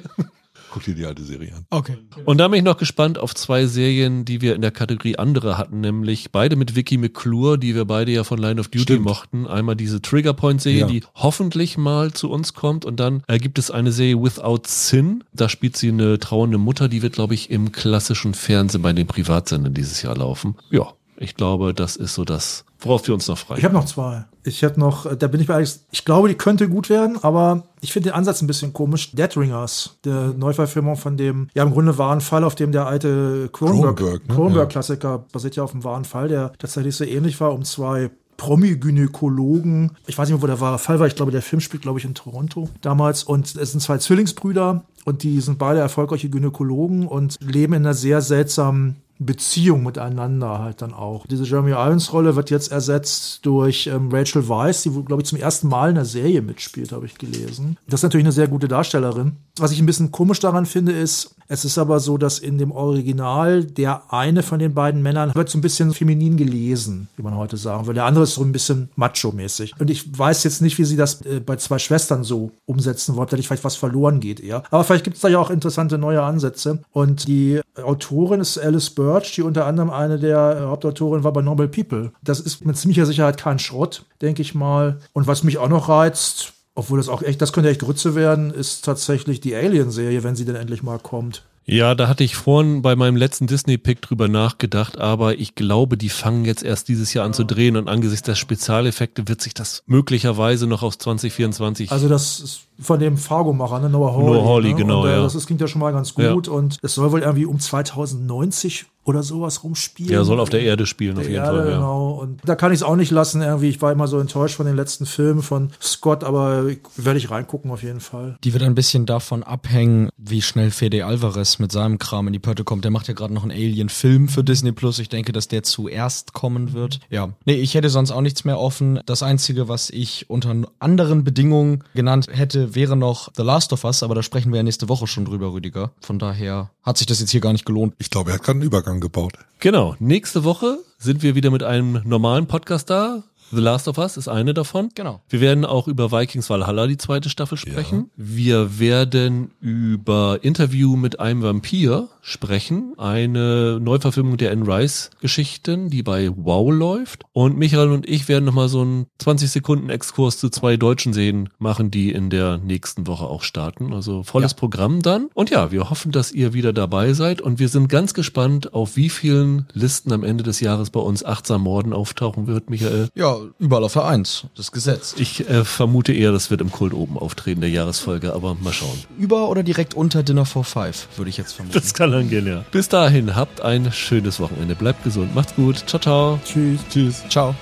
Guck 0.72 0.84
dir 0.84 0.94
die 0.94 1.04
alte 1.04 1.22
Serie 1.24 1.54
an. 1.54 1.66
Okay. 1.70 1.96
Und 2.24 2.38
da 2.38 2.48
bin 2.48 2.58
ich 2.58 2.64
noch 2.64 2.76
gespannt 2.76 3.18
auf 3.18 3.34
zwei 3.34 3.66
Serien, 3.66 4.24
die 4.24 4.40
wir 4.40 4.54
in 4.54 4.62
der 4.62 4.70
Kategorie 4.70 5.16
andere 5.16 5.58
hatten, 5.58 5.80
nämlich 5.80 6.30
beide 6.30 6.56
mit 6.56 6.76
Vicky 6.76 6.96
McClure, 6.96 7.58
die 7.58 7.74
wir 7.74 7.84
beide 7.84 8.12
ja 8.12 8.24
von 8.24 8.38
Line 8.38 8.60
of 8.60 8.68
Duty 8.68 8.82
Stimmt. 8.82 9.04
mochten. 9.04 9.46
Einmal 9.46 9.74
diese 9.76 10.00
Trigger 10.00 10.32
Point 10.32 10.62
Serie, 10.62 10.80
Ja. 10.80 10.86
die 10.86 11.02
hoffentlich 11.14 11.76
mal 11.76 12.12
zu 12.12 12.30
uns 12.30 12.54
kommt. 12.54 12.84
Und 12.84 13.00
dann 13.00 13.22
äh, 13.26 13.38
gibt 13.38 13.58
es 13.58 13.70
eine 13.70 13.90
Serie 13.92 14.22
Without 14.22 14.62
Sin. 14.66 15.24
Da 15.32 15.48
spielt 15.48 15.76
sie 15.76 15.88
eine 15.88 16.18
trauernde 16.18 16.58
Mutter, 16.58 16.88
die 16.88 17.02
wird, 17.02 17.14
glaube 17.14 17.34
ich, 17.34 17.50
im 17.50 17.72
klassischen 17.72 18.34
Fernsehen 18.34 18.82
bei 18.82 18.92
den 18.92 19.06
Privatsendern 19.06 19.74
dieses 19.74 20.02
Jahr 20.02 20.16
laufen. 20.16 20.54
Ja, 20.70 20.92
ich 21.20 21.34
glaube, 21.34 21.74
das 21.74 21.96
ist 21.96 22.14
so 22.14 22.24
das, 22.24 22.64
worauf 22.80 23.06
wir 23.06 23.14
uns 23.14 23.28
noch 23.28 23.36
freuen. 23.36 23.58
Ich 23.58 23.64
habe 23.64 23.74
noch 23.74 23.84
zwei. 23.84 24.24
Ich 24.42 24.62
hätte 24.62 24.80
noch, 24.80 25.04
äh, 25.04 25.16
da 25.16 25.28
bin 25.28 25.40
ich 25.40 25.48
mir 25.48 25.54
eigentlich, 25.54 25.78
ich 25.90 26.06
glaube, 26.06 26.28
die 26.28 26.34
könnte 26.34 26.68
gut 26.68 26.88
werden, 26.88 27.18
aber 27.22 27.64
ich 27.82 27.92
finde 27.92 28.08
den 28.08 28.16
Ansatz 28.16 28.40
ein 28.40 28.46
bisschen 28.46 28.72
komisch. 28.72 29.12
Dead 29.12 29.36
Ringers, 29.36 29.98
der 30.04 30.28
Neuverfilmung 30.28 30.96
von 30.96 31.18
dem, 31.18 31.48
ja 31.54 31.62
im 31.62 31.72
Grunde 31.72 31.98
wahren 31.98 32.22
Fall, 32.22 32.42
auf 32.42 32.54
dem 32.54 32.72
der 32.72 32.86
alte 32.86 33.50
Cronenberg, 33.52 34.26
ne? 34.28 34.34
Cronenberg-Klassiker 34.34 35.26
basiert 35.30 35.56
ja 35.56 35.62
auf 35.62 35.72
einem 35.72 35.84
wahren 35.84 36.06
Fall, 36.06 36.28
der 36.28 36.52
tatsächlich 36.58 36.96
so 36.96 37.04
ähnlich 37.04 37.38
war, 37.38 37.52
um 37.52 37.64
zwei 37.64 38.10
Promi-Gynäkologen. 38.38 39.90
Ich 40.06 40.16
weiß 40.16 40.30
nicht 40.30 40.36
mehr, 40.38 40.42
wo 40.42 40.46
der 40.46 40.60
wahre 40.60 40.78
Fall 40.78 40.98
war. 40.98 41.06
Ich 41.06 41.16
glaube, 41.16 41.32
der 41.32 41.42
Film 41.42 41.60
spielt, 41.60 41.82
glaube 41.82 41.98
ich, 41.98 42.06
in 42.06 42.14
Toronto 42.14 42.70
damals. 42.80 43.22
Und 43.22 43.54
es 43.54 43.72
sind 43.72 43.80
zwei 43.80 43.98
Zwillingsbrüder 43.98 44.84
und 45.04 45.22
die 45.22 45.42
sind 45.42 45.58
beide 45.58 45.80
erfolgreiche 45.80 46.30
Gynäkologen 46.30 47.06
und 47.06 47.36
leben 47.42 47.74
in 47.74 47.82
einer 47.84 47.92
sehr 47.92 48.22
seltsamen 48.22 48.96
Beziehung 49.22 49.82
miteinander 49.82 50.60
halt 50.60 50.80
dann 50.80 50.94
auch. 50.94 51.26
Diese 51.26 51.44
Jeremy 51.44 51.72
Irons 51.72 52.12
Rolle 52.14 52.36
wird 52.36 52.48
jetzt 52.48 52.72
ersetzt 52.72 53.44
durch 53.44 53.86
ähm, 53.86 54.08
Rachel 54.10 54.48
Weisz, 54.48 54.82
die, 54.82 54.90
glaube 54.90 55.20
ich, 55.20 55.28
zum 55.28 55.38
ersten 55.38 55.68
Mal 55.68 55.90
in 55.90 55.96
der 55.96 56.06
Serie 56.06 56.40
mitspielt, 56.40 56.90
habe 56.90 57.04
ich 57.04 57.18
gelesen. 57.18 57.76
Das 57.86 58.00
ist 58.00 58.04
natürlich 58.04 58.24
eine 58.24 58.32
sehr 58.32 58.48
gute 58.48 58.66
Darstellerin. 58.66 59.36
Was 59.58 59.72
ich 59.72 59.78
ein 59.78 59.86
bisschen 59.86 60.10
komisch 60.10 60.40
daran 60.40 60.64
finde, 60.64 60.92
ist, 60.92 61.36
es 61.52 61.64
ist 61.64 61.78
aber 61.78 61.98
so, 61.98 62.16
dass 62.16 62.38
in 62.38 62.58
dem 62.58 62.70
Original 62.70 63.64
der 63.64 64.12
eine 64.12 64.44
von 64.44 64.60
den 64.60 64.72
beiden 64.72 65.02
Männern 65.02 65.34
wird 65.34 65.48
so 65.48 65.58
ein 65.58 65.62
bisschen 65.62 65.92
feminin 65.92 66.36
gelesen, 66.36 67.08
wie 67.16 67.24
man 67.24 67.36
heute 67.36 67.56
sagen 67.56 67.86
würde. 67.86 67.96
Der 67.96 68.04
andere 68.04 68.22
ist 68.22 68.34
so 68.34 68.44
ein 68.44 68.52
bisschen 68.52 68.88
macho-mäßig. 68.94 69.74
Und 69.80 69.90
ich 69.90 70.16
weiß 70.16 70.44
jetzt 70.44 70.62
nicht, 70.62 70.78
wie 70.78 70.84
sie 70.84 70.96
das 70.96 71.22
äh, 71.22 71.40
bei 71.40 71.56
zwei 71.56 71.80
Schwestern 71.80 72.22
so 72.22 72.52
umsetzen 72.66 73.16
wollen, 73.16 73.26
dass 73.28 73.44
vielleicht 73.44 73.64
was 73.64 73.74
verloren 73.74 74.20
geht 74.20 74.38
eher. 74.38 74.62
Aber 74.70 74.84
vielleicht 74.84 75.02
gibt 75.02 75.16
es 75.16 75.22
da 75.22 75.28
ja 75.28 75.40
auch 75.40 75.50
interessante 75.50 75.98
neue 75.98 76.22
Ansätze. 76.22 76.82
Und 76.92 77.26
die 77.26 77.60
Autorin 77.82 78.40
ist 78.40 78.56
Alice 78.56 78.90
Birch, 78.90 79.34
die 79.34 79.42
unter 79.42 79.66
anderem 79.66 79.90
eine 79.90 80.20
der 80.20 80.56
äh, 80.56 80.64
Hauptautorinnen 80.66 81.24
war 81.24 81.32
bei 81.32 81.42
Normal 81.42 81.66
People. 81.66 82.12
Das 82.22 82.38
ist 82.38 82.64
mit 82.64 82.76
ziemlicher 82.76 83.06
Sicherheit 83.06 83.38
kein 83.38 83.58
Schrott, 83.58 84.04
denke 84.22 84.40
ich 84.40 84.54
mal. 84.54 85.00
Und 85.12 85.26
was 85.26 85.42
mich 85.42 85.58
auch 85.58 85.68
noch 85.68 85.88
reizt, 85.88 86.52
obwohl 86.80 86.96
das 86.96 87.10
auch 87.10 87.20
echt, 87.20 87.42
das 87.42 87.52
könnte 87.52 87.68
echt 87.68 87.82
Grütze 87.82 88.14
werden, 88.14 88.50
ist 88.50 88.86
tatsächlich 88.86 89.38
die 89.42 89.54
Alien-Serie, 89.54 90.24
wenn 90.24 90.34
sie 90.34 90.46
denn 90.46 90.56
endlich 90.56 90.82
mal 90.82 90.98
kommt. 90.98 91.42
Ja, 91.66 91.94
da 91.94 92.08
hatte 92.08 92.24
ich 92.24 92.36
vorhin 92.36 92.80
bei 92.80 92.96
meinem 92.96 93.16
letzten 93.16 93.46
Disney-Pick 93.46 94.00
drüber 94.00 94.28
nachgedacht, 94.28 94.98
aber 94.98 95.38
ich 95.38 95.54
glaube, 95.54 95.98
die 95.98 96.08
fangen 96.08 96.46
jetzt 96.46 96.62
erst 96.62 96.88
dieses 96.88 97.12
Jahr 97.12 97.26
an 97.26 97.34
zu 97.34 97.44
drehen 97.44 97.76
und 97.76 97.86
angesichts 97.86 98.24
der 98.24 98.34
Spezialeffekte 98.34 99.28
wird 99.28 99.42
sich 99.42 99.52
das 99.52 99.82
möglicherweise 99.86 100.66
noch 100.66 100.82
aus 100.82 100.96
2024 100.96 101.92
Also 101.92 102.08
das 102.08 102.40
ist 102.40 102.60
von 102.80 102.98
dem 102.98 103.18
Fargo-Macher, 103.18 103.80
ne? 103.80 103.90
Noah 103.90 104.14
Hawley. 104.14 104.32
Noah 104.32 104.44
Hawley, 104.46 104.70
ne? 104.70 104.76
genau, 104.76 105.02
und, 105.02 105.08
äh, 105.08 105.12
ja. 105.12 105.22
Das, 105.22 105.34
das 105.34 105.44
klingt 105.44 105.60
ja 105.60 105.68
schon 105.68 105.82
mal 105.82 105.92
ganz 105.92 106.14
gut 106.14 106.48
und 106.48 106.78
es 106.80 106.94
soll 106.94 107.12
wohl 107.12 107.20
irgendwie 107.20 107.44
um 107.44 107.60
2090 107.60 108.86
oder 109.04 109.22
sowas 109.22 109.64
rumspielen. 109.64 110.12
ja, 110.12 110.24
soll 110.24 110.40
auf 110.40 110.50
der 110.50 110.60
Erde 110.62 110.86
spielen 110.86 111.16
auf 111.16 111.22
Der 111.22 111.30
jeden 111.32 111.44
Erde, 111.44 111.58
Fall. 111.58 111.70
Ja. 111.70 111.76
genau. 111.76 112.10
Und 112.12 112.40
da 112.44 112.54
kann 112.54 112.70
ich 112.70 112.80
es 112.80 112.82
auch 112.82 112.96
nicht 112.96 113.10
lassen, 113.10 113.40
irgendwie. 113.42 113.68
Ich 113.68 113.80
war 113.80 113.92
immer 113.92 114.06
so 114.06 114.18
enttäuscht 114.18 114.56
von 114.56 114.66
den 114.66 114.76
letzten 114.76 115.06
Filmen 115.06 115.42
von 115.42 115.70
Scott, 115.80 116.22
aber 116.22 116.66
werde 116.96 117.18
ich 117.18 117.30
reingucken 117.30 117.70
auf 117.70 117.82
jeden 117.82 118.00
Fall. 118.00 118.36
Die 118.44 118.52
wird 118.52 118.62
ein 118.62 118.74
bisschen 118.74 119.06
davon 119.06 119.42
abhängen, 119.42 120.10
wie 120.18 120.42
schnell 120.42 120.70
Fede 120.70 121.06
Alvarez 121.06 121.58
mit 121.58 121.72
seinem 121.72 121.98
Kram 121.98 122.26
in 122.26 122.32
die 122.34 122.38
Pötte 122.38 122.62
kommt. 122.64 122.84
Der 122.84 122.90
macht 122.90 123.08
ja 123.08 123.14
gerade 123.14 123.32
noch 123.32 123.42
einen 123.42 123.52
Alien-Film 123.52 124.28
für 124.28 124.44
Disney 124.44 124.72
Plus. 124.72 124.98
Ich 124.98 125.08
denke, 125.08 125.32
dass 125.32 125.48
der 125.48 125.62
zuerst 125.62 126.32
kommen 126.34 126.72
wird. 126.74 127.00
Ja. 127.08 127.30
Nee, 127.46 127.54
ich 127.54 127.74
hätte 127.74 127.88
sonst 127.88 128.10
auch 128.10 128.20
nichts 128.20 128.44
mehr 128.44 128.58
offen. 128.58 129.00
Das 129.06 129.22
Einzige, 129.22 129.68
was 129.68 129.88
ich 129.90 130.28
unter 130.28 130.54
anderen 130.78 131.24
Bedingungen 131.24 131.84
genannt 131.94 132.26
hätte, 132.30 132.74
wäre 132.74 132.96
noch 132.96 133.30
The 133.36 133.42
Last 133.42 133.72
of 133.72 133.84
Us, 133.84 134.02
aber 134.02 134.14
da 134.14 134.22
sprechen 134.22 134.52
wir 134.52 134.58
ja 134.58 134.62
nächste 134.62 134.88
Woche 134.88 135.06
schon 135.06 135.24
drüber, 135.24 135.52
Rüdiger. 135.52 135.92
Von 136.00 136.18
daher 136.18 136.70
hat 136.82 136.98
sich 136.98 137.06
das 137.06 137.20
jetzt 137.20 137.30
hier 137.30 137.40
gar 137.40 137.52
nicht 137.52 137.64
gelohnt. 137.64 137.94
Ich 137.98 138.10
glaube, 138.10 138.30
er 138.30 138.34
hat 138.34 138.42
gerade 138.42 138.58
einen 138.58 138.62
Übergang 138.66 138.89
gebaut. 138.98 139.34
Genau, 139.60 139.94
nächste 140.00 140.42
Woche 140.42 140.78
sind 140.98 141.22
wir 141.22 141.36
wieder 141.36 141.50
mit 141.50 141.62
einem 141.62 142.00
normalen 142.04 142.48
Podcast 142.48 142.90
da. 142.90 143.22
The 143.52 143.60
Last 143.60 143.88
of 143.88 143.98
Us 143.98 144.16
ist 144.16 144.28
eine 144.28 144.54
davon. 144.54 144.90
Genau. 144.94 145.22
Wir 145.28 145.40
werden 145.40 145.64
auch 145.64 145.88
über 145.88 146.12
Vikings 146.12 146.48
Valhalla 146.50 146.86
die 146.86 146.96
zweite 146.96 147.28
Staffel 147.28 147.58
sprechen. 147.58 148.10
Wir 148.16 148.78
werden 148.78 149.50
über 149.60 150.38
Interview 150.42 150.96
mit 150.96 151.18
einem 151.18 151.42
Vampir 151.42 152.08
sprechen. 152.22 152.94
Eine 152.98 153.78
Neuverfilmung 153.80 154.36
der 154.36 154.52
Anne 154.52 154.66
Rice 154.66 155.10
Geschichten, 155.20 155.90
die 155.90 156.02
bei 156.02 156.30
Wow 156.34 156.70
läuft. 156.72 157.24
Und 157.32 157.56
Michael 157.58 157.90
und 157.90 158.08
ich 158.08 158.28
werden 158.28 158.44
nochmal 158.44 158.68
so 158.68 158.82
einen 158.82 159.06
20 159.18 159.50
Sekunden 159.50 159.90
Exkurs 159.90 160.38
zu 160.38 160.48
zwei 160.50 160.76
deutschen 160.76 161.12
Serien 161.12 161.48
machen, 161.58 161.90
die 161.90 162.10
in 162.12 162.30
der 162.30 162.58
nächsten 162.58 163.06
Woche 163.06 163.24
auch 163.24 163.42
starten. 163.42 163.92
Also 163.92 164.22
volles 164.22 164.52
Ja. 164.52 164.56
Programm 164.58 165.02
dann. 165.02 165.28
Und 165.34 165.50
ja, 165.50 165.70
wir 165.72 165.90
hoffen, 165.90 166.12
dass 166.12 166.32
ihr 166.32 166.52
wieder 166.52 166.72
dabei 166.72 167.12
seid. 167.12 167.40
Und 167.40 167.58
wir 167.58 167.68
sind 167.68 167.88
ganz 167.88 168.14
gespannt, 168.14 168.74
auf 168.74 168.96
wie 168.96 169.08
vielen 169.08 169.66
Listen 169.72 170.12
am 170.12 170.24
Ende 170.24 170.44
des 170.44 170.60
Jahres 170.60 170.90
bei 170.90 171.00
uns 171.00 171.24
achtsam 171.24 171.62
Morden 171.62 171.92
auftauchen 171.92 172.46
wird, 172.46 172.70
Michael. 172.70 173.08
Ja, 173.14 173.36
überall 173.58 173.84
auf 173.84 173.92
der 173.94 174.04
Eins. 174.06 174.46
Das 174.56 174.72
Gesetz. 174.72 175.14
Ich 175.18 175.48
äh, 175.48 175.64
vermute 175.64 176.12
eher, 176.12 176.32
das 176.32 176.50
wird 176.50 176.60
im 176.60 176.70
Kult 176.70 176.92
oben 176.94 177.18
auftreten, 177.18 177.60
der 177.60 177.70
Jahresfolge, 177.70 178.34
aber 178.34 178.54
mal 178.54 178.72
schauen. 178.72 178.98
Über 179.18 179.48
oder 179.48 179.62
direkt 179.62 179.94
unter 179.94 180.22
Dinner 180.22 180.44
for 180.44 180.64
Five, 180.64 181.08
würde 181.16 181.30
ich 181.30 181.36
jetzt 181.36 181.52
vermuten. 181.52 181.78
Das 181.78 181.94
kann 181.94 182.09
gehen, 182.28 182.46
ja. 182.46 182.64
Bis 182.70 182.88
dahin, 182.88 183.36
habt 183.36 183.60
ein 183.60 183.90
schönes 183.92 184.40
Wochenende. 184.40 184.74
Bleibt 184.74 185.04
gesund, 185.04 185.34
macht's 185.34 185.54
gut. 185.54 185.82
Ciao, 185.86 186.00
ciao. 186.00 186.40
Tschüss. 186.44 186.80
Tschüss. 186.90 187.24
Ciao. 187.28 187.54